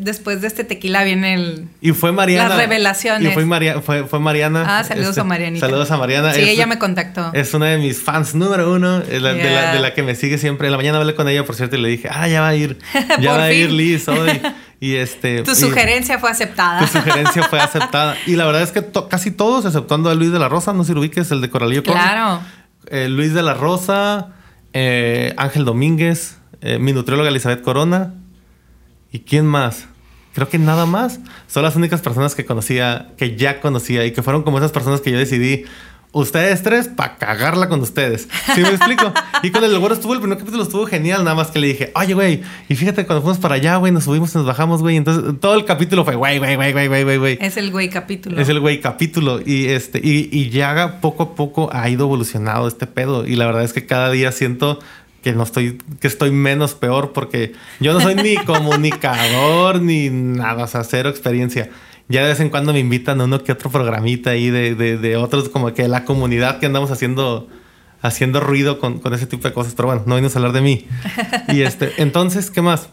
después 0.00 0.40
de 0.40 0.46
este 0.46 0.64
tequila 0.64 1.02
viene 1.02 1.34
el... 1.34 1.68
Y 1.80 1.92
fue 1.92 2.12
Mariana. 2.12 2.50
Las 2.50 2.58
revelaciones. 2.58 3.30
Y 3.30 3.34
fue, 3.34 4.04
fue, 4.04 4.20
Mariana. 4.20 4.78
Ah, 4.78 4.84
saludos 4.84 5.08
a 5.08 5.20
este, 5.20 5.24
Marianita. 5.24 5.66
Saludos 5.66 5.90
a 5.90 5.96
Mariana. 5.96 6.32
Sí, 6.32 6.42
ella 6.42 6.66
me 6.66 6.78
contactó. 6.78 7.30
Es 7.32 7.52
una 7.54 7.66
de 7.66 7.78
mis 7.78 8.00
fans 8.00 8.34
número 8.34 8.72
uno, 8.72 9.00
de, 9.00 9.20
la, 9.20 9.94
que 9.94 10.02
me 10.02 10.14
sigue 10.14 10.38
siempre. 10.38 10.68
En 10.68 10.72
la 10.72 10.78
mañana 10.78 10.98
hablé 10.98 11.14
con 11.14 11.28
ella, 11.28 11.44
por 11.44 11.56
cierto, 11.56 11.76
y 11.76 11.80
le 11.80 11.88
dije, 11.88 12.08
ah, 12.10 12.28
ya 12.28 12.40
va 12.40 12.48
a 12.48 12.54
ir, 12.54 12.78
ya 13.20 13.32
va 13.32 13.44
a 13.44 13.52
ir 13.52 13.72
Liz 13.72 14.06
hoy. 14.08 14.40
Y 14.80 14.96
este, 14.96 15.42
tu 15.44 15.54
sugerencia 15.54 16.18
fue 16.18 16.30
aceptada. 16.30 16.80
Tu 16.80 16.86
sugerencia 16.86 17.42
fue 17.44 17.60
aceptada. 17.60 18.16
Y 18.26 18.36
la 18.36 18.44
verdad 18.44 18.62
es 18.62 18.72
que 18.72 18.84
casi 19.08 19.30
todos, 19.30 19.64
exceptuando 19.64 20.10
a 20.10 20.14
Luis 20.14 20.32
de 20.32 20.38
la 20.38 20.48
Rosa, 20.48 20.72
no 20.72 20.84
sé 20.84 20.88
si 20.88 20.94
lo 20.94 21.00
ubiques, 21.00 21.30
el 21.30 21.40
de 21.40 21.50
Coralillo 21.50 21.82
Claro. 21.82 22.42
Eh, 22.92 23.08
Luis 23.08 23.32
de 23.32 23.42
la 23.42 23.54
Rosa, 23.54 24.34
eh, 24.74 25.32
Ángel 25.38 25.64
Domínguez, 25.64 26.36
eh, 26.60 26.78
mi 26.78 26.92
nutrióloga 26.92 27.30
Elizabeth 27.30 27.62
Corona. 27.62 28.12
¿Y 29.10 29.20
quién 29.20 29.46
más? 29.46 29.86
Creo 30.34 30.50
que 30.50 30.58
nada 30.58 30.84
más. 30.84 31.18
Son 31.46 31.62
las 31.62 31.74
únicas 31.74 32.02
personas 32.02 32.34
que 32.34 32.44
conocía, 32.44 33.08
que 33.16 33.34
ya 33.34 33.62
conocía 33.62 34.04
y 34.04 34.12
que 34.12 34.22
fueron 34.22 34.42
como 34.42 34.58
esas 34.58 34.72
personas 34.72 35.00
que 35.00 35.10
yo 35.10 35.16
decidí, 35.16 35.64
ustedes 36.12 36.62
tres 36.62 36.88
para 36.88 37.16
cagarla 37.16 37.68
con 37.68 37.80
ustedes. 37.80 38.28
¿Sí 38.54 38.60
me 38.60 38.68
explico? 38.68 39.12
y 39.42 39.50
con 39.50 39.64
el 39.64 39.78
güero 39.78 39.94
estuvo, 39.94 40.14
el 40.14 40.20
primer 40.20 40.38
capítulo 40.38 40.62
estuvo 40.62 40.86
genial, 40.86 41.24
nada 41.24 41.34
más 41.34 41.50
que 41.50 41.58
le 41.58 41.68
dije, 41.68 41.90
oye, 41.94 42.14
güey, 42.14 42.42
y 42.68 42.76
fíjate 42.76 43.06
cuando 43.06 43.22
fuimos 43.22 43.38
para 43.38 43.56
allá, 43.56 43.76
güey, 43.76 43.92
nos 43.92 44.04
subimos 44.04 44.34
y 44.34 44.38
nos 44.38 44.46
bajamos, 44.46 44.82
güey. 44.82 44.96
Entonces 44.96 45.40
todo 45.40 45.54
el 45.54 45.64
capítulo 45.64 46.04
fue, 46.04 46.14
güey, 46.14 46.38
güey, 46.38 46.54
güey, 46.56 46.72
güey, 46.72 47.02
güey, 47.02 47.18
güey. 47.18 47.38
Es 47.40 47.56
el 47.56 47.70
güey 47.70 47.88
capítulo. 47.88 48.40
Es 48.40 48.48
el 48.48 48.60
güey 48.60 48.80
capítulo. 48.80 49.40
Y 49.44 49.66
este, 49.66 50.00
y, 50.02 50.28
y 50.30 50.50
ya 50.50 50.98
poco 51.00 51.22
a 51.22 51.34
poco 51.34 51.70
ha 51.72 51.88
ido 51.88 52.04
evolucionado 52.04 52.68
este 52.68 52.86
pedo. 52.86 53.26
Y 53.26 53.36
la 53.36 53.46
verdad 53.46 53.64
es 53.64 53.72
que 53.72 53.86
cada 53.86 54.10
día 54.10 54.32
siento 54.32 54.78
que 55.22 55.32
no 55.32 55.44
estoy, 55.44 55.78
que 56.00 56.08
estoy 56.08 56.30
menos 56.30 56.74
peor 56.74 57.12
porque 57.12 57.52
yo 57.80 57.92
no 57.92 58.00
soy 58.00 58.16
ni 58.16 58.36
comunicador 58.44 59.80
ni 59.80 60.10
nada, 60.10 60.64
o 60.64 60.66
sea, 60.66 60.84
cero 60.84 61.08
experiencia 61.08 61.70
ya 62.12 62.22
de 62.22 62.28
vez 62.28 62.40
en 62.40 62.50
cuando 62.50 62.72
me 62.72 62.78
invitan 62.78 63.20
a 63.20 63.24
uno 63.24 63.42
que 63.42 63.52
otro 63.52 63.70
programita 63.70 64.30
ahí 64.30 64.50
de, 64.50 64.74
de, 64.74 65.16
otros, 65.16 65.48
como 65.48 65.72
que 65.72 65.88
la 65.88 66.04
comunidad 66.04 66.60
que 66.60 66.66
andamos 66.66 66.90
haciendo, 66.90 67.48
haciendo 68.02 68.40
ruido 68.40 68.78
con, 68.78 69.00
con, 69.00 69.14
ese 69.14 69.26
tipo 69.26 69.48
de 69.48 69.54
cosas. 69.54 69.74
Pero 69.74 69.88
bueno, 69.88 70.02
no 70.06 70.14
vienes 70.14 70.36
a 70.36 70.38
hablar 70.38 70.52
de 70.52 70.60
mí. 70.60 70.86
Y 71.48 71.62
este, 71.62 71.92
entonces, 72.02 72.50
¿qué 72.50 72.60
más? 72.60 72.90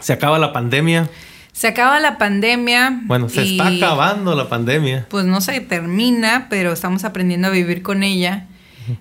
Se 0.00 0.12
acaba 0.12 0.38
la 0.38 0.52
pandemia. 0.52 1.10
Se 1.52 1.66
acaba 1.68 2.00
la 2.00 2.16
pandemia. 2.16 3.00
Bueno, 3.04 3.28
se 3.28 3.42
está 3.42 3.68
acabando 3.68 4.34
la 4.34 4.48
pandemia. 4.48 5.06
Pues 5.10 5.26
no 5.26 5.40
se 5.40 5.60
termina, 5.60 6.46
pero 6.48 6.72
estamos 6.72 7.04
aprendiendo 7.04 7.48
a 7.48 7.50
vivir 7.50 7.82
con 7.82 8.02
ella. 8.02 8.46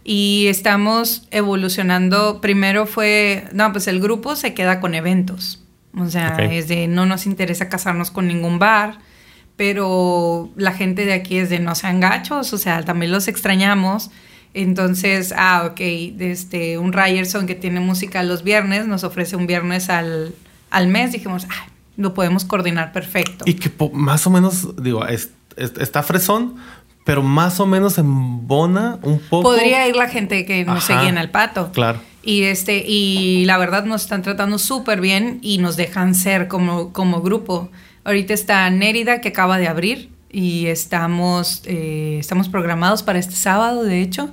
Y 0.03 0.47
estamos 0.47 1.27
evolucionando. 1.31 2.41
Primero 2.41 2.87
fue, 2.87 3.45
no, 3.53 3.71
pues 3.71 3.87
el 3.87 3.99
grupo 3.99 4.35
se 4.35 4.53
queda 4.53 4.79
con 4.79 4.95
eventos. 4.95 5.61
O 5.97 6.07
sea, 6.07 6.37
es 6.37 6.67
de 6.67 6.87
no 6.87 7.05
nos 7.05 7.25
interesa 7.25 7.69
casarnos 7.69 8.11
con 8.11 8.27
ningún 8.27 8.59
bar, 8.59 8.99
pero 9.61 10.49
la 10.55 10.71
gente 10.71 11.05
de 11.05 11.13
aquí 11.13 11.37
es 11.37 11.51
de 11.51 11.59
no 11.59 11.75
sean 11.75 11.99
gachos, 11.99 12.51
o 12.51 12.57
sea, 12.57 12.81
también 12.81 13.11
los 13.11 13.27
extrañamos. 13.27 14.09
Entonces, 14.55 15.35
ah, 15.37 15.67
ok, 15.69 15.79
este, 15.79 16.79
un 16.79 16.91
Ryerson 16.93 17.45
que 17.45 17.53
tiene 17.53 17.79
música 17.79 18.23
los 18.23 18.41
viernes 18.41 18.87
nos 18.87 19.03
ofrece 19.03 19.35
un 19.35 19.45
viernes 19.45 19.91
al, 19.91 20.33
al 20.71 20.87
mes. 20.87 21.11
Dijimos, 21.11 21.45
ah, 21.51 21.67
lo 21.95 22.15
podemos 22.15 22.43
coordinar 22.43 22.91
perfecto. 22.91 23.45
Y 23.45 23.53
que 23.53 23.71
más 23.93 24.25
o 24.25 24.31
menos, 24.31 24.81
digo, 24.81 25.05
está 25.05 26.01
fresón, 26.01 26.55
pero 27.05 27.21
más 27.21 27.59
o 27.59 27.67
menos 27.67 27.99
embona 27.99 28.97
un 29.03 29.19
poco. 29.19 29.43
Podría 29.43 29.87
ir 29.87 29.95
la 29.95 30.09
gente 30.09 30.43
que 30.43 30.65
nos 30.65 30.85
seguía 30.85 31.09
en 31.09 31.19
el 31.19 31.29
pato. 31.29 31.71
Claro. 31.71 32.01
Y, 32.23 32.45
este, 32.45 32.83
y 32.83 33.45
la 33.45 33.59
verdad 33.59 33.85
nos 33.85 34.01
están 34.01 34.23
tratando 34.23 34.57
súper 34.57 35.01
bien 35.01 35.37
y 35.43 35.59
nos 35.59 35.77
dejan 35.77 36.15
ser 36.15 36.47
como, 36.47 36.91
como 36.93 37.21
grupo. 37.21 37.69
Ahorita 38.03 38.33
está 38.33 38.69
Nérida 38.69 39.21
que 39.21 39.29
acaba 39.29 39.57
de 39.57 39.67
abrir 39.67 40.09
y 40.31 40.67
estamos, 40.67 41.61
eh, 41.65 42.17
estamos 42.19 42.49
programados 42.49 43.03
para 43.03 43.19
este 43.19 43.35
sábado, 43.35 43.83
de 43.83 44.01
hecho. 44.01 44.29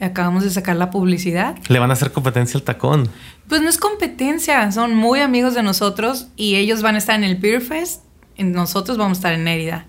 Acabamos 0.00 0.44
de 0.44 0.50
sacar 0.50 0.76
la 0.76 0.90
publicidad. 0.90 1.56
¿Le 1.68 1.78
van 1.78 1.90
a 1.90 1.92
hacer 1.92 2.10
competencia 2.10 2.56
al 2.56 2.62
tacón? 2.62 3.10
Pues 3.48 3.60
no 3.60 3.68
es 3.68 3.76
competencia, 3.76 4.70
son 4.72 4.94
muy 4.94 5.20
amigos 5.20 5.54
de 5.54 5.62
nosotros 5.62 6.28
y 6.36 6.56
ellos 6.56 6.80
van 6.80 6.94
a 6.94 6.98
estar 6.98 7.16
en 7.16 7.24
el 7.24 7.36
Beer 7.36 7.60
Fest 7.60 8.02
y 8.36 8.44
nosotros 8.44 8.96
vamos 8.96 9.18
a 9.18 9.20
estar 9.20 9.32
en 9.34 9.44
Nérida. 9.44 9.86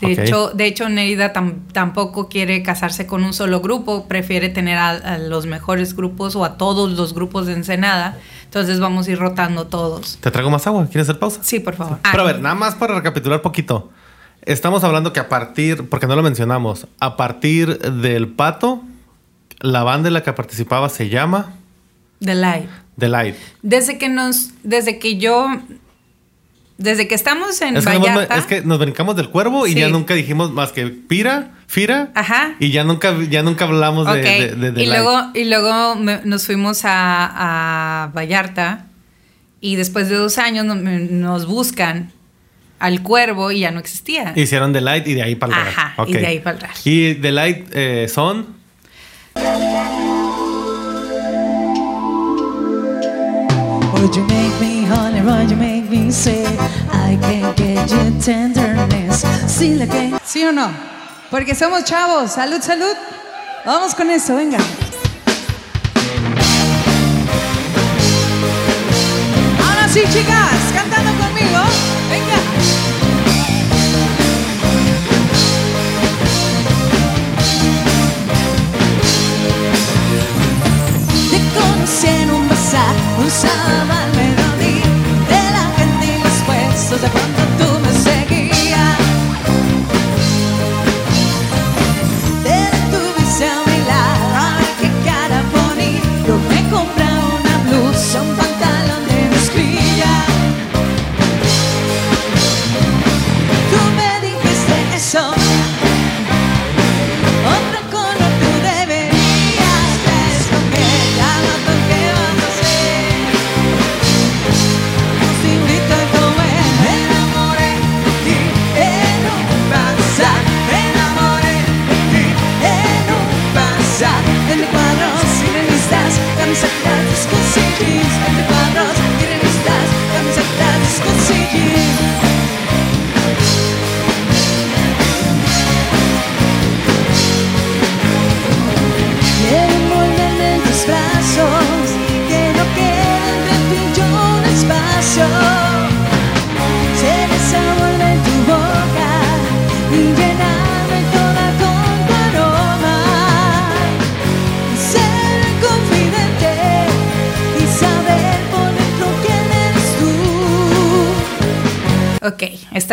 De, 0.00 0.12
hecho, 0.12 0.50
de 0.50 0.66
hecho, 0.66 0.88
Nerida 0.88 1.32
tampoco 1.32 2.28
quiere 2.28 2.62
casarse 2.62 3.06
con 3.06 3.24
un 3.24 3.34
solo 3.34 3.60
grupo, 3.60 4.06
prefiere 4.06 4.48
tener 4.48 4.78
a, 4.78 5.18
los 5.18 5.46
mejores 5.46 5.96
grupos 5.96 6.36
o 6.36 6.44
a 6.44 6.56
todos 6.56 6.92
los 6.92 7.14
grupos 7.14 7.46
de 7.46 7.54
Ensenada. 7.54 8.16
Entonces 8.44 8.78
vamos 8.78 9.08
a 9.08 9.10
ir 9.10 9.18
rotando 9.18 9.66
todos. 9.66 10.18
¿Te 10.20 10.30
traigo 10.30 10.50
más 10.50 10.66
agua? 10.66 10.86
¿Quieres 10.86 11.08
hacer 11.08 11.18
pausa? 11.18 11.40
Sí, 11.42 11.58
por 11.58 11.74
favor. 11.74 11.98
Pero 12.10 12.22
a 12.22 12.26
ver, 12.26 12.40
nada 12.40 12.54
más 12.54 12.76
para 12.76 12.94
recapitular 12.94 13.42
poquito. 13.42 13.90
Estamos 14.42 14.84
hablando 14.84 15.12
que 15.12 15.20
a 15.20 15.28
partir, 15.28 15.88
porque 15.88 16.06
no 16.06 16.14
lo 16.14 16.22
mencionamos, 16.22 16.86
a 17.00 17.16
partir 17.16 17.78
del 17.78 18.28
pato, 18.28 18.82
la 19.58 19.82
banda 19.82 20.08
en 20.08 20.14
la 20.14 20.22
que 20.22 20.32
participaba 20.32 20.88
se 20.88 21.08
llama... 21.08 21.54
The 22.20 22.34
Light. 22.34 22.70
The 22.98 23.08
Light. 23.08 23.36
Desde 23.62 23.98
que 23.98 24.08
nos, 24.08 24.50
desde 24.62 24.98
que 24.98 25.18
yo 25.18 25.48
desde 26.78 27.08
que 27.08 27.16
estamos 27.16 27.60
en 27.60 27.76
es 27.76 27.84
Vallarta. 27.84 28.34
Que 28.34 28.40
es 28.40 28.46
que 28.46 28.62
nos 28.62 28.78
brincamos 28.78 29.16
del 29.16 29.28
cuervo 29.28 29.66
y 29.66 29.74
ya 29.74 29.88
nunca 29.88 30.14
dijimos 30.14 30.52
más 30.52 30.70
que 30.70 30.86
Pira, 30.86 31.50
Fira. 31.66 32.10
Ajá. 32.14 32.54
Y 32.60 32.70
ya 32.70 32.84
nunca, 32.84 33.14
ya 33.28 33.42
nunca 33.42 33.64
hablamos 33.64 34.06
de, 34.06 34.54
y, 34.76 34.86
luego, 34.86 35.30
y 35.34 35.44
luego 35.44 35.96
nos 36.24 36.46
fuimos 36.46 36.82
a, 36.84 38.10
Vallarta 38.14 38.86
y 39.60 39.74
después 39.74 40.08
de 40.08 40.14
dos 40.14 40.38
años 40.38 40.64
nos, 40.64 41.46
buscan 41.46 42.12
al 42.78 43.02
cuervo 43.02 43.50
y 43.50 43.60
ya 43.60 43.72
no 43.72 43.80
existía. 43.80 44.32
Hicieron 44.36 44.72
The 44.72 44.80
Light 44.80 45.08
y 45.08 45.14
de 45.14 45.22
ahí 45.24 45.34
para 45.34 45.60
el 45.60 45.68
Ajá, 45.68 45.94
y 46.06 46.12
de 46.12 46.26
ahí 46.26 46.38
para 46.38 46.58
el 46.58 46.64
Y 46.84 47.14
The 47.16 47.32
Light 47.32 47.66
eh, 47.72 48.08
son. 48.08 48.56
Would 53.94 54.14
you 54.14 54.22
make 54.22 54.60
me 54.60 54.86
honey, 54.86 55.20
would 55.20 55.50
you 55.50 55.56
make 55.56 55.77
I 56.06 57.18
can't 57.20 57.56
get 57.56 58.24
tenderness? 58.24 59.24
Sí, 59.46 59.74
la 59.74 59.86
que... 59.86 60.14
¿Sí 60.24 60.44
o 60.44 60.52
no? 60.52 60.70
Porque 61.30 61.54
somos 61.54 61.84
chavos. 61.84 62.32
Salud, 62.32 62.60
salud. 62.62 62.94
Vamos 63.66 63.94
con 63.94 64.08
eso, 64.10 64.36
venga. 64.36 64.58
Ahora 69.60 69.88
sí, 69.88 70.02
chicas, 70.12 70.72
cantando 70.72 71.10
conmigo. 71.22 71.60
Venga. 72.10 72.57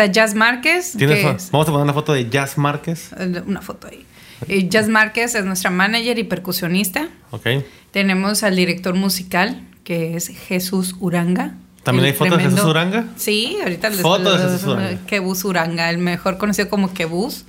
Está 0.06 0.12
Jazz 0.12 0.34
Márquez. 0.34 0.96
Vamos 1.50 1.68
a 1.68 1.72
poner 1.72 1.84
una 1.84 1.92
foto 1.92 2.12
de 2.12 2.28
Jazz 2.28 2.58
Márquez. 2.58 3.10
Eh, 3.18 3.42
una 3.46 3.60
foto 3.60 3.88
ahí. 3.88 4.04
Eh, 4.48 4.68
Jazz 4.68 4.88
Márquez 4.88 5.34
es 5.34 5.44
nuestra 5.44 5.70
manager 5.70 6.18
y 6.18 6.24
percusionista. 6.24 7.08
Ok. 7.30 7.46
Tenemos 7.90 8.42
al 8.42 8.56
director 8.56 8.94
musical, 8.94 9.62
que 9.84 10.16
es 10.16 10.28
Jesús 10.28 10.96
Uranga. 11.00 11.54
¿También 11.82 12.06
hay 12.06 12.12
fotos 12.12 12.38
de 12.38 12.44
Jesús 12.44 12.64
Uranga? 12.64 13.04
Sí, 13.16 13.58
ahorita 13.62 13.90
les 13.90 14.00
Fotos 14.00 14.42
de 14.42 14.48
Jesús 14.48 14.66
Uranga. 14.66 15.06
Kebus 15.06 15.44
Uranga, 15.44 15.90
el 15.90 15.98
mejor 15.98 16.36
conocido 16.38 16.68
como 16.68 16.92
Kebus. 16.92 17.44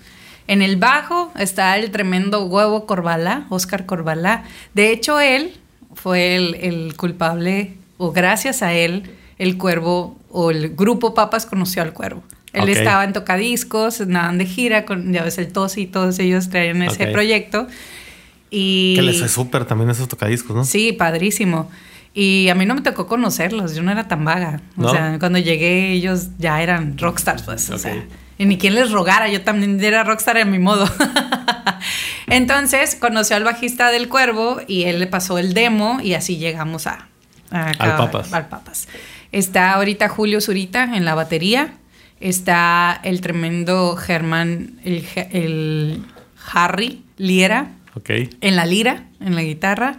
En 0.47 0.61
el 0.61 0.77
bajo 0.77 1.31
está 1.37 1.75
el 1.77 1.91
tremendo 1.91 2.45
huevo 2.45 2.85
Corbalá, 2.85 3.47
Oscar 3.49 3.85
Corbalá. 3.85 4.43
De 4.73 4.91
hecho, 4.91 5.19
él 5.19 5.57
fue 5.93 6.35
el, 6.35 6.55
el 6.55 6.95
culpable, 6.95 7.73
o 7.97 8.11
gracias 8.11 8.61
a 8.61 8.73
él, 8.73 9.11
el 9.39 9.57
cuervo 9.57 10.17
o 10.29 10.51
el 10.51 10.69
grupo 10.75 11.13
Papas 11.13 11.45
conoció 11.45 11.81
al 11.81 11.91
cuervo. 11.91 12.23
Él 12.57 12.63
Ok. 12.63 12.69
estaba 12.77 13.03
en 13.03 13.13
tocadiscos, 13.13 14.01
andaban 14.01 14.37
de 14.37 14.45
gira, 14.45 14.85
con, 14.85 15.11
ya 15.13 15.23
ves, 15.23 15.37
el 15.37 15.47
Tosi 15.51 15.81
y 15.81 15.87
todos 15.87 16.19
ellos 16.19 16.49
traían 16.49 16.81
ese 16.83 17.05
Ok. 17.05 17.11
proyecto. 17.11 17.67
Y, 18.49 18.95
Que 18.95 19.01
les 19.01 19.19
fue 19.19 19.27
súper 19.29 19.65
también 19.65 19.89
esos 19.89 20.07
tocadiscos, 20.07 20.55
¿no? 20.55 20.63
Sí, 20.63 20.93
padrísimo. 20.93 21.69
Y 22.13 22.47
a 22.49 22.55
mí 22.55 22.65
no 22.65 22.73
me 22.75 22.81
tocó 22.81 23.05
conocerlos, 23.05 23.75
yo 23.75 23.83
no 23.83 23.91
era 23.91 24.07
tan 24.07 24.25
vaga. 24.25 24.61
O 24.77 24.81
¿No? 24.83 24.89
sea, 24.91 25.17
cuando 25.19 25.37
llegué 25.37 25.91
ellos 25.91 26.27
ya 26.39 26.61
eran 26.63 26.97
rockstars, 26.97 27.43
pues. 27.43 27.69
O 27.69 27.75
Ok. 27.75 27.79
sea, 27.81 28.05
y 28.39 28.45
ni 28.45 28.57
quien 28.57 28.73
les 28.75 28.91
rogara, 28.91 29.27
yo 29.29 29.41
también 29.41 29.83
era 29.83 30.03
rockstar 30.03 30.37
en 30.37 30.49
mi 30.51 30.59
modo. 30.59 30.87
Entonces 32.27 32.95
conoció 32.95 33.35
al 33.35 33.43
bajista 33.43 33.91
del 33.91 34.09
Cuervo 34.09 34.59
y 34.67 34.83
él 34.83 34.99
le 34.99 35.07
pasó 35.07 35.37
el 35.37 35.53
demo 35.53 35.99
y 36.01 36.13
así 36.13 36.37
llegamos 36.37 36.87
a, 36.87 37.07
a 37.51 37.69
acá, 37.71 37.83
Al 37.83 37.97
Papas. 37.97 38.33
al 38.33 38.47
Papas. 38.47 38.87
Está 39.31 39.73
ahorita 39.73 40.09
Julio 40.09 40.41
Zurita 40.41 40.83
en 40.95 41.05
la 41.05 41.15
batería. 41.15 41.73
Está 42.19 42.99
el 43.03 43.21
tremendo 43.21 43.95
Germán, 43.95 44.79
el, 44.83 45.05
el 45.31 46.03
Harry 46.51 47.03
Liera 47.17 47.71
Ok. 47.95 48.09
en 48.41 48.55
la 48.55 48.65
lira, 48.65 49.05
en 49.19 49.35
la 49.35 49.43
guitarra. 49.43 49.97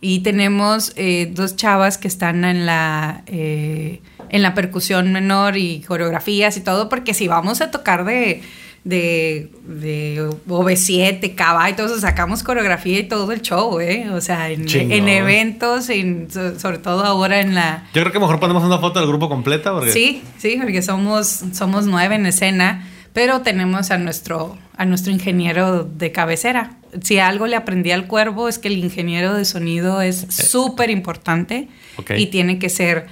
Y 0.00 0.20
tenemos 0.20 0.92
eh, 0.94 1.28
dos 1.34 1.56
chavas 1.56 1.98
que 1.98 2.06
están 2.06 2.44
en 2.44 2.66
la, 2.66 3.22
eh, 3.26 4.00
en 4.28 4.42
la 4.42 4.54
percusión 4.54 5.12
menor 5.12 5.56
y 5.56 5.80
coreografías 5.80 6.56
y 6.56 6.60
todo, 6.60 6.88
porque 6.88 7.14
si 7.14 7.26
vamos 7.26 7.60
a 7.60 7.72
tocar 7.72 8.04
de, 8.04 8.42
de, 8.88 9.50
de 9.66 10.26
OV7, 10.48 11.34
Cava 11.34 11.68
y 11.68 11.74
todo 11.74 11.86
eso, 11.86 12.00
sacamos 12.00 12.42
coreografía 12.42 12.98
y 13.00 13.02
todo 13.02 13.30
el 13.32 13.42
show, 13.42 13.80
¿eh? 13.80 14.08
O 14.10 14.20
sea, 14.22 14.50
en, 14.50 14.66
eventos, 15.08 15.90
en- 15.90 16.30
so- 16.30 16.58
sobre 16.58 16.78
todo 16.78 17.04
ahora 17.04 17.40
en 17.40 17.54
la... 17.54 17.84
Yo 17.92 18.00
creo 18.00 18.12
que 18.12 18.18
mejor 18.18 18.40
ponemos 18.40 18.64
una 18.64 18.78
foto 18.78 18.98
del 19.00 19.08
grupo 19.08 19.28
completa 19.28 19.72
porque 19.72 19.92
Sí, 19.92 20.22
sí, 20.38 20.56
porque 20.60 20.80
somos, 20.80 21.26
somos 21.52 21.84
nueve 21.86 22.14
en 22.14 22.24
escena, 22.24 22.88
pero 23.12 23.42
tenemos 23.42 23.90
a 23.90 23.98
nuestro, 23.98 24.56
a 24.76 24.86
nuestro 24.86 25.12
ingeniero 25.12 25.84
de 25.84 26.10
cabecera. 26.10 26.76
Si 27.02 27.18
algo 27.18 27.46
le 27.46 27.56
aprendí 27.56 27.90
al 27.90 28.06
cuervo 28.06 28.48
es 28.48 28.58
que 28.58 28.68
el 28.68 28.78
ingeniero 28.78 29.34
de 29.34 29.44
sonido 29.44 30.00
es 30.00 30.26
súper 30.30 30.88
importante 30.88 31.68
y 32.16 32.26
tiene 32.26 32.58
que 32.58 32.70
ser 32.70 33.06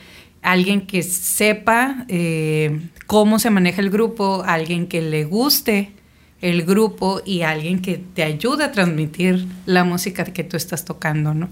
alguien 0.47 0.87
que 0.87 1.03
sepa 1.03 2.05
eh, 2.09 2.81
cómo 3.07 3.39
se 3.39 3.51
maneja 3.51 3.81
el 3.83 3.91
grupo, 3.91 4.43
alguien 4.47 4.87
que 4.87 5.03
le 5.03 5.25
guste 5.25 5.93
el 6.41 6.65
grupo 6.65 7.21
y 7.25 7.43
alguien 7.43 7.81
que 7.83 7.97
te 8.15 8.23
ayude 8.23 8.65
a 8.65 8.71
transmitir 8.73 9.47
la 9.67 9.85
música 9.85 10.25
que 10.25 10.45
tú 10.45 10.57
estás 10.57 10.85
tocando, 10.85 11.35
¿no? 11.35 11.49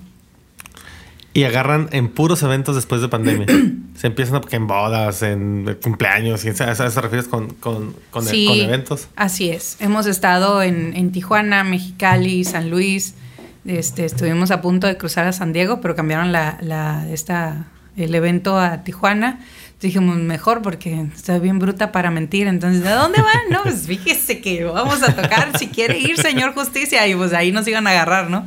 Y 1.32 1.42
agarran 1.42 1.88
en 1.90 2.08
puros 2.10 2.42
eventos 2.44 2.76
después 2.76 3.00
de 3.00 3.08
pandemia. 3.08 3.46
Se 3.96 4.06
empiezan 4.06 4.36
a, 4.36 4.40
en 4.50 4.66
bodas, 4.68 5.22
en 5.22 5.76
cumpleaños, 5.82 6.44
y 6.44 6.48
a 6.48 6.52
eso 6.52 6.88
te 6.88 7.00
refieres 7.00 7.26
con, 7.26 7.48
con, 7.54 7.94
con, 8.10 8.24
Sí, 8.24 8.46
con 8.46 8.58
eventos. 8.60 9.08
Así 9.16 9.50
es. 9.50 9.76
Hemos 9.80 10.06
estado 10.06 10.62
en, 10.62 10.94
en 10.96 11.10
Tijuana, 11.10 11.64
Mexicali, 11.64 12.44
San 12.44 12.70
Luis. 12.70 13.14
Este, 13.64 14.04
estuvimos 14.04 14.50
a 14.52 14.60
punto 14.60 14.86
de 14.86 14.96
cruzar 14.96 15.26
a 15.26 15.32
San 15.32 15.52
Diego, 15.52 15.80
pero 15.80 15.96
cambiaron 15.96 16.30
la, 16.30 16.58
la- 16.60 17.08
esta, 17.10 17.66
el 17.96 18.14
evento 18.14 18.58
a 18.58 18.84
Tijuana. 18.84 19.40
Dijimos, 19.80 20.16
mejor 20.16 20.62
porque 20.62 21.06
estoy 21.14 21.40
bien 21.40 21.58
bruta 21.58 21.92
para 21.92 22.10
mentir. 22.10 22.46
Entonces, 22.46 22.86
¿a 22.86 22.94
dónde 22.94 23.20
van? 23.20 23.50
No, 23.50 23.62
pues 23.64 23.86
fíjese 23.86 24.40
que 24.40 24.64
vamos 24.64 25.02
a 25.02 25.14
tocar. 25.14 25.58
Si 25.58 25.68
quiere 25.68 25.98
ir, 25.98 26.16
señor 26.16 26.54
Justicia. 26.54 27.06
Y 27.06 27.14
pues 27.14 27.34
ahí 27.34 27.52
nos 27.52 27.68
iban 27.68 27.86
a 27.86 27.90
agarrar, 27.90 28.30
¿no? 28.30 28.46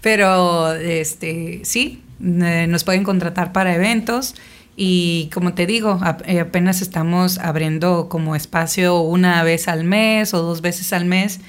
Pero, 0.00 0.72
este, 0.72 1.60
sí, 1.64 2.02
eh, 2.24 2.66
nos 2.68 2.84
pueden 2.84 3.04
contratar 3.04 3.52
para 3.52 3.74
eventos. 3.74 4.34
Y 4.76 5.28
como 5.34 5.52
te 5.52 5.66
digo, 5.66 6.00
eh, 6.24 6.40
apenas 6.40 6.80
estamos 6.80 7.38
abriendo 7.38 8.08
como 8.08 8.34
espacio 8.34 9.00
una 9.00 9.42
vez 9.42 9.68
al 9.68 9.84
mes 9.84 10.32
o 10.32 10.40
dos 10.40 10.62
veces 10.62 10.92
al 10.92 11.04
mes 11.04 11.40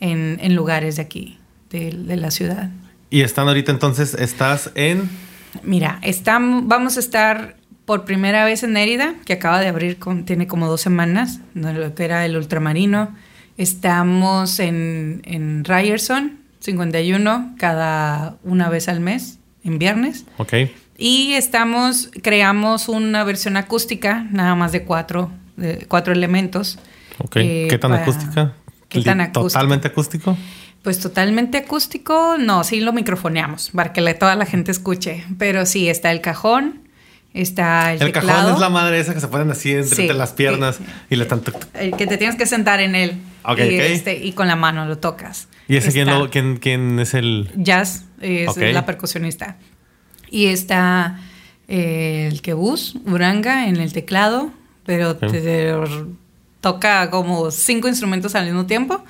en, 0.00 0.38
en 0.40 0.54
lugares 0.54 0.96
de 0.96 1.02
aquí, 1.02 1.38
de, 1.68 1.90
de 1.90 2.16
la 2.16 2.30
ciudad. 2.30 2.70
Y 3.10 3.22
están 3.22 3.48
ahorita 3.48 3.72
entonces, 3.72 4.14
estás 4.14 4.70
en... 4.74 5.10
Mira, 5.62 5.98
estamos, 6.02 6.66
vamos 6.66 6.96
a 6.96 7.00
estar 7.00 7.56
por 7.84 8.04
primera 8.04 8.44
vez 8.44 8.62
en 8.62 8.72
Mérida, 8.72 9.14
que 9.24 9.32
acaba 9.34 9.60
de 9.60 9.68
abrir, 9.68 9.98
con, 9.98 10.24
tiene 10.24 10.46
como 10.46 10.66
dos 10.68 10.80
semanas, 10.80 11.40
lo 11.54 11.94
que 11.94 12.04
era 12.04 12.24
el 12.26 12.36
ultramarino. 12.36 13.14
Estamos 13.70 14.60
en, 14.60 15.22
en 15.24 15.64
Ryerson, 15.64 16.38
51, 16.60 17.54
cada 17.58 18.36
una 18.44 18.68
vez 18.68 18.88
al 18.88 19.00
mes, 19.00 19.38
en 19.64 19.78
viernes. 19.78 20.24
Ok. 20.38 20.52
Y 20.98 21.32
estamos, 21.34 22.10
creamos 22.22 22.88
una 22.88 23.24
versión 23.24 23.56
acústica, 23.56 24.26
nada 24.30 24.54
más 24.54 24.72
de 24.72 24.84
cuatro, 24.84 25.30
de 25.56 25.84
cuatro 25.88 26.12
elementos. 26.12 26.78
Ok. 27.18 27.36
eh, 27.36 27.66
¿Qué 27.68 27.78
tan 27.78 27.90
para- 27.90 28.02
acústica? 28.02 28.52
¿Qué 28.88 29.00
tan 29.02 29.20
acústica? 29.20 29.60
¿Totalmente 29.60 29.88
acústico? 29.88 30.36
Pues 30.86 31.00
totalmente 31.00 31.58
acústico, 31.58 32.36
no, 32.38 32.62
sí 32.62 32.78
lo 32.78 32.92
microfoneamos 32.92 33.70
para 33.74 33.92
que 33.92 34.00
la- 34.00 34.16
toda 34.16 34.36
la 34.36 34.46
gente 34.46 34.70
escuche. 34.70 35.24
Pero 35.36 35.66
sí, 35.66 35.88
está 35.88 36.12
el 36.12 36.20
cajón, 36.20 36.78
está 37.34 37.92
el, 37.92 38.00
El 38.00 38.12
teclado. 38.12 38.38
cajón 38.38 38.54
es 38.54 38.60
la 38.60 38.68
madre 38.68 39.00
esa 39.00 39.12
que 39.12 39.18
se 39.20 39.26
ponen 39.26 39.50
así 39.50 39.72
entre, 39.72 39.96
Sí, 39.96 40.02
entre 40.02 40.16
las 40.16 40.30
piernas 40.30 40.78
y 41.10 41.16
le 41.16 41.24
están... 41.24 41.40
tuc, 41.40 41.58
tuc. 41.58 41.68
el 41.74 41.96
que 41.96 42.06
te 42.06 42.16
tienes 42.18 42.36
que 42.36 42.46
sentar 42.46 42.78
en 42.78 42.94
él. 42.94 43.20
Ok, 43.42 43.58
y, 43.58 43.62
ok. 43.62 43.68
este, 43.80 44.24
y 44.24 44.30
con 44.30 44.46
la 44.46 44.54
mano 44.54 44.86
lo 44.86 44.98
tocas. 44.98 45.48
¿Y 45.66 45.74
ese 45.74 45.90
quién, 45.90 46.06
lo- 46.08 46.30
quién, 46.30 46.56
quién 46.58 47.00
es 47.00 47.14
el...? 47.14 47.50
Jazz 47.56 48.04
es 48.20 48.56
la 48.56 48.86
percusionista. 48.86 49.56
Y 50.30 50.46
está 50.46 51.18
eh, 51.66 52.28
el 52.30 52.42
quebus, 52.42 52.94
Uranga, 53.06 53.66
en 53.66 53.74
el 53.78 53.92
teclado, 53.92 54.52
pero 54.84 55.16
te 55.16 55.74
toca 56.60 57.10
como 57.10 57.50
cinco 57.50 57.88
instrumentos 57.88 58.36
al 58.36 58.44
mismo 58.46 58.66
tiempo. 58.66 59.04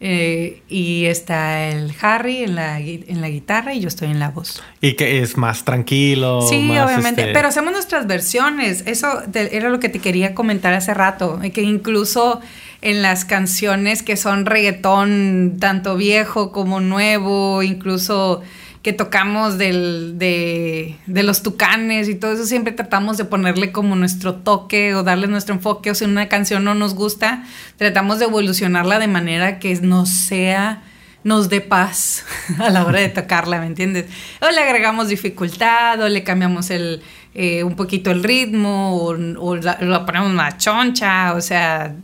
Eh, 0.00 0.62
y 0.68 1.06
está 1.06 1.68
el 1.68 1.92
Harry 2.02 2.42
en 2.42 2.56
la, 2.56 2.78
en 2.80 3.20
la 3.22 3.28
guitarra 3.30 3.72
y 3.74 3.80
yo 3.80 3.88
estoy 3.88 4.08
en 4.10 4.18
la 4.18 4.30
voz. 4.30 4.62
Y 4.82 4.94
que 4.94 5.22
es 5.22 5.36
más 5.38 5.64
tranquilo. 5.64 6.42
Sí, 6.42 6.58
más, 6.58 6.86
obviamente. 6.86 7.22
este, 7.22 7.32
Pero 7.32 7.48
hacemos 7.48 7.72
nuestras 7.72 8.06
versiones. 8.06 8.82
Eso 8.86 9.22
te- 9.32 9.56
era 9.56 9.70
lo 9.70 9.80
que 9.80 9.88
te 9.88 10.00
quería 10.00 10.34
comentar 10.34 10.74
hace 10.74 10.92
rato. 10.92 11.40
Que 11.54 11.62
incluso 11.62 12.40
en 12.82 13.00
las 13.00 13.24
canciones 13.24 14.02
que 14.02 14.16
son 14.18 14.44
reggaetón, 14.44 15.56
tanto 15.58 15.96
viejo 15.96 16.52
como 16.52 16.80
nuevo, 16.80 17.62
incluso 17.62 18.42
que 18.84 18.92
tocamos 18.92 19.56
del, 19.56 20.18
de, 20.18 20.98
los 21.06 21.42
tucanes 21.42 22.06
y 22.06 22.16
todo 22.16 22.34
eso, 22.34 22.44
siempre 22.44 22.70
tratamos 22.70 23.16
de 23.16 23.24
ponerle 23.24 23.72
como 23.72 23.96
nuestro 23.96 24.34
toque 24.34 24.94
o 24.94 25.02
darle 25.02 25.26
nuestro 25.26 25.54
enfoque. 25.54 25.90
O 25.90 25.94
si 25.94 26.04
una 26.04 26.28
canción 26.28 26.64
no 26.64 26.74
nos 26.74 26.94
gusta, 26.94 27.44
tratamos 27.78 28.18
de 28.18 28.26
evolucionarla 28.26 28.98
de 28.98 29.08
manera 29.08 29.58
que 29.58 29.74
nos 29.76 30.10
sea 30.10 30.82
nos 31.24 31.48
dé 31.48 31.62
paz 31.62 32.26
a 32.58 32.68
la 32.68 32.84
hora 32.84 33.00
de 33.00 33.08
tocarla, 33.08 33.58
¿me 33.58 33.66
entiendes? 33.66 34.04
O 34.42 34.50
le 34.50 34.60
agregamos 34.60 35.08
dificultad, 35.08 35.98
o 36.02 36.08
le 36.10 36.22
cambiamos 36.22 36.68
el, 36.68 37.02
eh, 37.34 37.64
un 37.64 37.76
poquito 37.76 38.10
el 38.10 38.22
ritmo, 38.22 39.02
o, 39.02 39.56
la, 39.56 39.78
la 39.80 40.04
ponemos 40.04 40.30
más 40.32 40.58
choncha, 40.58 41.32
o 41.32 41.40
sea, 41.40 41.96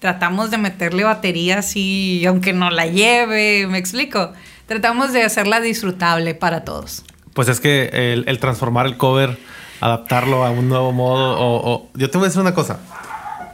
tratamos 0.00 0.50
de 0.50 0.58
meterle 0.58 1.04
batería 1.04 1.60
así, 1.60 2.26
aunque 2.26 2.52
no 2.52 2.70
la 2.70 2.84
lleve, 2.84 3.66
¿me 3.66 3.78
explico? 3.78 4.34
Tratamos 4.66 5.12
de 5.12 5.22
hacerla 5.24 5.60
disfrutable 5.60 6.34
para 6.34 6.64
todos. 6.64 7.04
Pues 7.34 7.48
es 7.48 7.60
que 7.60 7.90
el, 7.92 8.24
el 8.28 8.38
transformar 8.38 8.86
el 8.86 8.96
cover, 8.96 9.38
adaptarlo 9.80 10.44
a 10.44 10.50
un 10.50 10.68
nuevo 10.68 10.92
modo, 10.92 11.38
o, 11.38 11.70
o- 11.72 11.88
Yo 11.94 12.10
te 12.10 12.18
voy 12.18 12.24
a 12.26 12.28
decir 12.28 12.40
una 12.40 12.54
cosa. 12.54 12.78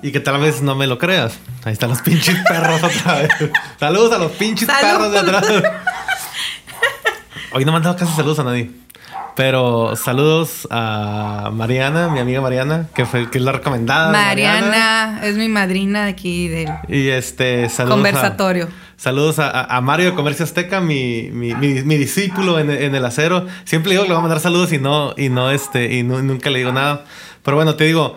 Y 0.03 0.11
que 0.11 0.21
tal 0.21 0.41
vez 0.41 0.63
no 0.63 0.75
me 0.75 0.87
lo 0.87 0.99
creas. 0.99 1.39
Ahí 1.65 1.73
están 1.75 1.91
los 1.91 2.01
pinches 2.03 2.37
perros 2.49 2.83
otra 2.83 3.15
vez. 3.21 3.29
Saludos 3.79 4.13
a 4.15 4.19
los 4.19 4.33
pinches 4.33 4.69
perros 4.69 5.13
de 5.13 5.19
atrás. 5.19 5.45
Hoy 7.55 7.65
no 7.65 7.73
me 7.73 7.77
han 7.79 7.83
dado 7.85 7.97
casi 7.97 8.13
saludos 8.15 8.39
a 8.39 8.45
nadie. 8.45 8.71
Pero 9.37 9.97
saludos 9.97 10.69
a 10.71 11.51
Mariana, 11.53 12.09
mi 12.09 12.19
amiga 12.21 12.41
Mariana, 12.43 12.89
que 12.95 13.07
fue 13.07 13.31
que 13.31 13.39
es 13.39 13.45
la 13.45 13.53
recomendada. 13.53 14.11
Mariana 14.13 15.21
es 15.23 15.37
mi 15.37 15.49
madrina 15.49 16.07
aquí 16.07 16.49
del 16.49 16.69
Y 16.89 17.09
este, 17.09 17.69
saludos. 17.71 17.93
a- 17.93 17.97
conversatorio. 17.97 18.69
Saludos 19.03 19.41
a, 19.41 19.81
Mario 19.81 20.07
de 20.11 20.15
Comercio 20.15 20.45
Azteca, 20.45 20.81
mi, 20.81 21.29
mi, 21.33 21.57
mi- 21.57 21.83
mi 21.83 21.97
discípulo 21.97 22.61
en, 22.61 22.71
en 22.71 22.95
el 22.95 23.05
acero. 23.05 23.49
Siempre 23.65 23.89
le 23.89 23.95
digo 23.95 24.05
que 24.05 24.11
le 24.11 24.15
voy 24.15 24.21
a 24.21 24.23
mandar 24.23 24.39
saludos 24.39 24.73
y 24.73 24.79
no, 24.79 25.13
y 25.17 25.29
no, 25.29 25.51
este, 25.51 25.93
y 25.97 26.05
nu- 26.05 26.23
nunca 26.23 26.51
le 26.51 26.61
digo 26.61 26.71
nada. 26.71 27.05
Pero 27.43 27.57
bueno, 27.57 27.75
te 27.75 27.83
digo, 27.83 28.17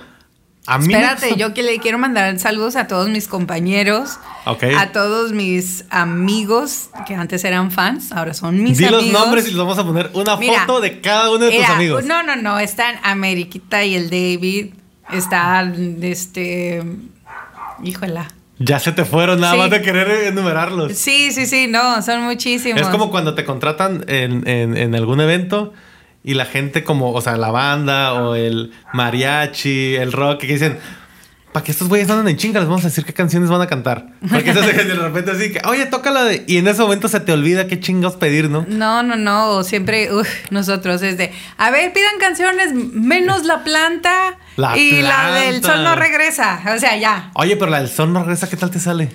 a 0.68 0.78
mí. 0.78 0.94
Espérate, 0.94 1.38
yo 1.38 1.56
que 1.56 1.64
le 1.64 1.80
quiero 1.80 1.98
mandar 1.98 2.38
saludos 2.38 2.76
a 2.76 2.86
todos 2.86 3.10
mis 3.10 3.28
compañeros, 3.28 4.20
Ok. 4.46 4.64
a 4.78 4.92
todos 4.92 5.32
mis 5.32 5.86
amigos 5.90 6.92
que 7.08 7.16
antes 7.16 7.44
eran 7.46 7.72
fans, 7.72 8.12
ahora 8.12 8.36
son 8.36 8.62
mis 8.62 8.78
Di 8.78 8.86
amigos. 8.86 9.06
los 9.06 9.12
nombres 9.12 9.46
y 9.46 9.50
les 9.50 9.58
vamos 9.58 9.80
a 9.80 9.84
poner 9.84 10.12
una 10.14 10.38
Mira, 10.38 10.68
foto 10.68 10.82
de 10.82 11.02
cada 11.02 11.32
uno 11.32 11.46
de 11.46 11.58
tus 11.58 11.66
amigos. 11.68 12.06
No, 12.06 12.22
no, 12.22 12.36
no, 12.36 12.60
están 12.60 12.98
Ameriquita 13.02 13.84
y 13.84 13.96
el 13.96 14.12
David, 14.12 14.76
está 15.12 15.64
este, 16.04 16.84
híjola. 17.84 18.28
Ya 18.58 18.80
se 18.80 18.92
te 18.94 19.04
fueron 19.06 19.42
nada 19.42 19.54
Sí. 19.54 19.60
más 19.60 19.70
de 19.70 19.82
querer 19.82 20.10
enumerarlos. 20.28 20.94
Sí, 20.94 21.32
sí, 21.32 21.46
sí, 21.46 21.68
no, 21.68 22.02
son 22.02 22.22
muchísimos. 22.24 22.82
Es 22.82 22.88
como 22.88 23.12
cuando 23.12 23.34
te 23.36 23.44
contratan 23.44 24.06
en, 24.08 24.48
en- 24.48 24.78
en 24.78 24.96
algún 24.96 25.20
evento 25.20 25.74
y 26.24 26.36
la 26.36 26.46
gente 26.46 26.84
como, 26.84 27.12
o 27.12 27.22
sea, 27.22 27.36
la 27.38 27.52
banda 27.52 28.14
o 28.14 28.36
el 28.36 28.72
mariachi, 28.94 29.96
el 29.96 30.12
rock, 30.12 30.40
que 30.42 30.48
dicen, 30.48 30.78
para 31.56 31.64
que 31.64 31.72
estos 31.72 31.88
güeyes 31.88 32.10
andan 32.10 32.28
en 32.28 32.36
chinga, 32.36 32.60
les 32.60 32.68
vamos 32.68 32.84
a 32.84 32.90
decir 32.90 33.06
qué 33.06 33.14
canciones 33.14 33.50
van 33.50 33.62
a 33.62 33.68
cantar. 33.68 34.08
Porque 34.30 34.52
de 34.52 34.94
repente 34.94 35.32
así 35.32 35.54
que, 35.54 35.62
oye, 35.66 35.86
toca 35.86 36.12
la 36.12 36.26
de. 36.26 36.44
Y 36.48 36.58
en 36.58 36.68
ese 36.68 36.82
momento 36.82 37.08
se 37.08 37.22
te 37.22 37.32
olvida 37.32 37.66
qué 37.66 37.80
chingados 37.80 38.18
pedir, 38.18 38.50
¿no? 38.50 38.66
No, 38.68 39.04
no, 39.04 39.16
no. 39.16 39.64
Siempre, 39.64 40.14
uf, 40.14 40.28
nosotros 40.50 41.02
es 41.02 41.18
de, 41.18 41.32
a 41.58 41.72
ver, 41.72 41.94
pidan 41.94 42.20
canciones 42.20 42.74
menos 42.74 43.46
la 43.46 43.64
planta 43.64 44.38
y 44.76 45.02
la 45.02 45.34
del 45.34 45.64
sol 45.64 45.82
no 45.86 45.96
regresa. 45.96 46.60
O 46.76 46.78
sea, 46.78 46.98
ya. 46.98 47.32
Oye, 47.36 47.56
pero 47.56 47.72
la 47.72 47.80
del 47.80 47.88
sol 47.88 48.12
no 48.12 48.20
regresa, 48.20 48.50
¿qué 48.50 48.58
tal 48.58 48.70
te 48.70 48.82
sale? 48.82 49.10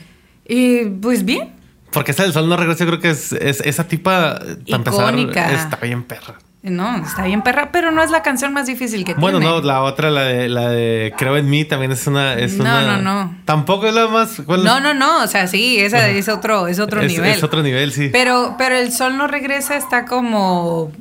Y 0.49 0.87
pues 0.87 1.27
bien. 1.27 1.53
Porque 1.93 2.13
esa 2.13 2.23
del 2.23 2.33
sol 2.33 2.49
no 2.49 2.57
regresa, 2.57 2.85
yo 2.85 2.91
creo 2.93 3.01
que 3.01 3.11
es, 3.11 3.33
esa 3.33 3.87
tipa, 3.87 4.41
Icónica. 4.65 5.53
está 5.53 5.77
bien 5.77 6.05
perra. 6.05 6.39
No, 6.63 6.99
está 6.99 7.25
bien 7.25 7.41
perra, 7.41 7.71
pero 7.73 7.91
no 7.91 8.03
es 8.03 8.11
la 8.11 8.23
canción 8.23 8.53
más 8.53 8.67
difícil 8.67 9.03
que 9.03 9.15
bueno, 9.15 9.39
tiene. 9.39 9.51
Bueno, 9.51 9.63
no, 9.63 9.67
la 9.67 9.83
otra, 9.83 10.11
la 10.11 10.25
de, 10.25 10.49
la 10.51 10.69
de 10.69 11.15
Creo 11.17 11.39
en 11.39 11.49
mí, 11.49 11.65
también 11.65 11.91
es 11.91 12.07
una. 12.07 12.35
Es 12.35 12.59
no, 12.59 12.83
no, 12.83 12.99
no. 12.99 13.35
Tampoco 13.47 13.87
es 13.87 13.95
la 13.95 14.09
más. 14.09 14.47
No, 14.47 14.79
no, 14.79 14.93
no. 14.93 15.23
O 15.23 15.27
sea, 15.27 15.47
sí, 15.47 15.79
esa 15.81 16.09
es 16.11 16.29
otro, 16.29 16.69
es 16.69 16.79
otro 16.79 17.03
nivel. 17.03 17.31
Es 17.31 17.43
otro 17.43 17.63
nivel, 17.63 17.93
sí. 17.93 18.11
Pero, 18.13 18.57
pero 18.59 18.77
el 18.77 18.93
sol 18.93 19.17
no 19.17 19.27
regresa, 19.27 19.77
está 19.77 20.05
como. 20.05 20.93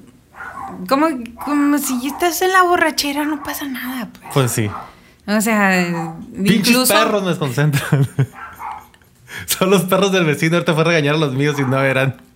Como, 0.88 1.08
como 1.44 1.78
si 1.78 2.08
estás 2.08 2.42
en 2.42 2.54
la 2.54 2.64
borrachera, 2.64 3.26
no 3.26 3.44
pasa 3.44 3.66
nada, 3.66 4.08
pues. 4.14 4.34
Pues 4.34 4.52
sí. 4.52 4.70
O 5.28 5.42
sea, 5.42 6.16
Pinches 6.34 6.70
incluso. 6.70 6.94
perros 6.94 7.22
me 7.22 7.30
desconcentran. 7.30 8.08
Son 9.46 9.70
los 9.70 9.84
perros 9.84 10.14
del 10.14 10.24
vecino, 10.24 10.56
ahorita 10.56 10.74
fue 10.74 10.84
a 10.84 10.86
regañar 10.86 11.16
a 11.16 11.18
los 11.18 11.34
míos 11.34 11.58
y 11.60 11.64
no 11.64 11.82
eran. 11.82 12.29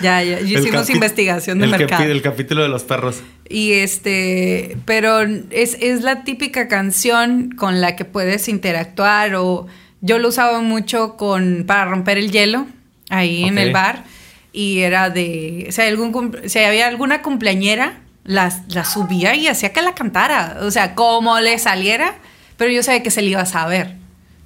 Ya, 0.00 0.22
ya, 0.22 0.40
hicimos 0.40 0.88
investigación 0.90 1.58
de 1.58 1.66
el 1.66 1.70
mercado. 1.70 2.04
el 2.04 2.22
capítulo 2.22 2.62
de 2.62 2.68
los 2.68 2.84
perros. 2.84 3.22
Y 3.48 3.72
este, 3.72 4.76
pero 4.84 5.20
es, 5.50 5.76
es 5.80 6.02
la 6.02 6.24
típica 6.24 6.68
canción 6.68 7.50
con 7.56 7.80
la 7.80 7.96
que 7.96 8.04
puedes 8.04 8.48
interactuar 8.48 9.34
o 9.34 9.66
yo 10.00 10.18
lo 10.18 10.28
usaba 10.28 10.60
mucho 10.60 11.16
con 11.16 11.64
para 11.66 11.84
romper 11.84 12.18
el 12.18 12.30
hielo 12.30 12.66
ahí 13.10 13.44
en 13.44 13.58
el 13.58 13.72
bar 13.72 14.04
y 14.52 14.80
era 14.80 15.10
de, 15.10 15.66
o 15.68 15.72
sea, 15.72 15.86
algún, 15.86 16.36
si 16.46 16.58
había 16.58 16.88
alguna 16.88 17.22
cumpleañera, 17.22 18.00
la, 18.24 18.52
la 18.68 18.84
subía 18.84 19.34
y 19.34 19.48
hacía 19.48 19.72
que 19.72 19.82
la 19.82 19.94
cantara, 19.94 20.58
o 20.62 20.70
sea, 20.70 20.94
como 20.94 21.38
le 21.40 21.58
saliera, 21.58 22.14
pero 22.56 22.70
yo 22.70 22.82
sabía 22.82 23.02
que 23.02 23.10
se 23.10 23.22
le 23.22 23.30
iba 23.30 23.42
a 23.42 23.46
saber. 23.46 23.99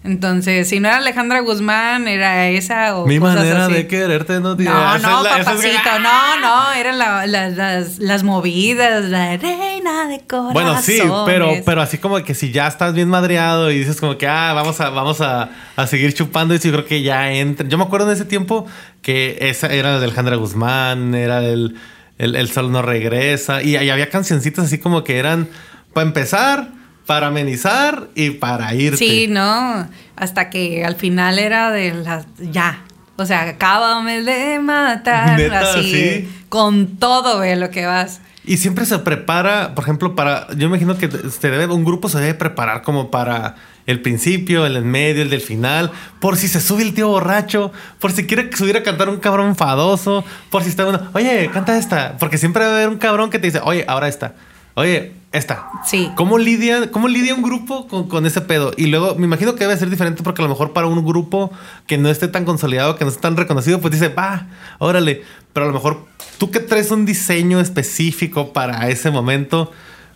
Entonces, 0.05 0.69
si 0.69 0.81
no 0.81 0.89
era 0.89 0.99
Alejandra 0.99 1.41
Guzmán, 1.41 2.09
era 2.09 2.51
esa 2.51 2.99
o 2.99 3.07
Mi 3.07 3.19
manera 3.19 3.69
de 3.69 3.87
quererte 3.87 4.39
no 4.39 4.55
tiene... 4.55 4.71
No, 4.71 4.99
no, 4.99 5.25
papacito, 5.25 5.99
no, 5.99 6.41
no, 6.41 6.73
eran 6.75 6.99
las, 6.99 7.99
las, 7.99 8.23
movidas, 8.23 9.07
la 9.07 9.39
reina 9.39 10.07
de 10.09 10.21
corazón. 10.21 10.53
Bueno, 10.53 10.83
sí, 10.83 11.01
pero, 11.25 11.55
pero 11.65 11.81
así 11.81 11.97
como 11.97 12.23
que 12.23 12.35
si 12.35 12.53
ya 12.53 12.67
estás 12.67 12.93
bien 12.93 13.09
madreado 13.09 13.71
y 13.71 13.79
dices 13.79 13.99
como 13.99 14.19
que, 14.19 14.27
ah, 14.29 14.53
vamos 14.53 14.79
a, 14.83 14.91
vamos 14.91 15.23
a, 15.23 15.49
seguir 15.87 16.13
chupando 16.13 16.55
y 16.55 16.59
yo 16.59 16.71
creo 16.71 16.85
que 16.85 17.01
ya 17.01 17.33
entra. 17.33 17.67
Yo 17.67 17.79
me 17.79 17.85
acuerdo 17.85 18.09
en 18.09 18.13
ese 18.13 18.27
tiempo 18.27 18.67
que 19.01 19.39
esa 19.41 19.73
era 19.73 19.99
de 19.99 20.05
Alejandra 20.05 20.37
Guzmán, 20.37 21.15
era 21.15 21.41
del 21.41 21.77
el, 22.19 22.51
Sol 22.51 22.71
no 22.71 22.83
regresa 22.83 23.63
y, 23.63 23.79
y 23.79 23.89
había 23.89 24.11
cancioncitas 24.11 24.67
así 24.67 24.77
como 24.77 25.03
que 25.03 25.17
eran, 25.17 25.49
para 25.95 26.07
empezar 26.07 26.74
para 27.07 27.29
amenizar 27.29 28.09
y 28.15 28.31
para 28.31 28.75
irte. 28.75 28.99
Sí, 28.99 29.27
no, 29.29 29.89
hasta 30.17 30.51
que 30.51 30.85
al 30.85 30.97
final 30.97 31.39
era 31.39 31.71
de 31.71 31.95
las 31.95 32.27
ya. 32.39 32.85
O 33.17 33.27
sea, 33.27 33.43
acábame 33.43 34.23
de 34.23 34.59
matar 34.59 35.41
así 35.55 36.29
con 36.49 36.97
todo 36.97 37.39
ve 37.39 37.57
lo 37.57 37.71
que 37.71 37.87
vas. 37.87 38.21
Y 38.47 38.59
siempre 38.59 38.85
se 38.85 38.99
prepara, 38.99 39.75
por 39.75 39.85
ejemplo, 39.85 40.15
para 40.15 40.49
yo 40.55 40.67
imagino 40.67 40.99
que 40.99 41.09
se 41.09 41.51
debe 41.51 41.73
un 41.73 41.85
grupo 41.85 42.09
se 42.09 42.19
debe 42.19 42.35
preparar 42.35 42.83
como 42.83 43.11
para 43.11 43.55
el 43.87 44.01
principio, 44.01 44.67
el 44.67 44.77
en 44.77 44.87
medio, 44.87 45.23
el 45.23 45.31
del 45.31 45.41
final, 45.41 45.91
por 46.21 46.37
si 46.37 46.49
se 46.49 46.61
sube 46.61 46.83
el 46.83 46.95
tío 46.95 47.09
borracho, 47.09 47.73
por 48.01 48.13
si 48.13 48.27
quiere 48.27 48.55
subir 48.55 48.77
a 48.77 48.83
cantar 48.83 49.09
un 49.09 49.19
cabrón 49.19 49.49
enfadoso, 49.49 50.25
por 50.51 50.63
si 50.63 50.71
está 50.71 50.87
uno, 50.87 51.01
oye, 51.15 51.51
canta 51.53 51.79
esta, 51.79 52.17
porque 52.19 52.39
siempre 52.39 52.65
va 52.65 52.71
a 52.71 52.75
haber 52.75 52.89
un 52.89 52.99
cabrón 52.99 53.31
que 53.31 53.39
te 53.39 53.47
dice, 53.47 53.61
oye, 53.63 53.85
ahora 53.89 54.09
esta. 54.09 54.35
Oye, 54.75 55.13
esta. 55.35 55.69
Sí. 55.85 56.11
¿Cómo 56.15 56.39
lidia, 56.39 56.91
cómo 56.91 57.09
lidia 57.09 57.35
un 57.35 57.43
grupo 57.43 57.87
con, 57.89 58.25
ese 58.25 58.41
pedo? 58.41 58.73
Y 58.77 58.87
luego 58.87 59.17
me 59.17 59.27
imagino 59.27 59.55
que 59.55 59.65
debe 59.65 59.77
ser 59.77 59.91
diferente 59.91 60.23
porque 60.23 60.41
a 60.41 60.45
lo 60.45 60.49
mejor 60.49 60.73
para 60.73 60.87
un 60.87 61.05
grupo 61.05 61.51
que 61.87 61.99
no 61.99 62.09
esté 62.09 62.29
tan 62.29 62.45
consolidado, 62.45 62.97
que 62.97 63.05
no 63.05 63.11
esté 63.11 63.21
tan 63.21 63.37
reconocido, 63.37 63.81
pues 63.81 63.93
dice, 63.93 64.09
va, 64.09 64.47
órale. 64.79 65.23
Pero 65.53 65.65
a 65.65 65.69
lo 65.69 65.75
mejor 65.75 66.07
tú 66.39 66.51
que 66.51 66.61
traes 66.61 66.91
un 66.91 67.05
diseño 67.05 67.61
específico 67.61 68.53
para 68.53 68.89
ese 68.89 69.11
momento, 69.11 69.73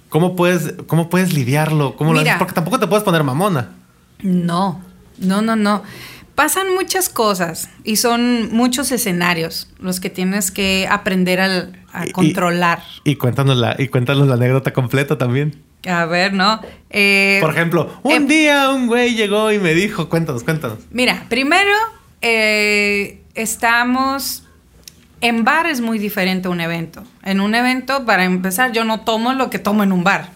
¿cómo 0.08 0.36
puedes, 0.36 0.74
cómo 0.86 1.10
puedes 1.10 1.32
lidiarlo? 1.32 1.96
¿Cómo 1.96 2.12
lo 2.14 2.20
haces? 2.20 2.34
Porque 2.38 2.54
tampoco 2.54 2.78
te 2.78 2.86
puedes 2.86 3.04
poner 3.04 3.24
mamona. 3.24 3.72
No, 4.22 4.80
no, 5.18 5.42
no, 5.42 5.56
no 5.56 5.82
pasan 6.38 6.72
muchas 6.72 7.08
cosas 7.08 7.68
y 7.82 7.96
son 7.96 8.52
muchos 8.52 8.92
escenarios 8.92 9.66
los 9.80 9.98
que 9.98 10.08
tienes 10.08 10.52
que 10.52 10.86
aprender 10.88 11.40
a, 11.92 12.06
controlar. 12.12 12.82
Y, 13.04 13.16
cuéntanos 13.16 13.56
la, 13.56 13.74
y 13.78 13.88
cuéntanos 13.88 14.28
la 14.28 14.34
anécdota 14.34 14.72
completa 14.72 15.18
también. 15.18 15.62
A 15.86 16.04
ver, 16.06 16.32
¿no? 16.32 16.60
Eh, 16.90 17.38
Por 17.40 17.50
ejemplo, 17.50 18.00
un 18.02 18.12
em, 18.12 18.26
día 18.26 18.70
un 18.70 18.86
güey 18.86 19.14
llegó 19.14 19.52
y 19.52 19.58
me 19.58 19.74
dijo, 19.74 20.08
cuéntanos, 20.08 20.44
cuéntanos. 20.44 20.78
Mira, 20.90 21.24
primero 21.28 21.72
eh, 22.20 23.22
estamos... 23.34 24.44
En 25.20 25.42
bar 25.42 25.66
es 25.66 25.80
muy 25.80 25.98
diferente 25.98 26.46
a 26.46 26.50
un 26.52 26.60
evento. 26.60 27.02
En 27.24 27.40
un 27.40 27.56
evento, 27.56 28.04
para 28.06 28.22
empezar, 28.24 28.70
yo 28.70 28.84
no 28.84 29.00
tomo 29.00 29.32
lo 29.32 29.50
que 29.50 29.58
tomo 29.58 29.82
en 29.82 29.90
un 29.90 30.04
bar. 30.04 30.30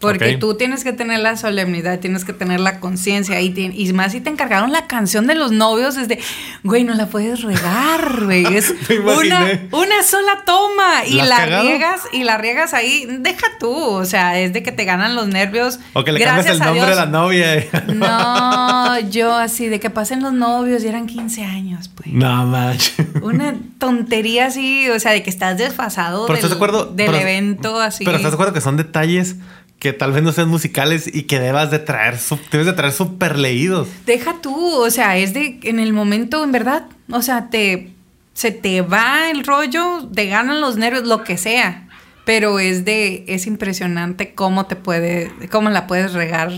Porque 0.00 0.36
tú 0.36 0.54
tienes 0.54 0.84
que 0.84 0.92
tener 0.92 1.18
la 1.18 1.36
solemnidad, 1.36 1.98
tienes 1.98 2.24
que 2.24 2.32
tener 2.32 2.60
la 2.60 2.78
conciencia 2.78 3.40
y, 3.40 3.52
y 3.74 3.92
más 3.92 4.12
si 4.12 4.20
te 4.20 4.30
encargaron 4.30 4.70
la 4.70 4.86
canción 4.86 5.26
de 5.26 5.34
los 5.34 5.50
novios 5.50 5.96
es 5.96 6.06
de, 6.06 6.20
güey, 6.62 6.84
no 6.84 6.94
la 6.94 7.06
puedes 7.06 7.42
regar, 7.42 8.24
güey, 8.24 8.46
es 8.56 8.72
una, 8.90 9.60
una, 9.72 10.02
sola 10.04 10.42
toma 10.46 11.04
y 11.04 11.14
la 11.14 11.62
riegas 11.62 12.02
y 12.12 12.22
la 12.22 12.38
riegas 12.38 12.74
ahí, 12.74 13.06
deja 13.18 13.46
tú, 13.58 13.74
o 13.74 14.04
sea, 14.04 14.38
es 14.38 14.52
de 14.52 14.62
que 14.62 14.70
te 14.70 14.84
ganan 14.84 15.16
los 15.16 15.26
nervios. 15.26 15.80
O 15.94 16.04
que 16.04 16.12
le 16.12 16.20
cambias 16.20 16.46
el 16.46 16.60
nombre 16.60 16.90
de 16.90 16.94
la 16.94 17.06
novia. 17.06 17.66
no, 17.88 19.00
yo 19.10 19.34
así 19.34 19.66
de 19.66 19.80
que 19.80 19.90
pasen 19.90 20.22
los 20.22 20.32
novios 20.32 20.84
y 20.84 20.88
eran 20.88 21.06
15 21.06 21.42
años, 21.44 21.90
pues. 21.92 22.12
No, 22.12 22.46
más. 22.46 22.92
Una 23.20 23.56
tontería 23.78 24.46
así, 24.46 24.88
o 24.90 25.00
sea, 25.00 25.10
de 25.10 25.24
que 25.24 25.30
estás 25.30 25.58
desfasado 25.58 26.26
del, 26.26 26.96
del 26.96 27.14
evento 27.16 27.80
así. 27.80 28.04
Pero 28.04 28.16
estás 28.16 28.30
de 28.30 28.36
acuerdo 28.36 28.52
que 28.52 28.60
son 28.60 28.76
detalles 28.76 29.36
que 29.78 29.92
tal 29.92 30.12
vez 30.12 30.22
no 30.22 30.32
sean 30.32 30.48
musicales 30.48 31.08
y 31.12 31.22
que 31.22 31.38
debas 31.38 31.70
de 31.70 31.78
traer, 31.78 32.18
debes 32.50 32.66
de 32.66 32.72
traer 32.72 32.92
súper 32.92 33.38
leídos. 33.38 33.88
Deja 34.06 34.40
tú, 34.40 34.54
o 34.54 34.90
sea, 34.90 35.16
es 35.16 35.34
de 35.34 35.60
en 35.62 35.78
el 35.78 35.92
momento, 35.92 36.42
en 36.42 36.52
verdad, 36.52 36.86
o 37.10 37.22
sea, 37.22 37.48
te, 37.48 37.92
se 38.34 38.50
te 38.50 38.82
va 38.82 39.30
el 39.30 39.44
rollo, 39.44 40.08
te 40.12 40.26
ganan 40.26 40.60
los 40.60 40.76
nervios, 40.76 41.06
lo 41.06 41.22
que 41.22 41.38
sea, 41.38 41.88
pero 42.24 42.58
es 42.58 42.84
de, 42.84 43.24
es 43.28 43.46
impresionante 43.46 44.34
cómo 44.34 44.66
te 44.66 44.74
puede, 44.74 45.30
cómo 45.50 45.70
la 45.70 45.86
puedes 45.86 46.12
regar 46.12 46.50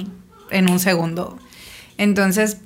en 0.50 0.70
un 0.70 0.80
segundo. 0.80 1.38
Entonces, 1.98 2.58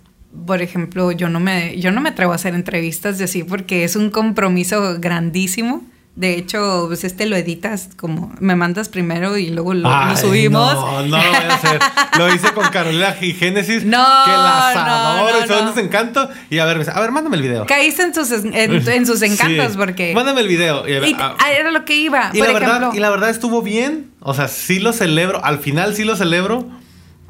por 0.47 0.62
ejemplo, 0.62 1.10
yo 1.10 1.28
no 1.28 1.40
me, 1.40 1.78
yo 1.81 1.90
no 1.90 2.01
me 2.01 2.10
atrevo 2.10 2.32
a 2.32 2.36
hacer 2.36 2.55
entrevistas 2.55 3.18
de 3.18 3.24
así 3.24 3.43
porque 3.43 3.82
es 3.82 3.97
un 3.97 4.10
compromiso 4.10 4.98
grandísimo 5.01 5.85
de 6.16 6.36
hecho, 6.36 6.85
pues 6.86 7.03
este 7.03 7.27
lo 7.27 7.35
editas 7.35 7.89
como 7.97 8.32
me 8.39 8.55
mandas 8.55 8.89
primero 8.89 9.36
y 9.36 9.51
luego 9.51 9.74
lo, 9.74 9.91
subimos. 10.16 10.73
No, 10.74 11.03
no 11.03 11.09
lo 11.09 11.16
voy 11.16 11.35
a 11.35 11.55
hacer. 11.55 11.81
lo 12.16 12.32
hice 12.32 12.53
con 12.53 12.69
Carolina 12.69 13.16
y 13.20 13.32
Génesis. 13.32 13.85
No, 13.95 14.05
que 14.24 14.31
las 14.31 14.77
adoro 14.77 15.45
y 15.45 15.49
son 15.49 15.78
encanto. 15.78 16.28
Y 16.51 16.59
a 16.59 16.65
ver, 16.66 16.89
a 16.89 17.01
ver, 17.01 17.11
mándame 17.11 17.36
el 17.36 17.43
video. 17.43 17.66
Caíste 17.66 18.03
en 18.03 18.15
sus, 18.15 18.31
en, 18.31 19.07
sus 19.07 19.23
encantos 19.23 19.77
porque. 19.77 20.15
Mándame 20.15 20.43
el 20.43 20.49
video. 20.49 20.89
Y, 20.89 21.15
ah, 21.19 21.36
ah, 21.39 21.53
era 21.53 21.73
lo 21.73 21.85
que 21.85 21.97
iba. 21.97 22.31
Y 22.32 22.41
la, 22.41 22.53
verdad, 22.53 22.93
y 22.95 23.01
la 23.01 23.11
verdad 23.11 23.31
estuvo 23.31 23.62
bien. 23.62 24.11
O 24.20 24.35
sea, 24.35 24.47
sí 24.47 24.78
lo 24.78 24.93
celebro. 24.93 25.45
Al 25.45 25.59
final 25.59 25.97
sí 25.97 26.05
lo 26.05 26.16
celebro. 26.16 26.69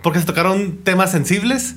Porque 0.03 0.21
se 0.21 0.27
tocaron 0.27 0.85
temas 0.85 1.11
sensibles 1.11 1.77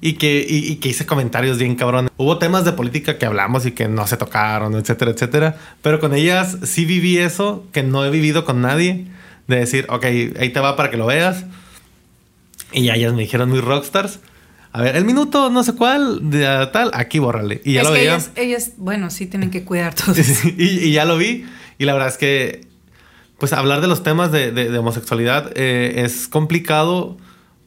y 0.00 0.14
que, 0.14 0.44
y, 0.48 0.76
que 0.76 0.90
hice 0.90 1.06
comentarios 1.06 1.58
bien 1.58 1.74
cabrón. 1.74 2.08
Hubo 2.16 2.38
temas 2.38 2.64
de 2.64 2.72
política 2.72 3.18
que 3.18 3.26
hablamos 3.26 3.66
y 3.66 3.72
que 3.72 3.88
no 3.88 4.06
se 4.06 4.16
tocaron, 4.16 4.74
etcétera, 4.74 5.10
etcétera. 5.10 5.56
Pero 5.82 6.00
con 6.00 6.14
ellas 6.14 6.58
sí 6.64 6.84
viví 6.84 7.18
eso 7.18 7.66
que 7.72 7.82
no 7.82 8.04
he 8.04 8.10
vivido 8.10 8.44
con 8.44 8.60
nadie. 8.60 9.06
De 9.46 9.56
decir, 9.56 9.86
ok, 9.88 10.04
ahí 10.04 10.50
te 10.50 10.60
va 10.60 10.76
para 10.76 10.90
que 10.90 10.96
lo 10.96 11.06
veas. 11.06 11.44
Y 12.72 12.84
ya 12.84 12.94
ellas 12.94 13.14
me 13.14 13.22
dijeron 13.22 13.48
muy 13.48 13.60
rockstars. 13.60 14.20
A 14.72 14.82
ver, 14.82 14.96
el 14.96 15.04
minuto 15.04 15.48
no 15.48 15.62
sé 15.64 15.72
cuál, 15.72 16.30
de 16.30 16.68
tal, 16.72 16.90
aquí 16.92 17.18
bórrale. 17.18 17.62
Y 17.64 17.74
ya 17.74 17.82
lo 17.82 17.92
vi. 17.92 18.00
Ellas, 18.00 18.30
ellas, 18.36 18.72
bueno, 18.76 19.08
sí 19.10 19.26
tienen 19.26 19.50
que 19.50 19.64
cuidar 19.64 19.94
todo. 20.04 20.14
y, 20.56 20.92
ya 20.92 21.04
lo 21.04 21.16
vi. 21.16 21.46
Y 21.78 21.84
la 21.84 21.94
verdad 21.94 22.08
es 22.08 22.18
que, 22.18 22.66
pues 23.38 23.52
hablar 23.52 23.80
de 23.80 23.86
los 23.86 24.02
temas 24.02 24.32
de, 24.32 24.50
de, 24.50 24.76
homosexualidad 24.76 25.52
eh, 25.54 26.02
es 26.04 26.28
complicado 26.28 27.16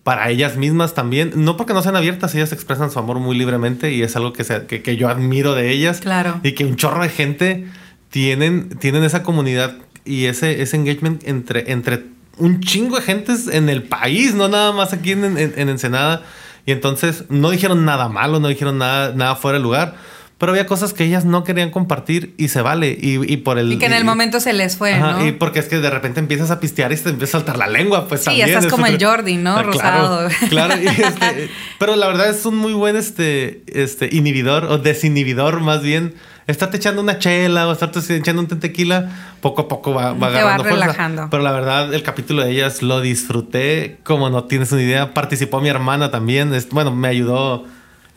para 0.03 0.29
ellas 0.29 0.55
mismas 0.57 0.93
también. 0.93 1.31
No 1.35 1.57
porque 1.57 1.73
no 1.73 1.81
sean 1.81 1.95
abiertas, 1.95 2.33
ellas 2.35 2.51
expresan 2.51 2.89
su 2.91 2.99
amor 2.99 3.19
muy 3.19 3.37
libremente 3.37 3.91
y 3.93 4.01
es 4.01 4.15
algo 4.15 4.33
que, 4.33 4.43
que, 4.81 4.97
yo 4.97 5.09
admiro 5.09 5.53
de 5.55 5.71
ellas. 5.71 5.99
Claro. 5.99 6.39
Y 6.43 6.53
que 6.53 6.65
un 6.65 6.75
chorro 6.75 7.03
de 7.03 7.09
gente 7.09 7.67
tienen, 8.09 8.69
tienen 8.79 9.03
esa 9.03 9.23
comunidad 9.23 9.75
y 10.05 10.25
ese, 10.25 10.61
ese 10.61 10.77
engagement 10.77 11.27
entre, 11.27 11.71
entre 11.71 12.05
un 12.37 12.61
chingo 12.61 12.95
de 12.95 13.01
gentes 13.03 13.47
en 13.47 13.69
el 13.69 13.83
país, 13.83 14.33
no 14.33 14.47
nada 14.47 14.71
más 14.71 14.93
aquí 14.93 15.11
en, 15.11 15.25
en- 15.37 15.53
en 15.55 15.69
Ensenada. 15.69 16.23
Y 16.65 16.71
entonces 16.71 17.25
no 17.29 17.49
dijeron 17.49 17.83
nada 17.85 18.09
malo, 18.09 18.39
no 18.39 18.47
dijeron 18.47 18.77
nada, 18.77 19.13
nada 19.15 19.35
fuera 19.35 19.57
de 19.57 19.63
lugar. 19.63 19.95
Pero 20.39 20.53
había 20.53 20.65
cosas 20.65 20.93
que 20.93 21.03
ellas 21.03 21.25
no 21.25 21.43
querían 21.43 21.69
compartir 21.69 22.33
y 22.37 22.47
se 22.47 22.61
vale. 22.61 22.97
Y, 22.99 23.31
y 23.31 23.37
por 23.37 23.59
el. 23.59 23.73
Y 23.73 23.77
que 23.77 23.85
en 23.87 23.93
el 23.93 24.01
y- 24.03 24.05
momento 24.05 24.39
se 24.39 24.53
les 24.53 24.77
fue, 24.77 24.93
Ajá, 24.93 25.11
¿no? 25.19 25.27
Y 25.27 25.33
porque 25.33 25.59
es 25.59 25.67
que 25.67 25.79
de 25.79 25.89
repente 25.89 26.19
empiezas 26.21 26.49
a 26.49 26.59
pistear 26.61 26.91
y 26.93 26.95
te 26.95 27.09
empieza 27.09 27.37
a 27.37 27.41
saltar 27.41 27.57
la 27.57 27.67
lengua, 27.67 28.07
pues 28.07 28.21
Sí, 28.21 28.25
también. 28.25 28.47
ya 28.47 28.53
estás 28.53 28.65
es 28.65 28.71
como 28.71 28.85
el 28.87 29.03
Jordi, 29.03 29.35
¿no? 29.35 29.57
Ah, 29.57 29.63
Rosado. 29.63 30.29
Claro, 30.49 30.73
claro. 30.75 30.81
este, 30.97 31.49
pero 31.77 31.95
la 31.97 32.07
verdad 32.07 32.29
es 32.29 32.45
un 32.45 32.55
muy 32.55 32.71
buen 32.73 32.95
este, 32.95 33.63
este 33.67 34.07
inhibidor 34.15 34.63
o 34.65 34.77
desinhibidor 34.77 35.59
más 35.59 35.81
bien. 35.81 36.15
Estarte 36.47 36.77
echando 36.77 37.01
una 37.01 37.19
chela 37.19 37.67
o 37.67 37.71
estarte 37.73 37.99
echando 38.15 38.41
un 38.41 38.47
tequila, 38.47 39.11
poco 39.41 39.61
a 39.63 39.67
poco 39.67 39.93
va, 39.93 40.13
va 40.13 40.29
Te 40.29 40.35
va 40.35 40.39
agarrando 40.39 40.63
fuerza. 40.63 40.79
relajando. 40.79 41.27
Pero 41.29 41.43
la 41.43 41.51
verdad, 41.51 41.93
el 41.93 42.01
capítulo 42.01 42.43
de 42.43 42.51
ellas 42.51 42.81
lo 42.81 43.01
disfruté 43.01 43.97
como 44.03 44.29
no 44.31 44.45
tienes 44.45 44.71
una 44.71 44.81
idea. 44.81 45.13
Participó 45.13 45.61
mi 45.61 45.69
hermana 45.69 46.09
también. 46.11 46.53
Es- 46.53 46.69
bueno, 46.69 46.95
me 46.95 47.07
ayudó. 47.09 47.65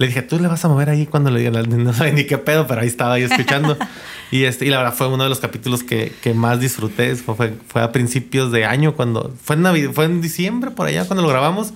Le 0.03 0.09
dije, 0.09 0.23
tú 0.23 0.41
le 0.41 0.49
vas 0.49 0.65
a 0.65 0.69
mover 0.69 0.91
ahí 0.91 1.07
cuando 1.07 1.31
le 1.31 1.39
digan, 1.39 1.65
no 1.85 1.93
sabe 1.93 2.12
ni 2.12 2.24
qué 2.24 2.37
pedo, 2.37 2.66
pero 2.66 2.81
ahí 2.81 2.89
estaba 2.89 3.15
ahí 3.15 3.23
escuchando. 3.23 3.79
y, 4.33 4.43
este, 4.43 4.66
y 4.66 4.69
la 4.69 4.79
verdad 4.79 4.95
fue 4.95 5.07
uno 5.07 5.23
de 5.23 5.29
los 5.29 5.39
capítulos 5.39 5.85
que, 5.85 6.12
que 6.20 6.35
más 6.35 6.59
disfruté. 6.59 7.15
Fue, 7.15 7.55
fue, 7.69 7.83
a 7.83 7.93
principios 7.93 8.51
de 8.51 8.65
año, 8.65 8.97
cuando 8.97 9.33
fue 9.45 9.55
en, 9.55 9.62
Navidad, 9.62 9.93
fue 9.95 10.07
en 10.07 10.20
diciembre 10.20 10.73
por 10.73 10.89
allá 10.89 11.05
cuando 11.05 11.23
lo 11.23 11.29
grabamos. 11.29 11.73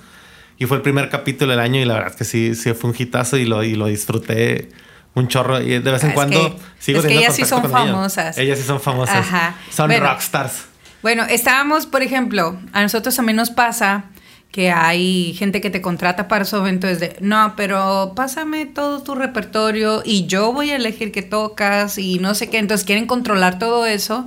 Y 0.58 0.66
fue 0.66 0.78
el 0.78 0.82
primer 0.82 1.08
capítulo 1.08 1.52
del 1.52 1.60
año 1.60 1.80
y 1.80 1.84
la 1.84 1.94
verdad 1.94 2.10
es 2.10 2.16
que 2.16 2.24
sí, 2.24 2.56
sí 2.56 2.72
fue 2.72 2.90
un 2.90 2.96
hitazo 2.98 3.36
y 3.36 3.44
lo, 3.44 3.62
y 3.62 3.76
lo 3.76 3.86
disfruté 3.86 4.70
un 5.14 5.28
chorro. 5.28 5.60
Y 5.60 5.78
de 5.78 5.78
vez 5.78 6.02
en 6.02 6.08
Es 6.10 6.14
cuando 6.16 6.56
que- 6.56 6.62
sigo 6.80 6.98
es 6.98 7.06
que 7.06 7.14
ellas 7.14 7.36
sí 7.36 7.44
son 7.44 7.62
con 7.62 7.70
ellas. 7.70 7.86
famosas. 7.86 8.38
Ellas 8.38 8.58
sí 8.58 8.64
son 8.64 8.80
famosas. 8.80 9.18
Ajá. 9.18 9.54
Son 9.70 9.86
Bueno. 9.86 10.04
rockstars. 10.04 10.64
Bueno, 11.00 11.22
estábamos, 11.30 11.86
por 11.86 12.02
ejemplo, 12.02 12.58
a 12.72 12.82
nosotros 12.82 13.14
también 13.14 13.36
nos 13.36 13.50
pasa 13.50 14.06
que 14.50 14.70
hay 14.70 15.34
gente 15.34 15.60
que 15.60 15.68
te 15.68 15.82
contrata 15.82 16.28
para 16.28 16.44
su 16.46 16.56
evento 16.56 16.86
desde, 16.86 17.16
no, 17.20 17.54
pero 17.56 18.12
pásame 18.16 18.64
todo 18.66 19.02
tu 19.02 19.14
repertorio 19.14 20.02
y 20.04 20.26
yo 20.26 20.52
voy 20.52 20.70
a 20.70 20.76
elegir 20.76 21.12
qué 21.12 21.22
tocas 21.22 21.98
y 21.98 22.18
no 22.18 22.34
sé 22.34 22.48
qué. 22.48 22.58
Entonces 22.58 22.86
quieren 22.86 23.06
controlar 23.06 23.58
todo 23.58 23.84
eso 23.84 24.26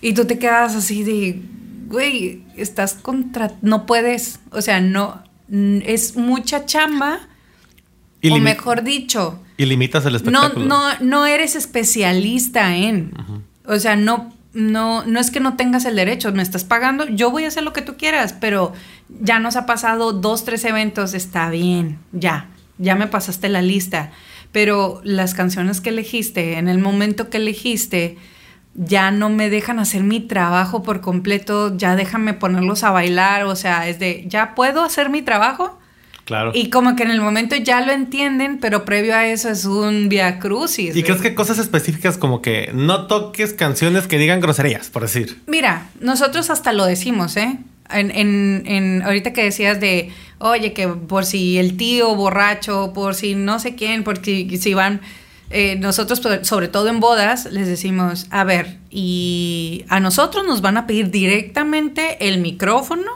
y 0.00 0.12
tú 0.12 0.24
te 0.24 0.38
quedas 0.38 0.76
así 0.76 1.02
de, 1.02 1.42
güey, 1.88 2.42
estás 2.56 2.94
contra, 2.94 3.52
no 3.62 3.86
puedes, 3.86 4.38
o 4.52 4.62
sea, 4.62 4.80
no, 4.80 5.22
es 5.50 6.16
mucha 6.16 6.64
chamba. 6.64 7.18
Y 8.20 8.30
o 8.30 8.38
mejor 8.38 8.82
dicho, 8.82 9.40
Y 9.56 9.66
limitas 9.66 10.04
el 10.06 10.12
no, 10.12 10.16
espectáculo. 10.16 10.64
no, 10.66 10.82
no 11.00 11.26
eres 11.26 11.56
especialista 11.56 12.76
en. 12.76 13.12
O 13.64 13.78
sea, 13.78 13.96
no, 13.96 14.32
no, 14.56 15.04
no 15.04 15.20
es 15.20 15.30
que 15.30 15.38
no 15.38 15.54
tengas 15.54 15.84
el 15.84 15.96
derecho, 15.96 16.32
me 16.32 16.42
estás 16.42 16.64
pagando, 16.64 17.06
yo 17.06 17.30
voy 17.30 17.44
a 17.44 17.48
hacer 17.48 17.62
lo 17.62 17.74
que 17.74 17.82
tú 17.82 17.96
quieras, 17.96 18.32
pero 18.32 18.72
ya 19.20 19.38
nos 19.38 19.54
ha 19.54 19.66
pasado 19.66 20.14
dos, 20.14 20.44
tres 20.44 20.64
eventos, 20.64 21.12
está 21.12 21.50
bien, 21.50 21.98
ya, 22.12 22.48
ya 22.78 22.94
me 22.94 23.06
pasaste 23.06 23.50
la 23.50 23.60
lista. 23.60 24.10
Pero 24.52 25.02
las 25.04 25.34
canciones 25.34 25.82
que 25.82 25.90
elegiste, 25.90 26.56
en 26.56 26.68
el 26.68 26.78
momento 26.78 27.28
que 27.28 27.36
elegiste, 27.36 28.16
ya 28.74 29.10
no 29.10 29.28
me 29.28 29.50
dejan 29.50 29.78
hacer 29.78 30.02
mi 30.02 30.20
trabajo 30.20 30.82
por 30.82 31.02
completo, 31.02 31.76
ya 31.76 31.94
déjame 31.94 32.32
ponerlos 32.32 32.82
a 32.82 32.90
bailar, 32.90 33.44
o 33.44 33.56
sea, 33.56 33.86
es 33.88 33.98
de, 33.98 34.24
ya 34.26 34.54
puedo 34.54 34.82
hacer 34.82 35.10
mi 35.10 35.20
trabajo. 35.20 35.75
Claro. 36.26 36.50
Y 36.54 36.70
como 36.70 36.96
que 36.96 37.04
en 37.04 37.12
el 37.12 37.20
momento 37.20 37.54
ya 37.54 37.80
lo 37.82 37.92
entienden, 37.92 38.58
pero 38.58 38.84
previo 38.84 39.14
a 39.14 39.26
eso 39.28 39.48
es 39.48 39.64
un 39.64 40.08
via 40.08 40.38
crucis. 40.40 40.94
¿Y 40.96 41.04
crees 41.04 41.22
que 41.22 41.34
cosas 41.36 41.58
específicas 41.58 42.18
como 42.18 42.42
que 42.42 42.70
no 42.74 43.06
toques 43.06 43.52
canciones 43.54 44.08
que 44.08 44.18
digan 44.18 44.40
groserías, 44.40 44.90
por 44.90 45.02
decir? 45.02 45.40
Mira, 45.46 45.86
nosotros 46.00 46.50
hasta 46.50 46.72
lo 46.72 46.84
decimos, 46.84 47.36
¿eh? 47.36 47.58
En, 47.90 48.10
en, 48.10 48.64
en- 48.66 49.02
ahorita 49.02 49.32
que 49.32 49.44
decías 49.44 49.78
de, 49.78 50.10
oye, 50.38 50.72
que 50.72 50.88
por 50.88 51.24
si 51.24 51.58
el 51.58 51.76
tío 51.76 52.12
borracho, 52.16 52.92
por 52.92 53.14
si 53.14 53.36
no 53.36 53.60
sé 53.60 53.76
quién, 53.76 54.02
por 54.02 54.20
si, 54.24 54.58
si 54.58 54.74
van, 54.74 55.00
eh, 55.50 55.76
nosotros, 55.78 56.20
sobre 56.42 56.66
todo 56.66 56.88
en 56.88 56.98
bodas, 56.98 57.46
les 57.52 57.68
decimos, 57.68 58.26
a 58.30 58.42
ver, 58.42 58.78
y 58.90 59.84
a 59.88 60.00
nosotros 60.00 60.44
nos 60.44 60.60
van 60.60 60.76
a 60.76 60.88
pedir 60.88 61.12
directamente 61.12 62.26
el 62.28 62.40
micrófono, 62.40 63.12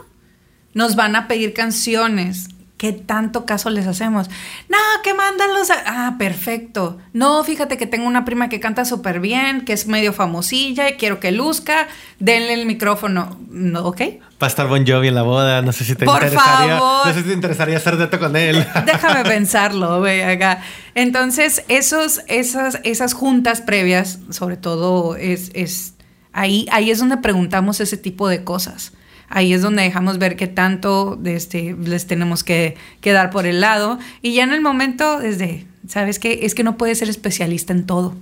nos 0.73 0.95
van 0.95 1.17
a 1.17 1.27
pedir 1.27 1.51
canciones. 1.53 2.47
¿Qué 2.81 2.93
tanto 2.93 3.45
caso 3.45 3.69
les 3.69 3.85
hacemos? 3.85 4.27
No, 4.67 4.77
que 5.03 5.13
mándalos 5.13 5.69
a... 5.69 5.75
Ah, 5.85 6.15
perfecto. 6.17 6.97
No, 7.13 7.43
fíjate 7.43 7.77
que 7.77 7.85
tengo 7.85 8.07
una 8.07 8.25
prima 8.25 8.49
que 8.49 8.59
canta 8.59 8.85
súper 8.85 9.19
bien, 9.19 9.65
que 9.65 9.73
es 9.73 9.85
medio 9.85 10.13
famosilla 10.13 10.89
y 10.89 10.93
quiero 10.93 11.19
que 11.19 11.31
luzca. 11.31 11.87
Denle 12.17 12.55
el 12.55 12.65
micrófono. 12.65 13.37
No, 13.51 13.85
¿Ok? 13.85 14.01
Va 14.41 14.47
a 14.47 14.49
estar 14.49 14.67
Bon 14.67 14.83
Jovi 14.83 15.09
en 15.09 15.13
la 15.13 15.21
boda, 15.21 15.61
no 15.61 15.71
sé 15.73 15.85
si 15.85 15.93
te 15.93 16.05
Por 16.05 16.15
interesaría. 16.23 16.79
favor. 16.79 17.05
No 17.05 17.13
sé 17.13 17.19
si 17.21 17.27
te 17.27 17.33
interesaría 17.33 17.77
hacer 17.77 17.97
neto 17.99 18.17
con 18.17 18.35
él. 18.35 18.65
Déjame 18.87 19.29
pensarlo, 19.29 19.99
güey, 19.99 20.23
acá. 20.23 20.63
Entonces, 20.95 21.63
esos, 21.67 22.21
esas, 22.29 22.79
esas 22.83 23.13
juntas 23.13 23.61
previas, 23.61 24.17
sobre 24.31 24.57
todo, 24.57 25.17
es, 25.17 25.51
es 25.53 25.93
ahí, 26.33 26.65
ahí 26.71 26.89
es 26.89 26.97
donde 26.97 27.17
preguntamos 27.17 27.79
ese 27.79 27.97
tipo 27.97 28.27
de 28.27 28.43
cosas. 28.43 28.93
Ahí 29.33 29.53
es 29.53 29.61
donde 29.61 29.81
dejamos 29.83 30.17
ver 30.19 30.35
qué 30.35 30.47
tanto 30.47 31.19
este, 31.25 31.75
les 31.83 32.05
tenemos 32.05 32.43
que, 32.43 32.75
que 32.99 33.11
dar 33.11 33.29
por 33.29 33.45
el 33.45 33.61
lado. 33.61 33.97
Y 34.21 34.33
ya 34.33 34.43
en 34.43 34.51
el 34.53 34.61
momento, 34.61 35.19
desde, 35.19 35.65
¿sabes 35.87 36.19
qué? 36.19 36.41
Es 36.43 36.53
que 36.53 36.63
no 36.63 36.77
puedes 36.77 36.99
ser 36.99 37.09
especialista 37.09 37.71
en 37.73 37.85
todo. 37.85 38.15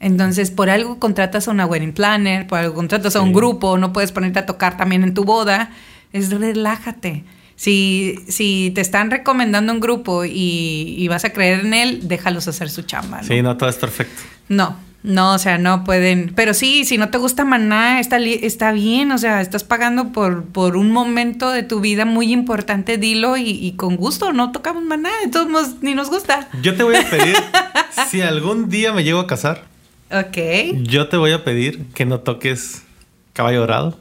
Entonces, 0.00 0.50
por 0.50 0.68
algo 0.70 0.98
contratas 0.98 1.46
a 1.46 1.50
una 1.52 1.66
wedding 1.66 1.92
planner, 1.92 2.46
por 2.46 2.58
algo 2.58 2.74
contratas 2.74 3.14
a 3.14 3.20
un 3.20 3.28
Sí. 3.28 3.34
grupo, 3.34 3.78
no 3.78 3.92
puedes 3.92 4.10
ponerte 4.10 4.40
a 4.40 4.46
tocar 4.46 4.76
también 4.76 5.04
en 5.04 5.14
tu 5.14 5.24
boda. 5.24 5.70
Es 6.12 6.30
relájate. 6.30 7.24
Si, 7.54 8.16
si 8.26 8.72
te 8.74 8.80
están 8.80 9.10
recomendando 9.12 9.72
un 9.72 9.78
grupo 9.78 10.24
y, 10.24 10.96
y 10.98 11.06
vas 11.08 11.24
a 11.24 11.30
creer 11.32 11.60
en 11.60 11.74
él, 11.74 12.08
déjalos 12.08 12.48
hacer 12.48 12.68
su 12.70 12.82
chamba. 12.82 13.18
¿no? 13.18 13.28
Sí, 13.28 13.40
no, 13.42 13.56
todo 13.56 13.68
es 13.68 13.76
perfecto. 13.76 14.20
No, 14.48 14.76
no, 15.02 15.34
o 15.34 15.38
sea, 15.38 15.58
no 15.58 15.84
pueden. 15.84 16.32
Pero 16.34 16.54
sí, 16.54 16.84
si 16.84 16.96
no 16.98 17.08
te 17.10 17.18
gusta 17.18 17.44
Maná, 17.44 17.98
está, 18.00 18.18
li- 18.18 18.40
está 18.42 18.72
bien, 18.72 19.10
o 19.12 19.18
sea, 19.18 19.40
estás 19.40 19.64
pagando 19.64 20.12
por, 20.12 20.44
por 20.44 20.76
un 20.76 20.90
momento 20.92 21.50
de 21.50 21.62
tu 21.62 21.80
vida 21.80 22.04
muy 22.04 22.32
importante, 22.32 22.98
dilo 22.98 23.36
y, 23.36 23.50
y 23.50 23.72
con 23.72 23.96
gusto, 23.96 24.32
no 24.32 24.52
tocamos 24.52 24.82
Maná, 24.84 25.10
de 25.24 25.30
todos 25.30 25.48
modos 25.48 25.74
ni 25.82 25.94
nos 25.94 26.08
gusta. 26.08 26.48
Yo 26.62 26.76
te 26.76 26.82
voy 26.84 26.96
a 26.96 27.08
pedir, 27.10 27.34
si 28.10 28.20
algún 28.20 28.68
día 28.68 28.92
me 28.92 29.02
llego 29.04 29.20
a 29.20 29.26
casar, 29.26 29.64
Ok. 30.12 30.36
yo 30.82 31.08
te 31.08 31.16
voy 31.16 31.32
a 31.32 31.42
pedir 31.42 31.86
que 31.94 32.04
no 32.04 32.20
toques 32.20 32.82
Caballo 33.32 33.60
Dorado, 33.60 33.98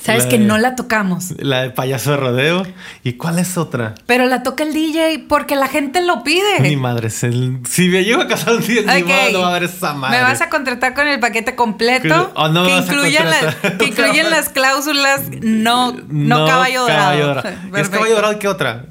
Sabes 0.00 0.24
La 0.24 0.30
que 0.30 0.38
de- 0.38 0.44
no 0.44 0.58
la 0.58 0.74
tocamos. 0.76 1.32
la 1.38 1.62
de 1.62 1.70
Payaso 1.70 2.12
de 2.12 2.16
Rodeo. 2.18 2.66
¿Y 3.04 3.14
cuál 3.14 3.38
es 3.38 3.56
otra? 3.58 3.94
Pero 4.06 4.26
la 4.26 4.42
toca 4.42 4.62
el 4.64 4.72
DJ 4.72 5.24
porque 5.28 5.56
la 5.56 5.68
gente 5.68 6.00
lo 6.02 6.22
pide. 6.22 6.60
Ni 6.60 6.76
madre. 6.76 7.08
el- 7.22 7.58
Si 7.68 7.88
me 7.88 8.04
llego 8.04 8.22
a 8.22 8.26
casar 8.28 8.54
un 8.54 8.66
día, 8.66 8.82
ni 8.82 9.02
Ok. 9.02 9.08
modo, 9.08 9.30
no 9.32 9.40
va 9.40 9.46
a 9.46 9.50
haber 9.50 9.64
esa 9.64 9.94
madre. 9.94 10.18
Me 10.18 10.22
vas 10.24 10.40
a 10.40 10.48
contratar 10.48 10.94
con 10.94 11.08
el 11.08 11.20
paquete 11.20 11.54
completo 11.54 12.32
O 12.34 12.48
no 12.48 12.64
que, 12.64 12.76
incluyan 12.76 13.28
las, 13.30 13.54
que 13.78 13.84
incluyen 13.86 14.30
las 14.30 14.48
cláusulas 14.48 15.22
no, 15.42 15.96
no, 16.08 16.46
caballo 16.46 16.82
dorado. 16.82 17.16
¿Y 17.18 17.20
¿Es 17.20 17.70
Perfecto. 17.70 17.90
caballo 17.92 18.14
dorado 18.14 18.38
qué 18.38 18.48
otra? 18.48 18.84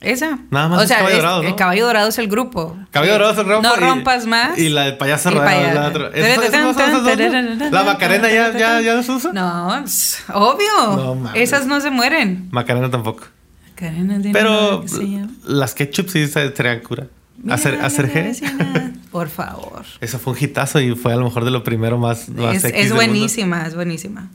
Esa. 0.00 0.38
Nada 0.50 0.68
más 0.68 0.78
O 0.80 0.82
es 0.82 0.88
sea, 0.88 0.98
Caballo 0.98 1.16
es- 1.16 1.22
Dorado, 1.22 1.42
¿no? 1.42 1.48
el 1.48 1.54
caballo 1.56 1.86
dorado 1.86 2.08
es 2.10 2.18
el 2.18 2.28
grupo. 2.28 2.76
Caballo 2.90 3.12
dorado 3.12 3.32
es 3.32 3.38
el 3.38 3.44
grupo. 3.46 3.62
No 3.62 3.74
y- 3.74 3.80
rompas 3.80 4.26
más. 4.26 4.58
Y 4.58 4.68
la 4.68 4.84
de 4.84 4.92
payaso 4.92 5.30
dorado 5.30 5.74
la 5.74 5.88
otra. 5.88 6.08
¿Eso- 6.12 6.42
eso 6.42 6.58
no 6.60 6.74
son 6.74 6.82
esas 6.90 7.04
dos, 7.04 7.58
no? 7.58 7.70
¿La 7.70 7.84
Macarena 7.84 8.28
ya, 8.30 8.52
ya, 8.56 8.80
ya 8.82 8.94
no 8.94 9.02
se 9.02 9.12
usa? 9.12 9.32
No, 9.32 9.78
es 9.84 10.22
obvio. 10.32 10.96
No 10.96 11.14
mames. 11.14 11.40
Esas 11.42 11.66
no 11.66 11.80
se 11.80 11.90
mueren. 11.90 12.48
Macarena 12.50 12.90
tampoco. 12.90 13.24
Macarena 13.70 14.18
de 14.18 14.30
Pero 14.30 14.82
que 14.82 14.88
se 14.88 15.24
las 15.46 15.74
ketchup 15.74 16.08
sí 16.10 16.26
se 16.26 16.54
serían 16.54 16.80
cura. 16.80 17.06
Hacer, 17.50 17.74
Mira, 17.74 17.86
hacer 17.86 18.12
G. 18.12 18.92
Por 19.10 19.28
favor. 19.28 19.84
Eso 20.00 20.18
fue 20.18 20.32
un 20.34 20.38
hitazo 20.40 20.80
y 20.80 20.94
fue 20.94 21.12
a 21.12 21.16
lo 21.16 21.24
mejor 21.24 21.44
de 21.44 21.50
lo 21.50 21.64
primero 21.64 21.98
más, 21.98 22.28
más 22.28 22.56
Es, 22.56 22.62
del 22.62 22.92
buenísima, 22.92 23.66
es 23.66 23.74
buenísima. 23.74 24.28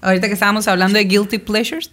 Ahorita 0.00 0.26
que 0.26 0.34
estábamos 0.34 0.66
hablando 0.68 0.98
de 0.98 1.04
guilty 1.04 1.38
pleasures, 1.38 1.90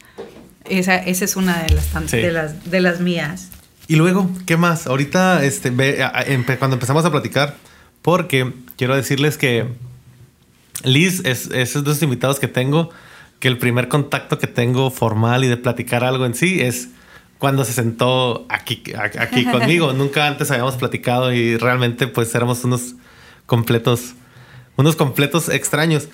esa, 0.65 0.95
esa 0.97 1.25
es 1.25 1.35
una 1.35 1.63
de 1.63 1.73
las, 1.75 1.85
Sí. 2.09 2.17
de 2.17 2.31
las 2.31 2.69
de 2.69 2.79
las 2.81 2.99
mías. 2.99 3.49
Y 3.87 3.95
luego, 3.97 4.29
¿qué 4.45 4.55
más? 4.57 4.87
Ahorita, 4.87 5.43
este, 5.43 5.69
ve, 5.69 6.01
a- 6.03 6.07
a- 6.19 6.25
empe- 6.25 6.57
cuando 6.57 6.75
empezamos 6.75 7.03
a 7.05 7.11
platicar, 7.11 7.57
porque 8.01 8.53
quiero 8.77 8.95
decirles 8.95 9.37
que 9.37 9.65
Liz 10.83 11.21
es, 11.25 11.47
es 11.47 11.51
esos 11.51 11.83
dos 11.83 12.01
invitados 12.01 12.39
que 12.39 12.47
tengo, 12.47 12.89
que 13.39 13.47
el 13.47 13.57
primer 13.57 13.87
contacto 13.89 14.37
que 14.39 14.47
tengo 14.47 14.89
formal 14.91 15.43
y 15.43 15.47
de 15.47 15.57
platicar 15.57 16.03
algo 16.03 16.25
en 16.25 16.33
sí 16.33 16.61
es 16.61 16.89
cuando 17.39 17.65
se 17.65 17.73
sentó 17.73 18.45
aquí, 18.49 18.81
aquí 18.95 19.45
conmigo. 19.51 19.93
Nunca 19.93 20.27
antes 20.27 20.49
habíamos 20.51 20.75
platicado 20.75 21.33
y 21.33 21.57
realmente 21.57 22.07
pues 22.07 22.33
éramos 22.35 22.63
unos 22.63 22.95
completos, 23.45 24.13
unos 24.77 24.95
completos 24.95 25.49
extraños. 25.49 26.07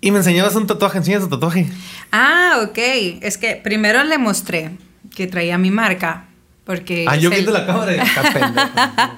Y 0.00 0.10
me 0.10 0.18
enseñabas 0.18 0.54
un 0.54 0.66
tatuaje, 0.66 0.98
enseñas 0.98 1.22
tu 1.22 1.28
tatuaje. 1.28 1.66
Ah, 2.12 2.60
ok. 2.62 2.78
Es 3.22 3.38
que 3.38 3.56
primero 3.56 4.04
le 4.04 4.18
mostré 4.18 4.72
que 5.14 5.26
traía 5.26 5.56
mi 5.58 5.70
marca. 5.70 6.26
Porque 6.64 7.04
Ah, 7.08 7.16
yo 7.16 7.28
el- 7.28 7.34
viendo 7.34 7.52
la 7.52 7.66
cámara. 7.66 7.92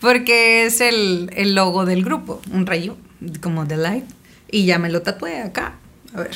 porque 0.00 0.66
es 0.66 0.80
el, 0.80 1.30
el 1.36 1.54
logo 1.54 1.84
del 1.84 2.04
grupo, 2.04 2.40
un 2.52 2.66
rayo 2.66 2.96
como 3.40 3.64
de 3.64 3.76
light. 3.76 4.04
Y 4.50 4.64
ya 4.64 4.78
me 4.78 4.88
lo 4.90 5.02
tatué 5.02 5.42
acá. 5.42 5.74
A 6.14 6.20
ver, 6.20 6.30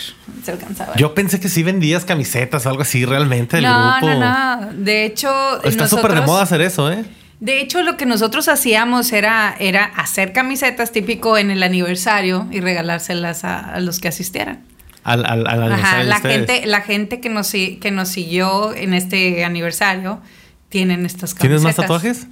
se 0.45 0.51
alcanzaba. 0.53 0.95
Yo 0.97 1.15
pensé 1.15 1.41
que 1.41 1.49
sí 1.49 1.63
vendías 1.63 2.05
camisetas 2.05 2.67
o 2.67 2.69
algo 2.71 2.83
así 2.83 3.05
realmente 3.07 3.57
del 3.57 3.65
no, 3.65 3.93
grupo. 3.93 4.07
no, 4.07 4.61
no. 4.61 4.73
De 4.75 5.07
hecho, 5.07 5.29
Está 5.65 5.89
súper 5.89 6.11
de 6.11 6.17
nosotros- 6.17 6.27
moda 6.27 6.43
hacer 6.43 6.61
eso, 6.61 6.93
¿eh? 6.93 7.05
De 7.43 7.61
hecho, 7.61 7.83
lo 7.83 7.97
que 7.97 8.07
nosotros 8.07 8.47
hacíamos 8.47 9.13
era, 9.13 9.57
era 9.59 9.85
hacer 9.85 10.33
camisetas 10.33 10.93
típico 10.93 11.37
en 11.37 11.51
el 11.51 11.65
aniversario 11.65 12.47
y 12.53 12.61
regalárselas 12.61 13.43
a, 13.43 13.59
a 13.59 13.81
los 13.81 13.99
que 13.99 14.07
asistieran. 14.07 14.61
Al, 15.03 15.27
al, 15.27 15.45
al 15.49 15.63
Ajá, 15.65 15.65
aniversario 15.65 16.05
de 16.05 16.09
la 16.09 16.21
gente, 16.21 16.67
la 16.67 16.81
gente 16.83 17.21
que 17.21 17.29
nos, 17.29 17.51
que 17.51 17.91
nos 17.91 18.09
siguió 18.11 18.73
en 18.77 18.95
este 18.95 19.45
aniversario 19.45 20.21
tienen 20.69 21.05
estas 21.05 21.35
camisetas. 21.35 21.41
¿Tienes 21.41 21.63
más 21.65 21.75
tatuajes? 21.75 22.27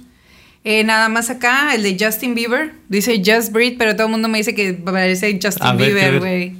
Eh, 0.63 0.85
nada 0.85 1.09
más 1.09 1.29
acá, 1.29 1.75
el 1.75 1.83
de 1.83 1.97
Justin 1.99 2.33
Bieber. 2.33 2.71
Dice 2.87 3.21
Just 3.25 3.51
Breathe, 3.51 3.75
pero 3.77 3.95
todo 3.97 4.05
el 4.07 4.11
mundo 4.11 4.29
me 4.29 4.37
dice 4.37 4.55
que 4.55 4.73
parece 4.75 5.37
Justin 5.43 5.67
A 5.67 5.73
Bieber, 5.73 6.11
¿qué- 6.13 6.19
güey. 6.19 6.55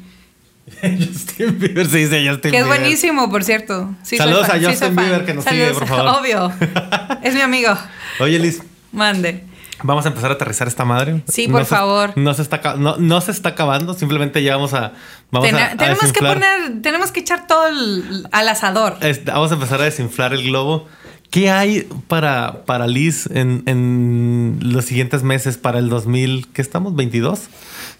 Justin 0.81 1.59
Bieber 1.59 1.87
se 1.87 1.97
dice 1.97 2.27
Justin 2.27 2.51
Que 2.51 2.59
es 2.59 2.67
buenísimo, 2.67 3.29
por 3.29 3.43
cierto. 3.43 3.93
Sí 4.03 4.17
Saludos 4.17 4.49
a 4.49 4.57
sí 4.59 4.65
Justin. 4.65 4.95
Bieber, 4.95 5.25
que 5.25 5.33
nos 5.33 5.45
sigue, 5.45 5.71
por 5.73 5.87
favor. 5.87 6.19
Obvio. 6.21 6.51
Es 7.23 7.35
mi 7.35 7.41
amigo. 7.41 7.77
Oye, 8.19 8.39
Liz, 8.39 8.61
Mande. 8.91 9.43
vamos 9.83 10.05
a 10.05 10.09
empezar 10.09 10.31
a 10.31 10.33
aterrizar 10.33 10.67
esta 10.67 10.85
madre. 10.85 11.23
Sí, 11.27 11.47
por 11.47 11.65
favor. 11.65 12.13
No 12.17 12.33
se, 12.33 12.41
está, 12.41 12.75
no, 12.77 12.97
no 12.97 13.21
se 13.21 13.31
está 13.31 13.49
acabando, 13.49 13.93
simplemente 13.93 14.41
ya 14.41 14.55
vamos 14.55 14.73
a. 14.73 14.93
Vamos 15.29 15.47
Ten- 15.49 15.57
a, 15.59 15.65
a 15.73 15.77
tenemos 15.77 16.11
que 16.11 16.19
poner, 16.19 16.81
tenemos 16.81 17.11
que 17.11 17.19
echar 17.19 17.45
todo 17.47 17.67
el- 17.67 18.27
al 18.31 18.47
asador. 18.49 18.97
es- 19.01 19.23
vamos 19.25 19.51
a 19.51 19.53
empezar 19.55 19.81
a 19.81 19.85
desinflar 19.85 20.33
el 20.33 20.43
globo. 20.43 20.87
¿Qué 21.29 21.49
hay 21.49 21.87
para, 22.09 22.65
para 22.65 22.87
Liz 22.87 23.29
en, 23.33 23.63
en 23.65 24.59
los 24.63 24.83
siguientes 24.83 25.23
meses 25.23 25.57
para 25.57 25.79
el 25.79 25.87
2000? 25.87 26.47
¿Qué 26.51 26.61
estamos? 26.61 26.91
¿22? 26.93 27.39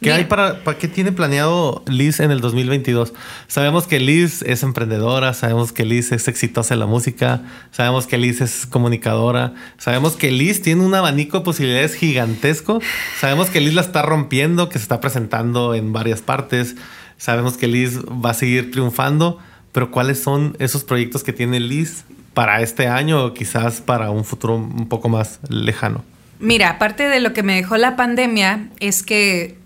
¿Qué 0.01 0.07
Mira. 0.07 0.15
hay 0.15 0.23
para, 0.23 0.63
para 0.63 0.79
qué 0.79 0.87
tiene 0.87 1.11
planeado 1.11 1.83
Liz 1.85 2.21
en 2.21 2.31
el 2.31 2.41
2022? 2.41 3.13
Sabemos 3.47 3.85
que 3.85 3.99
Liz 3.99 4.41
es 4.41 4.63
emprendedora, 4.63 5.35
sabemos 5.35 5.71
que 5.71 5.85
Liz 5.85 6.11
es 6.11 6.27
exitosa 6.27 6.73
en 6.73 6.79
la 6.79 6.87
música, 6.87 7.43
sabemos 7.69 8.07
que 8.07 8.17
Liz 8.17 8.41
es 8.41 8.65
comunicadora, 8.65 9.53
sabemos 9.77 10.15
que 10.15 10.31
Liz 10.31 10.63
tiene 10.63 10.83
un 10.83 10.95
abanico 10.95 11.37
de 11.37 11.45
posibilidades 11.45 11.93
gigantesco, 11.93 12.81
sabemos 13.19 13.51
que 13.51 13.61
Liz 13.61 13.75
la 13.75 13.81
está 13.81 14.01
rompiendo, 14.01 14.69
que 14.69 14.79
se 14.79 14.85
está 14.85 14.99
presentando 15.01 15.75
en 15.75 15.93
varias 15.93 16.23
partes, 16.23 16.75
sabemos 17.17 17.55
que 17.55 17.67
Liz 17.67 17.99
va 17.99 18.31
a 18.31 18.33
seguir 18.33 18.71
triunfando, 18.71 19.37
pero 19.71 19.91
¿cuáles 19.91 20.19
son 20.19 20.55
esos 20.57 20.83
proyectos 20.83 21.23
que 21.23 21.31
tiene 21.31 21.59
Liz 21.59 22.05
para 22.33 22.63
este 22.63 22.87
año 22.87 23.23
o 23.23 23.33
quizás 23.35 23.81
para 23.81 24.09
un 24.09 24.25
futuro 24.25 24.55
un 24.55 24.89
poco 24.89 25.09
más 25.09 25.39
lejano? 25.47 26.03
Mira, 26.39 26.71
aparte 26.71 27.07
de 27.07 27.19
lo 27.19 27.33
que 27.33 27.43
me 27.43 27.53
dejó 27.53 27.77
la 27.77 27.95
pandemia, 27.95 28.69
es 28.79 29.03
que 29.03 29.60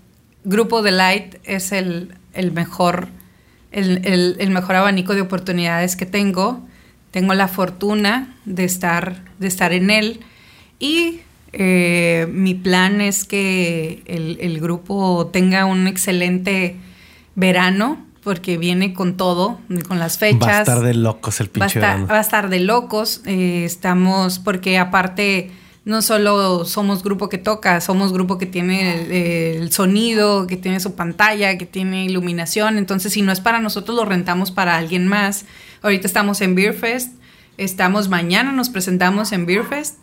Grupo 0.48 0.80
de 0.82 0.92
Light 0.92 1.34
es 1.44 1.72
el, 1.72 2.14
el 2.32 2.52
mejor, 2.52 3.08
el, 3.72 4.00
el- 4.06 4.36
el 4.38 4.50
mejor 4.50 4.76
abanico 4.76 5.14
de 5.14 5.20
oportunidades 5.22 5.96
que 5.96 6.06
tengo. 6.06 6.60
Tengo 7.10 7.34
la 7.34 7.48
fortuna 7.48 8.34
de 8.44 8.64
estar, 8.64 9.22
de 9.38 9.46
estar 9.48 9.72
en 9.72 9.90
él. 9.90 10.20
Y 10.78 11.20
eh, 11.52 12.28
mi 12.30 12.54
plan 12.54 13.00
es 13.00 13.24
que 13.24 14.02
el, 14.06 14.38
el 14.40 14.60
grupo 14.60 15.28
tenga 15.32 15.64
un 15.64 15.86
excelente 15.86 16.76
verano, 17.34 18.04
porque 18.22 18.58
viene 18.58 18.92
con 18.92 19.16
todo, 19.16 19.58
con 19.88 19.98
las 19.98 20.18
fechas. 20.18 20.42
Va 20.48 20.58
a 20.58 20.60
estar 20.62 20.80
de 20.80 20.94
locos 20.94 21.40
el 21.40 21.46
Va 21.46 21.50
a 21.50 21.52
pinche 21.52 21.78
estar, 21.78 21.82
verano. 21.94 22.06
va 22.08 22.18
a 22.18 22.20
estar 22.20 22.48
de 22.50 22.60
locos. 22.60 23.22
eh, 23.24 23.64
estamos, 23.64 24.38
porque 24.40 24.78
aparte, 24.78 25.50
no 25.86 26.02
solo 26.02 26.64
somos 26.64 27.02
grupo 27.04 27.28
que 27.30 27.38
toca, 27.38 27.80
somos 27.80 28.12
grupo 28.12 28.36
que 28.38 28.44
tiene 28.46 29.56
el, 29.56 29.72
sonido, 29.72 30.46
que 30.48 30.56
tiene 30.56 30.80
su 30.80 30.94
pantalla, 30.96 31.56
que 31.56 31.64
tiene 31.64 32.04
iluminación. 32.04 32.76
Entonces, 32.76 33.12
si 33.12 33.22
no 33.22 33.30
es 33.32 33.40
para 33.40 33.60
nosotros, 33.60 33.96
lo 33.96 34.04
rentamos 34.04 34.50
para 34.50 34.76
alguien 34.76 35.06
más. 35.06 35.44
Ahorita 35.82 36.06
estamos 36.08 36.40
en 36.40 36.56
Beer 36.56 36.74
Fest. 36.74 37.12
Estamos 37.56 38.08
mañana, 38.08 38.50
nos 38.52 38.68
presentamos 38.68 39.30
en 39.32 39.46
Beer 39.46 39.64
Fest. 39.64 39.94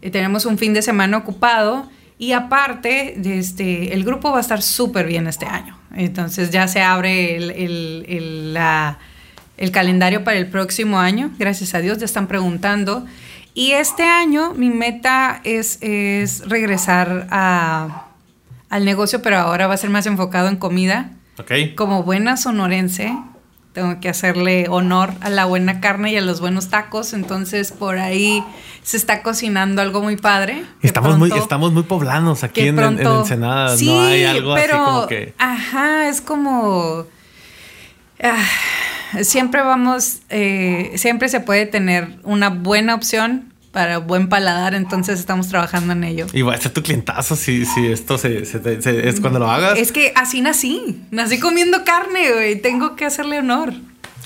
eh, 0.00 0.10
tenemos 0.10 0.46
un 0.46 0.58
fin 0.58 0.72
de 0.74 0.80
semana 0.82 1.18
ocupado. 1.18 1.90
Y 2.18 2.32
aparte, 2.32 3.20
este, 3.38 3.94
el 3.94 4.04
grupo 4.04 4.30
va 4.30 4.38
a 4.38 4.40
estar 4.40 4.62
súper 4.62 5.06
bien 5.08 5.26
este 5.26 5.46
año. 5.46 5.76
Entonces 5.92 6.50
ya 6.50 6.68
se 6.68 6.82
abre 6.82 7.34
el, 7.36 7.50
el- 7.50 8.56
el 9.58 9.70
calendario 9.72 10.22
para 10.24 10.38
el 10.38 10.46
próximo 10.48 10.98
año. 11.00 11.30
Gracias 11.38 11.74
a 11.74 11.80
Dios, 11.80 11.98
ya 11.98 12.04
están 12.04 12.28
preguntando. 12.28 13.04
Y 13.54 13.72
este 13.72 14.04
año 14.04 14.54
mi 14.54 14.70
meta 14.70 15.40
es, 15.44 15.78
es 15.82 16.48
regresar 16.48 17.26
a- 17.30 18.06
al 18.70 18.84
negocio, 18.84 19.20
pero 19.22 19.36
ahora 19.38 19.66
va 19.66 19.74
a 19.74 19.76
ser 19.76 19.90
más 19.90 20.06
enfocado 20.06 20.48
en 20.48 20.56
comida. 20.56 21.10
Ok. 21.38 21.52
Como 21.76 22.02
buena 22.02 22.36
sonorense, 22.38 23.14
tengo 23.74 24.00
que 24.00 24.08
hacerle 24.08 24.66
honor 24.70 25.12
a 25.20 25.28
la 25.30 25.44
buena 25.44 25.80
carne 25.80 26.12
y 26.12 26.16
a 26.16 26.22
los 26.22 26.40
buenos 26.40 26.70
tacos. 26.70 27.12
Entonces 27.12 27.72
por 27.72 27.98
ahí 27.98 28.42
se 28.82 28.96
está 28.96 29.22
cocinando 29.22 29.82
algo 29.82 30.02
muy 30.02 30.16
padre. 30.16 30.64
Estamos 30.80 31.18
muy, 31.18 31.30
estamos 31.32 31.72
muy 31.72 31.82
poblanos 31.82 32.44
aquí 32.44 32.68
en, 32.68 32.78
en- 32.78 33.00
Ensenada. 33.06 33.76
Sí, 33.76 33.86
no 33.86 34.00
hay 34.02 34.24
algo 34.24 34.54
pero, 34.54 34.76
así 34.76 34.84
como 34.92 35.06
que. 35.08 35.34
Ajá, 35.38 36.08
es 36.08 36.20
como. 36.22 37.04
ah, 38.22 38.44
siempre 39.22 39.62
vamos. 39.62 40.18
eh, 40.30 40.92
siempre 40.96 41.28
se 41.28 41.40
puede 41.40 41.66
tener 41.66 42.18
una 42.24 42.48
buena 42.50 42.94
opción 42.94 43.52
para 43.72 43.98
buen 43.98 44.28
paladar, 44.28 44.74
entonces 44.74 45.18
estamos 45.18 45.48
trabajando 45.48 45.94
en 45.94 46.04
ello. 46.04 46.26
Y 46.34 46.42
va 46.42 46.54
a 46.54 46.58
ser 46.58 46.72
tu 46.72 46.82
clientazo 46.82 47.36
si, 47.36 47.64
si 47.64 47.86
esto 47.86 48.18
se, 48.18 48.44
se 48.44 48.82
se- 48.82 49.08
es 49.08 49.20
cuando 49.20 49.38
lo 49.38 49.50
hagas. 49.50 49.78
Es 49.78 49.92
que 49.92 50.12
así 50.14 50.42
nací. 50.42 51.00
Nací 51.10 51.38
comiendo 51.40 51.82
carne, 51.84 52.32
güey. 52.32 52.60
Tengo 52.60 52.96
que 52.96 53.06
hacerle 53.06 53.38
honor. 53.38 53.72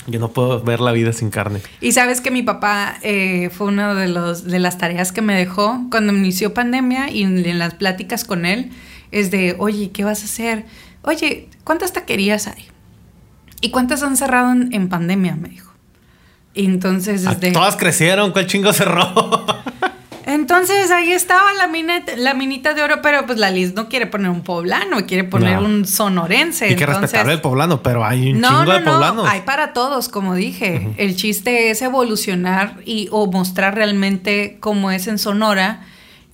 Yo 0.05 0.19
no 0.19 0.31
puedo 0.31 0.61
ver 0.63 0.79
la 0.81 0.91
vida 0.91 1.11
sin 1.13 1.29
carne. 1.29 1.61
Y 1.81 1.93
sabes 1.93 2.19
que 2.21 2.29
mi 2.31 2.41
papá 2.43 2.97
eh, 3.03 3.49
fue 3.53 3.67
una 3.67 3.93
de, 3.93 4.07
los, 4.09 4.43
de 4.45 4.59
las 4.59 4.77
tareas 4.77 5.11
que 5.13 5.21
me 5.21 5.33
dejó 5.35 5.81
cuando 5.91 6.11
inició 6.13 6.53
pandemia 6.53 7.09
y 7.09 7.23
en, 7.23 7.45
en 7.45 7.59
las 7.59 7.73
pláticas 7.73 8.23
con 8.25 8.45
él 8.45 8.71
es 9.11 9.31
de, 9.31 9.55
oye, 9.59 9.91
¿qué 9.91 10.03
vas 10.03 10.21
a 10.23 10.25
hacer? 10.25 10.65
Oye, 11.03 11.47
¿cuántas 11.63 11.93
taquerías 11.93 12.47
hay? 12.47 12.67
¿Y 13.61 13.71
cuántas 13.71 14.03
han 14.03 14.17
cerrado 14.17 14.51
en, 14.51 14.69
en 14.73 14.89
pandemia? 14.89 15.35
Me 15.35 15.49
dijo. 15.49 15.71
Y 16.53 16.65
entonces, 16.65 17.25
Ah, 17.27 17.35
Todas 17.53 17.75
crecieron, 17.75 18.31
¿cuál 18.31 18.47
chingo 18.47 18.73
cerró? 18.73 19.13
entonces 20.25 20.91
ahí 20.91 21.11
estaba 21.11 21.53
la, 21.53 21.67
la 22.17 22.33
minita 22.33 22.73
de 22.73 22.83
oro, 22.83 23.01
pero 23.01 23.25
pues 23.25 23.37
la 23.39 23.49
Liz 23.51 23.73
no 23.75 23.87
quiere 23.87 24.07
poner 24.07 24.29
un 24.29 24.41
poblano, 24.41 25.05
quiere 25.05 25.23
poner 25.23 25.59
No. 25.61 25.65
un 25.67 25.85
sonorense. 25.85 26.65
y 26.69 26.75
que 26.75 26.83
entonces- 26.83 27.01
respetable 27.03 27.33
el 27.33 27.41
poblano, 27.41 27.81
pero 27.81 28.03
hay 28.03 28.31
un 28.33 28.41
no, 28.41 28.47
chingo 28.49 28.63
no, 28.65 28.73
de 28.73 28.79
no, 28.81 28.91
poblanos. 28.93 29.27
hay 29.29 29.41
para 29.41 29.73
todos, 29.73 30.09
como 30.09 30.35
dije. 30.35 30.89
El 30.97 31.15
chiste 31.15 31.69
es 31.69 31.81
evolucionar 31.81 32.75
y 32.85 33.07
o 33.11 33.27
mostrar 33.31 33.75
realmente 33.75 34.57
cómo 34.59 34.91
es 34.91 35.07
en 35.07 35.17
Sonora. 35.17 35.81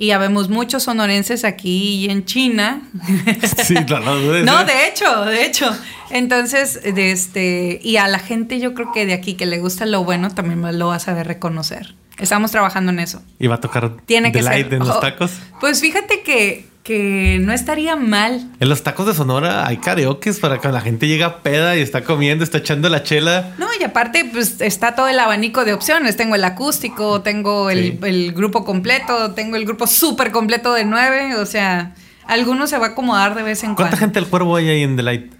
Y 0.03 0.11
habemos 0.11 0.49
muchos 0.49 0.84
sonorenses 0.84 1.45
aquí 1.45 1.95
y 2.05 2.09
en 2.09 2.25
China. 2.25 2.81
Sí, 3.63 3.73
no, 3.89 3.99
no 4.01 4.15
no, 4.43 4.65
de 4.65 4.88
hecho, 4.89 5.23
de 5.23 5.45
hecho. 5.45 5.71
Entonces, 6.09 6.81
de 6.84 7.11
este, 7.13 7.80
y 7.81 7.95
a 7.95 8.09
la 8.09 8.19
gente 8.19 8.59
yo 8.59 8.73
creo 8.73 8.91
que 8.91 9.05
de 9.05 9.13
aquí 9.13 9.35
que 9.35 9.45
le 9.45 9.59
gusta 9.59 9.85
lo 9.85 10.03
bueno 10.03 10.30
también 10.30 10.77
lo 10.77 10.88
va 10.88 10.95
a 10.95 10.99
saber 10.99 11.25
reconocer. 11.27 11.95
Estamos 12.19 12.51
trabajando 12.51 12.91
en 12.91 12.99
eso. 12.99 13.21
Y 13.39 13.47
va 13.47 13.55
a 13.55 13.61
tocar 13.61 13.93
Tiene 14.05 14.34
que 14.34 14.43
ser. 14.43 14.73
en 14.73 14.80
los 14.80 14.89
Oh, 14.89 14.99
tacos. 14.99 15.31
Pues 15.61 15.80
fíjate 15.80 16.21
que, 16.21 16.65
que 16.84 17.39
no 17.41 17.53
estaría 17.53 17.95
mal 17.95 18.51
En 18.60 18.68
los 18.68 18.84
tacos 18.84 19.05
de 19.07 19.14
Sonora 19.14 19.65
hay 19.65 19.77
karaokes 19.77 20.34
para 20.41 20.57
cuando 20.60 20.77
la 20.77 20.84
gente 20.84 21.07
llega 21.07 21.41
peda 21.41 21.77
y 21.77 21.80
está 21.81 22.03
comiendo, 22.03 22.43
está 22.43 22.57
echando 22.57 22.89
la 22.89 23.03
chela. 23.03 23.53
No, 23.57 23.68
y 23.80 23.84
aparte, 23.84 24.30
pues 24.31 24.60
está 24.60 24.93
todo 24.93 25.07
el 25.07 25.18
abanico 25.18 25.64
de 25.64 25.72
opciones. 25.73 26.18
Tengo 26.18 26.35
el 26.35 26.43
acústico, 26.43 27.22
tengo 27.22 27.69
el, 27.69 27.93
Sí. 27.93 27.99
el 28.03 28.34
grupo 28.34 28.65
completo, 28.65 29.31
tengo 29.31 29.55
el 29.55 29.64
grupo 29.65 29.88
súper 29.88 30.31
completo 30.31 30.73
de 30.73 30.84
nueve. 30.84 31.38
O 31.38 31.45
sea, 31.45 31.95
alguno 32.27 32.68
se 32.68 32.77
va 32.77 32.88
a 32.88 32.89
acomodar 32.89 33.34
de 33.35 33.43
vez 33.43 33.64
en 33.64 33.76
¿Cuánta 33.76 33.91
cuando. 33.91 33.97
gente 33.97 34.19
del 34.19 34.30
cuervo 34.30 34.57
hay 34.57 34.68
ahí 34.68 34.84
en 34.84 34.97
Delight? 34.97 35.31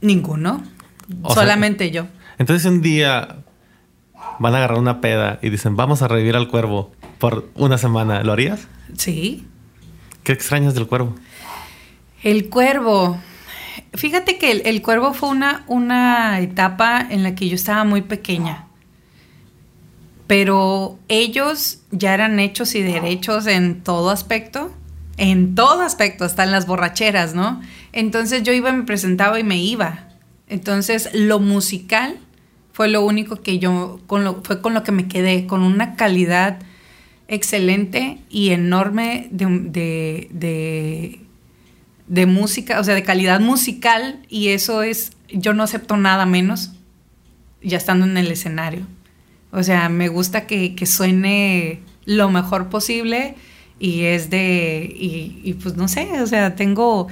Ninguno. 0.00 0.62
O 1.22 1.32
sea- 1.32 1.42
Solamente 1.42 1.90
yo. 1.90 2.06
Entonces 2.38 2.70
un 2.70 2.82
día 2.82 3.36
van 4.38 4.54
a 4.54 4.58
agarrar 4.58 4.78
una 4.78 5.00
peda 5.00 5.38
y 5.42 5.48
dicen, 5.50 5.74
vamos 5.74 6.02
a 6.02 6.08
revivir 6.08 6.36
al 6.36 6.48
cuervo 6.48 6.92
por 7.18 7.48
una 7.54 7.78
semana. 7.78 8.22
¿Lo 8.22 8.32
harías? 8.32 8.68
Sí. 8.96 9.46
¿Qué 10.28 10.34
extrañas 10.34 10.74
del 10.74 10.86
cuervo? 10.86 11.14
El 12.22 12.50
cuervo. 12.50 13.18
Fíjate 13.94 14.36
que 14.36 14.50
el, 14.50 14.62
el 14.66 14.82
cuervo 14.82 15.14
fue 15.14 15.30
una, 15.30 15.64
una 15.68 16.38
etapa 16.40 17.00
en 17.00 17.22
la 17.22 17.34
que 17.34 17.48
yo 17.48 17.54
estaba 17.54 17.82
muy 17.84 18.02
pequeña. 18.02 18.66
Pero 20.26 20.98
ellos 21.08 21.78
ya 21.92 22.12
eran 22.12 22.38
hechos 22.40 22.74
y 22.74 22.82
derechos 22.82 23.46
en 23.46 23.82
todo 23.82 24.10
aspecto. 24.10 24.70
En 25.16 25.54
todo 25.54 25.80
aspecto, 25.80 26.26
hasta 26.26 26.44
en 26.44 26.50
las 26.50 26.66
borracheras, 26.66 27.34
¿no? 27.34 27.62
Entonces 27.92 28.42
yo 28.42 28.52
iba, 28.52 28.70
me 28.70 28.82
presentaba 28.82 29.40
y 29.40 29.44
me 29.44 29.56
iba. 29.56 30.10
Entonces 30.46 31.08
lo 31.14 31.38
musical 31.38 32.18
fue 32.74 32.88
lo 32.88 33.02
único 33.02 33.36
que 33.36 33.58
yo, 33.58 33.98
con 34.06 34.24
lo, 34.24 34.42
fue 34.42 34.60
con 34.60 34.74
lo 34.74 34.82
que 34.82 34.92
me 34.92 35.08
quedé, 35.08 35.46
con 35.46 35.62
una 35.62 35.96
calidad 35.96 36.58
excelente 37.28 38.18
y 38.30 38.50
enorme 38.50 39.28
de, 39.30 40.28
de, 40.32 41.20
de, 42.06 42.26
música, 42.26 42.80
o 42.80 42.84
sea, 42.84 42.94
de 42.94 43.02
calidad 43.02 43.40
musical, 43.40 44.20
y 44.28 44.48
eso 44.48 44.82
es 44.82 45.12
yo 45.30 45.52
no 45.52 45.62
acepto 45.62 45.96
nada 45.98 46.24
menos 46.24 46.72
ya 47.62 47.76
estando 47.76 48.06
en 48.06 48.16
el 48.16 48.30
escenario. 48.30 48.86
O 49.50 49.62
sea, 49.62 49.88
me 49.88 50.08
gusta 50.08 50.46
que, 50.46 50.74
que 50.74 50.86
suene 50.86 51.80
lo 52.04 52.30
mejor 52.30 52.68
posible 52.68 53.34
y 53.78 54.04
es 54.04 54.30
de, 54.30 54.90
y, 54.94 55.40
y, 55.44 55.54
pues 55.54 55.76
no 55.76 55.86
sé, 55.88 56.22
o 56.22 56.26
sea, 56.26 56.56
tengo, 56.56 57.08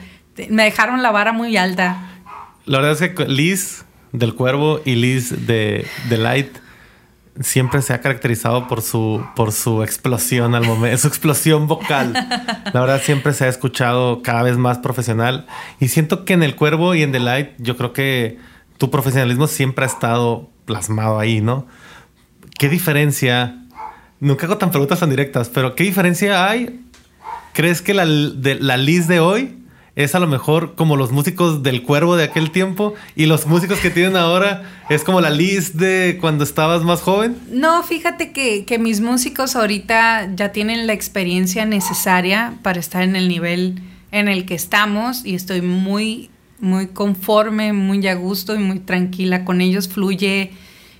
me 0.48 0.64
dejaron 0.64 1.02
la 1.02 1.10
vara 1.10 1.32
muy 1.32 1.56
alta. 1.56 2.22
La 2.64 2.80
verdad 2.80 3.00
es 3.02 3.10
que 3.10 3.26
Liz 3.26 3.84
del 4.12 4.34
Cuervo 4.34 4.80
y 4.84 4.96
Liz 4.96 5.46
de, 5.46 5.86
de 6.08 6.18
Light 6.18 6.58
siempre 7.40 7.82
se 7.82 7.92
ha 7.92 8.00
caracterizado 8.00 8.68
por 8.68 8.82
su, 8.82 9.24
por 9.34 9.52
su 9.52 9.82
explosión 9.82 10.54
al 10.54 10.64
momento, 10.64 10.98
su 10.98 11.08
explosión 11.08 11.66
vocal. 11.66 12.12
La 12.72 12.80
verdad 12.80 13.00
siempre 13.02 13.32
se 13.32 13.44
ha 13.44 13.48
escuchado 13.48 14.22
cada 14.22 14.42
vez 14.42 14.56
más 14.56 14.78
profesional 14.78 15.46
y 15.80 15.88
siento 15.88 16.24
que 16.24 16.32
en 16.32 16.42
el 16.42 16.56
Cuervo 16.56 16.94
y 16.94 17.02
en 17.02 17.12
The 17.12 17.20
Light 17.20 17.50
yo 17.58 17.76
creo 17.76 17.92
que 17.92 18.38
tu 18.78 18.90
profesionalismo 18.90 19.46
siempre 19.46 19.84
ha 19.84 19.88
estado 19.88 20.50
plasmado 20.64 21.18
ahí, 21.18 21.40
¿no? 21.40 21.66
¿Qué 22.58 22.68
diferencia? 22.68 23.62
Nunca 24.20 24.46
hago 24.46 24.58
tan 24.58 24.70
preguntas 24.70 25.00
tan 25.00 25.10
directas, 25.10 25.48
pero 25.48 25.74
¿qué 25.74 25.84
diferencia 25.84 26.48
hay? 26.48 26.80
¿Crees 27.52 27.82
que 27.82 27.94
la, 27.94 28.06
de, 28.06 28.56
la 28.60 28.76
Liz 28.76 29.08
de 29.08 29.20
hoy 29.20 29.65
es 29.96 30.14
a 30.14 30.20
lo 30.20 30.26
mejor 30.26 30.74
como 30.74 30.96
los 30.96 31.10
músicos 31.10 31.62
del 31.62 31.82
cuervo 31.82 32.16
de 32.16 32.24
aquel 32.24 32.50
tiempo 32.50 32.94
y 33.16 33.24
los 33.24 33.46
músicos 33.46 33.78
que 33.78 33.90
tienen 33.90 34.14
ahora 34.16 34.70
es 34.90 35.02
como 35.02 35.22
la 35.22 35.30
list 35.30 35.74
de 35.74 36.18
cuando 36.20 36.44
estabas 36.44 36.82
más 36.82 37.00
joven? 37.00 37.38
No, 37.50 37.82
fíjate 37.82 38.30
que, 38.30 38.66
que, 38.66 38.78
mis 38.78 39.00
músicos 39.00 39.56
ahorita 39.56 40.34
ya 40.36 40.52
tienen 40.52 40.86
la 40.86 40.92
experiencia 40.92 41.64
necesaria 41.64 42.58
para 42.62 42.78
estar 42.78 43.02
en 43.02 43.16
el 43.16 43.26
nivel 43.26 43.80
en 44.12 44.28
el 44.28 44.44
que 44.44 44.54
estamos 44.54 45.24
y 45.24 45.34
estoy 45.34 45.62
muy, 45.62 46.28
muy 46.60 46.88
conforme, 46.88 47.72
muy 47.72 48.06
a 48.06 48.14
gusto 48.14 48.54
y 48.54 48.58
muy 48.58 48.80
tranquila 48.80 49.46
con 49.46 49.62
ellos, 49.62 49.88
fluye. 49.88 50.52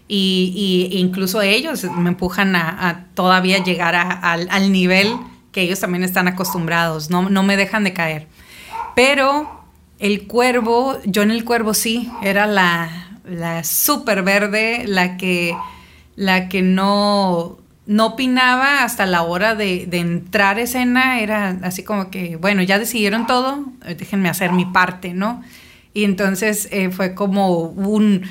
Y, 0.09 0.89
y 0.93 0.99
incluso 0.99 1.43
ellos 1.43 1.85
me 1.85 2.11
empujan 2.11 2.57
a, 2.57 3.09
todavía 3.15 3.63
llegar 3.63 3.95
a, 3.97 4.33
al 4.33 4.73
nivel 4.73 5.09
que 5.53 5.63
ellos 5.63 5.81
también 5.81 6.05
están 6.05 6.29
acostumbrados, 6.29 7.11
no, 7.11 7.29
no 7.29 7.43
me 7.43 7.57
dejan 7.57 7.83
de 7.83 7.93
caer. 7.93 8.29
Pero 8.97 9.63
el 9.99 10.27
cuervo, 10.27 10.99
yo 11.05 11.21
en 11.21 11.31
el 11.31 11.45
cuervo 11.45 11.75
sí, 11.75 12.11
era 12.23 12.47
la, 12.47 13.21
la 13.29 13.63
súper 13.63 14.23
verde, 14.23 14.85
la 14.87 15.19
que, 15.19 15.55
la 16.17 16.49
que 16.49 16.63
no, 16.63 17.59
no 17.85 18.07
opinaba 18.07 18.85
hasta 18.85 19.05
la 19.05 19.23
hora 19.23 19.55
de, 19.55 19.85
de, 19.85 19.99
entrar 19.99 20.57
a 20.57 20.63
escena, 20.63 21.21
era 21.21 21.59
así 21.63 21.83
como 21.83 22.11
que, 22.11 22.37
bueno, 22.37 22.63
ya 22.63 22.79
decidieron 22.79 23.27
todo, 23.27 23.67
déjenme 23.99 24.31
hacer 24.31 24.53
mi 24.53 24.65
parte, 24.65 25.13
¿no? 25.13 25.45
Y 25.93 26.05
entonces 26.05 26.67
eh, 26.73 26.89
fue 26.91 27.15
como 27.15 27.59
un 27.59 28.23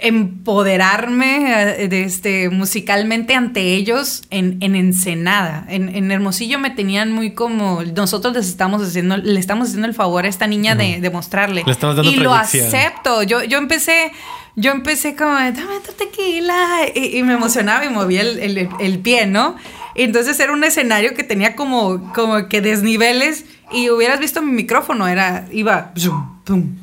empoderarme 0.00 1.82
eh, 1.82 1.88
de 1.88 2.02
este, 2.02 2.50
musicalmente 2.50 3.34
ante 3.34 3.74
ellos 3.74 4.22
en, 4.30 4.58
en 4.60 4.76
Ensenada. 4.76 5.64
En, 5.68 5.88
en, 5.94 6.10
Hermosillo 6.10 6.58
me 6.58 6.70
tenían 6.70 7.12
muy 7.12 7.32
como, 7.32 7.82
nosotros 7.82 8.34
les 8.34 8.48
estamos 8.48 8.82
haciendo, 8.82 9.16
le 9.16 9.38
estamos 9.38 9.68
haciendo 9.68 9.88
el 9.88 9.94
favor 9.94 10.24
a 10.24 10.28
esta 10.28 10.46
niña 10.46 10.74
uh 10.74 10.76
-huh. 10.76 10.94
de, 10.94 11.00
de, 11.00 11.10
mostrarle. 11.10 11.62
Le 11.64 11.72
estamos 11.72 11.96
dando 11.96 12.10
y 12.10 12.16
lo 12.16 12.34
acepto. 12.34 13.22
Yo, 13.22 13.42
yo 13.44 13.58
empecé, 13.58 14.12
yo 14.56 14.70
empecé 14.70 15.16
como, 15.16 15.32
dame 15.32 15.80
tu 15.84 15.92
tequila. 15.92 16.80
Y, 16.94 17.18
y, 17.18 17.22
me 17.22 17.34
emocionaba 17.34 17.84
y 17.84 17.88
movía 17.88 18.22
el, 18.22 18.38
el, 18.38 18.68
el, 18.78 18.98
pie, 19.00 19.26
¿no? 19.26 19.56
Entonces 19.94 20.38
era 20.38 20.52
un 20.52 20.62
escenario 20.64 21.14
que 21.14 21.24
tenía 21.24 21.56
como, 21.56 22.12
como 22.12 22.48
que 22.48 22.60
desniveles 22.60 23.44
y 23.72 23.90
hubieras 23.90 24.20
visto 24.20 24.40
mi 24.42 24.52
micrófono, 24.52 25.08
era, 25.08 25.46
iba, 25.52 25.92
zoom, 25.98 26.42
pum, 26.44 26.76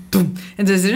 Entonces, 0.57 0.93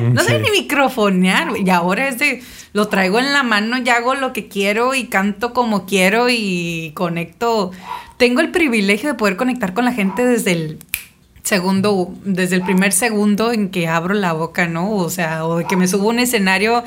no 0.00 0.22
sé 0.22 0.36
sí. 0.36 0.42
ni 0.42 0.50
microfonear, 0.60 1.48
y 1.56 1.68
ahora 1.70 2.08
es 2.08 2.18
de, 2.18 2.42
lo 2.72 2.88
traigo 2.88 3.18
en 3.18 3.32
la 3.32 3.42
mano 3.42 3.78
y 3.78 3.88
hago 3.88 4.14
lo 4.14 4.32
que 4.32 4.48
quiero 4.48 4.94
y 4.94 5.04
canto 5.04 5.52
como 5.52 5.86
quiero 5.86 6.28
y 6.28 6.92
conecto. 6.94 7.70
Tengo 8.16 8.40
el 8.40 8.50
privilegio 8.50 9.10
de 9.10 9.14
poder 9.14 9.36
conectar 9.36 9.74
con 9.74 9.84
la 9.84 9.92
gente 9.92 10.24
desde 10.24 10.52
el 10.52 10.78
segundo, 11.42 12.14
desde 12.24 12.56
el 12.56 12.62
primer 12.62 12.92
segundo 12.92 13.52
en 13.52 13.68
que 13.70 13.88
abro 13.88 14.14
la 14.14 14.32
boca, 14.32 14.68
¿no? 14.68 14.90
O 14.92 15.10
sea, 15.10 15.44
o 15.44 15.58
de 15.58 15.64
que 15.66 15.76
me 15.76 15.88
subo 15.88 16.08
a 16.08 16.10
un 16.10 16.18
escenario 16.20 16.84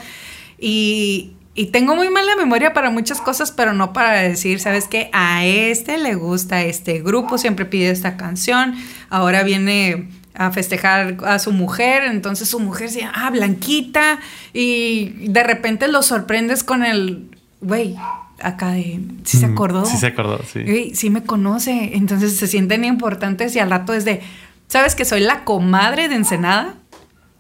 y, 0.60 1.34
y 1.54 1.68
tengo 1.68 1.96
muy 1.96 2.10
mala 2.10 2.36
memoria 2.36 2.74
para 2.74 2.90
muchas 2.90 3.22
cosas, 3.22 3.52
pero 3.52 3.74
no 3.74 3.94
para 3.94 4.22
decir, 4.22 4.60
¿sabes 4.60 4.88
qué? 4.88 5.10
A 5.14 5.46
este 5.46 5.98
le 5.98 6.16
gusta 6.16 6.64
este 6.64 7.02
grupo, 7.02 7.38
siempre 7.38 7.66
pide 7.66 7.90
esta 7.90 8.18
canción, 8.18 8.76
ahora 9.10 9.44
viene 9.44 10.10
a 10.38 10.52
festejar 10.52 11.18
a 11.26 11.40
su 11.40 11.52
mujer, 11.52 12.04
entonces 12.04 12.50
su 12.50 12.60
mujer 12.60 12.90
se 12.90 13.02
llama, 13.02 13.14
ah, 13.16 13.30
Blanquita, 13.30 14.20
y 14.54 15.28
de 15.30 15.44
repente 15.44 15.88
lo 15.88 16.02
sorprendes 16.02 16.64
con 16.64 16.84
el, 16.84 17.30
güey, 17.62 17.96
acá 18.42 18.72
de, 18.72 19.02
¿sí 19.24 19.38
se 19.38 19.46
acordó? 19.46 19.86
Sí 19.86 19.98
se 19.98 20.08
acordó, 20.08 20.42
sí. 20.44 20.64
Güey, 20.64 20.96
sí 20.96 21.10
me 21.10 21.24
conoce, 21.24 21.92
entonces 21.94 22.38
se 22.38 22.48
sienten 22.48 22.84
importantes 22.86 23.56
y 23.56 23.60
al 23.60 23.70
rato 23.70 23.94
es 23.94 24.06
de, 24.06 24.22
¿sabes 24.68 24.96
que 24.96 25.06
soy 25.06 25.22
la 25.22 25.44
comadre 25.44 26.08
de 26.10 26.16
Ensenada? 26.16 26.76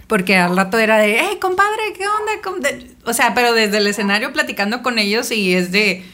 Porque 0.07 0.37
al 0.37 0.55
rato 0.55 0.77
era 0.77 0.97
de, 0.97 1.17
hey, 1.19 1.37
compadre, 1.41 1.93
¿qué 1.97 2.03
onda? 2.07 2.69
O 3.05 3.13
sea, 3.13 3.33
pero 3.33 3.53
desde 3.53 3.77
el 3.77 3.87
escenario 3.87 4.31
platicando 4.33 4.83
con 4.83 4.99
ellos 4.99 5.31
y 5.31 5.55
es 5.55 5.71
de, 5.71 6.05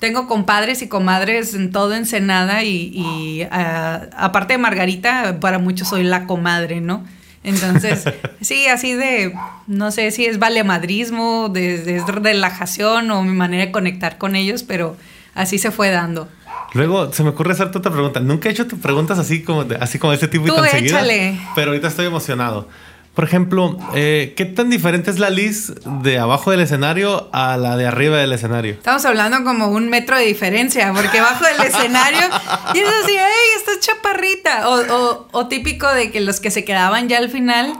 tengo 0.00 0.26
compadres 0.26 0.82
y 0.82 0.88
comadres 0.88 1.54
en 1.54 1.72
todo 1.72 1.94
Ensenada 1.94 2.62
y, 2.64 2.90
y 2.92 3.42
uh, 3.44 4.08
aparte 4.16 4.54
de 4.54 4.58
Margarita, 4.58 5.38
para 5.40 5.58
muchos 5.58 5.88
soy 5.88 6.04
la 6.04 6.26
comadre, 6.26 6.80
¿no? 6.80 7.04
Entonces, 7.42 8.04
sí, 8.40 8.66
así 8.66 8.94
de, 8.94 9.32
no 9.66 9.90
sé 9.90 10.10
si 10.10 10.26
es 10.26 10.38
valemadrismo, 10.38 11.48
de, 11.48 11.78
de 11.78 12.02
relajación 12.06 13.10
o 13.10 13.22
mi 13.22 13.32
manera 13.32 13.66
de 13.66 13.72
conectar 13.72 14.18
con 14.18 14.36
ellos, 14.36 14.62
pero 14.64 14.96
así 15.34 15.58
se 15.58 15.70
fue 15.70 15.90
dando. 15.90 16.28
Luego 16.74 17.12
se 17.12 17.22
me 17.22 17.30
ocurre 17.30 17.52
hacerte 17.52 17.78
otra 17.78 17.92
pregunta. 17.92 18.20
Nunca 18.20 18.48
he 18.48 18.52
hecho 18.52 18.66
preguntas 18.66 19.18
así 19.18 19.42
como 19.42 19.64
así 19.80 19.98
como 19.98 20.12
este 20.12 20.28
tipo 20.28 20.44
Tú 20.46 20.52
y 20.52 20.68
tan 20.68 20.84
échale. 20.84 21.14
seguidas. 21.14 21.48
Pero 21.54 21.70
ahorita 21.70 21.88
estoy 21.88 22.06
emocionado. 22.06 22.68
Por 23.16 23.24
ejemplo, 23.24 23.78
eh, 23.94 24.34
¿qué 24.36 24.44
tan 24.44 24.68
diferente 24.68 25.10
es 25.10 25.18
la 25.18 25.30
Liz 25.30 25.72
de 26.02 26.18
abajo 26.18 26.50
del 26.50 26.60
escenario 26.60 27.30
a 27.32 27.56
la 27.56 27.78
de 27.78 27.86
arriba 27.86 28.18
del 28.18 28.30
escenario? 28.34 28.74
Estamos 28.74 29.06
hablando 29.06 29.42
como 29.42 29.68
un 29.68 29.88
metro 29.88 30.18
de 30.18 30.26
diferencia, 30.26 30.92
porque 30.92 31.20
abajo 31.20 31.46
del 31.46 31.66
escenario 31.66 32.20
y 32.74 32.78
es 32.78 32.86
así, 32.86 33.16
¡ay, 33.16 33.56
estás 33.56 33.80
chaparrita! 33.80 34.68
O, 34.68 34.94
o, 34.94 35.28
o, 35.32 35.48
típico 35.48 35.90
de 35.90 36.10
que 36.10 36.20
los 36.20 36.40
que 36.40 36.50
se 36.50 36.66
quedaban 36.66 37.08
ya 37.08 37.16
al 37.16 37.30
final, 37.30 37.72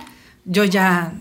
yo 0.47 0.65
ya, 0.65 1.13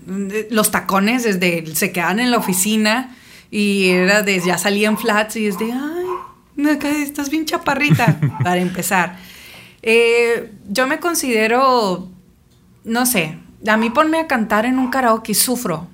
los 0.50 0.72
tacones 0.72 1.24
desde, 1.24 1.76
se 1.76 1.92
quedaban 1.92 2.22
en 2.22 2.32
la 2.32 2.38
oficina 2.38 3.18
y 3.52 3.90
era 3.90 4.22
de, 4.22 4.40
ya 4.40 4.58
salían 4.58 4.98
flats 4.98 5.36
y 5.36 5.48
es 5.48 5.60
de, 5.60 5.74
¡ay, 5.74 6.80
estás 7.04 7.30
bien 7.30 7.46
chaparrita! 7.46 8.18
para 8.46 8.62
empezar. 8.62 9.18
Eh, 9.82 10.54
yo 10.70 10.88
me 10.88 11.02
considero, 11.02 12.10
no 12.86 13.06
sé, 13.06 13.40
a 13.68 13.78
mí 13.78 13.90
ponme 13.90 14.20
a 14.20 14.28
cantar 14.28 14.66
en 14.66 14.80
un 14.80 14.90
karaoke 14.90 15.34
sufro. 15.34 15.88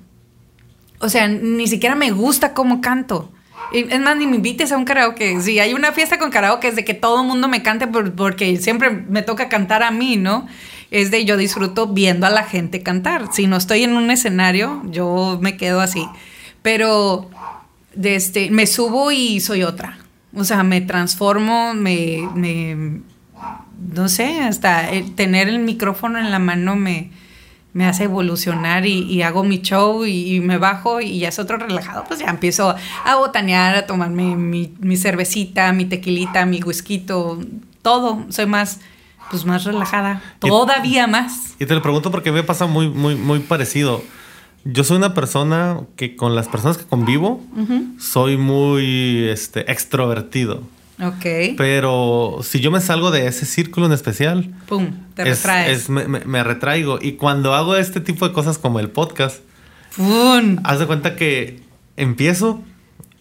O 0.98 1.08
sea, 1.08 1.26
ni 1.28 1.66
siquiera 1.66 1.94
me 1.94 2.10
gusta 2.10 2.54
cómo 2.54 2.80
canto. 2.80 3.32
Es 3.72 4.00
más, 4.00 4.16
ni 4.16 4.26
me 4.26 4.36
invites 4.36 4.70
a 4.70 4.76
un 4.76 4.84
karaoke. 4.84 5.40
Si 5.40 5.58
hay 5.58 5.72
una 5.72 5.92
fiesta 5.92 6.18
con 6.18 6.30
karaoke 6.30 6.68
es 6.68 6.76
de 6.76 6.84
que 6.84 6.94
todo 6.94 7.22
el 7.22 7.26
mundo 7.26 7.48
me 7.48 7.62
cante 7.62 7.86
por, 7.86 8.12
porque 8.12 8.56
siempre 8.58 8.90
me 8.90 9.22
toca 9.22 9.48
cantar 9.48 9.82
a 9.82 9.90
mí, 9.90 10.16
¿no? 10.16 10.46
Es 10.90 11.10
de 11.10 11.24
yo 11.24 11.36
disfruto 11.36 11.86
viendo 11.86 12.26
a 12.26 12.30
la 12.30 12.44
gente 12.44 12.82
cantar. 12.82 13.32
Si 13.32 13.46
no 13.46 13.56
estoy 13.56 13.82
en 13.82 13.96
un 13.96 14.10
escenario, 14.10 14.82
yo 14.90 15.38
me 15.40 15.56
quedo 15.56 15.80
así. 15.80 16.06
Pero 16.60 17.30
este, 18.00 18.50
me 18.50 18.66
subo 18.66 19.10
y 19.10 19.40
soy 19.40 19.62
otra. 19.62 19.98
O 20.34 20.44
sea, 20.44 20.62
me 20.62 20.80
transformo, 20.80 21.74
me, 21.74 23.00
no 23.94 24.08
sé, 24.08 24.40
hasta 24.40 24.88
tener 25.14 25.48
el 25.48 25.58
micrófono 25.58 26.18
en 26.18 26.30
la 26.30 26.38
mano 26.38 26.76
me, 26.76 27.10
me 27.74 27.86
hace 27.86 28.04
evolucionar 28.04 28.84
y, 28.86 29.02
y 29.04 29.22
hago 29.22 29.44
mi 29.44 29.62
show 29.62 30.04
y, 30.04 30.34
y, 30.34 30.40
me 30.40 30.58
bajo 30.58 31.00
y 31.00 31.20
ya 31.20 31.28
es 31.28 31.38
otro 31.38 31.56
relajado, 31.56 32.04
pues 32.06 32.20
ya 32.20 32.26
empiezo 32.26 32.74
a 33.04 33.16
botanear, 33.16 33.76
a 33.76 33.86
tomarme 33.86 34.36
mi, 34.36 34.74
mi 34.78 34.96
cervecita, 34.96 35.72
mi 35.72 35.86
tequilita, 35.86 36.44
mi 36.44 36.62
whisky, 36.62 36.98
todo. 36.98 38.24
Soy 38.28 38.46
más, 38.46 38.80
pues 39.30 39.44
más 39.46 39.64
relajada, 39.64 40.22
todavía 40.38 41.06
y, 41.06 41.10
más. 41.10 41.54
Y 41.58 41.66
te 41.66 41.74
lo 41.74 41.82
pregunto 41.82 42.10
porque 42.10 42.30
me 42.30 42.42
pasa 42.42 42.66
muy, 42.66 42.88
muy, 42.88 43.14
muy 43.14 43.38
parecido. 43.40 44.02
Yo 44.64 44.84
soy 44.84 44.98
una 44.98 45.14
persona 45.14 45.80
que 45.96 46.14
con 46.14 46.36
las 46.36 46.48
personas 46.48 46.78
que 46.78 46.84
convivo 46.84 47.42
uh 47.56 47.66
-huh. 47.66 47.98
soy 47.98 48.36
muy 48.36 49.28
este, 49.28 49.70
extrovertido. 49.72 50.62
Ok. 51.00 51.56
Pero 51.56 52.40
si 52.42 52.60
yo 52.60 52.70
me 52.70 52.80
salgo 52.80 53.10
de 53.10 53.26
ese 53.26 53.46
círculo 53.46 53.86
en 53.86 53.92
especial, 53.92 54.52
¡pum! 54.66 54.90
Te 55.14 55.24
retraes. 55.24 55.82
Es, 55.82 55.88
me, 55.88 56.44
retraigo. 56.44 56.98
Y 57.00 57.12
cuando 57.12 57.54
hago 57.54 57.76
este 57.76 58.00
tipo 58.00 58.26
de 58.26 58.34
cosas 58.34 58.58
como 58.58 58.78
el 58.78 58.90
podcast, 58.90 59.42
¡pum! 59.96 60.58
Haz 60.64 60.78
de 60.78 60.86
cuenta 60.86 61.16
que 61.16 61.60
empiezo, 61.96 62.62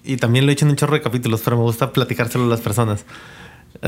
y 0.04 0.18
también 0.18 0.46
lo 0.46 0.52
he 0.52 0.54
hecho 0.54 0.66
en 0.66 0.72
un 0.72 0.78
chorro 0.78 0.94
de 0.94 1.02
capítulos, 1.02 1.42
pero 1.44 1.58
me 1.58 1.64
gusta 1.64 1.94
platicárselo 1.94 2.46
a 2.46 2.48
las 2.48 2.62
personas. 2.62 3.06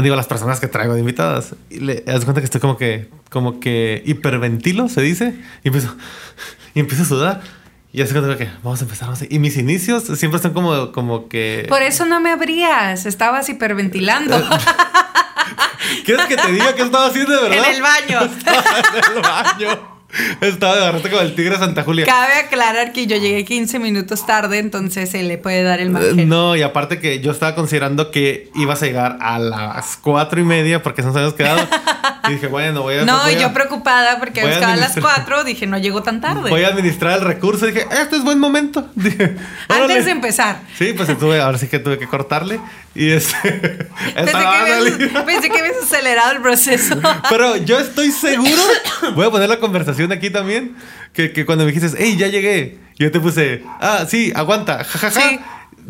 digo, 0.02 0.16
las 0.16 0.28
personas 0.28 0.60
que 0.60 0.68
traigo 0.68 0.94
de 0.94 1.02
invitadas. 1.02 1.56
Y 1.70 1.80
le 1.80 2.02
das 2.02 2.24
cuenta 2.24 2.42
que 2.42 2.46
estoy 2.46 2.62
como 2.62 2.78
que, 2.78 3.10
como 3.30 3.60
que 3.60 4.02
hiperventilo, 4.06 4.90
se 4.90 5.02
dice. 5.02 5.36
Y 5.64 5.68
empiezo, 5.68 5.96
y 6.74 6.80
empiezo 6.80 7.04
a 7.04 7.06
sudar. 7.06 7.42
Y 7.96 8.02
así 8.02 8.12
cuenta 8.12 8.36
que 8.38 8.50
vamos 8.64 8.82
a 8.82 8.86
empezar. 8.86 9.08
Vamos 9.08 9.22
a... 9.22 9.26
Y 9.30 9.38
mis 9.38 9.56
inicios 9.56 10.06
siempre 10.18 10.38
están 10.38 10.52
como, 10.54 10.92
como 10.92 11.30
que. 11.30 11.68
Por 11.70 11.84
eso 11.84 12.06
no 12.06 12.20
me 12.20 12.32
abrías, 12.32 13.06
estabas 13.06 13.48
hiperventilando. 13.50 14.36
¿Quieres 16.04 16.26
que 16.26 16.36
te 16.36 16.52
diga 16.52 16.74
qué 16.74 16.82
estaba 16.82 17.06
haciendo 17.06 17.36
de 17.36 17.50
verdad? 17.50 17.70
en 17.70 17.76
el 17.76 17.82
baño. 17.84 18.22
Estaba 18.38 18.64
en 18.80 19.16
el 19.16 19.22
baño. 19.22 19.93
Estaba 20.42 20.76
de 20.76 20.82
agarrarte 20.82 21.10
como 21.10 21.22
el 21.22 21.36
tigre 21.36 21.52
de 21.52 21.58
Santa 21.58 21.84
Julia. 21.84 22.06
Cabe 22.06 22.34
aclarar 22.36 22.92
que 22.94 23.08
yo 23.08 23.18
llegué 23.18 23.46
15 23.46 23.80
minutos 23.80 24.26
tarde, 24.26 24.60
entonces 24.60 25.10
se 25.10 25.24
le 25.24 25.38
puede 25.38 25.64
dar 25.64 25.80
el 25.80 25.90
margen. 25.90 26.20
Eh, 26.20 26.26
No, 26.26 26.56
y 26.56 26.62
aparte 26.62 27.00
que 27.00 27.20
yo 27.20 27.32
estaba 27.32 27.56
considerando 27.56 28.12
que 28.12 28.50
ibas 28.56 28.82
a 28.82 28.86
llegar 28.86 29.18
a 29.22 29.40
las 29.40 29.98
cuatro 29.98 30.40
y 30.40 30.44
media 30.44 30.84
porque 30.84 31.02
nos 31.02 31.16
habíamos 31.16 31.36
quedado. 31.36 31.68
Y 32.26 32.34
dije, 32.34 32.48
bueno, 32.48 32.84
voy 32.84 32.96
a. 32.96 33.04
No, 33.04 33.22
voy 33.24 33.34
y 33.34 33.36
a- 33.36 33.40
yo 33.42 33.54
preocupada 33.54 34.18
porque 34.18 34.46
buscaba 34.46 34.74
a 34.74 34.78
las 34.78 34.98
4, 34.98 35.44
dije, 35.44 35.68
no 35.68 35.78
llego 35.78 36.04
tan 36.04 36.22
tarde. 36.22 36.50
Voy 36.50 36.64
a 36.64 36.70
administrar 36.70 37.20
el 37.20 37.26
recurso. 37.26 37.66
Dije, 37.66 37.86
este 37.92 38.16
es 38.16 38.24
buen 38.24 38.40
momento. 38.40 38.90
Dije, 38.96 39.36
Antes 39.68 40.06
de 40.06 40.12
empezar. 40.12 40.62
Sí, 40.78 40.94
pues 40.96 41.18
tuve, 41.20 41.42
ahora 41.42 41.58
sí 41.58 41.68
que 41.68 41.80
tuve 41.80 42.00
que 42.00 42.08
cortarle. 42.08 42.62
Y 42.96 43.10
este. 43.10 43.36
Pensé 44.16 44.32
que, 44.32 44.38
habías, 44.38 45.24
pensé 45.26 45.50
que 45.50 45.60
habías 45.60 45.78
acelerado 45.84 46.34
el 46.34 46.42
proceso. 46.42 46.96
Pero 47.30 47.58
yo 47.58 47.80
estoy 47.80 48.12
seguro. 48.12 48.62
Voy 49.16 49.26
a 49.26 49.32
poner 49.32 49.50
la 49.50 49.60
conversación 49.60 50.12
aquí 50.12 50.30
también. 50.30 50.76
Que, 51.12 51.32
que 51.32 51.46
cuando 51.46 51.66
me 51.66 51.72
dijiste, 51.72 51.96
hey, 51.98 52.16
ya 52.18 52.28
llegué. 52.28 52.80
Yo 52.98 53.12
te 53.12 53.20
puse, 53.20 53.64
ah, 53.82 54.06
sí, 54.08 54.32
aguanta, 54.36 54.84
jajaja. 54.84 55.20
Sí. 55.22 55.40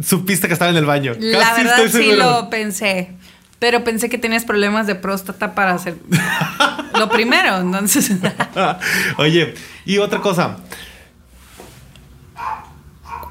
Supiste 0.01 0.47
que 0.47 0.53
estaba 0.53 0.71
en 0.71 0.77
el 0.77 0.85
baño. 0.85 1.13
La 1.19 1.39
Casi 1.39 1.63
verdad 1.63 1.80
estoy 1.84 2.01
sí 2.01 2.09
seguro. 2.09 2.31
lo 2.41 2.49
pensé. 2.49 3.11
Pero 3.59 3.84
pensé 3.84 4.09
que 4.09 4.17
tenías 4.17 4.43
problemas 4.43 4.88
de 4.88 4.95
próstata 4.95 5.55
para 5.55 5.73
hacer 5.73 5.95
lo 6.99 7.09
primero. 7.09 7.57
Entonces, 7.57 8.11
Oye, 9.17 9.53
y 9.85 9.97
otra 9.99 10.19
cosa. 10.19 10.57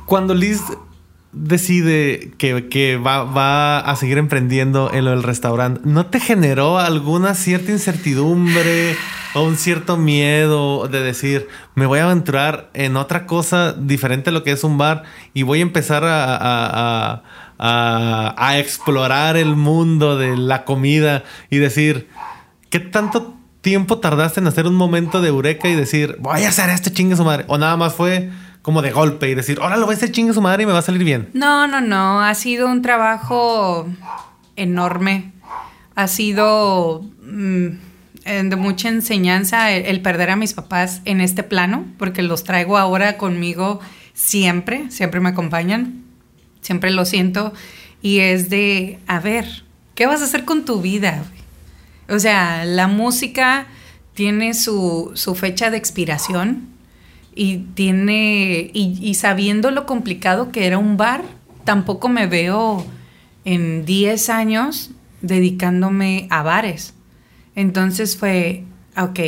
Cuando 0.06 0.34
Liz 0.34 0.60
decide 1.32 2.32
que, 2.38 2.68
que 2.68 2.96
va, 2.98 3.24
va 3.24 3.78
a 3.80 3.96
seguir 3.96 4.18
emprendiendo 4.18 4.90
en 4.92 5.04
lo 5.06 5.10
del 5.12 5.22
restaurante, 5.22 5.80
¿no 5.84 6.06
te 6.06 6.20
generó 6.20 6.78
alguna 6.78 7.34
cierta 7.34 7.72
incertidumbre 7.72 8.94
o 9.34 9.42
un 9.42 9.56
cierto 9.56 9.96
miedo 9.96 10.88
de 10.88 11.00
decir, 11.02 11.48
me 11.74 11.86
voy 11.86 12.00
a 12.00 12.04
aventurar 12.04 12.68
en 12.74 12.96
otra 12.96 13.26
cosa 13.26 13.72
diferente 13.72 14.28
a 14.30 14.32
lo 14.32 14.44
que 14.44 14.52
es 14.52 14.62
un 14.62 14.76
bar 14.76 15.04
y 15.32 15.42
voy 15.42 15.60
a 15.60 15.62
empezar 15.62 16.04
a, 16.04 16.36
a- 16.36 17.22
a- 17.59 18.34
a- 18.36 18.59
explorar 18.59 19.36
el 19.36 19.56
mundo 19.56 20.18
de 20.18 20.36
la 20.36 20.64
comida 20.64 21.24
y 21.48 21.56
decir, 21.59 22.09
¿qué 22.68 22.78
tanto 22.80 23.34
tiempo 23.62 23.98
tardaste 23.98 24.40
en 24.40 24.48
hacer 24.48 24.66
un 24.66 24.74
momento 24.74 25.22
de 25.22 25.28
eureka 25.28 25.68
y 25.68 25.74
decir, 25.76 26.16
voy 26.20 26.42
a 26.44 26.48
hacer 26.50 26.68
esto 26.70 26.90
chingue 26.90 27.16
su 27.16 27.24
madre? 27.24 27.44
O 27.48 27.56
nada 27.56 27.76
más 27.78 27.94
fue 27.94 28.30
como 28.62 28.80
de 28.80 28.93
golpe 28.93 29.28
y 29.28 29.34
decir, 29.34 29.59
ahora 29.60 29.76
lo 29.76 29.86
voy 29.86 29.94
a 29.94 29.97
hacer 29.97 30.12
chingue 30.12 30.32
su 30.32 30.40
madre 30.40 30.62
y 30.62 30.66
me 30.66 30.72
va 30.72 30.78
a 30.78 30.82
salir 30.82 31.05
bien. 31.05 31.28
no, 31.34 31.66
no, 31.66 31.80
no. 31.80 32.22
Ha 32.22 32.34
sido 32.34 32.68
un 32.68 32.80
trabajo 32.80 33.89
enorme. 34.56 35.32
Ha 35.94 36.06
sido 36.09 37.05
mm, 37.22 37.66
de 38.24 38.56
mucha 38.56 38.89
enseñanza 38.89 39.72
el, 39.72 39.84
el 39.86 40.01
perder 40.01 40.30
a 40.30 40.36
mis 40.36 40.55
papás 40.55 41.02
en 41.05 41.20
este 41.20 41.43
plano, 41.43 41.84
porque 41.98 42.22
los 42.22 42.44
traigo 42.44 42.78
ahora 42.78 43.18
conmigo 43.18 43.80
siempre, 44.14 44.90
siempre 44.90 45.20
me 45.20 45.30
acompañan, 45.30 46.05
siempre 46.60 46.90
lo 46.90 47.05
siento. 47.05 47.52
Y 48.01 48.20
es 48.20 48.48
de, 48.48 48.98
a 49.06 49.20
ver, 49.20 49.64
¿qué 49.94 50.06
vas 50.06 50.22
a 50.22 50.24
hacer 50.24 50.44
con 50.44 50.64
tu 50.64 50.80
vida? 50.80 51.24
O 52.09 52.18
sea, 52.18 52.64
la 52.64 52.86
música 52.86 53.66
tiene 54.14 54.55
su, 54.55 55.12
su 55.14 55.34
fecha 55.34 55.70
de 55.70 55.78
expiración 55.78 56.71
y 57.34 57.59
tiene, 57.74 58.70
y, 58.74 59.14
sabiendo 59.14 59.70
lo 59.70 59.86
complicado 59.86 60.52
que 60.52 60.66
era 60.66 60.78
un 60.78 60.96
bar, 60.96 61.22
tampoco 61.64 62.09
me 62.09 62.26
veo 62.26 62.84
en 63.44 63.84
10 63.84 64.28
años 64.28 64.90
dedicándome 65.22 66.26
a 66.30 66.42
bares. 66.42 66.94
Entonces 67.54 68.16
fue, 68.16 68.64
ok, 68.96 69.20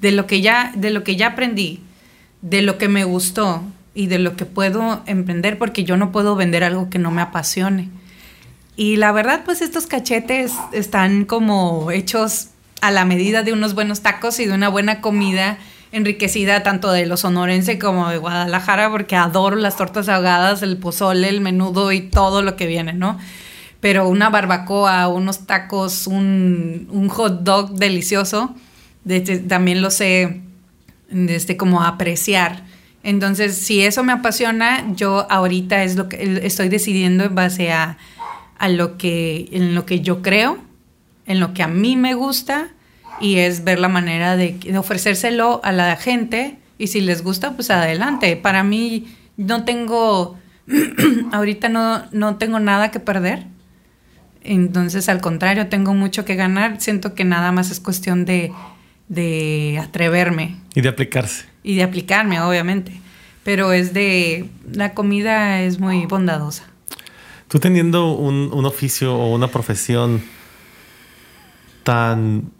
de 0.00 0.12
lo 0.12 0.26
que 0.26 0.40
ya, 0.40 0.72
de 0.76 0.90
lo 0.90 1.04
que 1.04 1.16
ya 1.16 1.28
aprendí, 1.28 1.80
de 2.40 2.62
lo 2.62 2.78
que 2.78 2.88
me 2.88 3.04
gustó 3.04 3.62
y 3.94 4.06
de 4.06 4.18
lo 4.18 4.36
que 4.36 4.46
puedo 4.46 5.02
emprender, 5.06 5.58
porque 5.58 5.84
yo 5.84 5.96
no 5.96 6.12
puedo 6.12 6.36
vender 6.36 6.64
algo 6.64 6.88
que 6.88 6.98
no 6.98 7.10
me 7.10 7.22
apasione. 7.22 7.90
Y 8.76 8.96
la 8.96 9.12
verdad, 9.12 9.42
pues 9.44 9.60
estos 9.60 9.86
cachetes 9.86 10.52
están 10.72 11.26
como 11.26 11.90
hechos 11.90 12.48
a 12.80 12.90
la 12.90 13.04
medida 13.04 13.42
de 13.42 13.52
unos 13.52 13.74
buenos 13.74 14.00
tacos 14.00 14.40
y 14.40 14.46
de 14.46 14.52
una 14.52 14.68
buena 14.68 15.00
comida 15.00 15.58
enriquecida 15.94 16.62
tanto 16.62 16.90
de 16.92 17.06
lo 17.06 17.16
sonorense 17.16 17.78
como 17.78 18.08
de 18.10 18.18
Guadalajara, 18.18 18.90
porque 18.90 19.16
adoro 19.16 19.56
las 19.56 19.76
tortas 19.76 20.08
ahogadas, 20.08 20.62
el 20.62 20.76
pozole, 20.76 21.28
el 21.28 21.40
menudo 21.40 21.92
y 21.92 22.00
todo 22.00 22.42
lo 22.42 22.56
que 22.56 22.66
viene, 22.66 22.92
¿no? 22.92 23.18
Pero 23.80 24.08
una 24.08 24.28
barbacoa, 24.30 25.08
unos 25.08 25.46
tacos, 25.46 26.06
un, 26.06 26.88
hot 27.10 27.42
dog 27.42 27.74
delicioso, 27.74 28.54
de- 29.04 29.20
de- 29.20 29.38
también 29.38 29.82
lo 29.82 29.90
sé 29.90 30.40
este, 31.10 31.56
como 31.56 31.82
apreciar. 31.82 32.64
Entonces, 33.02 33.56
si 33.56 33.82
eso 33.82 34.02
me 34.02 34.12
apasiona, 34.12 34.84
yo 34.96 35.26
ahorita 35.30 35.84
es 35.84 35.96
lo 35.96 36.08
que 36.08 36.40
estoy 36.44 36.68
decidiendo 36.70 37.24
en 37.24 37.34
base 37.34 37.70
a, 37.72 37.98
a 38.58 38.68
lo 38.68 38.96
que, 38.96 39.48
en 39.52 39.74
lo 39.74 39.84
que 39.84 40.00
yo 40.00 40.22
creo, 40.22 40.58
en 41.26 41.38
lo 41.38 41.52
que 41.54 41.62
a 41.62 41.68
mí 41.68 41.96
me 41.96 42.14
gusta, 42.14 42.68
y 43.20 43.36
es 43.36 43.64
ver 43.64 43.78
la 43.78 43.88
manera 43.88 44.36
de, 44.36 44.52
de 44.54 44.78
ofrecérselo 44.78 45.60
a 45.64 45.72
la 45.72 45.96
gente, 45.96 46.58
y 46.78 46.88
si 46.88 47.00
les 47.00 47.22
gusta, 47.22 47.52
pues 47.52 47.70
adelante. 47.70 48.36
Para 48.36 48.64
mí, 48.64 49.06
no 49.36 49.64
tengo, 49.64 50.36
ahorita 51.32 51.68
no, 51.68 52.04
no 52.12 52.36
tengo 52.36 52.58
nada 52.60 52.90
que 52.90 53.00
perder. 53.00 53.46
Entonces, 54.42 55.08
al 55.08 55.20
contrario, 55.20 55.68
tengo 55.68 55.94
mucho 55.94 56.24
que 56.24 56.34
ganar. 56.34 56.80
Siento 56.80 57.14
que 57.14 57.24
nada 57.24 57.52
más 57.52 57.70
es 57.70 57.80
cuestión 57.80 58.24
de, 58.24 58.52
de 59.08 59.80
atreverme 59.82 60.56
Y 60.74 60.80
de 60.82 60.88
aplicarse. 60.88 61.46
y 61.62 61.76
de 61.76 61.82
aplicarme, 61.82 62.40
obviamente. 62.40 62.92
Pero 63.44 63.72
es 63.72 63.94
de. 63.94 64.48
La 64.72 64.92
comida 64.94 65.62
es 65.62 65.78
muy 65.78 66.06
bondadosa. 66.06 66.64
Tú 67.48 67.58
teniendo 67.60 68.12
un, 68.12 68.50
un 68.52 68.64
oficio 68.66 69.14
o 69.14 69.32
una 69.34 69.48
profesión 69.48 70.22
tan, 71.82 72.50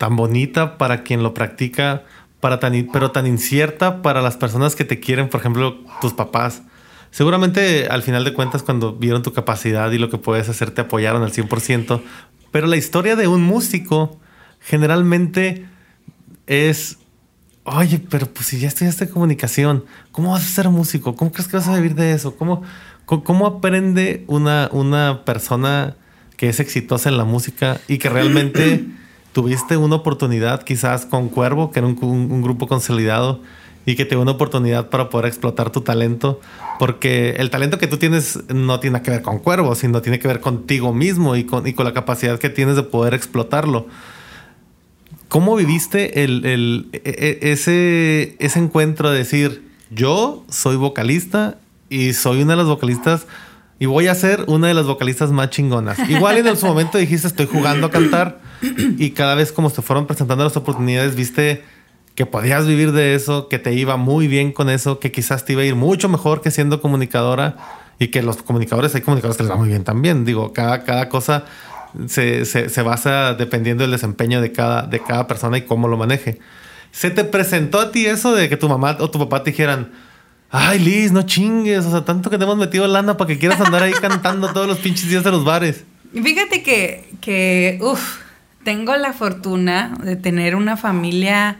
tan 0.00 0.16
bonita 0.16 0.78
para 0.78 1.02
quien 1.02 1.22
lo 1.22 1.34
practica, 1.34 2.04
para 2.40 2.58
tan, 2.58 2.88
pero 2.90 3.10
tan 3.10 3.26
incierta 3.26 4.00
para 4.00 4.22
las 4.22 4.38
personas 4.38 4.74
que 4.74 4.86
te 4.86 4.98
quieren, 4.98 5.28
por 5.28 5.40
ejemplo, 5.40 5.76
tus 6.00 6.14
papás. 6.14 6.62
Seguramente 7.10 7.86
al 7.86 8.02
final 8.02 8.24
de 8.24 8.32
cuentas 8.32 8.62
cuando 8.62 8.94
vieron 8.94 9.22
tu 9.22 9.34
capacidad 9.34 9.92
y 9.92 9.98
lo 9.98 10.08
que 10.08 10.16
puedes 10.16 10.48
hacer 10.48 10.70
te 10.70 10.80
apoyaron 10.80 11.22
al 11.22 11.32
100%, 11.32 12.00
pero 12.50 12.66
la 12.66 12.78
historia 12.78 13.14
de 13.14 13.28
un 13.28 13.42
músico 13.42 14.18
generalmente 14.58 15.66
es, 16.46 16.96
oye, 17.64 18.00
pero 18.08 18.24
pues 18.24 18.46
si 18.46 18.58
ya 18.58 18.68
estudiaste 18.68 19.10
comunicación, 19.10 19.84
¿cómo 20.12 20.30
vas 20.30 20.44
a 20.44 20.48
ser 20.48 20.70
músico? 20.70 21.14
¿Cómo 21.14 21.30
crees 21.30 21.46
que 21.46 21.58
vas 21.58 21.68
a 21.68 21.76
vivir 21.76 21.94
de 21.94 22.14
eso? 22.14 22.36
¿Cómo, 22.36 22.62
cómo, 23.04 23.22
cómo 23.22 23.46
aprende 23.46 24.24
una, 24.28 24.70
una 24.72 25.26
persona 25.26 25.96
que 26.38 26.48
es 26.48 26.58
exitosa 26.58 27.10
en 27.10 27.18
la 27.18 27.24
música 27.24 27.78
y 27.86 27.98
que 27.98 28.08
realmente 28.08 28.86
tuviste 29.32 29.76
una 29.76 29.96
oportunidad 29.96 30.62
quizás 30.62 31.06
con 31.06 31.28
Cuervo, 31.28 31.70
que 31.70 31.78
era 31.80 31.86
un, 31.88 32.42
grupo 32.42 32.66
consolidado 32.66 33.40
y 33.86 33.94
que 33.96 34.04
te 34.04 34.10
dio 34.10 34.22
una 34.22 34.32
oportunidad 34.32 34.90
para 34.90 35.08
poder 35.08 35.26
explotar 35.26 35.70
tu 35.70 35.80
talento? 35.82 36.40
Porque 36.78 37.36
el 37.38 37.50
talento 37.50 37.78
que 37.78 37.86
tú 37.86 37.96
tienes 37.96 38.40
no 38.48 38.80
tiene 38.80 39.02
que 39.02 39.10
ver 39.10 39.22
con 39.22 39.38
Cuervo, 39.38 39.74
sino 39.74 40.02
tiene 40.02 40.18
que 40.18 40.28
ver 40.28 40.40
contigo 40.40 40.92
mismo 40.92 41.36
y 41.36 41.44
con, 41.44 41.66
y 41.66 41.72
con 41.72 41.84
la 41.84 41.92
capacidad 41.92 42.38
que 42.38 42.50
tienes 42.50 42.76
de 42.76 42.82
poder 42.82 43.14
explotarlo. 43.14 43.86
¿Cómo 45.28 45.54
viviste 45.54 46.24
el, 46.24 46.44
el- 46.44 46.88
e- 46.92 47.38
e- 47.40 47.52
ese, 47.52 48.34
ese 48.40 48.58
encuentro 48.58 49.10
de 49.10 49.18
decir, 49.18 49.62
yo 49.90 50.44
soy 50.48 50.76
vocalista 50.76 51.58
y 51.88 52.14
soy 52.14 52.42
una 52.42 52.54
de 52.54 52.56
las 52.58 52.66
vocalistas 52.66 53.26
y 53.80 53.86
voy 53.86 54.06
a 54.06 54.14
ser 54.14 54.44
una 54.46 54.68
de 54.68 54.74
las 54.74 54.86
vocalistas 54.86 55.32
más 55.32 55.50
chingonas? 55.50 55.98
Igual 56.08 56.38
en 56.46 56.56
su 56.56 56.66
momento 56.66 56.98
dijiste, 56.98 57.26
estoy 57.26 57.46
jugando 57.46 57.88
a 57.88 57.90
cantar 57.90 58.38
y 58.98 59.10
cada 59.10 59.34
vez 59.34 59.50
como 59.50 59.70
se 59.70 59.82
fueron 59.82 60.06
presentando 60.06 60.44
las 60.44 60.56
oportunidades, 60.56 61.16
viste 61.16 61.64
que 62.14 62.26
podías 62.26 62.66
vivir 62.66 62.92
de 62.92 63.14
eso, 63.14 63.48
que 63.48 63.58
te 63.58 63.72
iba 63.72 63.96
muy 63.96 64.28
bien 64.28 64.52
con 64.52 64.68
eso, 64.70 64.98
que 65.00 65.10
quizás 65.10 65.44
te 65.44 65.54
iba 65.54 65.62
a 65.62 65.64
ir 65.64 65.74
mucho 65.74 66.08
mejor 66.08 66.42
que 66.42 66.50
siendo 66.50 66.80
comunicadora 66.82 67.56
y 67.98 68.08
que 68.08 68.22
los 68.22 68.42
comunicadores, 68.42 68.94
hay 68.94 69.00
comunicadores 69.00 69.36
que 69.38 69.42
les 69.44 69.52
va 69.52 69.56
muy 69.56 69.68
bien 69.68 69.84
también. 69.84 70.24
Digo, 70.24 70.52
cada, 70.52 70.84
cada 70.84 71.08
cosa 71.08 71.44
se, 72.06 72.44
se- 72.44 72.68
se 72.68 72.82
basa 72.82 73.34
dependiendo 73.34 73.82
del 73.82 73.90
desempeño 73.92 74.40
de 74.42 74.52
cada, 74.52 74.82
de 74.82 75.00
cada 75.00 75.26
persona 75.26 75.56
y 75.58 75.62
cómo 75.62 75.88
lo 75.88 75.96
maneje. 75.96 76.38
¿Se 76.92 77.10
te 77.10 77.24
presentó 77.24 77.80
a 77.80 77.92
ti 77.92 78.04
eso 78.06 78.34
de 78.34 78.48
que 78.48 78.56
tu 78.56 78.68
mamá 78.68 78.96
o 79.00 79.10
tu 79.10 79.18
papá 79.18 79.42
te 79.42 79.52
dijeran, 79.52 79.90
ay 80.50 80.78
Liz, 80.78 81.12
no 81.12 81.22
chingues, 81.22 81.84
o 81.84 81.90
sea, 81.90 82.04
tanto 82.04 82.30
que 82.30 82.38
te 82.38 82.44
hemos 82.44 82.56
metido 82.56 82.86
lana 82.86 83.16
para 83.16 83.28
que 83.28 83.38
quieras 83.38 83.60
andar 83.60 83.82
ahí 83.82 83.92
cantando 84.00 84.52
todos 84.52 84.66
los 84.66 84.78
pinches 84.78 85.08
días 85.08 85.24
de 85.24 85.30
los 85.30 85.44
bares? 85.44 85.84
Fíjate 86.12 86.62
que, 86.62 87.08
que 87.20 87.78
uf, 87.80 88.18
tengo 88.64 88.96
la 88.96 89.12
fortuna 89.12 89.96
de 90.02 90.16
tener 90.16 90.56
una 90.56 90.76
familia 90.76 91.58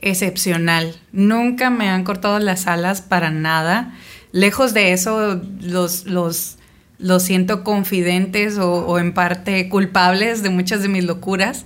excepcional. 0.00 0.96
Nunca 1.12 1.70
me 1.70 1.88
han 1.88 2.04
cortado 2.04 2.38
las 2.40 2.66
alas 2.66 3.00
para 3.00 3.30
nada. 3.30 3.94
Lejos 4.32 4.74
de 4.74 4.92
eso, 4.92 5.40
los, 5.60 6.06
los, 6.06 6.58
los 6.98 7.22
siento 7.22 7.62
confidentes 7.62 8.58
o, 8.58 8.86
o 8.86 8.98
en 8.98 9.14
parte 9.14 9.68
culpables 9.68 10.42
de 10.42 10.50
muchas 10.50 10.82
de 10.82 10.88
mis 10.88 11.04
locuras. 11.04 11.64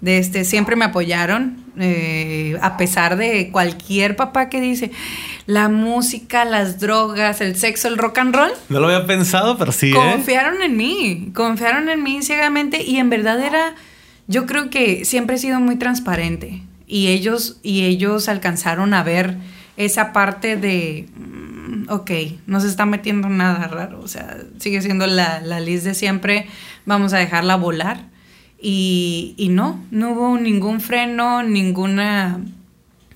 De 0.00 0.18
este, 0.18 0.44
siempre 0.44 0.76
me 0.76 0.84
apoyaron, 0.84 1.64
eh, 1.78 2.58
a 2.60 2.76
pesar 2.76 3.16
de 3.16 3.50
cualquier 3.50 4.14
papá 4.14 4.48
que 4.48 4.60
dice 4.60 4.90
la 5.46 5.68
música, 5.68 6.44
las 6.44 6.80
drogas, 6.80 7.40
el 7.40 7.56
sexo, 7.56 7.88
el 7.88 7.96
rock 7.96 8.18
and 8.18 8.34
roll. 8.34 8.50
No 8.68 8.80
lo 8.80 8.86
había 8.86 9.06
pensado, 9.06 9.56
pero 9.56 9.72
sí. 9.72 9.90
¿eh? 9.90 9.94
Confiaron 9.94 10.62
en 10.62 10.76
mí, 10.76 11.30
confiaron 11.34 11.88
en 11.88 12.02
mí 12.02 12.22
ciegamente 12.22 12.82
y 12.82 12.96
en 12.98 13.08
verdad 13.08 13.40
era, 13.40 13.74
yo 14.26 14.44
creo 14.44 14.70
que 14.70 15.04
siempre 15.04 15.36
he 15.36 15.38
sido 15.38 15.60
muy 15.60 15.76
transparente 15.76 16.62
y 16.86 17.08
ellos, 17.08 17.58
y 17.62 17.84
ellos 17.84 18.28
alcanzaron 18.28 18.92
a 18.92 19.02
ver 19.02 19.36
esa 19.76 20.12
parte 20.12 20.56
de, 20.56 21.06
mm, 21.16 21.90
ok, 21.90 22.10
no 22.46 22.60
se 22.60 22.68
está 22.68 22.86
metiendo 22.86 23.28
nada 23.28 23.66
raro, 23.68 24.00
o 24.00 24.08
sea, 24.08 24.36
sigue 24.58 24.82
siendo 24.82 25.06
la, 25.06 25.40
la 25.40 25.60
Liz 25.60 25.84
de 25.84 25.94
siempre, 25.94 26.46
vamos 26.84 27.12
a 27.12 27.18
dejarla 27.18 27.56
volar 27.56 28.15
y, 28.60 29.34
y, 29.36 29.48
no, 29.48 29.84
no 29.90 30.12
hubo 30.12 30.38
ningún 30.38 30.80
freno, 30.80 31.42
ninguna, 31.42 32.40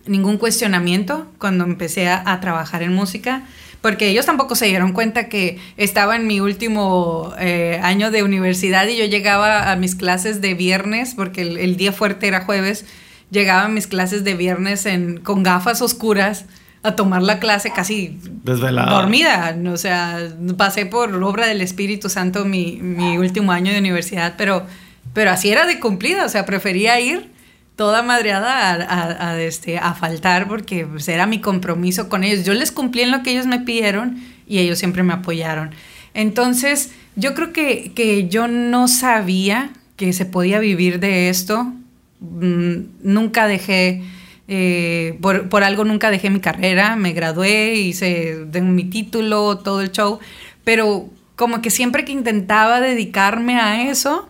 ningún 0.07 0.37
cuestionamiento 0.39 1.27
cuando 1.39 1.65
empecé 1.65 2.09
a, 2.09 2.23
a, 2.25 2.41
trabajar 2.41 2.83
en 2.83 2.93
música, 2.93 3.45
porque 3.81 4.09
ellos 4.09 4.27
tampoco 4.27 4.55
se 4.55 4.67
dieron 4.67 4.93
cuenta 4.93 5.29
que 5.29 5.59
estaba 5.77 6.17
en 6.17 6.27
mi 6.27 6.41
último 6.41 7.33
eh, 7.39 7.81
año 7.83 8.11
de 8.11 8.23
universidad 8.23 8.87
y 8.87 8.99
yo 8.99 9.07
llegaba 9.07 9.73
a 9.73 9.77
mis 9.77 9.95
clases 9.95 10.41
de 10.41 10.55
viernes, 10.55 11.15
porque 11.15 11.43
el, 11.43 11.57
el, 11.57 11.77
día 11.77 11.93
fuerte 11.93 12.29
era 12.29 12.45
jueves, 12.45 12.85
llegaba 13.31 13.65
a 13.65 13.69
mis 13.69 13.87
clases 13.87 14.25
de 14.25 14.35
viernes 14.35 14.85
en, 14.85 15.19
con 15.19 15.43
gafas 15.43 15.81
oscuras 15.81 16.45
a 16.83 16.97
tomar 16.97 17.23
la 17.23 17.39
clase 17.39 17.71
casi 17.71 18.19
Desvelada. 18.43 18.91
dormida. 18.91 19.57
O 19.73 19.77
sea, 19.77 20.19
pasé 20.57 20.87
por 20.87 21.15
obra 21.23 21.47
del 21.47 21.61
Espíritu 21.61 22.09
Santo 22.09 22.45
mi, 22.45 22.79
mi 22.81 23.19
último 23.19 23.53
año 23.53 23.73
de 23.73 23.79
universidad, 23.79 24.35
pero 24.37 24.67
pero 25.12 25.31
así 25.31 25.51
era 25.51 25.66
de 25.66 25.81
cumplida, 25.81 26.24
o 26.24 26.28
sea, 26.28 26.47
prefería 26.47 27.01
ir 27.01 27.31
toda 27.77 28.02
madreada 28.02 28.74
a, 28.74 29.31
a, 29.31 29.40
este, 29.40 29.78
a 29.78 29.94
faltar 29.94 30.47
porque 30.48 30.85
pues, 30.85 31.09
era 31.09 31.27
mi 31.27 31.40
compromiso 31.40 32.09
con 32.09 32.24
ellos. 32.24 32.44
Yo 32.44 32.52
les 32.52 32.72
cumplí 32.72 33.02
en 33.02 33.10
lo 33.10 33.22
que 33.22 33.31
ellos 33.31 33.47
me 33.47 33.60
pidieron 33.60 34.22
y 34.47 34.59
ellos 34.59 34.78
siempre 34.78 35.02
me 35.02 35.14
apoyaron. 35.14 35.70
Entonces, 36.12 36.90
yo 37.16 37.35
creo 37.35 37.52
que, 37.52 37.93
que 37.94 38.28
yo 38.28 38.48
no 38.48 38.89
sabía 38.89 39.70
que 39.97 40.12
se 40.12 40.27
podía 40.27 40.59
vivir 40.59 41.01
de 41.01 41.28
esto. 41.28 41.72
Mm, 42.20 42.81
nunca 43.02 43.47
dejé, 43.47 44.02
eh, 44.48 45.18
por, 45.20 45.48
por, 45.48 45.62
algo 45.62 45.85
nunca 45.85 46.10
dejé 46.10 46.31
mi 46.31 46.40
carrera, 46.40 46.97
me 46.97 47.12
gradué, 47.12 47.74
hice 47.74 48.44
de 48.47 48.60
mi 48.60 48.85
título, 48.85 49.59
todo 49.59 49.81
el 49.81 49.93
show, 49.93 50.18
pero 50.64 51.09
como 51.36 51.62
que 51.62 51.70
siempre 51.70 52.05
que 52.05 52.12
intentaba 52.12 52.81
dedicarme 52.81 53.59
a 53.59 53.90
eso, 53.90 54.30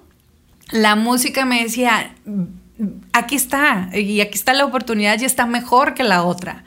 la 0.73 0.97
música 0.97 1.45
me 1.45 1.63
decía, 1.63 2.15
aquí 3.13 3.37
está, 3.37 3.91
y 3.93 4.21
aquí 4.21 4.35
está 4.35 4.55
la 4.55 4.65
oportunidad 4.65 5.21
y 5.21 5.25
está 5.25 5.47
mejor 5.47 5.95
que 5.95 6.05
la 6.05 6.23
otra. 6.23 6.65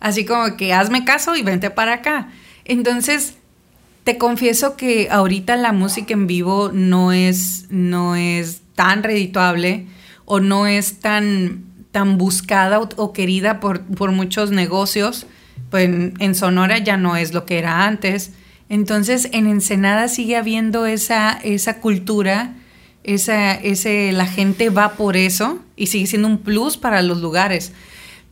Así 0.00 0.24
como 0.24 0.56
que 0.56 0.72
hazme 0.72 1.04
caso 1.04 1.36
y 1.36 1.42
vente 1.42 1.70
para 1.70 1.94
acá. 1.94 2.28
Entonces, 2.64 3.36
te 4.04 4.18
confieso 4.18 4.76
que 4.76 5.08
ahorita 5.10 5.56
la 5.56 5.72
música 5.72 6.12
en 6.12 6.26
vivo 6.26 6.70
no 6.72 7.12
es, 7.12 7.66
no 7.70 8.16
es 8.16 8.62
tan 8.74 9.02
redituable 9.02 9.86
o 10.24 10.40
no 10.40 10.66
es 10.66 10.98
tan, 10.98 11.64
tan 11.92 12.18
buscada 12.18 12.80
o, 12.80 13.12
querida 13.12 13.60
por, 13.60 13.82
por, 13.82 14.10
muchos 14.10 14.50
negocios. 14.50 15.26
Pues 15.70 15.84
en, 15.84 16.14
en 16.18 16.34
Sonora 16.34 16.78
ya 16.78 16.96
no 16.96 17.16
es 17.16 17.32
lo 17.32 17.46
que 17.46 17.58
era 17.58 17.86
antes. 17.86 18.32
Entonces, 18.68 19.28
en 19.32 19.46
Ensenada 19.46 20.08
sigue 20.08 20.36
habiendo 20.36 20.86
esa, 20.86 21.38
esa 21.42 21.78
cultura 21.78 22.54
esa, 23.04 23.54
ese, 23.54 24.12
la 24.12 24.26
gente 24.26 24.70
va 24.70 24.92
por 24.92 25.16
eso 25.16 25.58
y 25.76 25.88
sigue 25.88 26.06
siendo 26.06 26.28
un 26.28 26.38
plus 26.38 26.76
para 26.76 27.02
los 27.02 27.20
lugares. 27.20 27.72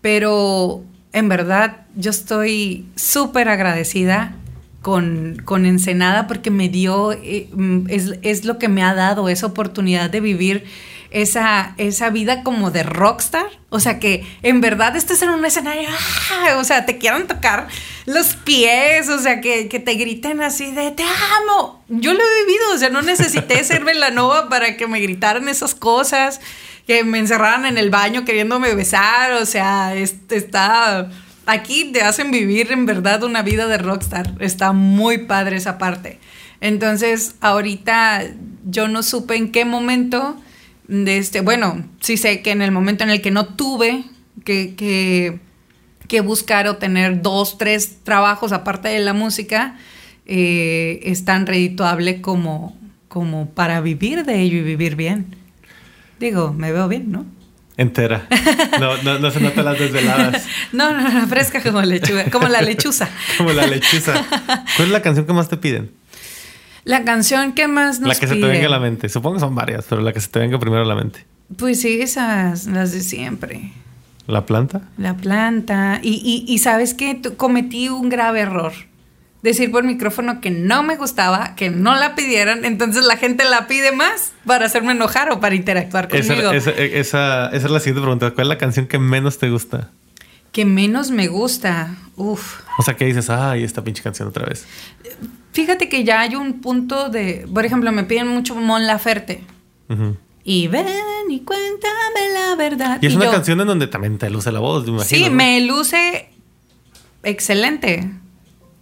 Pero 0.01 0.85
en 1.13 1.29
verdad 1.29 1.87
yo 1.97 2.11
estoy 2.11 2.87
súper 2.97 3.49
agradecida 3.49 4.35
con, 4.83 5.43
con, 5.45 5.67
Ensenada 5.67 6.27
porque 6.27 6.51
me 6.51 6.69
dio, 6.69 7.13
eh, 7.13 7.49
es, 7.89 8.19
es, 8.23 8.45
lo 8.45 8.59
que 8.59 8.69
me 8.69 8.83
ha 8.83 8.95
dado 8.95 9.29
esa 9.29 9.47
oportunidad 9.47 10.09
de 10.09 10.21
vivir 10.21 10.65
esa, 11.11 11.75
esa 11.77 12.11
vida 12.11 12.43
como 12.43 12.71
de 12.71 12.83
rockstar. 12.83 13.47
O 13.69 13.81
sea, 13.81 13.99
que 13.99 14.27
en 14.43 14.61
verdad 14.61 14.97
estés 14.97 15.23
en 15.23 15.31
un 15.31 15.45
escenario, 15.45 15.89
¡ah! 15.89 16.57
o 16.59 16.65
sea, 16.65 16.87
te 16.87 16.99
quieran 16.99 17.27
tocar 17.27 17.69
los 18.07 18.35
pies, 18.35 19.09
o 19.09 19.19
sea, 19.19 19.41
que, 19.41 19.69
que, 19.69 19.79
te 19.79 19.95
griten 19.95 20.41
así 20.41 20.73
de 20.73 20.91
te 20.91 21.05
amo. 21.05 21.85
Yo 21.89 22.13
lo 22.13 22.21
he 22.21 22.45
vivido, 22.45 22.73
o 22.75 22.79
sea, 22.79 22.91
no 22.91 23.03
necesité 23.03 23.63
ser 23.65 23.85
Velanova 23.85 24.49
para 24.49 24.77
que 24.77 24.87
me 24.87 25.01
gritaran 25.01 25.49
esas 25.49 25.75
cosas, 25.75 26.41
que 26.87 27.05
me 27.05 27.19
encerraran 27.19 27.67
en 27.67 27.79
el 27.79 27.91
baño 27.91 28.25
queriéndome 28.25 28.75
besar, 28.75 29.33
o 29.33 29.47
sea, 29.47 29.95
está... 29.95 31.11
Aquí 31.47 31.91
te 31.93 32.03
hacen 32.03 32.31
vivir 32.31 32.71
en 32.71 32.87
verdad 32.87 33.25
una 33.25 33.43
vida 33.43 33.67
de 33.67 33.79
rockstar. 33.79 34.35
Está 34.39 34.73
muy 34.73 35.19
padre 35.19 35.57
esa 35.57 35.79
parte. 35.79 36.21
Entonces, 36.61 37.35
ahorita 37.41 38.23
yo 38.67 38.87
no 38.87 39.03
supe 39.03 39.35
en 39.35 39.51
qué 39.51 39.65
momento 39.65 40.37
de 40.91 41.19
este, 41.19 41.41
bueno, 41.41 41.85
sí 42.01 42.17
sé 42.17 42.43
que 42.43 42.51
en 42.51 42.63
el 42.63 42.73
momento 42.73 43.05
en 43.05 43.11
el 43.11 43.23
que 43.23 43.31
no 43.31 43.47
tuve 43.47 44.03
que, 44.45 44.75
que, 44.75 45.39
que 46.09 46.21
buscar 46.21 46.67
o 46.67 46.77
tener 46.77 47.23
dos, 47.23 47.59
tres 47.59 47.99
trabajos 48.03 48.51
aparte 48.51 48.89
de 48.89 48.99
la 48.99 49.13
música, 49.13 49.79
eh, 50.27 50.99
es 51.05 51.25
tan 51.25 51.47
redituable 51.47 52.21
como, 52.21 52.77
como 53.07 53.51
para 53.51 53.81
vivir 53.81 54.25
de 54.25 54.41
ello 54.41 54.59
y 54.59 54.63
vivir 54.63 54.97
bien. 54.97 55.37
Digo, 56.19 56.53
me 56.53 56.73
veo 56.73 56.89
bien, 56.89 57.13
¿no? 57.13 57.25
Entera. 57.77 58.27
No, 58.81 59.01
no, 59.05 59.21
no 59.21 59.31
se 59.31 59.41
notan 59.41 59.65
las 59.65 59.79
desveladas. 59.79 60.45
no, 60.73 60.93
no, 60.93 61.09
no, 61.09 61.27
fresca 61.29 61.63
como 61.63 61.81
lechuga, 61.83 62.25
como 62.31 62.49
la 62.49 62.63
lechuza. 62.63 63.09
como 63.39 63.53
la 63.53 63.67
lechuza. 63.67 64.27
¿Cuál 64.77 64.89
es 64.89 64.91
la 64.91 65.03
canción 65.03 65.25
que 65.25 65.33
más 65.33 65.49
te 65.49 65.57
piden? 65.57 65.93
La 66.85 67.05
canción 67.05 67.53
que 67.53 67.69
más 67.69 68.01
nos 68.01 68.09
La 68.09 68.15
que 68.15 68.27
se 68.27 68.37
te 68.37 68.47
venga 68.47 68.67
a 68.67 68.71
la 68.71 68.81
mente. 68.81 69.09
Supongo 69.09 69.37
que 69.37 69.41
son 69.41 69.55
varias, 69.55 69.87
pero 69.89 70.01
la 70.01 70.13
que 70.13 70.21
se 70.21 70.29
te 70.29 70.39
venga 70.39 70.59
primero 70.59 70.83
a 70.83 70.87
la 70.87 70.95
mente. 70.95 71.27
Pues 71.57 71.81
sí, 71.81 72.01
esas, 72.01 72.67
las 72.67 72.93
de 72.93 73.01
siempre. 73.01 73.73
¿La 74.27 74.47
planta? 74.47 74.83
La 74.97 75.17
planta. 75.17 76.01
Y, 76.03 76.23
y, 76.25 76.53
y 76.53 76.59
sabes 76.59 76.95
que 76.95 77.21
cometí 77.37 77.89
un 77.89 78.09
grave 78.09 78.41
error. 78.41 78.73
Decir 79.43 79.71
por 79.71 79.85
micrófono 79.85 80.41
que 80.41 80.51
no 80.51 80.83
me 80.83 80.97
gustaba, 80.97 81.55
que 81.57 81.71
no 81.71 81.95
la 81.95 82.15
pidieran, 82.15 82.67
entonces 82.67 83.05
la 83.05 83.17
gente 83.17 83.45
la 83.45 83.67
pide 83.67 83.91
más 83.91 84.33
para 84.45 84.67
hacerme 84.67 84.93
enojar 84.93 85.33
o 85.33 85.41
para 85.41 85.55
interactuar 85.55 86.09
conmigo. 86.09 86.53
Esa, 86.53 86.71
esa, 86.71 86.71
esa, 86.73 87.47
esa 87.47 87.67
es 87.67 87.71
la 87.71 87.81
siguiente 87.81 88.03
pregunta. 88.03 88.31
¿Cuál 88.33 88.47
es 88.47 88.49
la 88.49 88.59
canción 88.59 88.87
que 88.87 88.99
menos 88.99 89.39
te 89.39 89.49
gusta? 89.49 89.91
Que 90.53 90.65
menos 90.65 91.11
me 91.11 91.29
gusta. 91.29 91.97
Uf. 92.17 92.61
O 92.79 92.83
sea, 92.83 92.97
que 92.97 93.05
dices, 93.05 93.31
ay, 93.31 93.63
esta 93.63 93.83
pinche 93.85 94.03
canción 94.03 94.29
otra 94.29 94.47
vez. 94.47 94.67
Fíjate 95.53 95.89
que 95.89 96.05
ya 96.05 96.21
hay 96.21 96.35
un 96.35 96.61
punto 96.61 97.09
de. 97.09 97.47
Por 97.53 97.65
ejemplo, 97.65 97.93
me 97.93 98.05
piden 98.05 98.29
mucho 98.29 98.55
Mon 98.55 98.87
Laferte. 98.87 99.45
Uh 99.89 99.95
-huh. 99.95 100.17
Y 100.45 100.69
ven 100.69 100.87
y 101.29 101.41
cuéntame 101.41 102.33
la 102.33 102.57
verdad. 102.57 102.99
Y 103.01 103.07
es 103.07 103.13
y 103.13 103.17
una 103.17 103.27
yo, 103.27 103.33
canción 103.33 103.61
en 103.61 103.67
donde 103.67 103.87
también 103.87 104.19
te 104.19 104.31
luce 104.31 104.51
la 104.51 104.61
voz, 104.61 104.85
me 104.85 104.91
imagino. 104.91 105.25
Sí, 105.25 105.31
¿no? 105.31 105.37
me 105.37 105.61
luce 105.61 106.31
excelente. 107.23 108.11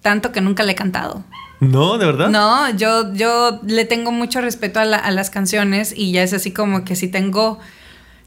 Tanto 0.01 0.33
que 0.33 0.41
nunca 0.41 0.63
le 0.63 0.73
he 0.73 0.75
cantado. 0.75 1.25
No, 1.61 1.99
de 1.99 2.07
verdad. 2.07 2.29
No, 2.31 2.71
yo, 2.77 3.13
yo 3.15 3.61
le 3.67 3.85
tengo 3.85 4.13
mucho 4.13 4.41
respeto 4.41 4.79
a, 4.79 4.85
la, 4.85 4.97
a 4.97 5.11
las 5.11 5.31
canciones 5.31 5.93
y 5.95 6.13
ya 6.13 6.23
es 6.23 6.33
así 6.33 6.53
como 6.53 6.85
que 6.85 6.95
si 6.95 7.09
tengo 7.09 7.59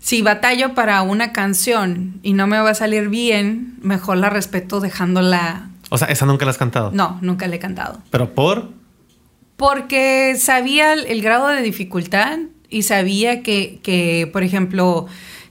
si 0.01 0.23
batallo 0.23 0.73
para 0.73 1.01
una 1.03 1.31
canción 1.31 2.19
y 2.23 2.33
no 2.33 2.47
me 2.47 2.59
va 2.59 2.71
a 2.71 2.75
salir 2.75 3.07
bien, 3.07 3.75
mejor 3.81 4.17
la 4.17 4.29
respeto 4.29 4.79
dejándola. 4.79 5.69
O 5.89 5.97
sea, 5.97 6.07
esa 6.07 6.25
nunca 6.25 6.43
la 6.43 6.51
has 6.51 6.57
cantado. 6.57 6.91
No, 6.91 7.19
nunca 7.21 7.47
la 7.47 7.55
he 7.55 7.59
cantado. 7.59 7.99
¿Pero 8.09 8.33
por? 8.33 8.69
Porque 9.57 10.35
sabía 10.37 10.93
el, 10.93 11.05
el 11.05 11.21
grado 11.21 11.47
de 11.47 11.61
dificultad 11.61 12.39
y 12.67 12.81
sabía 12.81 13.43
que, 13.43 13.79
que 13.83 14.27
por 14.33 14.43
ejemplo, 14.43 15.05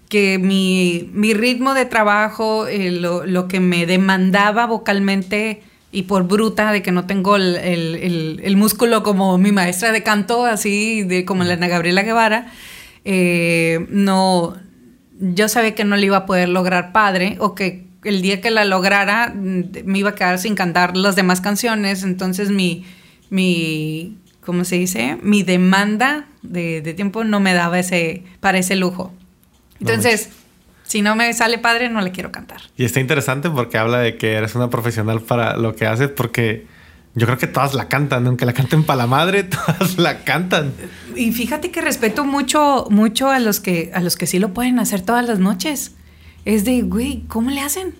que 0.08 0.38
mi, 0.38 1.08
mi, 1.12 1.32
ritmo 1.32 1.72
de 1.72 1.84
trabajo, 1.84 2.66
eh, 2.66 2.90
lo, 2.90 3.24
lo, 3.26 3.46
que 3.46 3.60
me 3.60 3.86
demandaba 3.86 4.66
vocalmente 4.66 5.62
y 5.92 6.02
por 6.02 6.24
bruta 6.24 6.72
de 6.72 6.82
que 6.82 6.90
no 6.90 7.06
tengo 7.06 7.36
el, 7.36 7.54
el, 7.56 8.40
el 8.42 8.56
músculo 8.56 9.04
como 9.04 9.38
mi 9.38 9.52
maestra 9.52 9.92
de 9.92 10.02
canto, 10.02 10.44
así 10.44 11.04
de 11.04 11.24
como 11.24 11.44
la 11.44 11.54
Ana 11.54 11.68
Gabriela 11.68 12.02
Guevara, 12.02 12.50
eh, 13.04 13.86
no, 13.90 14.56
yo 15.18 15.48
sabía 15.48 15.74
que 15.74 15.84
no 15.84 15.96
le 15.96 16.06
iba 16.06 16.18
a 16.18 16.26
poder 16.26 16.48
lograr 16.48 16.92
padre 16.92 17.36
o 17.40 17.54
que 17.54 17.86
el 18.04 18.22
día 18.22 18.40
que 18.40 18.50
la 18.50 18.64
lograra 18.64 19.32
me 19.34 19.98
iba 19.98 20.10
a 20.10 20.14
quedar 20.14 20.38
sin 20.38 20.54
cantar 20.54 20.96
las 20.96 21.16
demás 21.16 21.40
canciones, 21.40 22.02
entonces 22.02 22.50
mi, 22.50 22.84
mi 23.28 24.16
¿cómo 24.44 24.64
se 24.64 24.76
dice? 24.76 25.18
Mi 25.22 25.42
demanda 25.42 26.26
de, 26.42 26.80
de 26.80 26.94
tiempo 26.94 27.24
no 27.24 27.40
me 27.40 27.54
daba 27.54 27.78
ese, 27.78 28.24
para 28.40 28.58
ese 28.58 28.76
lujo. 28.76 29.12
Entonces, 29.80 30.30
si 30.82 31.02
no 31.02 31.14
me 31.16 31.32
sale 31.32 31.58
padre, 31.58 31.88
no 31.88 32.00
le 32.00 32.10
quiero 32.10 32.32
cantar. 32.32 32.60
Y 32.76 32.84
está 32.84 33.00
interesante 33.00 33.48
porque 33.48 33.78
habla 33.78 33.98
de 33.98 34.16
que 34.16 34.34
eres 34.34 34.54
una 34.54 34.70
profesional 34.70 35.20
para 35.20 35.56
lo 35.56 35.74
que 35.74 35.86
haces, 35.86 36.08
porque 36.08 36.66
yo 37.14 37.26
creo 37.26 37.38
que 37.38 37.46
todas 37.46 37.74
la 37.74 37.88
cantan, 37.88 38.26
aunque 38.26 38.46
la 38.46 38.52
canten 38.52 38.84
para 38.84 38.98
la 38.98 39.06
madre, 39.06 39.42
todas 39.44 39.98
la 39.98 40.24
cantan. 40.24 40.72
Y 41.16 41.32
fíjate 41.32 41.70
que 41.70 41.80
respeto 41.80 42.24
mucho, 42.24 42.86
mucho 42.90 43.30
a 43.30 43.38
los 43.40 43.60
que, 43.60 43.90
a 43.94 44.00
los 44.00 44.16
que 44.16 44.26
sí 44.26 44.38
lo 44.38 44.54
pueden 44.54 44.78
hacer 44.78 45.00
todas 45.02 45.26
las 45.26 45.38
noches. 45.38 45.92
Es 46.44 46.64
de, 46.64 46.82
güey, 46.82 47.24
¿cómo 47.28 47.50
le 47.50 47.60
hacen? 47.60 47.94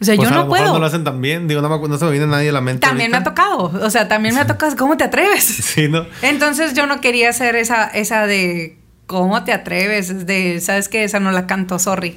O 0.00 0.04
sea, 0.04 0.14
Pues 0.14 0.28
yo 0.28 0.32
a 0.32 0.36
no 0.38 0.44
lo 0.44 0.50
mejor 0.50 0.58
puedo. 0.58 0.72
no 0.74 0.78
lo 0.78 0.86
hacen 0.86 1.02
tan 1.02 1.20
bien. 1.20 1.48
Digo, 1.48 1.60
no, 1.60 1.68
no 1.88 1.98
se 1.98 2.04
me 2.04 2.10
viene 2.12 2.26
nadie 2.28 2.50
a 2.50 2.52
la 2.52 2.60
mente. 2.60 2.86
También 2.86 3.10
me 3.10 3.16
ha 3.16 3.24
tocado. 3.24 3.72
O 3.82 3.90
sea, 3.90 4.06
también 4.06 4.32
me 4.34 4.40
ha 4.40 4.46
tocado. 4.46 4.76
¿Cómo 4.76 4.96
te 4.96 5.04
atreves? 5.04 5.44
Sí, 5.44 5.88
¿no? 5.88 6.06
Entonces 6.22 6.74
yo 6.74 6.86
no 6.86 7.00
quería 7.00 7.30
hacer 7.30 7.56
esa, 7.56 7.86
esa 7.88 8.26
de 8.26 8.78
¿cómo 9.06 9.42
te 9.42 9.52
atreves? 9.52 10.10
Es 10.10 10.26
de, 10.26 10.60
¿sabes 10.60 10.88
qué? 10.88 11.02
Esa 11.02 11.18
no 11.18 11.32
la 11.32 11.46
canto, 11.48 11.78
sorry. 11.80 12.16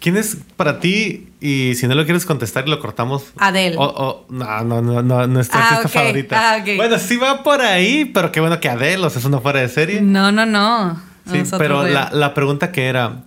¿Quién 0.00 0.16
es 0.16 0.38
para 0.56 0.78
ti? 0.80 1.28
Y 1.40 1.74
si 1.74 1.88
no 1.88 1.94
lo 1.94 2.04
quieres 2.04 2.24
contestar 2.24 2.66
y 2.66 2.70
lo 2.70 2.78
cortamos. 2.78 3.24
Adele. 3.36 3.76
O, 3.76 3.82
o- 3.84 4.26
no, 4.28 4.62
no, 4.64 4.80
no, 4.80 5.02
no, 5.02 5.26
nuestra 5.26 5.60
Ah, 5.60 5.68
artista 5.76 5.88
favorita. 6.00 6.36
Ah, 6.54 6.58
ok. 6.60 6.76
Bueno, 6.76 6.98
sí 6.98 7.16
va 7.16 7.42
por 7.42 7.60
ahí, 7.60 8.04
pero 8.04 8.30
qué 8.30 8.40
bueno 8.40 8.60
que 8.60 8.68
Adele, 8.68 9.04
o 9.04 9.10
sea, 9.10 9.18
es 9.18 9.24
una 9.24 9.40
fuera 9.40 9.60
de 9.60 9.68
serie. 9.68 10.00
No, 10.00 10.30
no, 10.32 10.46
no. 10.46 11.00
Sí, 11.30 11.42
pero 11.58 11.86
la, 11.86 12.10
la 12.12 12.32
pregunta 12.32 12.72
que 12.72 12.86
era, 12.86 13.24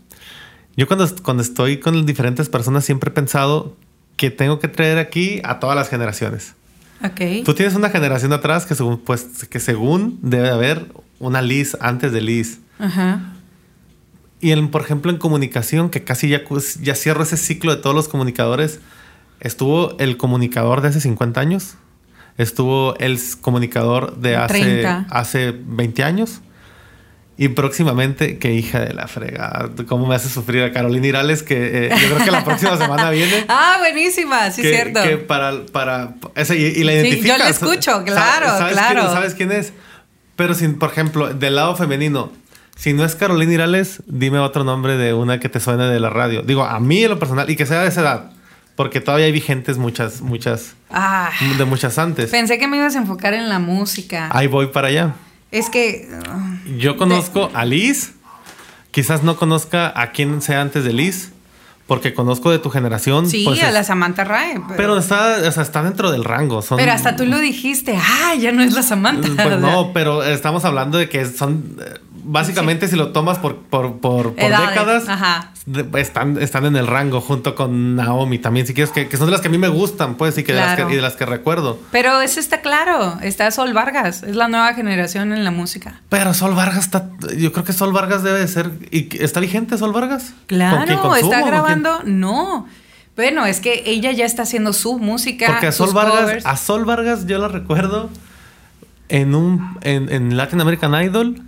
yo 0.76 0.88
cuando, 0.88 1.08
cuando 1.22 1.44
estoy 1.44 1.78
con 1.80 2.06
diferentes 2.06 2.50
personas 2.50 2.84
siempre 2.84 3.10
he 3.10 3.14
pensado 3.14 3.76
que 4.16 4.32
tengo 4.32 4.60
que 4.60 4.68
traer 4.68 4.98
aquí 4.98 5.40
a 5.44 5.60
todas 5.60 5.76
las 5.76 5.90
generaciones. 5.90 6.56
Ok. 7.04 7.44
Tú 7.46 7.54
tienes 7.54 7.76
una 7.76 7.90
generación 7.90 8.32
atrás 8.34 8.66
que 8.66 8.76
según, 8.76 9.00
pues, 9.00 9.46
que 9.50 9.60
según 9.60 10.20
debe 10.22 10.50
haber 10.50 10.88
una 11.20 11.42
Liz 11.42 11.78
antes 11.82 12.12
de 12.12 12.22
Liz. 12.22 12.60
Ajá. 12.80 13.34
Y 14.42 14.52
en, 14.52 14.70
por 14.72 14.82
ejemplo, 14.82 15.12
en 15.12 15.18
comunicación, 15.18 15.90
que 15.90 16.04
casi 16.04 16.28
ya, 16.28 16.42
ya 16.82 16.96
cierro 16.96 17.24
ese 17.24 17.38
ciclo 17.38 17.76
de 17.76 17.82
todos 17.82 17.96
los 17.96 18.08
comunicadores, 18.08 18.80
estuvo 19.40 19.96
el 20.00 20.18
comunicador 20.18 20.82
de 20.82 20.90
hace 20.90 21.00
50 21.02 21.40
años, 21.40 21.76
estuvo 22.38 22.96
el 22.98 23.20
comunicador 23.42 24.18
de 24.18 24.36
hace, 24.36 24.54
30. 24.62 25.06
hace 25.10 25.54
20 25.56 26.04
años. 26.04 26.42
Y 27.38 27.48
próximamente, 27.48 28.38
qué 28.38 28.54
hija 28.54 28.82
de 28.82 28.94
la 28.94 29.08
frega, 29.08 29.70
cómo 29.88 30.06
me 30.06 30.14
hace 30.16 30.30
sufrir 30.30 30.62
a 30.64 30.72
Carolina 30.72 31.08
Irales, 31.08 31.42
que 31.42 31.88
eh, 31.88 31.90
yo 32.00 32.08
creo 32.16 32.26
que 32.26 32.30
la 32.32 32.44
próxima 32.44 32.78
semana 32.78 33.10
viene. 33.10 33.46
Ah, 33.50 33.78
buenísima, 33.80 34.52
sí, 34.52 34.62
que, 34.62 34.70
cierto. 34.70 35.02
que 35.02 35.18
para, 35.18 35.66
para, 35.72 36.16
esa- 36.36 36.54
y, 36.56 36.64
y 36.66 36.84
la 36.84 36.92
Sí, 36.94 36.98
yo 36.98 37.04
identificas. 37.08 37.40
la 37.40 37.50
escucho, 37.50 38.04
claro, 38.04 38.48
¿sabes 38.48 38.74
claro. 38.74 39.02
Quién, 39.02 39.12
¿Sabes 39.14 39.34
quién 39.36 39.52
es? 39.52 39.74
Pero 40.36 40.54
sin, 40.54 40.78
por 40.78 40.92
ejemplo, 40.92 41.34
del 41.34 41.56
lado 41.56 41.76
femenino, 41.76 42.32
si 42.82 42.94
no 42.94 43.06
es 43.06 43.14
Carolina 43.16 43.54
Irales, 43.54 44.02
dime 44.08 44.40
otro 44.40 44.64
nombre 44.64 44.98
de 44.98 45.14
una 45.14 45.40
que 45.40 45.50
te 45.50 45.60
suene 45.60 45.84
de 45.86 46.00
la 46.00 46.10
radio. 46.10 46.42
Digo, 46.42 46.64
a 46.64 46.80
mí 46.80 47.04
en 47.04 47.12
lo 47.12 47.20
personal, 47.20 47.48
y 47.48 47.56
que 47.56 47.68
sea 47.68 47.82
de 47.82 47.90
esa 47.90 48.02
edad, 48.02 48.32
porque 48.76 49.02
todavía 49.02 49.28
hay 49.28 49.32
vigentes 49.32 49.78
muchas, 49.78 50.22
muchas, 50.22 50.74
Ah, 50.90 51.30
de 51.60 51.66
muchas 51.66 52.00
antes. 52.00 52.32
pensé 52.32 52.58
que 52.58 52.68
me 52.68 52.78
ibas 52.78 52.96
a 52.96 52.98
enfocar 53.00 53.36
en 53.36 53.50
la 53.50 53.60
música. 53.60 54.30
Ahí 54.32 54.48
voy 54.48 54.68
para 54.68 54.88
allá. 54.88 55.14
Es 55.52 55.70
que. 55.70 56.10
uh, 56.10 56.78
Yo 56.80 56.98
conozco 56.98 57.52
a 57.54 57.66
Liz, 57.66 58.14
quizás 58.90 59.22
no 59.22 59.36
conozca 59.36 59.94
a 59.96 60.12
quién 60.12 60.42
sea 60.42 60.62
antes 60.62 60.84
de 60.84 60.94
Liz, 60.94 61.34
porque 61.88 62.14
conozco 62.16 62.50
de 62.52 62.58
tu 62.60 62.70
generación. 62.72 63.30
sí, 63.30 63.44
pues, 63.46 63.62
a 63.62 63.68
es- 63.68 63.74
la 63.74 63.84
Samantha 63.84 64.24
Rae. 64.24 64.54
Pero, 64.56 64.78
pero 64.78 64.98
está, 64.98 65.38
o 65.48 65.52
sea, 65.52 65.62
está 65.62 65.84
dentro 65.84 66.10
del 66.12 66.24
rango. 66.24 66.62
Son, 66.62 66.78
pero 66.78 66.94
hasta 66.94 67.16
tú 67.16 67.26
lo 67.26 67.38
dijiste. 67.40 67.96
Ah, 68.02 68.34
ya 68.40 68.52
no 68.54 68.64
es 68.64 68.74
la 68.74 68.82
Samantha. 68.82 69.28
Pues 69.44 69.60
no, 69.60 69.92
pero 69.94 70.24
estamos 70.24 70.64
hablando 70.66 70.98
de 70.98 71.10
que 71.10 71.26
son 71.26 71.76
básicamente 72.24 72.88
si 72.88 72.96
lo 72.96 73.12
tomas 73.12 73.40
por, 73.40 73.58
por, 73.58 74.00
por, 74.00 74.36
décadas, 74.36 75.08
ajá. 75.08 75.52
están, 75.96 76.42
están 76.42 76.66
en 76.66 76.76
el 76.76 76.88
rango 76.88 77.22
junto 77.22 77.56
con 77.56 77.96
Naomi 77.96 78.40
también, 78.40 78.68
si 78.68 78.74
quieres, 78.74 78.92
que, 78.92 79.08
que 79.08 79.18
son 79.18 79.28
de 79.28 79.32
las 79.32 79.42
que 79.42 79.48
a 79.48 79.52
mí 79.52 79.58
me 79.58 79.68
gustan, 79.68 80.16
pues, 80.16 80.38
y, 80.38 80.44
que 80.44 80.54
de 80.54 80.60
las 80.60 80.76
que, 80.76 80.92
y 80.92 80.96
de 80.96 81.02
las 81.02 81.16
que 81.16 81.26
recuerdo. 81.26 81.80
Pero 81.92 82.22
eso 82.22 82.40
está 82.40 82.62
claro. 82.62 83.20
Está 83.22 83.52
Sol 83.52 83.74
Vargas. 83.74 84.24
Es 84.24 84.36
la 84.36 84.48
nueva 84.48 84.74
generación 84.74 85.34
en 85.34 85.44
la 85.44 85.52
música. 85.52 86.02
Pero 86.10 86.34
Sol 86.34 86.56
Vargas 86.56 86.86
está, 86.86 87.10
yo 87.38 87.52
creo 87.52 87.66
que 87.66 87.74
Sol 87.74 87.94
Vargas 87.94 88.24
debe 88.24 88.40
de 88.40 88.48
ser, 88.48 88.72
¿y 88.92 89.10
está 89.24 89.40
vigente 89.40 89.78
Sol 89.78 89.94
Vargas? 89.94 90.34
Claro, 90.48 90.78
¿Con 90.78 90.88
Sumo 90.88 91.10
o 91.10 91.16
está 91.16 91.42
con 91.42 91.50
grabando. 91.50 92.02
No. 92.06 92.68
Bueno, 93.16 93.46
es 93.46 93.60
que 93.60 93.84
ella 93.86 94.12
ya 94.12 94.26
está 94.26 94.44
haciendo 94.44 94.74
su 94.74 94.98
música. 94.98 95.48
Porque 95.48 95.68
a 95.68 95.72
sus 95.72 95.88
Sol 95.88 95.96
Vargas, 95.96 96.22
covers. 96.22 96.46
a 96.46 96.58
Sol 96.58 96.86
Vargas 96.86 97.28
yo 97.28 97.38
la 97.40 97.48
recuerdo 97.48 98.10
en 99.10 99.36
un, 99.36 99.78
en, 99.82 100.12
en 100.12 100.38
Latin 100.38 100.62
American 100.62 100.94
Idol. 101.04 101.42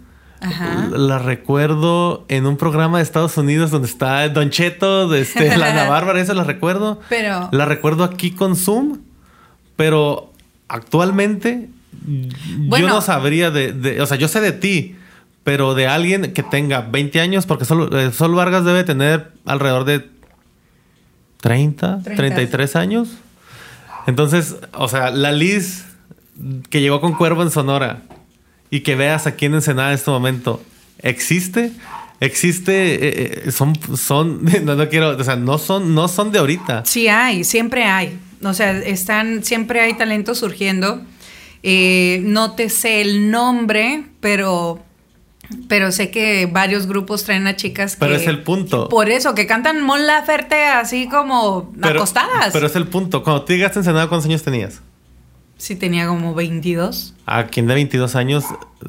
Ajá. 0.43 0.89
La 0.91 1.19
recuerdo 1.19 2.25
en 2.27 2.45
un 2.45 2.57
programa 2.57 2.97
de 2.97 3.03
Estados 3.03 3.37
Unidos 3.37 3.71
donde 3.71 3.87
está 3.87 4.27
Don 4.29 4.49
Cheto, 4.49 5.07
de 5.09 5.21
este, 5.21 5.57
la 5.57 5.71
Ana 5.71 5.83
Bárbara, 5.89 6.19
eso 6.21 6.33
la 6.33 6.43
recuerdo. 6.43 6.99
Pero- 7.09 7.49
La 7.51 7.65
recuerdo 7.65 8.03
aquí 8.03 8.31
con 8.31 8.55
Zoom, 8.55 8.99
pero 9.75 10.31
actualmente 10.67 11.69
yo 12.79 12.87
no 12.87 13.01
sabría 13.01 13.49
de, 13.51 13.71
de- 13.73 14.01
O 14.01 14.05
sea, 14.05 14.17
yo 14.17 14.27
sé 14.27 14.41
de 14.41 14.51
ti, 14.51 14.95
pero 15.43 15.73
de 15.75 15.87
alguien 15.87 16.33
que 16.33 16.43
tenga 16.43 16.81
20 16.81 17.19
años, 17.21 17.45
porque 17.45 17.65
Sol, 17.65 17.89
eh, 17.97 18.11
Sol 18.11 18.33
Vargas 18.35 18.65
debe 18.65 18.83
tener 18.83 19.31
alrededor 19.45 19.85
de 19.85 20.09
30, 21.41 22.01
30. 22.03 22.15
33 22.15 22.75
años. 22.75 23.09
Entonces, 24.07 24.57
o 24.73 24.87
sea, 24.87 25.11
la 25.11 25.31
Liz 25.31 25.85
que 26.69 26.81
llegó 26.81 26.99
con 27.01 27.13
Cuervo 27.13 27.43
en 27.43 27.51
Sonora 27.51 28.01
y 28.73 28.79
que 28.79 28.95
veas 28.95 29.27
aquí 29.27 29.45
en 29.45 29.53
Ensenada 29.53 29.89
en 29.89 29.93
este 29.93 30.09
momento, 30.09 30.59
¿existe? 30.97 31.71
Existe, 32.19 32.95
eh, 32.95 33.43
eh, 33.45 33.51
son, 33.51 33.75
son, 33.95 34.43
no, 34.63 34.73
no 34.73 34.89
quiero, 34.89 35.15
o 35.15 35.23
sea, 35.23 35.35
no 35.35 35.59
son, 35.59 35.93
no 35.93 36.07
son 36.07 36.31
de 36.31 36.39
ahorita. 36.39 36.83
Sí 36.83 37.07
hay, 37.07 37.43
siempre 37.43 37.83
hay. 37.85 38.17
O 38.43 38.51
sea, 38.55 38.71
están, 38.71 39.43
siempre 39.43 39.79
hay 39.79 39.93
talentos 39.93 40.39
surgiendo. 40.39 41.03
Eh, 41.61 42.21
no 42.23 42.53
te 42.53 42.71
sé 42.71 43.01
el 43.01 43.29
nombre, 43.29 44.05
pero, 44.19 44.83
pero 45.67 45.91
sé 45.91 46.09
que 46.09 46.47
varios 46.47 46.87
grupos 46.87 47.25
traen 47.25 47.45
a 47.45 47.55
chicas 47.55 47.95
que... 47.95 47.99
Pero 47.99 48.15
es 48.15 48.25
el 48.25 48.41
punto. 48.41 48.89
Por 48.89 49.11
eso, 49.11 49.35
que 49.35 49.45
cantan 49.45 49.81
Mon 49.81 50.07
Laferte 50.07 50.65
así 50.65 51.07
como 51.07 51.71
Pero, 51.79 51.99
acostadas. 51.99 52.51
pero 52.51 52.65
es 52.65 52.75
el 52.75 52.87
punto. 52.87 53.23
Cuando 53.23 53.43
tú 53.43 53.53
llegaste 53.53 53.77
a 53.77 53.81
Ensenada, 53.81 54.07
¿cuántos 54.09 54.27
años 54.27 54.41
tenías? 54.41 54.81
Sí, 55.63 55.77
tenía 55.77 56.07
como 56.07 56.33
22. 56.33 57.13
A 57.25 57.45
quien 57.45 57.67
de 57.67 57.75
22 57.75 58.17
años 58.17 58.43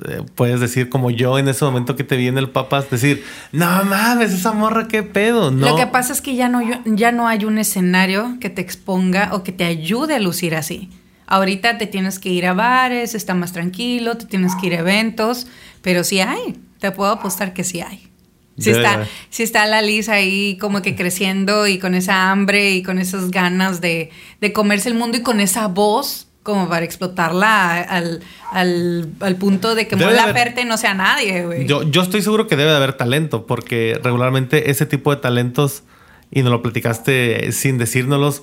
eh, 0.09 0.23
puedes 0.35 0.59
decir, 0.59 0.89
como 0.89 1.13
yo 1.13 1.39
en 1.39 1.47
ese 1.47 1.65
momento 1.65 1.95
que 1.95 2.03
te 2.03 2.17
vi 2.17 2.27
en 2.27 2.37
el 2.37 2.51
Papas, 2.51 2.91
decir, 2.91 3.23
no 3.53 3.85
mames, 3.85 4.33
esa 4.33 4.51
morra, 4.51 4.89
qué 4.89 5.05
pedo. 5.05 5.53
No. 5.53 5.69
Lo 5.69 5.77
que 5.77 5.87
pasa 5.87 6.13
es 6.13 6.21
que 6.21 6.35
ya 6.35 6.49
no, 6.49 6.61
ya 6.85 7.13
no 7.13 7.29
hay 7.29 7.45
un 7.45 7.59
escenario 7.59 8.39
que 8.41 8.51
te 8.51 8.61
exponga 8.61 9.31
o 9.35 9.45
que 9.45 9.53
te 9.53 9.63
ayude 9.63 10.17
a 10.17 10.19
lucir 10.19 10.57
así. 10.57 10.91
Ahorita 11.29 11.79
te 11.79 11.87
tienes 11.87 12.19
que 12.19 12.31
ir 12.31 12.45
a 12.45 12.55
bares, 12.55 13.15
está 13.15 13.35
más 13.35 13.53
tranquilo, 13.53 14.17
te 14.17 14.27
tienes 14.27 14.57
que 14.57 14.67
ir 14.67 14.75
a 14.75 14.81
eventos, 14.81 15.47
pero 15.81 16.03
sí 16.03 16.19
hay. 16.19 16.59
Te 16.81 16.91
puedo 16.91 17.13
apostar 17.13 17.55
que 17.55 17.63
sí 17.63 17.83
hay. 17.83 18.11
Sí 18.59 18.73
Debe 18.73 18.79
está, 18.79 19.07
sí 19.31 19.45
está 19.45 19.67
la 19.67 19.81
Liz 19.81 20.09
ahí 20.09 20.59
como 20.61 20.83
que 20.83 20.97
creciendo 20.97 21.69
y 21.69 21.79
con 21.79 21.95
esa 21.95 22.33
hambre 22.33 22.73
y 22.73 22.83
con 22.83 22.99
esas 22.99 23.31
ganas 23.31 23.81
de, 23.81 24.11
de 24.41 24.53
comerse 24.53 24.89
el 24.89 24.97
mundo 24.97 25.19
y 25.19 25.23
con 25.23 25.39
esa 25.39 25.69
voz 25.69 26.27
como 26.45 26.69
para 26.69 26.85
explotarla 26.85 27.81
al, 27.81 28.21
al, 28.53 29.09
al 29.21 29.37
punto 29.37 29.75
de 29.75 29.89
que 29.89 29.97
Debe 29.97 30.13
haber- 30.17 30.27
Laferte 30.35 30.65
no 30.65 30.77
sea 30.77 30.95
nadie, 30.95 31.45
güey. 31.45 31.67
Yo, 31.67 31.83
yo 31.83 32.03
estoy 32.03 32.23
seguro 32.23 32.47
que 32.47 32.55
debe 32.55 32.71
de 32.71 32.77
haber 32.77 32.93
talento, 32.93 33.47
porque 33.47 33.99
regularmente 34.05 34.71
ese 34.71 34.87
tipo 34.87 35.11
de 35.13 35.21
talentos, 35.21 35.83
y 36.31 36.43
nos 36.43 36.53
lo 36.53 36.63
platicaste 36.63 37.51
sin 37.53 37.79
decírnoslos, 37.79 38.43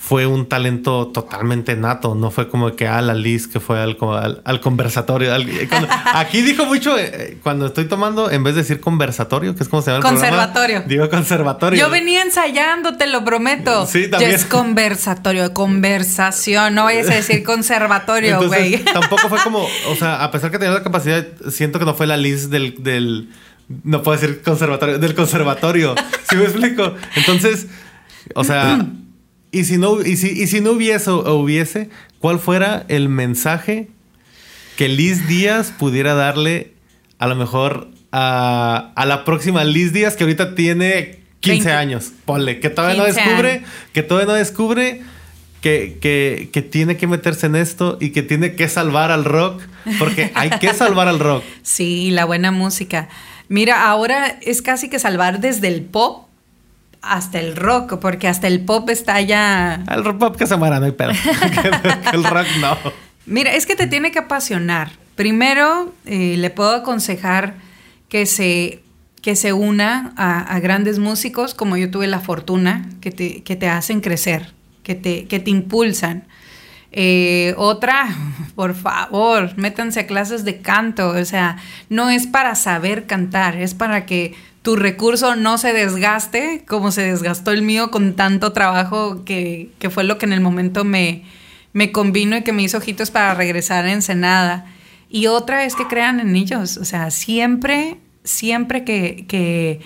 fue 0.00 0.26
un 0.26 0.46
talento 0.48 1.08
totalmente 1.08 1.74
nato. 1.76 2.14
No 2.14 2.30
fue 2.30 2.48
como 2.48 2.74
que 2.76 2.86
a 2.86 3.02
la 3.02 3.14
Liz 3.14 3.46
que 3.48 3.58
fue 3.60 3.80
al, 3.82 3.96
al- 4.00 4.40
al 4.44 4.60
conversatorio. 4.60 5.34
al- 5.34 5.46
cuando- 5.68 5.88
aquí 6.14 6.40
dijo 6.40 6.64
mucho, 6.66 6.96
eh, 6.98 7.36
cuando 7.42 7.66
estoy 7.66 7.86
tomando, 7.86 8.30
en 8.30 8.42
vez 8.44 8.54
de 8.54 8.62
decir 8.62 8.80
conversatorio, 8.80 9.54
que 9.54 9.62
es 9.64 9.68
como 9.68 9.82
se 9.82 9.90
llama 9.90 9.98
el 10.08 10.14
programa, 10.14 10.36
Conservatorio. 10.36 10.82
digo 10.86 11.10
conservatorio. 11.10 11.78
Yo 11.80 11.90
venía 11.90 12.22
ensayando, 12.22 12.96
te 12.96 13.06
lo 13.08 13.24
prometo. 13.24 13.86
Sí, 13.86 14.08
también. 14.08 14.30
es 14.32 14.44
conversatorio, 14.46 15.52
conversación. 15.52 16.74
No 16.74 16.84
vayas 16.84 17.10
a 17.10 17.14
decir 17.14 17.42
conservatorio, 17.42 18.40
güey. 18.46 18.78
tampoco 18.84 19.28
fue 19.28 19.38
como, 19.42 19.66
o 19.90 19.96
sea, 19.96 20.22
a 20.24 20.30
pesar 20.30 20.50
que 20.50 20.58
tenía 20.58 20.74
la 20.74 20.82
capacidad, 20.82 21.26
siento 21.50 21.78
que 21.78 21.84
no 21.84 21.94
fue 21.94 22.06
la 22.06 22.16
Liz 22.16 22.50
del, 22.50 22.82
del 22.82 23.28
no 23.84 24.02
puedo 24.02 24.18
decir 24.18 24.40
conservatorio, 24.42 24.98
del 24.98 25.14
conservatorio. 25.14 25.94
¿Sí 26.30 26.36
me 26.36 26.44
explico? 26.44 26.94
Entonces, 27.16 27.66
o 28.34 28.44
sea, 28.44 28.86
y 29.50 29.64
si 29.64 29.78
no, 29.78 30.00
y 30.00 30.16
si, 30.16 30.28
y 30.28 30.46
si 30.46 30.60
no 30.60 30.72
hubiese 30.72 31.10
o 31.10 31.34
hubiese, 31.34 31.90
¿cuál 32.18 32.38
fuera 32.38 32.84
el 32.88 33.08
mensaje 33.08 33.88
que 34.76 34.88
Liz 34.88 35.26
Díaz 35.26 35.72
pudiera 35.76 36.14
darle 36.14 36.72
a 37.18 37.26
lo 37.26 37.36
mejor 37.36 37.88
a, 38.12 38.92
a 38.94 39.06
la 39.06 39.24
próxima 39.24 39.64
Liz 39.64 39.92
Díaz 39.92 40.16
que 40.16 40.24
ahorita 40.24 40.54
tiene 40.54 41.20
15 41.40 41.58
20. 41.64 41.72
años? 41.72 42.12
Ponle, 42.24 42.60
que 42.60 42.70
todavía 42.70 42.98
no 42.98 43.04
15 43.06 43.20
descubre, 43.20 43.50
años. 43.52 43.70
que 43.92 44.02
todavía 44.02 44.26
no 44.26 44.34
descubre 44.34 45.02
que, 45.60 45.98
que, 46.00 46.50
que, 46.52 46.62
tiene 46.62 46.96
que 46.96 47.06
meterse 47.06 47.46
en 47.46 47.56
esto 47.56 47.98
y 48.00 48.10
que 48.10 48.22
tiene 48.22 48.54
que 48.54 48.68
salvar 48.68 49.10
al 49.10 49.24
rock, 49.24 49.60
porque 49.98 50.30
hay 50.34 50.50
que 50.50 50.72
salvar 50.74 51.08
al 51.08 51.18
rock. 51.18 51.42
Sí, 51.62 52.10
la 52.10 52.24
buena 52.24 52.52
música. 52.52 53.08
Mira, 53.48 53.88
ahora 53.88 54.38
es 54.42 54.62
casi 54.62 54.88
que 54.88 54.98
salvar 54.98 55.40
desde 55.40 55.68
el 55.68 55.82
pop 55.82 56.27
hasta 57.02 57.40
el 57.40 57.56
rock, 57.56 57.98
porque 57.98 58.28
hasta 58.28 58.46
el 58.46 58.64
pop 58.64 58.88
está 58.90 59.20
ya... 59.20 59.82
El 59.90 60.02
pop 60.16 60.36
que 60.36 60.46
se 60.46 60.56
muera, 60.56 60.80
no 60.80 60.86
hay 60.86 60.92
pedo. 60.92 61.10
el 62.12 62.24
rock 62.24 62.46
no. 62.60 62.76
Mira, 63.26 63.54
es 63.54 63.66
que 63.66 63.76
te 63.76 63.86
tiene 63.86 64.10
que 64.10 64.20
apasionar. 64.20 64.90
Primero, 65.14 65.92
eh, 66.06 66.36
le 66.38 66.50
puedo 66.50 66.74
aconsejar 66.74 67.54
que 68.08 68.24
se, 68.26 68.82
que 69.20 69.36
se 69.36 69.52
una 69.52 70.12
a, 70.16 70.58
grandes 70.60 70.98
músicos, 70.98 71.54
como 71.54 71.76
yo 71.76 71.90
tuve 71.90 72.06
la 72.06 72.20
fortuna, 72.20 72.88
que 73.00 73.10
te, 73.10 73.42
que 73.42 73.56
te 73.56 73.68
hacen 73.68 74.00
crecer, 74.00 74.52
que 74.82 74.94
te, 74.94 75.26
que 75.26 75.40
te 75.40 75.50
impulsan. 75.50 76.24
Eh, 76.90 77.54
otra, 77.58 78.08
por 78.54 78.74
favor, 78.74 79.56
métanse 79.56 80.00
a 80.00 80.06
clases 80.06 80.44
de 80.44 80.60
canto. 80.60 81.10
O 81.10 81.24
sea, 81.24 81.58
no 81.90 82.10
es 82.10 82.26
para 82.26 82.54
saber 82.54 83.06
cantar, 83.06 83.56
es 83.56 83.74
para 83.74 84.06
que 84.06 84.34
tu 84.62 84.76
recurso 84.76 85.36
no 85.36 85.58
se 85.58 85.72
desgaste 85.72 86.64
como 86.66 86.90
se 86.90 87.02
desgastó 87.02 87.52
el 87.52 87.62
mío 87.62 87.90
con 87.90 88.14
tanto 88.14 88.52
trabajo 88.52 89.24
que, 89.24 89.70
que 89.78 89.90
fue 89.90 90.04
lo 90.04 90.18
que 90.18 90.26
en 90.26 90.32
el 90.32 90.40
momento 90.40 90.84
me, 90.84 91.24
me 91.72 91.92
convino 91.92 92.36
y 92.36 92.42
que 92.42 92.52
me 92.52 92.62
hizo 92.62 92.78
ojitos 92.78 93.10
para 93.10 93.34
regresar 93.34 93.84
a 93.84 93.92
Ensenada. 93.92 94.66
Y 95.08 95.26
otra 95.26 95.64
es 95.64 95.74
que 95.74 95.86
crean 95.86 96.20
en 96.20 96.36
ellos. 96.36 96.76
O 96.76 96.84
sea, 96.84 97.10
siempre, 97.10 97.96
siempre 98.24 98.84
que, 98.84 99.24
que 99.26 99.80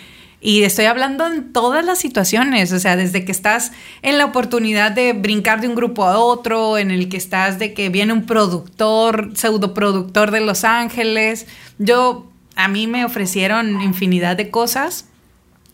y 0.44 0.64
estoy 0.64 0.86
hablando 0.86 1.24
en 1.24 1.52
todas 1.52 1.84
las 1.84 2.00
situaciones, 2.00 2.72
o 2.72 2.80
sea, 2.80 2.96
desde 2.96 3.24
que 3.24 3.30
estás 3.30 3.70
en 4.02 4.18
la 4.18 4.24
oportunidad 4.24 4.90
de 4.90 5.12
brincar 5.12 5.60
de 5.60 5.68
un 5.68 5.76
grupo 5.76 6.04
a 6.04 6.18
otro, 6.18 6.78
en 6.78 6.90
el 6.90 7.08
que 7.08 7.16
estás 7.16 7.60
de 7.60 7.74
que 7.74 7.90
viene 7.90 8.12
un 8.12 8.26
productor, 8.26 9.30
pseudo 9.34 9.72
productor 9.72 10.32
de 10.32 10.40
Los 10.40 10.64
Ángeles. 10.64 11.46
Yo, 11.78 12.31
a 12.62 12.68
mí 12.68 12.86
me 12.86 13.04
ofrecieron 13.04 13.82
infinidad 13.82 14.36
de 14.36 14.50
cosas, 14.50 15.06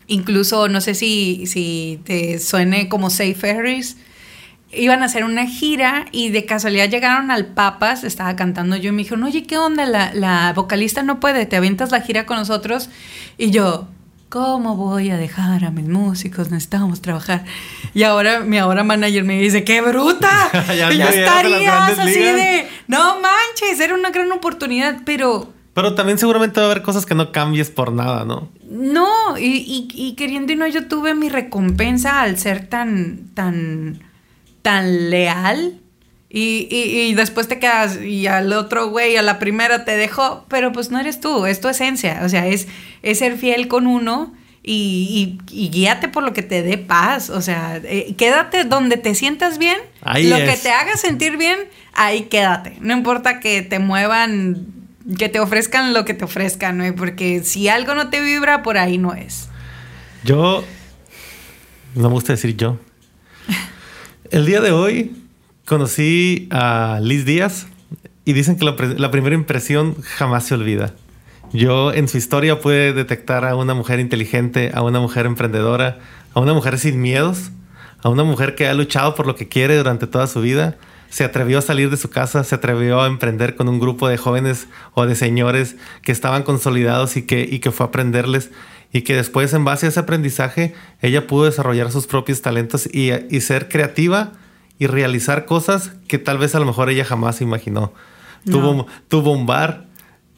incluso 0.07 0.67
no 0.69 0.81
sé 0.81 0.95
si, 0.95 1.45
si 1.45 1.99
te 2.03 2.39
suene 2.39 2.89
como 2.89 3.09
Safe 3.09 3.35
Ferries. 3.35 3.97
Iban 4.71 5.01
a 5.01 5.05
hacer 5.05 5.23
una 5.23 5.47
gira 5.47 6.05
y 6.11 6.29
de 6.29 6.45
casualidad 6.45 6.89
llegaron 6.89 7.31
al 7.31 7.47
Papas, 7.47 8.03
estaba 8.03 8.35
cantando 8.35 8.75
yo 8.75 8.89
y 8.89 8.91
me 8.91 9.03
dijeron, 9.03 9.23
oye, 9.23 9.43
¿qué 9.43 9.57
onda? 9.57 9.85
La, 9.85 10.13
la 10.13 10.53
vocalista 10.53 11.03
no 11.03 11.19
puede, 11.19 11.45
te 11.45 11.55
avientas 11.55 11.91
la 11.91 12.01
gira 12.01 12.25
con 12.25 12.37
nosotros. 12.37 12.89
Y 13.37 13.51
yo, 13.51 13.87
¿Cómo 14.29 14.75
voy 14.75 15.09
a 15.09 15.17
dejar 15.17 15.65
a 15.65 15.71
mis 15.71 15.87
músicos? 15.87 16.51
Necesitamos 16.51 17.01
trabajar. 17.01 17.45
Y 17.95 18.03
ahora 18.03 18.41
mi 18.41 18.59
ahora 18.59 18.83
manager 18.83 19.23
me 19.23 19.41
dice, 19.41 19.63
¡qué 19.63 19.81
bruta! 19.81 20.51
ya, 20.67 20.91
ya 20.91 21.09
estarías 21.09 21.97
así 21.97 22.19
de, 22.19 22.67
no 22.85 23.19
manches, 23.21 23.79
era 23.79 23.95
una 23.95 24.11
gran 24.11 24.31
oportunidad, 24.31 24.99
pero... 25.03 25.51
Pero 25.81 25.95
también 25.95 26.17
seguramente 26.17 26.59
va 26.59 26.67
a 26.67 26.71
haber 26.71 26.83
cosas 26.83 27.05
que 27.05 27.15
no 27.15 27.31
cambies 27.31 27.69
por 27.69 27.93
nada, 27.93 28.25
¿no? 28.25 28.49
No, 28.69 29.37
y, 29.37 29.87
y, 29.93 30.13
queriendo 30.15 30.51
y 30.51 30.57
no, 30.57 30.67
yo 30.67 30.89
tuve 30.89 31.15
mi 31.15 31.29
recompensa 31.29 32.21
al 32.21 32.37
ser 32.37 32.67
tan, 32.67 33.29
tan, 33.33 34.01
tan 34.61 35.09
leal. 35.09 35.79
Y, 36.29 36.67
y, 36.69 37.13
después 37.13 37.47
te 37.47 37.59
quedas 37.59 37.95
y 37.95 38.27
al 38.27 38.51
otro 38.51 38.89
güey, 38.89 39.15
a 39.15 39.21
la 39.21 39.39
primera 39.39 39.85
te 39.85 39.95
dejó, 39.95 40.43
pero 40.49 40.73
pues 40.73 40.91
no 40.91 40.99
eres 40.99 41.21
tú, 41.21 41.45
es 41.45 41.61
tu 41.61 41.69
esencia, 41.69 42.23
o 42.25 42.29
sea, 42.29 42.45
es, 42.47 42.67
es 43.01 43.19
ser 43.19 43.37
fiel 43.37 43.69
con 43.69 43.87
uno 43.87 44.33
y, 44.61 45.39
guíate 45.47 46.09
por 46.09 46.23
lo 46.23 46.33
que 46.33 46.43
te 46.43 46.61
dé 46.61 46.77
paz, 46.77 47.29
o 47.29 47.41
sea, 47.41 47.79
eh, 47.83 48.13
quédate 48.17 48.65
donde 48.65 48.97
te 48.97 49.15
sientas 49.15 49.57
bien, 49.57 49.77
lo 50.03 50.37
que 50.37 50.59
te 50.61 50.71
haga 50.71 50.97
sentir 50.97 51.37
bien, 51.37 51.57
ahí 51.93 52.23
quédate, 52.23 52.75
no 52.81 52.93
importa 52.93 53.39
que 53.39 53.61
te 53.61 53.79
muevan, 53.79 54.78
que 55.17 55.29
te 55.29 55.39
ofrezcan 55.39 55.93
lo 55.93 56.05
que 56.05 56.13
te 56.13 56.25
ofrezcan, 56.25 56.77
¿no? 56.77 56.95
porque 56.95 57.43
si 57.43 57.67
algo 57.67 57.95
no 57.95 58.09
te 58.09 58.21
vibra, 58.21 58.63
por 58.63 58.77
ahí 58.77 58.97
no 58.97 59.13
es. 59.13 59.49
Yo, 60.23 60.63
no 61.95 62.09
me 62.09 62.13
gusta 62.13 62.33
decir 62.33 62.55
yo, 62.55 62.77
el 64.31 64.45
día 64.45 64.61
de 64.61 64.71
hoy 64.71 65.15
conocí 65.65 66.47
a 66.51 66.99
Liz 67.01 67.25
Díaz 67.25 67.67
y 68.25 68.33
dicen 68.33 68.57
que 68.57 68.65
la, 68.65 69.11
primera 69.11 69.35
impresión 69.35 69.95
jamás 70.01 70.45
se 70.45 70.53
olvida. 70.53 70.93
Yo 71.51 71.91
en 71.93 72.07
su 72.07 72.17
historia 72.17 72.59
pude 72.59 72.93
detectar 72.93 73.43
a 73.43 73.55
una 73.55 73.73
mujer 73.73 73.99
inteligente, 73.99 74.71
a 74.73 74.83
una 74.83 74.99
mujer 74.99 75.25
emprendedora, 75.25 75.97
a 76.33 76.39
una 76.39 76.53
mujer 76.53 76.77
sin 76.77 77.01
miedos, 77.01 77.49
a 78.03 78.09
una 78.09 78.23
mujer 78.23 78.53
que 78.53 78.67
ha 78.67 78.73
luchado 78.75 79.15
por 79.15 79.25
lo 79.25 79.35
que 79.35 79.47
quiere 79.47 79.77
durante 79.77 80.05
toda 80.05 80.27
su 80.27 80.41
vida, 80.41 80.77
se 81.09 81.23
atrevió 81.23 81.59
a 81.59 81.61
salir 81.61 81.89
de 81.89 81.97
su 81.97 82.09
casa, 82.09 82.43
se 82.43 82.55
atrevió 82.55 83.01
a 83.01 83.07
emprender 83.07 83.55
con 83.55 83.67
un 83.67 83.79
grupo 83.79 84.07
de 84.07 84.17
jóvenes 84.17 84.67
o 84.93 85.05
de 85.05 85.15
señores 85.15 85.75
que 86.01 86.11
estaban 86.11 86.43
consolidados 86.43 87.17
y 87.17 87.23
que, 87.23 87.47
y 87.49 87.59
que 87.59 87.71
fue 87.71 87.85
a 87.85 87.89
aprenderles 87.89 88.51
y 88.91 89.01
que 89.01 89.15
después 89.15 89.53
en 89.53 89.65
base 89.65 89.85
a 89.85 89.89
ese 89.89 89.99
aprendizaje 89.99 90.73
ella 91.01 91.27
pudo 91.27 91.45
desarrollar 91.45 91.91
sus 91.91 92.07
propios 92.07 92.41
talentos 92.41 92.87
y, 92.91 93.11
y 93.29 93.41
ser 93.41 93.69
creativa 93.69 94.31
y 94.79 94.87
realizar 94.87 95.45
cosas 95.45 95.91
que 96.07 96.17
tal 96.17 96.37
vez 96.37 96.55
a 96.55 96.59
lo 96.59 96.65
mejor 96.65 96.89
ella 96.89 97.05
jamás 97.05 97.41
imaginó. 97.41 97.93
Tuvo, 98.45 98.87
tuvo 99.09 99.31
un 99.31 99.45
bar, 99.45 99.85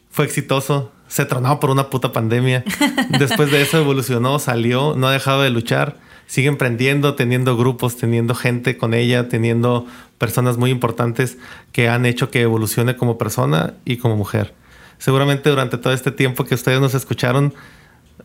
fue 0.09 0.25
exitoso, 0.25 0.91
se 1.07 1.25
tronó 1.25 1.59
por 1.59 1.69
una 1.69 1.89
puta 1.89 2.11
pandemia. 2.11 2.63
Después 3.19 3.51
de 3.51 3.61
eso 3.61 3.77
evolucionó, 3.77 4.39
salió, 4.39 4.95
no 4.97 5.07
ha 5.07 5.11
dejado 5.11 5.43
de 5.43 5.51
luchar, 5.51 5.97
sigue 6.31 6.47
emprendiendo, 6.47 7.15
teniendo 7.15 7.57
grupos, 7.57 7.97
teniendo 7.97 8.35
gente 8.35 8.77
con 8.77 8.93
ella, 8.93 9.27
teniendo 9.27 9.85
personas 10.17 10.55
muy 10.55 10.71
importantes 10.71 11.37
que 11.73 11.89
han 11.89 12.05
hecho 12.05 12.31
que 12.31 12.39
evolucione 12.39 12.95
como 12.95 13.17
persona 13.17 13.73
y 13.83 13.97
como 13.97 14.15
mujer. 14.15 14.53
Seguramente 14.97 15.49
durante 15.49 15.77
todo 15.77 15.91
este 15.91 16.09
tiempo 16.09 16.45
que 16.45 16.55
ustedes 16.55 16.79
nos 16.79 16.93
escucharon, 16.93 17.53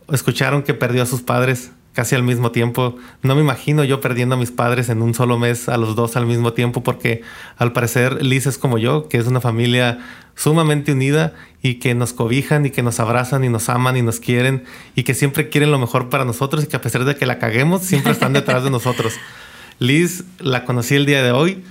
escucharon 0.09 0.63
que 0.63 0.73
perdió 0.73 1.03
a 1.03 1.05
sus 1.05 1.21
padres, 1.21 1.71
casi 1.97 2.13
al 2.13 2.21
mismo 2.21 2.51
tiempo. 2.51 2.95
No 3.23 3.33
me 3.33 3.41
imagino 3.41 3.83
yo 3.83 4.01
perdiendo 4.01 4.35
a 4.35 4.37
mis 4.37 4.51
padres 4.51 4.89
en 4.89 5.01
un 5.01 5.15
solo 5.15 5.39
mes, 5.39 5.67
a 5.67 5.77
los 5.77 5.95
dos 5.95 6.15
al 6.15 6.27
mismo 6.27 6.53
tiempo, 6.53 6.83
porque 6.83 7.23
al 7.57 7.73
parecer 7.73 8.23
Liz 8.23 8.45
es 8.45 8.59
como 8.59 8.77
yo, 8.77 9.09
que 9.09 9.17
es 9.17 9.25
una 9.25 9.41
familia 9.41 9.97
sumamente 10.35 10.91
unida 10.91 11.33
y 11.63 11.79
que 11.79 11.95
nos 11.95 12.13
cobijan 12.13 12.67
y 12.67 12.69
que 12.69 12.83
nos 12.83 12.99
abrazan 12.99 13.43
y 13.43 13.49
nos 13.49 13.67
aman 13.69 13.97
y 13.97 14.03
nos 14.03 14.19
quieren 14.19 14.65
y 14.93 15.05
que 15.05 15.15
siempre 15.15 15.49
quieren 15.49 15.71
lo 15.71 15.79
mejor 15.79 16.09
para 16.09 16.23
nosotros 16.23 16.65
y 16.65 16.67
que 16.67 16.75
a 16.75 16.81
pesar 16.81 17.03
de 17.03 17.15
que 17.15 17.25
la 17.25 17.39
caguemos, 17.39 17.81
siempre 17.81 18.11
están 18.11 18.33
detrás 18.33 18.63
de 18.63 18.69
nosotros. 18.69 19.15
Liz 19.79 20.23
la 20.37 20.65
conocí 20.65 20.93
el 20.93 21.07
día 21.07 21.23
de 21.23 21.31
hoy 21.31 21.63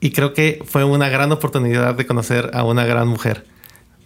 y 0.00 0.10
creo 0.10 0.34
que 0.34 0.64
fue 0.66 0.82
una 0.82 1.08
gran 1.08 1.30
oportunidad 1.30 1.94
de 1.94 2.06
conocer 2.06 2.50
a 2.54 2.64
una 2.64 2.84
gran 2.84 3.06
mujer. 3.06 3.46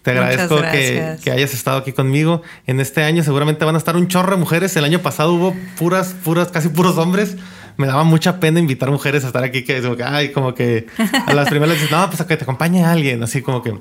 Te 0.01 0.11
agradezco 0.11 0.61
que, 0.61 1.17
que, 1.23 1.31
hayas 1.31 1.53
estado 1.53 1.77
aquí 1.77 1.93
conmigo. 1.93 2.41
En 2.65 2.79
este 2.79 3.03
año 3.03 3.23
seguramente 3.23 3.65
van 3.65 3.75
a 3.75 3.77
estar 3.77 3.95
un 3.95 4.07
chorro 4.07 4.31
de 4.31 4.37
mujeres. 4.37 4.75
El 4.75 4.83
año 4.83 4.99
pasado 4.99 5.33
hubo 5.33 5.55
puras, 5.77 6.15
puras, 6.23 6.47
casi 6.47 6.69
puros 6.69 6.97
hombres. 6.97 7.37
Me 7.77 7.85
daba 7.85 8.03
mucha 8.03 8.39
pena 8.39 8.59
invitar 8.59 8.89
mujeres 8.89 9.23
a 9.23 9.27
estar 9.27 9.43
aquí, 9.43 9.63
que, 9.63 9.81
como 9.81 9.95
que 9.95 10.03
ay, 10.03 10.31
como 10.31 10.55
que 10.55 10.87
a 11.27 11.33
las 11.33 11.49
primeras 11.49 11.75
dices, 11.79 11.91
no, 11.91 12.07
pues 12.07 12.19
a 12.19 12.27
que 12.27 12.35
te 12.35 12.43
acompañe 12.43 12.83
alguien, 12.83 13.21
así 13.23 13.41
como 13.41 13.61
que 13.61 13.75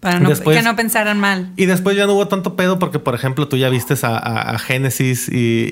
para 0.00 0.18
no, 0.18 0.34
que 0.34 0.62
no 0.62 0.76
pensaran 0.76 1.20
mal. 1.20 1.52
Y 1.56 1.66
después 1.66 1.94
ya 1.94 2.06
no 2.06 2.14
hubo 2.14 2.26
tanto 2.26 2.56
pedo 2.56 2.78
porque, 2.78 2.98
por 2.98 3.14
ejemplo, 3.14 3.48
tú 3.48 3.58
ya 3.58 3.68
viste 3.68 3.94
a, 4.02 4.16
a, 4.16 4.58
Génesis 4.58 5.28
y, 5.28 5.68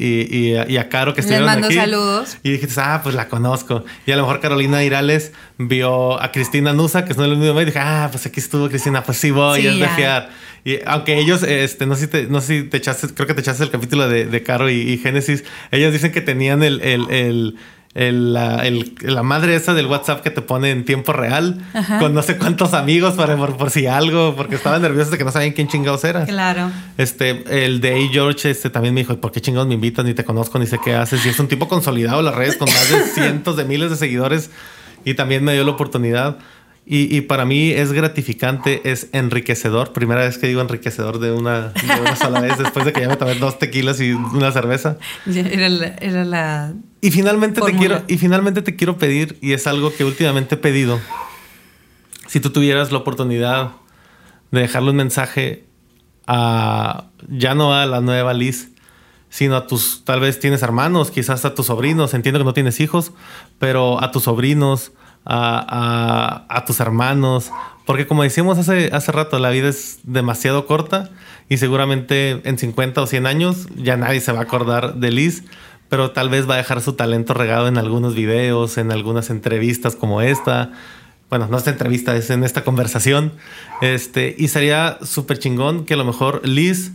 y, 0.68 0.76
a 0.76 0.88
Caro 0.90 1.14
que 1.14 1.22
estuvieron 1.22 1.46
Les 1.46 1.54
mando 1.54 1.70
saludos. 1.70 2.36
Y 2.42 2.52
dijiste, 2.52 2.78
ah, 2.78 3.00
pues 3.02 3.14
la 3.14 3.28
conozco. 3.28 3.84
Y 4.04 4.12
a 4.12 4.16
lo 4.16 4.22
mejor 4.22 4.40
Carolina 4.40 4.84
Irales 4.84 5.32
vio 5.56 6.20
a 6.22 6.30
Cristina 6.30 6.74
Nusa, 6.74 7.06
que 7.06 7.12
es 7.12 7.18
no 7.18 7.24
el 7.24 7.36
mismo, 7.38 7.58
y 7.60 7.64
dije, 7.64 7.78
ah, 7.78 8.08
pues 8.12 8.26
aquí 8.26 8.40
estuvo 8.40 8.68
Cristina, 8.68 9.02
pues 9.02 9.16
sí 9.16 9.30
voy, 9.30 9.66
es 9.66 9.78
de 9.78 9.88
fiar. 9.88 10.28
Y 10.62 10.80
aunque 10.84 11.18
ellos, 11.18 11.42
este, 11.42 11.86
no 11.86 11.94
sé 11.94 12.02
si 12.02 12.06
te, 12.08 12.26
no 12.26 12.42
sé 12.42 12.58
si 12.58 12.68
te 12.68 12.76
echaste, 12.76 13.08
creo 13.14 13.26
que 13.26 13.32
te 13.32 13.40
echaste 13.40 13.64
el 13.64 13.70
capítulo 13.70 14.08
de, 14.08 14.26
de 14.26 14.42
Caro 14.42 14.68
y, 14.68 14.98
Génesis, 14.98 15.44
ellos 15.70 15.90
dicen 15.90 16.12
que 16.12 16.20
tenían 16.20 16.62
el, 16.62 16.82
el, 16.82 17.10
el 17.10 17.56
el, 17.94 18.34
la, 18.34 18.66
el, 18.66 18.94
la, 19.00 19.22
madre 19.22 19.56
esa 19.56 19.74
del 19.74 19.86
WhatsApp 19.86 20.22
que 20.22 20.30
te 20.30 20.42
pone 20.42 20.70
en 20.70 20.84
tiempo 20.84 21.12
real 21.12 21.60
con 21.98 22.14
no 22.14 22.22
sé 22.22 22.36
cuántos 22.36 22.74
amigos 22.74 23.14
para 23.14 23.36
por, 23.36 23.70
si 23.70 23.86
algo, 23.86 24.34
porque 24.36 24.56
estaban 24.56 24.82
nerviosos 24.82 25.10
de 25.10 25.18
que 25.18 25.24
no 25.24 25.32
sabían 25.32 25.52
quién 25.52 25.68
chingados 25.68 26.04
era. 26.04 26.24
Claro. 26.24 26.70
Este, 26.96 27.64
el 27.64 27.80
de 27.80 27.94
A. 27.94 28.12
George 28.12 28.50
este, 28.50 28.70
también 28.70 28.94
me 28.94 29.00
dijo, 29.00 29.16
¿por 29.18 29.32
qué 29.32 29.40
chingados 29.40 29.68
me 29.68 29.74
invitan? 29.74 30.06
Ni 30.06 30.14
te 30.14 30.24
conozco, 30.24 30.58
ni 30.58 30.66
sé 30.66 30.78
qué 30.84 30.94
haces. 30.94 31.24
Y 31.24 31.30
es 31.30 31.40
un 31.40 31.48
tipo 31.48 31.66
consolidado 31.66 32.20
en 32.20 32.26
las 32.26 32.34
redes 32.34 32.56
con 32.56 32.68
más 32.68 32.90
de 32.90 33.02
cientos 33.14 33.56
de 33.56 33.64
miles 33.64 33.90
de 33.90 33.96
seguidores. 33.96 34.50
Y 35.04 35.14
también 35.14 35.42
me 35.42 35.54
dio 35.54 35.64
la 35.64 35.70
oportunidad. 35.70 36.38
Y, 36.90 37.20
para 37.22 37.44
mí 37.44 37.70
es 37.70 37.92
gratificante, 37.92 38.80
es 38.90 39.08
enriquecedor. 39.12 39.92
Primera 39.92 40.22
vez 40.22 40.38
que 40.38 40.46
digo 40.46 40.62
enriquecedor 40.62 41.18
de 41.18 41.32
una, 41.32 41.74
sola 42.18 42.40
vez, 42.40 42.56
después 42.56 42.86
de 42.86 42.94
que 42.94 43.02
ya 43.02 43.08
me 43.08 43.16
tomé 43.16 43.34
dos 43.34 43.58
tequilas 43.58 44.00
y 44.00 44.12
una 44.12 44.52
cerveza. 44.52 44.96
Era 45.26 45.68
la, 45.68 45.86
era 46.00 46.24
la 46.24 46.72
y 47.02 47.10
finalmente 47.10 47.60
te 47.60 47.76
quiero, 47.76 48.02
y 48.08 48.16
finalmente 48.16 48.62
te 48.62 48.74
quiero 48.74 48.96
pedir, 48.96 49.36
y 49.42 49.52
es 49.52 49.66
algo 49.66 49.92
que 49.94 50.04
últimamente 50.04 50.54
he 50.54 50.58
pedido. 50.58 50.98
Si 52.26 52.40
tú 52.40 52.50
tuvieras 52.50 52.90
la 52.90 52.98
oportunidad 52.98 53.72
de 54.50 54.60
dejarle 54.60 54.90
un 54.90 54.96
mensaje 54.96 55.66
a 56.26 57.10
ya 57.28 57.54
no 57.54 57.74
a 57.74 57.84
la 57.84 58.00
nueva 58.00 58.32
Liz, 58.32 58.70
sino 59.28 59.56
a 59.56 59.66
tus, 59.66 60.04
tal 60.04 60.20
vez 60.20 60.40
tienes 60.40 60.62
hermanos, 60.62 61.10
quizás 61.10 61.44
a 61.44 61.54
tus 61.54 61.66
sobrinos, 61.66 62.14
entiendo 62.14 62.40
que 62.40 62.44
no 62.44 62.54
tienes 62.54 62.80
hijos, 62.80 63.12
pero 63.58 64.02
a 64.02 64.10
tus 64.10 64.24
sobrinos, 64.24 64.92
a, 65.28 66.64
tus 66.66 66.80
hermanos, 66.80 67.50
porque 67.84 68.06
como 68.06 68.22
decíamos 68.22 68.58
hace, 68.58 68.90
hace 68.92 69.12
rato, 69.12 69.38
la 69.38 69.50
vida 69.50 69.68
es 69.68 70.00
demasiado 70.02 70.66
corta 70.66 71.10
y 71.48 71.58
seguramente 71.58 72.40
en 72.44 72.58
50 72.58 73.02
o 73.02 73.06
100 73.06 73.26
años 73.26 73.68
ya 73.76 73.96
nadie 73.96 74.20
se 74.20 74.32
va 74.32 74.40
a 74.40 74.42
acordar 74.42 74.94
de 74.94 75.10
Liz, 75.10 75.44
pero 75.88 76.10
tal 76.10 76.28
vez 76.28 76.48
va 76.48 76.54
a 76.54 76.58
dejar 76.58 76.80
su 76.80 76.94
talento 76.94 77.34
regado 77.34 77.68
en 77.68 77.78
algunos 77.78 78.14
videos, 78.14 78.78
en 78.78 78.92
algunas 78.92 79.30
entrevistas 79.30 79.96
como 79.96 80.20
esta. 80.20 80.72
Bueno, 81.30 81.46
no 81.50 81.58
esta 81.58 81.70
entrevista, 81.70 82.16
es 82.16 82.30
en 82.30 82.44
esta 82.44 82.64
conversación. 82.64 83.32
Este, 83.80 84.34
y 84.38 84.48
sería 84.48 84.98
súper 85.02 85.38
chingón 85.38 85.84
que 85.84 85.94
a 85.94 85.96
lo 85.96 86.04
mejor 86.04 86.46
Liz 86.46 86.92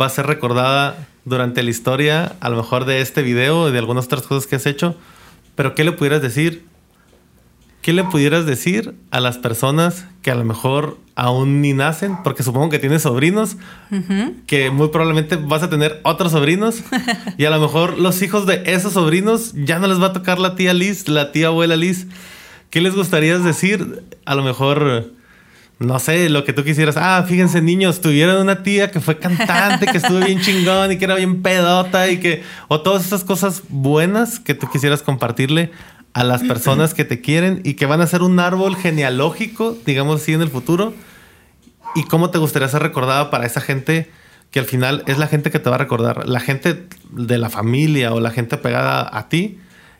va 0.00 0.06
a 0.06 0.10
ser 0.10 0.26
recordada 0.26 1.08
durante 1.24 1.62
la 1.62 1.70
historia, 1.70 2.36
a 2.40 2.48
lo 2.50 2.56
mejor 2.56 2.84
de 2.84 3.00
este 3.00 3.22
video 3.22 3.68
y 3.68 3.72
de 3.72 3.78
algunas 3.78 4.06
otras 4.06 4.22
cosas 4.22 4.46
que 4.48 4.56
has 4.56 4.66
hecho. 4.66 4.96
Pero 5.54 5.74
¿qué 5.74 5.84
le 5.84 5.92
pudieras 5.92 6.22
decir 6.22 6.66
¿qué 7.84 7.92
le 7.92 8.02
pudieras 8.02 8.46
decir 8.46 8.94
a 9.10 9.20
las 9.20 9.36
personas 9.36 10.06
que 10.22 10.30
a 10.30 10.34
lo 10.34 10.42
mejor 10.46 10.96
aún 11.16 11.60
ni 11.60 11.74
nacen? 11.74 12.16
Porque 12.24 12.42
supongo 12.42 12.70
que 12.70 12.78
tienes 12.78 13.02
sobrinos, 13.02 13.58
que 14.46 14.70
muy 14.70 14.88
probablemente 14.88 15.36
vas 15.36 15.62
a 15.62 15.68
tener 15.68 16.00
otros 16.02 16.32
sobrinos, 16.32 16.82
y 17.36 17.44
a 17.44 17.50
lo 17.50 17.60
mejor 17.60 17.98
los 17.98 18.22
hijos 18.22 18.46
de 18.46 18.62
esos 18.64 18.94
sobrinos 18.94 19.52
ya 19.52 19.78
no 19.80 19.86
les 19.86 20.00
va 20.00 20.06
a 20.06 20.12
tocar 20.14 20.38
la 20.38 20.56
tía 20.56 20.72
Liz, 20.72 21.08
la 21.08 21.30
tía 21.30 21.48
abuela 21.48 21.76
Liz. 21.76 22.06
¿Qué 22.70 22.80
les 22.80 22.94
gustaría 22.94 23.38
decir? 23.38 24.02
A 24.24 24.34
lo 24.34 24.42
mejor, 24.42 25.12
no 25.78 25.98
sé, 25.98 26.30
lo 26.30 26.44
que 26.44 26.54
tú 26.54 26.64
quisieras. 26.64 26.96
Ah, 26.96 27.22
fíjense, 27.28 27.60
niños, 27.60 28.00
tuvieron 28.00 28.40
una 28.40 28.62
tía 28.62 28.90
que 28.90 29.00
fue 29.00 29.18
cantante, 29.18 29.84
que 29.84 29.98
estuvo 29.98 30.20
bien 30.20 30.40
chingón 30.40 30.90
y 30.90 30.96
que 30.96 31.04
era 31.04 31.16
bien 31.16 31.42
pedota 31.42 32.08
y 32.08 32.18
que. 32.18 32.44
O 32.68 32.80
todas 32.80 33.04
esas 33.04 33.24
cosas 33.24 33.62
buenas 33.68 34.40
que 34.40 34.54
tú 34.54 34.70
quisieras 34.70 35.02
compartirle 35.02 35.70
a 36.14 36.22
las 36.22 36.42
personas 36.44 36.94
que 36.94 37.04
te 37.04 37.20
quieren 37.20 37.60
y 37.64 37.74
que 37.74 37.86
van 37.86 38.00
a 38.00 38.06
ser 38.06 38.22
un 38.22 38.38
árbol 38.38 38.76
genealógico, 38.76 39.76
digamos 39.84 40.22
así, 40.22 40.32
en 40.32 40.42
el 40.42 40.48
futuro. 40.48 40.94
¿Y 41.96 42.04
cómo 42.04 42.30
te 42.30 42.38
gustaría 42.38 42.68
ser 42.68 42.82
recordada 42.82 43.30
para 43.30 43.46
esa 43.46 43.60
gente 43.60 44.10
que 44.52 44.60
al 44.60 44.64
final 44.64 45.02
es 45.06 45.18
la 45.18 45.26
gente 45.26 45.50
que 45.50 45.58
te 45.58 45.68
va 45.68 45.74
a 45.74 45.78
recordar? 45.78 46.28
La 46.28 46.38
gente 46.38 46.86
de 47.10 47.38
la 47.38 47.50
familia 47.50 48.14
o 48.14 48.20
la 48.20 48.30
gente 48.30 48.56
pegada 48.56 49.08
a 49.12 49.28
ti 49.28 49.58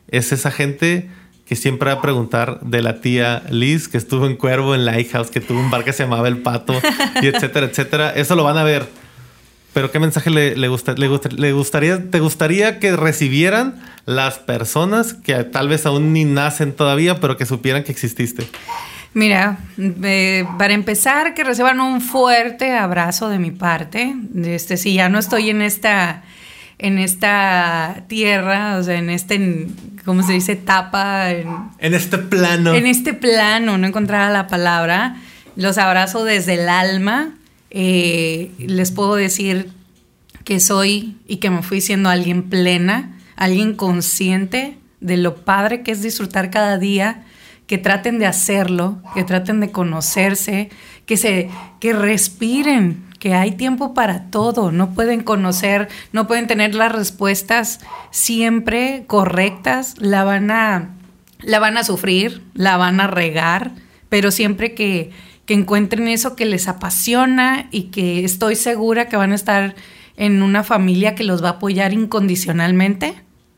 es 0.09 0.32
esa 0.32 0.53
gente 0.53 1.11
que 1.47 1.57
siempre 1.57 1.93
va 1.93 1.99
a 1.99 2.03
preguntar 2.03 2.61
de 2.61 2.81
la 2.81 3.01
tía 3.01 3.43
Liz 3.51 3.89
que 3.89 3.99
estuvo 3.99 4.27
en 4.27 4.36
Cuervo, 4.36 4.74
en 4.74 4.85
Lighthouse, 4.85 5.31
que 5.31 5.41
tuvo 5.41 5.59
un 5.59 5.70
bar 5.70 5.85
que 5.85 5.93
se 5.93 6.05
llamaba 6.05 6.28
El 6.28 6.39
Pato, 6.39 6.74
y 7.20 7.27
etcétera, 7.27 7.66
etcétera. 7.66 8.11
Eso 8.15 8.36
lo 8.36 8.45
van 8.45 8.57
a 8.57 8.62
ver. 8.62 8.86
Pero 9.75 9.91
¿qué 9.91 9.99
mensaje 9.99 10.31
le, 10.31 10.57
le, 10.57 10.69
gusta, 10.69 10.95
le, 10.95 11.11
le, 11.37 11.53
gustaría, 11.53 12.11
te 12.11 12.21
gustaría 12.21 12.79
que 12.79 12.95
recibieran 12.97 13.83
las 14.07 14.39
personas 14.39 15.15
que 15.15 15.35
tal 15.43 15.69
vez 15.69 15.85
aún 15.85 16.13
ni 16.13 16.25
nacen 16.25 16.73
todavía, 16.73 17.21
pero 17.21 17.37
que 17.37 17.45
supieran 17.45 17.83
que 17.83 17.91
exististe? 17.91 18.47
Mira, 19.15 19.59
eh, 19.77 20.45
para 20.59 20.75
empezar, 20.75 21.35
que 21.35 21.43
reciban 21.43 21.81
un 21.81 22.01
fuerte 22.01 22.71
abrazo 22.73 23.29
de 23.29 23.41
mi 23.41 23.51
parte. 23.51 24.15
Este, 24.45 24.77
si 24.77 24.95
ya 24.95 25.09
no 25.09 25.19
estoy 25.19 25.51
en 25.51 25.61
esta, 25.61 26.23
en 26.79 26.99
esta 26.99 28.05
tierra, 28.07 28.77
o 28.79 28.83
sea, 28.85 28.97
en 28.97 29.11
este, 29.11 29.67
¿cómo 30.05 30.23
se 30.23 30.35
dice? 30.35 30.53
Etapa. 30.53 31.33
En, 31.33 31.49
en 31.81 31.95
este 31.95 32.19
plano. 32.19 32.75
En 32.75 32.87
este 32.87 33.13
plano, 33.13 33.77
no 33.77 33.89
encontraba 33.89 34.31
la 34.31 34.47
palabra. 34.47 35.17
Los 35.57 35.79
abrazo 35.79 36.25
desde 36.25 36.55
el 36.55 36.69
alma 36.69 37.35
eh, 37.77 38.53
les 38.59 38.93
puedo 38.93 39.17
decir 39.17 39.69
que 40.45 40.61
soy 40.61 41.17
y 41.27 41.39
que 41.39 41.51
me 41.51 41.65
fui 41.65 41.81
siendo 41.81 42.09
alguien 42.09 42.45
plena, 42.45 43.19
alguien 43.35 43.75
consciente 43.75 44.79
de 45.01 45.17
lo 45.17 45.45
padre 45.45 45.83
que 45.83 45.91
es 45.91 46.01
disfrutar 46.01 46.51
cada 46.51 46.79
día, 46.79 47.25
que 47.67 47.77
traten 47.77 48.21
de 48.21 48.27
hacerlo, 48.27 49.03
que 49.13 49.25
traten 49.25 49.59
de 49.59 49.73
conocerse, 49.73 50.71
que 51.05 51.17
se 51.17 51.51
que 51.81 51.93
respiren, 51.93 53.07
que 53.19 53.35
hay 53.35 53.51
tiempo 53.51 53.93
para 53.93 54.31
todo, 54.31 54.71
no 54.71 54.95
pueden 54.95 55.25
conocer, 55.25 55.89
no 56.13 56.29
pueden 56.29 56.47
tener 56.47 56.77
las 56.77 56.93
respuestas 56.93 57.81
siempre 58.13 59.03
correctas, 59.09 59.97
la 59.99 60.23
van 60.23 60.53
a 60.53 60.91
la 61.41 61.59
van 61.59 61.77
a 61.77 61.83
sufrir, 61.83 62.45
la 62.55 62.77
van 62.77 63.01
a 63.01 63.09
regar, 63.09 63.73
pero 64.09 64.31
siempre 64.31 64.75
que 64.75 65.11
que 65.47 65.55
encuentren 65.55 66.09
eso 66.09 66.37
que 66.37 66.47
les 66.47 66.69
apasiona 66.69 67.69
y 67.71 67.85
que 67.85 68.25
estoy 68.25 68.57
segura 68.57 69.09
que 69.09 69.16
van 69.16 69.33
a 69.33 69.35
estar 69.35 69.75
en 70.16 70.43
una 70.43 70.62
familia 70.62 71.15
que 71.15 71.25
los 71.25 71.43
va 71.43 71.49
a 71.49 71.53
apoyar 71.53 71.93
incondicionalmente, 71.93 73.15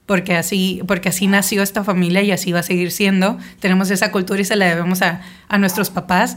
porque 0.06 0.34
así, 0.36 0.80
porque 0.86 1.10
así 1.10 1.26
nació 1.26 1.62
esta 1.62 1.84
familia 1.84 2.22
y 2.22 2.30
así 2.30 2.52
va 2.52 2.60
a 2.60 2.64
seguir 2.64 2.90
siendo. 2.90 3.38
Tenemos 3.60 3.90
esa 3.90 4.10
cultura 4.12 4.40
y 4.40 4.44
se 4.44 4.56
la 4.56 4.66
debemos 4.66 5.02
a, 5.02 5.20
a 5.48 5.58
nuestros 5.58 5.90
papás. 5.90 6.36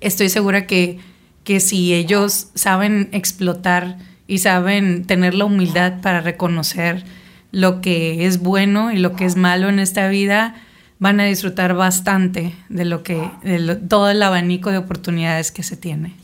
Estoy 0.00 0.28
segura 0.28 0.66
que, 0.66 0.98
que 1.44 1.60
si 1.60 1.94
ellos 1.94 2.48
saben 2.54 3.08
explotar 3.12 3.98
y 4.26 4.38
saben 4.38 5.04
tener 5.04 5.34
la 5.34 5.44
humildad 5.44 6.00
para 6.00 6.20
reconocer 6.20 7.04
lo 7.52 7.80
que 7.80 8.26
es 8.26 8.40
bueno 8.40 8.92
y 8.92 8.98
lo 8.98 9.14
que 9.14 9.26
es 9.26 9.36
malo 9.36 9.68
en 9.68 9.78
esta 9.78 10.08
vida, 10.08 10.54
van 11.02 11.18
a 11.18 11.24
disfrutar 11.24 11.74
bastante 11.74 12.54
de 12.68 12.84
lo 12.84 13.02
que, 13.02 13.28
de 13.42 13.74
todo 13.74 14.08
el 14.08 14.22
abanico 14.22 14.70
de 14.70 14.78
oportunidades 14.78 15.50
que 15.50 15.64
se 15.64 15.76
tiene. 15.76 16.14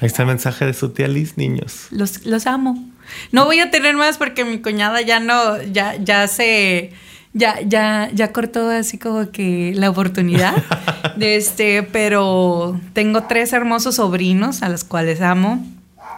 Ahí 0.00 0.06
está 0.06 0.22
el 0.22 0.28
mensaje 0.28 0.64
de 0.64 0.74
su 0.74 0.90
tía 0.90 1.08
Liz, 1.08 1.36
niños. 1.36 1.88
Los, 1.90 2.24
los 2.24 2.46
amo. 2.46 2.88
No 3.32 3.46
voy 3.46 3.58
a 3.58 3.72
tener 3.72 3.96
más 3.96 4.16
porque 4.16 4.44
mi 4.44 4.58
cuñada 4.58 5.00
ya 5.00 5.18
no, 5.18 5.60
ya, 5.60 5.96
ya 5.96 6.28
se, 6.28 6.92
ya, 7.32 7.60
ya, 7.62 8.10
ya 8.14 8.30
cortó 8.32 8.70
así 8.70 8.96
como 8.96 9.32
que 9.32 9.72
la 9.74 9.90
oportunidad. 9.90 10.54
de 11.16 11.34
este, 11.34 11.82
pero 11.82 12.80
tengo 12.92 13.24
tres 13.24 13.52
hermosos 13.52 13.96
sobrinos 13.96 14.62
a 14.62 14.68
los 14.68 14.84
cuales 14.84 15.20
amo 15.20 15.66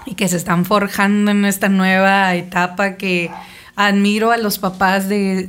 y 0.05 0.15
que 0.15 0.29
se 0.29 0.37
están 0.37 0.67
forjando 0.67 1.31
en 1.31 1.47
esta 1.47 1.71
nueva 1.71 2.35
etapa 2.35 2.99
que 2.99 3.31
admiro 3.87 4.31
a 4.31 4.37
los 4.37 4.59
papás 4.59 5.09
de, 5.09 5.49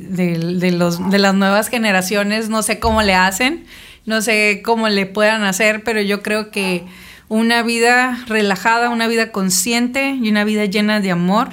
los, 0.72 1.10
de 1.10 1.18
las 1.18 1.34
nuevas 1.34 1.68
generaciones, 1.68 2.48
no 2.48 2.62
sé 2.62 2.78
cómo 2.78 3.02
le 3.02 3.14
hacen, 3.14 3.66
no 4.06 4.22
sé 4.22 4.62
cómo 4.64 4.88
le 4.88 5.04
puedan 5.04 5.42
hacer, 5.44 5.84
pero 5.84 6.00
yo 6.00 6.22
creo 6.22 6.50
que 6.50 6.84
una 7.28 7.62
vida 7.62 8.24
relajada, 8.26 8.88
una 8.88 9.06
vida 9.06 9.32
consciente 9.32 10.16
y 10.20 10.30
una 10.30 10.44
vida 10.44 10.64
llena 10.64 11.00
de 11.00 11.10
amor 11.10 11.50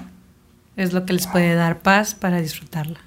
es 0.77 0.93
lo 0.93 1.05
que 1.05 1.11
les 1.11 1.27
puede 1.27 1.53
dar 1.53 1.79
paz 1.79 2.15
para 2.15 2.39
disfrutarla. 2.39 2.99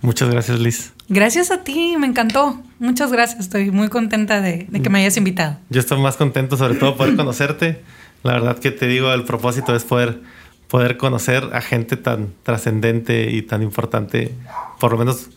Muchas 0.00 0.28
gracias, 0.28 0.58
Liz. 0.58 0.92
Gracias 1.08 1.52
a 1.52 1.62
ti, 1.62 1.94
me 1.96 2.08
encantó. 2.08 2.60
Muchas 2.80 3.12
gracias, 3.12 3.40
estoy 3.40 3.70
muy 3.70 3.88
contenta 3.88 4.40
de, 4.40 4.66
de 4.68 4.82
que 4.82 4.90
me 4.90 4.98
hayas 4.98 5.16
invitado. 5.16 5.56
Yo 5.70 5.78
estoy 5.78 6.00
más 6.00 6.16
contento 6.16 6.56
sobre 6.56 6.74
todo 6.74 6.96
por 6.96 7.14
conocerte. 7.14 7.80
La 8.24 8.32
verdad 8.32 8.58
que 8.58 8.72
te 8.72 8.88
digo, 8.88 9.12
el 9.12 9.22
propósito 9.22 9.76
es 9.76 9.84
poder 9.84 10.20
poder 10.68 10.96
conocer 10.96 11.50
a 11.52 11.60
gente 11.60 11.96
tan 11.96 12.32
trascendente 12.42 13.30
y 13.30 13.42
tan 13.42 13.62
importante, 13.62 14.32
por 14.80 14.92
lo 14.92 14.98
menos 14.98 15.30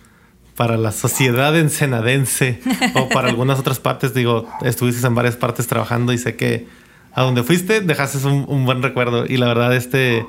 para 0.56 0.76
la 0.76 0.92
sociedad 0.92 1.56
ensenadense 1.56 2.60
o 2.96 3.10
para 3.10 3.28
algunas 3.30 3.60
otras 3.60 3.80
partes. 3.80 4.14
Digo, 4.14 4.50
estuviste 4.64 5.06
en 5.06 5.14
varias 5.14 5.36
partes 5.36 5.68
trabajando 5.68 6.14
y 6.14 6.18
sé 6.18 6.36
que 6.36 6.68
a 7.14 7.22
donde 7.22 7.44
fuiste 7.44 7.82
dejaste 7.82 8.26
un, 8.28 8.46
un 8.48 8.66
buen 8.66 8.82
recuerdo. 8.82 9.26
Y 9.28 9.38
la 9.38 9.48
verdad, 9.48 9.76
este, 9.76 10.26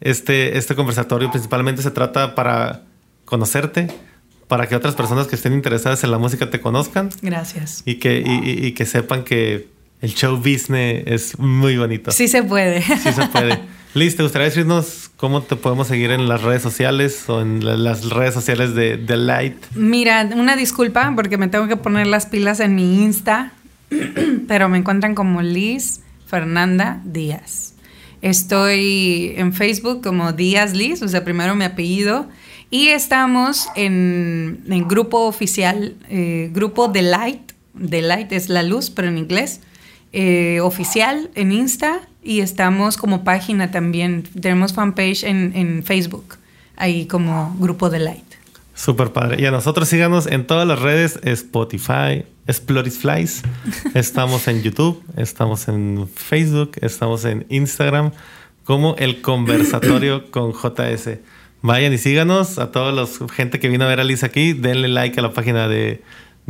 este, 0.00 0.58
este 0.58 0.74
conversatorio 0.74 1.30
principalmente 1.30 1.82
se 1.82 1.92
trata 1.92 2.34
para 2.34 2.82
conocerte, 3.24 3.88
para 4.48 4.66
que 4.66 4.74
otras 4.74 4.96
personas 4.96 5.28
que 5.28 5.36
estén 5.36 5.52
interesadas 5.52 6.02
en 6.02 6.10
la 6.10 6.18
música 6.18 6.50
te 6.50 6.60
conozcan. 6.60 7.10
Gracias. 7.22 7.82
Y 7.86 7.96
que, 7.96 8.24
y, 8.26 8.66
y 8.66 8.72
que 8.72 8.86
sepan 8.86 9.22
que 9.22 9.68
el 10.00 10.14
show 10.14 10.36
business 10.36 11.04
es 11.06 11.38
muy 11.38 11.76
bonito. 11.76 12.10
Sí 12.10 12.26
se 12.26 12.42
puede. 12.42 12.82
Sí 12.82 13.12
se 13.12 13.26
puede. 13.28 13.60
Liz, 13.92 14.16
¿te 14.16 14.22
gustaría 14.22 14.46
decirnos 14.46 15.10
cómo 15.16 15.42
te 15.42 15.56
podemos 15.56 15.88
seguir 15.88 16.12
en 16.12 16.28
las 16.28 16.42
redes 16.42 16.62
sociales 16.62 17.28
o 17.28 17.40
en 17.42 17.64
las 17.82 18.08
redes 18.08 18.34
sociales 18.34 18.76
de 18.76 18.96
The 18.96 19.16
Light? 19.16 19.56
Mira, 19.74 20.28
una 20.32 20.54
disculpa 20.54 21.12
porque 21.16 21.36
me 21.36 21.48
tengo 21.48 21.66
que 21.66 21.76
poner 21.76 22.06
las 22.06 22.26
pilas 22.26 22.60
en 22.60 22.76
mi 22.76 23.02
Insta, 23.02 23.52
pero 24.46 24.68
me 24.68 24.78
encuentran 24.78 25.16
como 25.16 25.42
Liz 25.42 26.02
Fernanda 26.28 27.02
Díaz. 27.04 27.74
Estoy 28.22 29.32
en 29.36 29.52
Facebook 29.52 30.04
como 30.04 30.32
Díaz 30.34 30.72
Liz, 30.72 31.02
o 31.02 31.08
sea, 31.08 31.24
primero 31.24 31.56
mi 31.56 31.64
apellido. 31.64 32.28
Y 32.70 32.88
estamos 32.88 33.66
en, 33.74 34.62
en 34.68 34.86
grupo 34.86 35.26
oficial, 35.26 35.96
eh, 36.08 36.48
grupo 36.52 36.92
The 36.92 37.02
Light. 37.02 37.52
The 37.88 38.02
Light 38.02 38.30
es 38.30 38.48
la 38.50 38.62
luz, 38.62 38.88
pero 38.88 39.08
en 39.08 39.18
inglés. 39.18 39.62
Eh, 40.12 40.60
oficial 40.60 41.30
en 41.34 41.50
Insta 41.50 42.00
y 42.22 42.40
estamos 42.40 42.96
como 42.96 43.24
página 43.24 43.70
también. 43.70 44.24
Tenemos 44.40 44.72
fanpage 44.72 45.24
en, 45.24 45.52
en 45.54 45.82
Facebook, 45.82 46.36
ahí 46.76 47.06
como 47.06 47.56
Grupo 47.58 47.90
de 47.90 48.00
Light. 48.00 48.30
Super 48.74 49.12
padre. 49.12 49.42
Y 49.42 49.44
a 49.44 49.50
nosotros 49.50 49.88
síganos 49.88 50.26
en 50.26 50.46
todas 50.46 50.66
las 50.66 50.80
redes, 50.80 51.20
Spotify, 51.22 52.24
Flies. 52.46 53.42
Estamos 53.94 54.48
en 54.48 54.62
YouTube, 54.62 55.02
estamos 55.16 55.68
en 55.68 56.08
Facebook, 56.14 56.72
estamos 56.80 57.26
en 57.26 57.44
Instagram 57.50 58.12
como 58.64 58.96
el 58.96 59.20
conversatorio 59.20 60.30
con 60.30 60.52
JS. 60.52 61.18
Vayan 61.60 61.92
y 61.92 61.98
síganos 61.98 62.58
a 62.58 62.72
toda 62.72 62.90
la 62.92 63.06
gente 63.30 63.60
que 63.60 63.68
vino 63.68 63.84
a 63.84 63.88
ver 63.88 64.00
a 64.00 64.04
Liz 64.04 64.24
aquí. 64.24 64.54
Denle 64.54 64.88
like 64.88 65.20
a 65.20 65.22
la 65.22 65.32
página 65.34 65.68
de, 65.68 66.02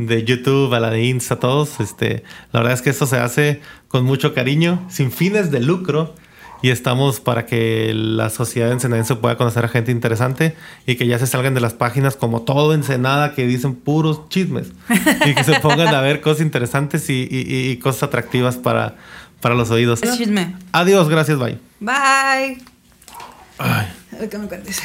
de 0.07 0.23
YouTube, 0.23 0.73
a 0.73 0.79
la 0.79 0.89
de 0.89 1.03
Insta, 1.03 1.35
a 1.35 1.39
todos. 1.39 1.79
Este, 1.79 2.23
la 2.51 2.59
verdad 2.59 2.73
es 2.73 2.81
que 2.81 2.89
esto 2.89 3.05
se 3.05 3.17
hace 3.17 3.61
con 3.87 4.03
mucho 4.05 4.33
cariño, 4.33 4.85
sin 4.89 5.11
fines 5.11 5.51
de 5.51 5.59
lucro. 5.59 6.15
Y 6.63 6.69
estamos 6.69 7.19
para 7.19 7.47
que 7.47 7.91
la 7.95 8.29
sociedad 8.29 8.71
ensenadense 8.71 9.15
pueda 9.15 9.35
conocer 9.35 9.65
a 9.65 9.67
gente 9.67 9.91
interesante 9.91 10.55
y 10.85 10.93
que 10.93 11.07
ya 11.07 11.17
se 11.17 11.25
salgan 11.25 11.55
de 11.55 11.59
las 11.59 11.73
páginas 11.73 12.15
como 12.15 12.43
todo 12.43 12.75
Ensenada 12.75 13.33
que 13.33 13.47
dicen 13.47 13.73
puros 13.73 14.29
chismes 14.29 14.67
y 15.25 15.33
que 15.33 15.43
se 15.43 15.59
pongan 15.59 15.87
a 15.87 16.01
ver 16.01 16.21
cosas 16.21 16.41
interesantes 16.43 17.09
y, 17.09 17.27
y, 17.31 17.71
y 17.71 17.77
cosas 17.77 18.03
atractivas 18.03 18.57
para, 18.57 18.95
para 19.41 19.55
los 19.55 19.71
oídos. 19.71 20.03
Es 20.03 20.15
chisme. 20.15 20.55
Adiós, 20.71 21.09
gracias, 21.09 21.39
bye. 21.39 21.57
Bye. 21.79 22.61
Ay. 23.57 23.87
A 24.13 24.17
ver 24.19 24.29
qué 24.29 24.37
me 24.37 24.47
cuentes. 24.47 24.79